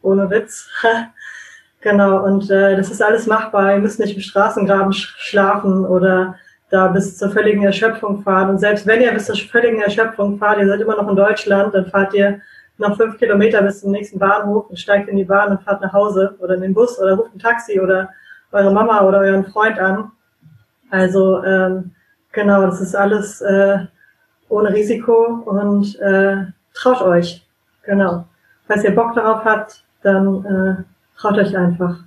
Ohne 0.02 0.30
Witz. 0.30 0.68
genau, 1.81 2.26
und 2.26 2.49
äh, 2.49 2.76
das 2.76 2.91
ist 2.91 3.02
alles 3.02 3.27
machbar. 3.27 3.73
Ihr 3.73 3.80
müsst 3.80 3.99
nicht 3.99 4.15
im 4.15 4.22
Straßengraben 4.22 4.93
sch 4.93 5.15
schlafen 5.18 5.85
oder 5.85 6.35
da 6.69 6.88
bis 6.88 7.18
zur 7.18 7.30
völligen 7.30 7.64
Erschöpfung 7.64 8.23
fahren. 8.23 8.49
Und 8.49 8.57
selbst 8.57 8.88
wenn 8.88 9.02
ihr 9.02 9.11
bis 9.14 9.27
zur 9.27 9.35
völligen 9.35 9.81
Erschöpfung 9.81 10.38
fahrt, 10.39 10.60
ihr 10.60 10.68
seid 10.68 10.81
immer 10.81 10.95
noch 10.95 11.07
in 11.07 11.15
Deutschland, 11.15 11.73
dann 11.73 11.85
fahrt 11.85 12.14
ihr 12.14 12.41
noch 12.77 12.97
fünf 12.97 13.18
Kilometer 13.18 13.61
bis 13.61 13.81
zum 13.81 13.91
nächsten 13.91 14.19
Bahnhof 14.19 14.69
und 14.69 14.80
steigt 14.80 15.07
in 15.10 15.18
die 15.18 15.23
Bahn 15.23 15.52
und 15.52 15.64
fahrt 15.64 15.81
nach 15.81 15.93
Hause 15.93 16.35
oder 16.39 16.56
in 16.56 16.61
den 16.61 16.73
Bus 16.73 16.99
oder 16.99 17.15
ruft 17.15 17.35
ein 17.35 17.39
Taxi 17.39 17.80
oder 17.80 18.10
eure 18.52 18.72
Mama 18.72 19.02
oder 19.02 19.19
euren 19.19 19.45
Freund 19.45 19.80
an. 19.80 20.11
Also 20.89 21.43
ähm, 21.43 21.91
genau, 22.31 22.61
das 22.64 22.81
ist 22.81 22.95
alles 22.95 23.41
äh, 23.41 23.80
ohne 24.49 24.73
Risiko 24.73 25.43
und 25.45 25.99
äh, 25.99 26.45
traut 26.73 27.02
euch. 27.02 27.45
Genau. 27.84 28.26
Falls 28.68 28.84
ihr 28.84 28.95
Bock 28.95 29.14
darauf 29.14 29.45
habt, 29.45 29.84
dann 30.02 30.45
äh, 30.45 30.84
traut 31.19 31.38
euch 31.38 31.56
einfach. 31.56 31.99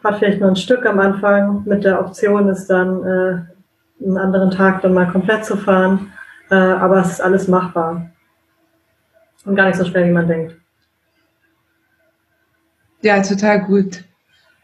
Fahrt 0.00 0.18
vielleicht 0.18 0.40
nur 0.40 0.50
ein 0.50 0.56
Stück 0.56 0.86
am 0.86 0.98
Anfang. 0.98 1.62
Mit 1.66 1.84
der 1.84 2.00
Option 2.00 2.48
ist 2.48 2.68
dann 2.68 3.04
äh, 3.04 4.04
einen 4.04 4.18
anderen 4.18 4.50
Tag 4.50 4.82
dann 4.82 4.94
mal 4.94 5.10
komplett 5.10 5.44
zu 5.44 5.56
fahren. 5.56 6.12
Äh, 6.50 6.54
aber 6.54 6.98
es 6.98 7.12
ist 7.12 7.20
alles 7.20 7.48
machbar. 7.48 8.10
Und 9.44 9.56
gar 9.56 9.66
nicht 9.66 9.76
so 9.76 9.84
schwer, 9.84 10.06
wie 10.06 10.12
man 10.12 10.28
denkt. 10.28 10.56
Ja, 13.02 13.22
total 13.22 13.64
gut. 13.64 14.04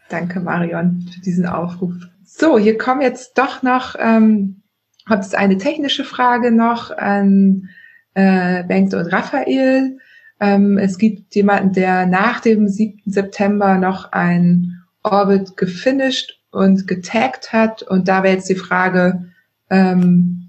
Danke, 0.09 0.39
Marion, 0.39 1.05
für 1.11 1.21
diesen 1.21 1.45
Aufruf. 1.47 1.93
So, 2.23 2.59
hier 2.59 2.77
kommen 2.77 3.01
jetzt 3.01 3.37
doch 3.37 3.63
noch, 3.63 3.95
ähm, 3.99 4.61
habe 5.09 5.21
es 5.21 5.33
eine 5.33 5.57
technische 5.57 6.03
Frage 6.03 6.51
noch 6.51 6.95
an 6.95 7.69
äh, 8.13 8.63
Bengt 8.63 8.93
und 8.93 9.11
Raphael. 9.11 9.97
Ähm, 10.39 10.77
es 10.77 10.97
gibt 10.97 11.33
jemanden, 11.35 11.73
der 11.73 12.05
nach 12.05 12.39
dem 12.41 12.67
7. 12.67 13.01
September 13.05 13.77
noch 13.77 14.11
ein 14.11 14.83
Orbit 15.03 15.57
gefinisht 15.57 16.39
und 16.51 16.87
getaggt 16.87 17.53
hat. 17.53 17.81
Und 17.81 18.07
da 18.07 18.23
wäre 18.23 18.35
jetzt 18.35 18.49
die 18.49 18.55
Frage, 18.55 19.25
ähm, 19.69 20.46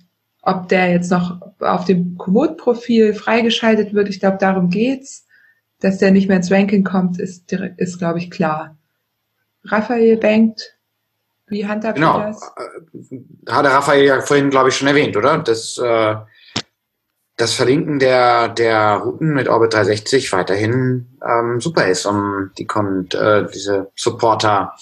ob 0.49 0.69
der 0.69 0.91
jetzt 0.91 1.11
noch 1.11 1.43
auf 1.61 1.85
dem 1.85 2.17
Komoot-Profil 2.17 3.13
freigeschaltet 3.13 3.93
wird. 3.93 4.09
Ich 4.09 4.19
glaube, 4.19 4.39
darum 4.39 4.71
geht's. 4.71 5.27
Dass 5.81 5.99
der 5.99 6.11
nicht 6.11 6.27
mehr 6.27 6.39
ins 6.39 6.51
Ranking 6.51 6.83
kommt, 6.83 7.21
ist, 7.21 7.53
ist 7.53 7.99
glaube 7.99 8.19
ich, 8.19 8.33
klar. 8.33 8.77
Raphael 9.63 10.17
Bengt, 10.17 10.77
wie 11.47 11.67
handhabt 11.67 11.97
genau. 11.97 12.19
ihr 12.19 12.27
das? 12.27 12.43
Äh, 12.43 13.53
hat 13.53 13.65
der 13.65 13.73
Raphael 13.73 14.05
ja 14.05 14.21
vorhin, 14.21 14.51
glaube 14.51 14.71
ich, 14.71 14.77
schon 14.77 14.89
erwähnt, 14.89 15.17
oder? 15.17 15.39
Das, 15.39 15.79
äh, 15.79 16.17
das 17.37 17.55
Verlinken 17.55 18.01
der, 18.01 18.49
der 18.49 18.97
Routen 18.97 19.35
mit 19.35 19.49
Orbit 19.49 19.75
360 19.75 20.33
weiterhin 20.33 21.19
ähm, 21.25 21.61
super 21.61 21.87
ist, 21.87 22.07
um 22.07 22.51
die 22.59 22.67
kommt, 22.67 23.15
äh, 23.15 23.47
diese 23.47 23.93
Supporter, 23.95 24.75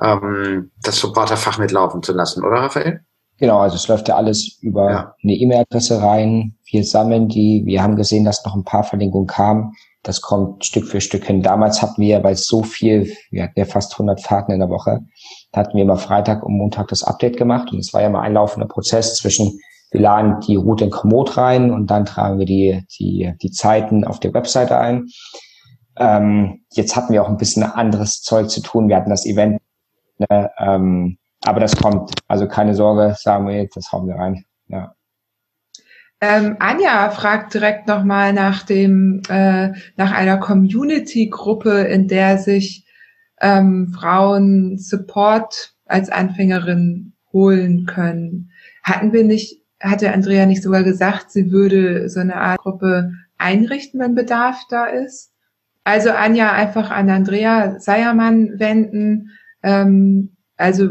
ähm, 0.00 0.72
das 0.82 0.98
Supporter-Fach 0.98 1.58
mitlaufen 1.58 2.02
zu 2.02 2.12
lassen, 2.12 2.42
oder 2.42 2.62
Raphael? 2.62 3.04
Genau, 3.40 3.58
also 3.58 3.76
es 3.76 3.88
läuft 3.88 4.06
ja 4.06 4.16
alles 4.16 4.58
über 4.60 4.90
ja. 4.90 5.14
eine 5.22 5.32
E-Mail-Adresse 5.32 6.02
rein. 6.02 6.56
Wir 6.70 6.84
sammeln 6.84 7.28
die. 7.28 7.62
Wir 7.64 7.82
haben 7.82 7.96
gesehen, 7.96 8.26
dass 8.26 8.44
noch 8.44 8.54
ein 8.54 8.64
paar 8.64 8.84
Verlinkungen 8.84 9.26
kamen. 9.26 9.72
Das 10.02 10.20
kommt 10.20 10.66
Stück 10.66 10.86
für 10.86 11.00
Stück 11.00 11.24
hin. 11.24 11.42
Damals 11.42 11.80
hatten 11.80 12.02
wir, 12.02 12.22
weil 12.22 12.34
es 12.34 12.46
so 12.46 12.62
viel, 12.62 13.10
wir 13.30 13.44
hatten 13.44 13.58
ja 13.58 13.64
fast 13.64 13.94
100 13.94 14.20
Fahrten 14.20 14.52
in 14.52 14.60
der 14.60 14.68
Woche, 14.68 15.00
hatten 15.54 15.74
wir 15.74 15.84
immer 15.84 15.96
Freitag 15.96 16.44
und 16.44 16.58
Montag 16.58 16.88
das 16.88 17.02
Update 17.02 17.38
gemacht. 17.38 17.72
Und 17.72 17.78
es 17.78 17.94
war 17.94 18.02
ja 18.02 18.10
mal 18.10 18.20
ein 18.20 18.34
laufender 18.34 18.68
Prozess 18.68 19.16
zwischen, 19.16 19.58
wir 19.90 20.02
laden 20.02 20.40
die 20.46 20.56
Route 20.56 20.84
in 20.84 20.90
Komoot 20.90 21.38
rein 21.38 21.70
und 21.70 21.90
dann 21.90 22.04
tragen 22.04 22.38
wir 22.38 22.46
die, 22.46 22.84
die, 22.98 23.32
die 23.40 23.50
Zeiten 23.50 24.04
auf 24.04 24.20
der 24.20 24.34
Webseite 24.34 24.78
ein. 24.78 25.06
Ähm, 25.96 26.60
jetzt 26.72 26.94
hatten 26.94 27.14
wir 27.14 27.22
auch 27.22 27.28
ein 27.28 27.38
bisschen 27.38 27.62
anderes 27.62 28.20
Zeug 28.20 28.50
zu 28.50 28.60
tun. 28.60 28.88
Wir 28.88 28.96
hatten 28.96 29.10
das 29.10 29.24
Event, 29.24 29.62
ne, 30.18 30.50
ähm, 30.58 31.16
aber 31.44 31.60
das 31.60 31.76
kommt. 31.76 32.12
Also 32.28 32.46
keine 32.46 32.74
Sorge, 32.74 33.14
sagen 33.18 33.46
wir 33.46 33.56
jetzt, 33.56 33.76
das 33.76 33.90
hauen 33.92 34.08
wir 34.08 34.16
rein. 34.16 34.44
Ja. 34.68 34.94
Ähm, 36.20 36.56
Anja 36.58 37.10
fragt 37.10 37.54
direkt 37.54 37.88
nochmal 37.88 38.32
nach 38.34 38.62
dem, 38.62 39.22
äh, 39.28 39.72
nach 39.96 40.12
einer 40.12 40.36
Community-Gruppe, 40.36 41.80
in 41.84 42.08
der 42.08 42.36
sich 42.36 42.86
ähm, 43.40 43.94
Frauen 43.98 44.76
Support 44.76 45.74
als 45.86 46.10
Anfängerin 46.10 47.14
holen 47.32 47.86
können. 47.86 48.50
Hatten 48.82 49.12
wir 49.14 49.24
nicht, 49.24 49.62
hatte 49.80 50.12
Andrea 50.12 50.44
nicht 50.44 50.62
sogar 50.62 50.82
gesagt, 50.82 51.30
sie 51.30 51.50
würde 51.50 52.10
so 52.10 52.20
eine 52.20 52.36
Art 52.36 52.58
Gruppe 52.58 53.12
einrichten, 53.38 53.98
wenn 53.98 54.14
Bedarf 54.14 54.60
da 54.68 54.84
ist? 54.84 55.32
Also 55.84 56.10
Anja 56.10 56.52
einfach 56.52 56.90
an 56.90 57.08
Andrea 57.08 57.80
Seiermann 57.80 58.58
wenden. 58.58 59.30
Ähm, 59.62 60.36
also 60.58 60.90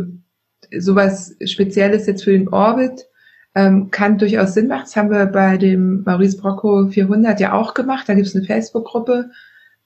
sowas 0.78 1.36
Spezielles 1.46 2.08
jetzt 2.08 2.24
für 2.24 2.32
den 2.32 2.50
Orbit 2.50 3.08
ähm, 3.56 3.92
kann 3.92 4.18
durchaus 4.18 4.54
Sinn 4.54 4.68
machen. 4.68 4.84
Das 4.86 4.96
haben 4.96 5.12
wir 5.12 5.26
bei 5.26 5.58
dem 5.58 6.04
Maurice 6.04 6.38
Brocco 6.38 6.88
400 6.88 7.40
ja 7.40 7.54
auch 7.54 7.74
gemacht. 7.74 8.08
Da 8.08 8.14
gibt 8.14 8.28
es 8.28 8.36
eine 8.36 8.46
Facebook-Gruppe, 8.46 9.32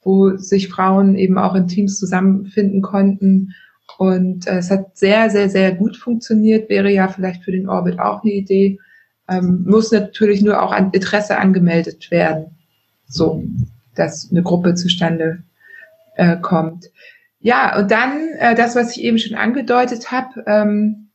wo 0.02 0.36
sich 0.38 0.70
Frauen 0.70 1.16
eben 1.16 1.38
auch 1.38 1.56
in 1.56 1.68
Teams 1.68 1.98
zusammenfinden 1.98 2.82
konnten. 2.82 3.54
Und 3.98 4.48
äh, 4.48 4.58
es 4.58 4.70
hat 4.70 4.98
sehr, 4.98 5.30
sehr, 5.30 5.50
sehr 5.50 5.74
gut 5.74 5.98
funktioniert. 5.98 6.70
Wäre 6.70 6.92
ja 6.92 7.08
vielleicht 7.08 7.44
für 7.44 7.52
den 7.52 7.70
Orbit 7.70 8.00
auch 8.00 8.24
eine 8.24 8.34
Idee. 8.34 8.80
Ähm, 9.30 9.64
muss 9.66 9.92
natürlich 9.92 10.42
nur 10.42 10.62
auch 10.62 10.72
an 10.72 10.92
Interesse 10.92 11.38
angemeldet 11.38 12.12
werden. 12.12 12.58
So, 13.08 13.44
dass 13.96 14.30
eine 14.32 14.44
Gruppe 14.44 14.76
zustande 14.76 15.44
äh, 16.16 16.38
kommt. 16.38 16.90
Ja, 17.44 17.78
und 17.78 17.92
dann 17.92 18.30
äh, 18.40 18.56
das, 18.56 18.74
was 18.74 18.96
ich 18.96 19.04
eben 19.04 19.20
schon 19.20 19.38
angedeutet 19.38 20.12
habe. 20.12 20.46
Ähm, 20.48 21.12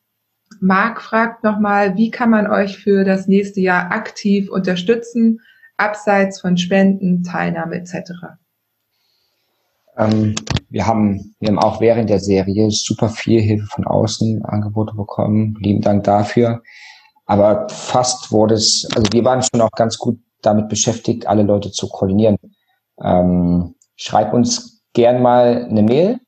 Marc 0.61 1.01
fragt 1.01 1.43
nochmal, 1.43 1.97
wie 1.97 2.11
kann 2.11 2.29
man 2.29 2.47
euch 2.47 2.77
für 2.77 3.05
das 3.05 3.29
nächste 3.29 3.63
Jahr 3.63 3.91
aktiv 3.93 4.51
unterstützen, 4.51 5.41
abseits 5.79 6.43
von 6.43 6.59
Spenden, 6.59 7.23
Teilnahme 7.23 7.77
etc.? 7.77 8.11
Ähm, 9.97 10.35
wir 10.69 10.87
haben, 10.87 11.35
wir 11.41 11.49
haben 11.49 11.59
auch 11.59 11.81
während 11.81 12.11
der 12.11 12.21
Serie 12.21 12.71
super 12.71 13.09
viel 13.09 13.41
Hilfe 13.41 13.67
von 13.67 13.87
außen 13.87 14.45
Angebote 14.45 14.95
bekommen. 14.95 15.57
Lieben 15.61 15.81
Dank 15.81 16.05
dafür. 16.05 16.63
Aber 17.25 17.71
fast 17.71 18.33
wurde 18.33 18.55
es, 18.55 18.87
also 18.95 19.07
wir 19.13 19.25
waren 19.25 19.43
schon 19.43 19.63
auch 19.63 19.71
ganz 19.71 19.97
gut 19.97 20.19
damit 20.43 20.69
beschäftigt, 20.69 21.27
alle 21.27 21.43
Leute 21.43 21.71
zu 21.71 21.89
koordinieren. 21.89 22.37
Ähm, 23.03 23.77
schreibt 23.97 24.35
uns 24.35 24.78
gern 24.99 25.23
mal 25.23 25.67
eine 25.71 25.85
Mail, 25.85 26.19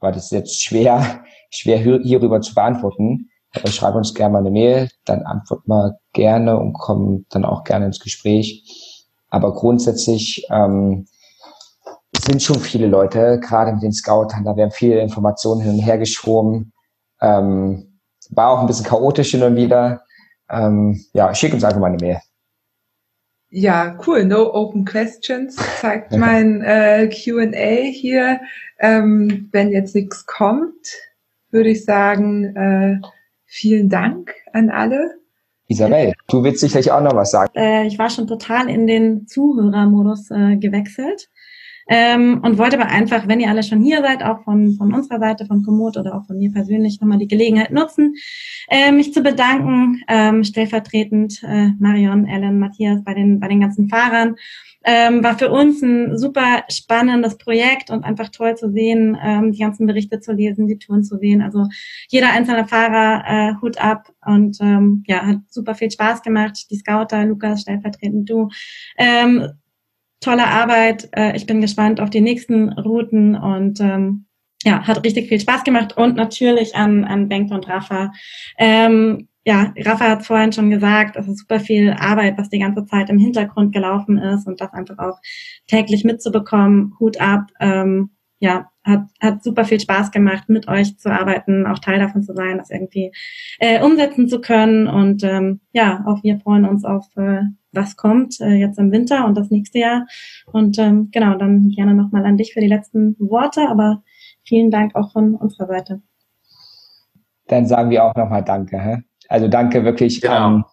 weil 0.00 0.12
das 0.12 0.24
ist 0.24 0.32
jetzt 0.32 0.64
schwer, 0.64 1.22
schwer 1.50 1.76
hierüber 1.76 2.40
zu 2.40 2.54
beantworten. 2.54 3.28
Aber 3.54 3.68
schreib 3.68 3.94
uns 3.94 4.14
gerne 4.14 4.32
mal 4.32 4.38
eine 4.38 4.50
Mail, 4.50 4.88
dann 5.04 5.22
antworten 5.26 5.68
wir 5.68 5.98
gerne 6.14 6.58
und 6.58 6.72
kommen 6.72 7.26
dann 7.28 7.44
auch 7.44 7.64
gerne 7.64 7.84
ins 7.84 8.00
Gespräch. 8.00 9.06
Aber 9.28 9.52
grundsätzlich 9.52 10.46
ähm, 10.50 11.06
sind 12.26 12.42
schon 12.42 12.60
viele 12.60 12.86
Leute, 12.86 13.38
gerade 13.40 13.72
mit 13.72 13.82
den 13.82 13.92
Scoutern, 13.92 14.44
da 14.44 14.56
werden 14.56 14.70
viele 14.70 15.00
Informationen 15.00 15.60
hin 15.60 15.72
und 15.74 15.80
her 15.80 15.98
geschwommen. 15.98 16.72
Ähm, 17.20 18.00
war 18.30 18.52
auch 18.52 18.60
ein 18.60 18.66
bisschen 18.66 18.86
chaotisch 18.86 19.32
hin 19.32 19.42
und 19.42 19.54
wieder. 19.54 20.00
Ähm, 20.48 21.04
ja, 21.12 21.34
schick 21.34 21.52
uns 21.52 21.62
einfach 21.62 21.78
mal 21.78 21.88
eine 21.88 21.98
Mail. 21.98 22.20
Ja, 23.56 23.96
cool. 24.04 24.24
No 24.24 24.52
open 24.52 24.84
questions 24.84 25.54
zeigt 25.80 26.10
mein 26.10 26.60
äh, 26.62 27.08
Q&A 27.08 27.84
hier. 27.88 28.40
Ähm, 28.80 29.48
wenn 29.52 29.70
jetzt 29.70 29.94
nichts 29.94 30.26
kommt, 30.26 30.88
würde 31.52 31.68
ich 31.68 31.84
sagen, 31.84 32.56
äh, 32.56 32.98
vielen 33.44 33.88
Dank 33.88 34.34
an 34.52 34.70
alle. 34.70 35.20
Isabel, 35.68 36.14
du 36.26 36.42
willst 36.42 36.62
sicherlich 36.62 36.90
auch 36.90 37.00
noch 37.00 37.14
was 37.14 37.30
sagen. 37.30 37.52
Äh, 37.54 37.86
ich 37.86 37.96
war 37.96 38.10
schon 38.10 38.26
total 38.26 38.68
in 38.68 38.88
den 38.88 39.28
Zuhörermodus 39.28 40.32
äh, 40.32 40.56
gewechselt. 40.56 41.30
Ähm, 41.88 42.40
und 42.42 42.58
wollte 42.58 42.80
aber 42.80 42.90
einfach, 42.90 43.28
wenn 43.28 43.40
ihr 43.40 43.48
alle 43.48 43.62
schon 43.62 43.82
hier 43.82 44.00
seid, 44.00 44.22
auch 44.22 44.42
von, 44.44 44.74
von 44.74 44.92
unserer 44.94 45.18
Seite, 45.18 45.46
von 45.46 45.62
Komoot 45.62 45.96
oder 45.96 46.14
auch 46.14 46.26
von 46.26 46.38
mir 46.38 46.50
persönlich, 46.50 47.00
nochmal 47.00 47.18
die 47.18 47.28
Gelegenheit 47.28 47.72
nutzen, 47.72 48.14
äh, 48.68 48.90
mich 48.90 49.12
zu 49.12 49.22
bedanken, 49.22 50.02
ähm, 50.08 50.44
stellvertretend 50.44 51.42
äh, 51.42 51.68
Marion, 51.78 52.26
Ellen, 52.26 52.58
Matthias 52.58 53.02
bei 53.04 53.14
den, 53.14 53.40
bei 53.40 53.48
den 53.48 53.60
ganzen 53.60 53.88
Fahrern. 53.88 54.36
Ähm, 54.86 55.24
war 55.24 55.38
für 55.38 55.50
uns 55.50 55.80
ein 55.80 56.18
super 56.18 56.64
spannendes 56.68 57.38
Projekt 57.38 57.88
und 57.88 58.04
einfach 58.04 58.28
toll 58.28 58.54
zu 58.54 58.70
sehen, 58.70 59.16
ähm, 59.22 59.52
die 59.52 59.58
ganzen 59.58 59.86
Berichte 59.86 60.20
zu 60.20 60.32
lesen, 60.32 60.66
die 60.66 60.78
Touren 60.78 61.02
zu 61.02 61.16
sehen. 61.16 61.40
Also 61.40 61.66
jeder 62.10 62.30
einzelne 62.32 62.66
Fahrer, 62.66 63.24
äh, 63.26 63.54
Hut 63.62 63.78
ab 63.78 64.12
und 64.26 64.58
ähm, 64.60 65.02
ja, 65.06 65.24
hat 65.24 65.38
super 65.48 65.74
viel 65.74 65.90
Spaß 65.90 66.20
gemacht. 66.20 66.66
Die 66.70 66.76
Scouter, 66.76 67.24
Lukas, 67.24 67.62
stellvertretend 67.62 68.28
du. 68.28 68.50
Ähm, 68.98 69.48
tolle 70.24 70.46
Arbeit. 70.46 71.08
Äh, 71.12 71.36
ich 71.36 71.46
bin 71.46 71.60
gespannt 71.60 72.00
auf 72.00 72.10
die 72.10 72.20
nächsten 72.20 72.70
Routen 72.72 73.36
und 73.36 73.80
ähm, 73.80 74.26
ja, 74.64 74.86
hat 74.86 75.04
richtig 75.04 75.28
viel 75.28 75.40
Spaß 75.40 75.64
gemacht 75.64 75.96
und 75.96 76.16
natürlich 76.16 76.74
an, 76.74 77.04
an 77.04 77.28
Bengt 77.28 77.52
und 77.52 77.68
Rafa. 77.68 78.12
Ähm, 78.58 79.28
ja, 79.44 79.74
Rafa 79.76 80.08
hat 80.08 80.24
vorhin 80.24 80.52
schon 80.52 80.70
gesagt, 80.70 81.16
es 81.16 81.28
ist 81.28 81.40
super 81.40 81.60
viel 81.60 81.92
Arbeit, 81.92 82.38
was 82.38 82.48
die 82.48 82.58
ganze 82.58 82.86
Zeit 82.86 83.10
im 83.10 83.18
Hintergrund 83.18 83.74
gelaufen 83.74 84.16
ist 84.16 84.46
und 84.46 84.60
das 84.60 84.72
einfach 84.72 84.98
auch 84.98 85.18
täglich 85.66 86.02
mitzubekommen. 86.02 86.94
Hut 86.98 87.20
ab. 87.20 87.50
Ähm, 87.60 88.10
ja, 88.38 88.70
hat, 88.84 89.06
hat 89.20 89.42
super 89.42 89.64
viel 89.64 89.80
Spaß 89.80 90.10
gemacht, 90.10 90.48
mit 90.48 90.68
euch 90.68 90.98
zu 90.98 91.10
arbeiten, 91.10 91.66
auch 91.66 91.78
Teil 91.78 91.98
davon 91.98 92.22
zu 92.22 92.34
sein, 92.34 92.58
das 92.58 92.70
irgendwie 92.70 93.12
äh, 93.58 93.82
umsetzen 93.82 94.28
zu 94.28 94.40
können. 94.40 94.86
Und 94.86 95.24
ähm, 95.24 95.60
ja, 95.72 96.04
auch 96.06 96.22
wir 96.22 96.38
freuen 96.40 96.66
uns 96.66 96.84
auf 96.84 97.06
äh, 97.16 97.42
was 97.72 97.96
kommt 97.96 98.40
äh, 98.40 98.54
jetzt 98.54 98.78
im 98.78 98.92
Winter 98.92 99.26
und 99.26 99.36
das 99.36 99.50
nächste 99.50 99.78
Jahr. 99.78 100.06
Und 100.46 100.78
ähm, 100.78 101.08
genau, 101.12 101.36
dann 101.36 101.70
gerne 101.70 101.94
nochmal 101.94 102.24
an 102.24 102.36
dich 102.36 102.52
für 102.52 102.60
die 102.60 102.68
letzten 102.68 103.16
Worte, 103.18 103.68
aber 103.68 104.02
vielen 104.44 104.70
Dank 104.70 104.94
auch 104.94 105.12
von 105.12 105.34
unserer 105.34 105.66
Seite. 105.66 106.02
Dann 107.46 107.66
sagen 107.66 107.90
wir 107.90 108.04
auch 108.04 108.14
nochmal 108.14 108.44
Danke. 108.44 108.78
Hä? 108.78 109.02
Also 109.28 109.48
danke 109.48 109.84
wirklich 109.84 110.20
genau. 110.20 110.34
an 110.34 110.64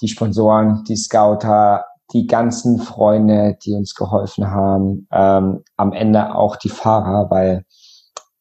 die 0.00 0.08
Sponsoren, 0.08 0.84
die 0.88 0.96
Scouter, 0.96 1.84
die 2.14 2.26
ganzen 2.26 2.78
Freunde, 2.78 3.58
die 3.64 3.74
uns 3.74 3.94
geholfen 3.94 4.50
haben, 4.50 5.06
ähm, 5.12 5.62
am 5.76 5.92
Ende 5.92 6.34
auch 6.34 6.56
die 6.56 6.70
Fahrer, 6.70 7.30
weil 7.30 7.64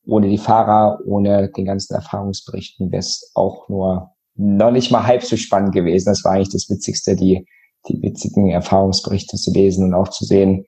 ohne 0.05 0.29
die 0.29 0.37
Fahrer, 0.37 0.99
ohne 1.05 1.49
den 1.49 1.65
ganzen 1.65 1.95
Erfahrungsberichten 1.95 2.91
wäre 2.91 2.99
es 2.99 3.31
auch 3.33 3.67
nur 3.67 4.11
noch 4.35 4.71
nicht 4.71 4.91
mal 4.91 5.05
halb 5.05 5.23
so 5.23 5.37
spannend 5.37 5.73
gewesen. 5.73 6.09
Das 6.09 6.23
war 6.23 6.33
eigentlich 6.33 6.49
das 6.49 6.69
Witzigste, 6.69 7.15
die 7.15 7.45
die 7.87 8.01
witzigen 8.01 8.49
Erfahrungsberichte 8.49 9.37
zu 9.37 9.51
lesen 9.51 9.87
und 9.87 9.93
auch 9.93 10.07
zu 10.07 10.23
sehen, 10.25 10.65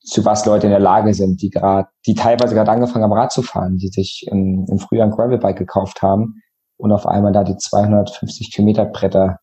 zu 0.00 0.24
was 0.24 0.46
Leute 0.46 0.66
in 0.66 0.72
der 0.72 0.80
Lage 0.80 1.14
sind, 1.14 1.42
die 1.42 1.50
gerade, 1.50 1.88
die 2.06 2.14
teilweise 2.14 2.54
gerade 2.54 2.70
angefangen 2.70 3.04
haben, 3.04 3.12
Rad 3.12 3.32
zu 3.32 3.42
fahren, 3.42 3.78
die 3.78 3.88
sich 3.88 4.26
im, 4.30 4.66
im 4.68 4.78
Frühjahr 4.78 5.06
ein 5.06 5.12
Gravelbike 5.12 5.58
gekauft 5.58 6.02
haben 6.02 6.40
und 6.76 6.92
auf 6.92 7.06
einmal 7.06 7.32
da 7.32 7.44
die 7.44 7.56
250 7.56 8.52
Kilometer 8.52 8.84
Bretter 8.84 9.38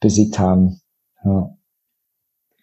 besiegt 0.00 0.38
haben. 0.38 0.80
Ja. 1.24 1.50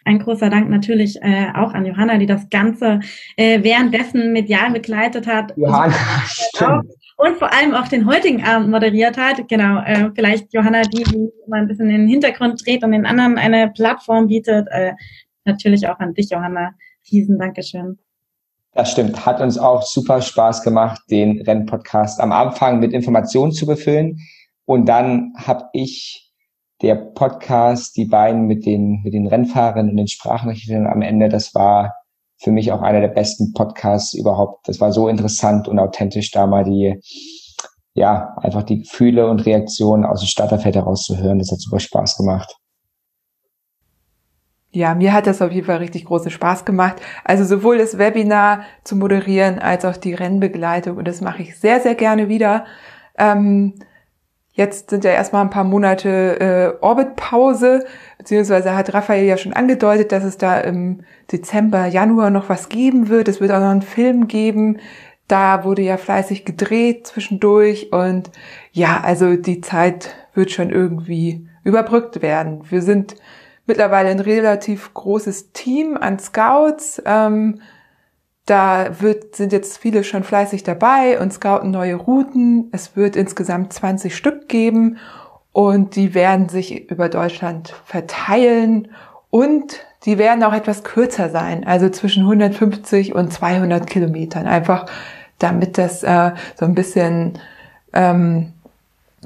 Ein 0.06 0.20
großer 0.20 0.50
Dank 0.50 0.70
natürlich 0.70 1.22
äh, 1.22 1.48
auch 1.54 1.74
an 1.74 1.86
Johanna, 1.86 2.18
die 2.18 2.26
das 2.26 2.50
Ganze 2.50 3.00
äh, 3.38 3.64
währenddessen 3.64 4.34
medial 4.34 4.72
begleitet 4.72 5.28
hat. 5.28 5.54
Johanna, 5.56 5.94
stimmt 6.26 6.92
und 7.22 7.38
vor 7.38 7.54
allem 7.54 7.76
auch 7.76 7.88
den 7.88 8.08
heutigen 8.08 8.44
Abend 8.44 8.70
moderiert 8.70 9.18
hat. 9.18 9.48
Genau, 9.48 9.80
äh, 9.84 10.10
vielleicht 10.16 10.52
Johanna, 10.54 10.82
die, 10.82 11.04
die 11.04 11.30
mal 11.48 11.62
ein 11.62 11.68
bisschen 11.68 11.90
in 11.90 12.02
den 12.02 12.08
Hintergrund 12.08 12.66
dreht 12.66 12.84
und 12.84 12.92
den 12.92 13.06
anderen 13.06 13.38
eine 13.38 13.70
Plattform 13.70 14.28
bietet. 14.28 14.68
Äh, 14.72 14.94
natürlich 15.46 15.88
auch 15.88 16.00
an 16.00 16.14
dich, 16.14 16.32
Johanna. 16.32 16.72
Riesen 17.12 17.38
Dankeschön. 17.38 18.00
Das 18.74 18.92
stimmt. 18.92 19.26
Hat 19.26 19.40
uns 19.40 19.58
auch 19.58 19.84
super 19.84 20.22
Spaß 20.22 20.64
gemacht, 20.64 21.02
den 21.12 21.42
Rennpodcast 21.42 22.20
am 22.20 22.32
Anfang 22.32 22.80
mit 22.80 22.94
Informationen 22.94 23.52
zu 23.52 23.68
befüllen. 23.68 24.20
Und 24.66 24.88
dann 24.88 25.34
habe 25.36 25.66
ich 25.74 26.31
der 26.82 26.96
Podcast, 26.96 27.96
die 27.98 28.06
beiden 28.06 28.48
mit 28.48 28.66
den, 28.66 29.02
mit 29.04 29.14
den 29.14 29.28
Rennfahrern 29.28 29.90
und 29.90 29.98
den 29.98 30.08
Sprachnachrichten 30.08 30.88
am 30.88 31.02
Ende, 31.02 31.30
das 31.30 31.54
war 31.54 31.94
für 32.38 32.52
mich 32.52 32.72
auch 32.72 32.82
einer 32.82 33.02
der 33.02 33.10
besten 33.10 33.54
Podcasts 33.54 34.14
überhaupt. 34.14 34.68
Das 34.68 34.82
war 34.82 34.92
so 34.92 35.08
interessant 35.08 35.68
und 35.68 35.78
authentisch, 35.78 36.32
da 36.32 36.48
mal 36.48 36.64
die, 36.64 37.00
ja, 37.94 38.36
einfach 38.38 38.64
die 38.64 38.80
Gefühle 38.80 39.30
und 39.30 39.46
Reaktionen 39.46 40.06
aus 40.06 40.22
dem 40.22 40.28
Starterfeld 40.28 40.76
herauszuhören. 40.76 41.38
Das 41.38 41.52
hat 41.52 41.60
super 41.60 41.80
Spaß 41.80 42.18
gemacht. 42.18 42.56
Ja, 44.74 44.96
mir 44.96 45.14
hat 45.14 45.28
das 45.28 45.42
auf 45.42 45.52
jeden 45.52 45.68
Fall 45.68 45.78
richtig 45.78 46.06
großen 46.06 46.32
Spaß 46.32 46.66
gemacht. 46.66 46.96
Also 47.26 47.44
sowohl 47.44 47.78
das 47.78 47.98
Webinar 47.98 48.64
zu 48.84 48.96
moderieren 48.96 49.60
als 49.60 49.84
auch 49.86 49.98
die 49.98 50.14
Rennbegleitung 50.14 50.98
und 50.98 51.08
das 51.08 51.22
mache 51.22 51.44
ich 51.44 51.60
sehr, 51.60 51.82
sehr 51.82 51.94
gerne 51.94 52.30
wieder. 52.30 52.66
Ähm, 53.18 53.76
Jetzt 54.54 54.90
sind 54.90 55.06
ja 55.06 55.12
erstmal 55.12 55.44
ein 55.44 55.50
paar 55.50 55.64
Monate 55.64 56.40
äh, 56.40 56.84
Orbitpause, 56.84 57.86
beziehungsweise 58.18 58.76
hat 58.76 58.94
Raphael 58.94 59.24
ja 59.24 59.38
schon 59.38 59.54
angedeutet, 59.54 60.12
dass 60.12 60.26
es 60.26 60.38
da 60.38 60.60
im 60.60 61.04
Dezember, 61.32 61.86
Januar 61.86 62.30
noch 62.32 62.50
was 62.50 62.68
geben 62.68 63.08
wird. 63.08 63.30
Es 63.30 63.40
wird 63.40 63.52
auch 63.52 63.62
noch 63.62 63.70
einen 63.70 63.82
Film 63.82 64.28
geben. 64.28 64.80
Da 65.30 65.64
wurde 65.64 65.82
ja 65.82 65.96
fleißig 65.96 66.44
gedreht 66.44 67.08
zwischendurch 67.08 67.94
und 67.94 68.32
ja, 68.74 69.00
also 69.02 69.38
die 69.38 69.62
Zeit 69.62 70.14
wird 70.34 70.52
schon 70.52 70.70
irgendwie 70.70 71.48
überbrückt 71.64 72.22
werden. 72.22 72.64
Wir 72.70 72.82
sind 72.82 73.16
mittlerweile 73.66 74.10
ein 74.10 74.20
relativ 74.20 74.94
großes 74.94 75.54
Team 75.54 75.96
an 75.96 76.20
Scouts. 76.20 77.02
Ähm, 77.06 77.62
da 78.52 79.00
wird, 79.00 79.36
sind 79.36 79.54
jetzt 79.54 79.78
viele 79.78 80.04
schon 80.04 80.24
fleißig 80.24 80.64
dabei 80.64 81.20
und 81.20 81.32
scouten 81.32 81.72
neue 81.72 81.96
Routen. 81.96 82.68
Es 82.74 82.98
wird 82.98 83.16
insgesamt 83.16 83.72
20 83.72 84.16
Stück 84.16 84.50
geben 84.50 84.98
und 85.54 85.96
die 85.96 86.14
werden 86.14 86.50
sich 86.50 86.90
über 86.92 87.08
Deutschland 87.08 87.74
verteilen 87.86 88.90
und 89.30 89.86
die 90.04 90.18
werden 90.18 90.44
auch 90.44 90.54
etwas 90.54 90.84
kürzer 90.84 91.30
sein, 91.30 91.66
also 91.66 91.90
zwischen 91.90 92.24
150 92.24 93.16
und 93.16 93.32
200 93.32 93.88
Kilometern, 93.88 94.48
einfach 94.48 94.88
damit 95.40 95.78
das 95.78 96.04
äh, 96.04 96.32
so 96.56 96.66
ein 96.66 96.76
bisschen 96.76 97.40
ähm, 97.94 98.54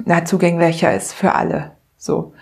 na, 0.04 0.24
zugänglicher 0.26 0.94
ist 0.94 1.14
für 1.14 1.34
alle. 1.34 1.72
So, 1.98 2.34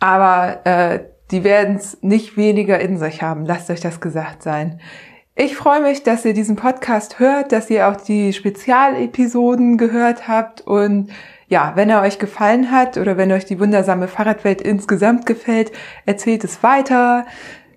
aber 0.00 0.64
äh, 0.64 1.00
die 1.30 1.44
werden 1.44 1.76
es 1.76 1.98
nicht 2.02 2.36
weniger 2.36 2.78
in 2.80 2.98
sich 2.98 3.22
haben. 3.22 3.44
Lasst 3.44 3.70
euch 3.70 3.80
das 3.80 4.00
gesagt 4.00 4.42
sein. 4.42 4.80
Ich 5.34 5.56
freue 5.56 5.80
mich, 5.80 6.02
dass 6.02 6.26
ihr 6.26 6.34
diesen 6.34 6.56
Podcast 6.56 7.18
hört, 7.18 7.52
dass 7.52 7.70
ihr 7.70 7.88
auch 7.88 7.96
die 7.96 8.34
Spezialepisoden 8.34 9.78
gehört 9.78 10.28
habt 10.28 10.60
und 10.60 11.10
ja, 11.48 11.72
wenn 11.74 11.88
er 11.88 12.02
euch 12.02 12.18
gefallen 12.18 12.70
hat 12.70 12.98
oder 12.98 13.16
wenn 13.16 13.32
euch 13.32 13.46
die 13.46 13.58
wundersame 13.58 14.08
Fahrradwelt 14.08 14.60
insgesamt 14.60 15.24
gefällt, 15.24 15.72
erzählt 16.04 16.44
es 16.44 16.62
weiter. 16.62 17.24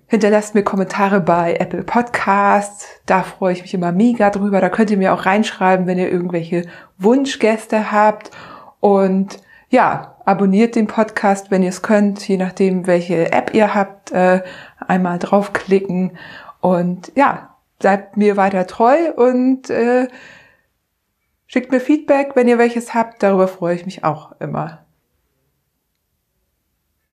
Hinterlasst 0.06 0.54
mir 0.54 0.64
Kommentare 0.64 1.20
bei 1.20 1.54
Apple 1.54 1.82
Podcasts. 1.82 2.88
Da 3.06 3.22
freue 3.22 3.54
ich 3.54 3.62
mich 3.62 3.72
immer 3.72 3.90
mega 3.90 4.28
drüber. 4.28 4.60
Da 4.60 4.68
könnt 4.68 4.90
ihr 4.90 4.98
mir 4.98 5.14
auch 5.14 5.24
reinschreiben, 5.24 5.86
wenn 5.86 5.98
ihr 5.98 6.12
irgendwelche 6.12 6.66
Wunschgäste 6.98 7.90
habt. 7.90 8.30
Und 8.80 9.40
ja, 9.70 10.16
abonniert 10.26 10.76
den 10.76 10.86
Podcast, 10.86 11.50
wenn 11.50 11.62
ihr 11.62 11.70
es 11.70 11.82
könnt, 11.82 12.26
je 12.28 12.36
nachdem, 12.36 12.86
welche 12.86 13.32
App 13.32 13.54
ihr 13.54 13.74
habt. 13.74 14.12
Äh, 14.12 14.42
einmal 14.86 15.18
draufklicken 15.18 16.12
und 16.66 17.12
ja, 17.14 17.54
bleibt 17.78 18.16
mir 18.16 18.36
weiter 18.36 18.66
treu 18.66 19.12
und 19.12 19.70
äh, 19.70 20.08
schickt 21.46 21.70
mir 21.70 21.78
Feedback, 21.78 22.32
wenn 22.34 22.48
ihr 22.48 22.58
welches 22.58 22.92
habt. 22.92 23.22
Darüber 23.22 23.46
freue 23.46 23.76
ich 23.76 23.86
mich 23.86 24.02
auch 24.02 24.32
immer. 24.40 24.84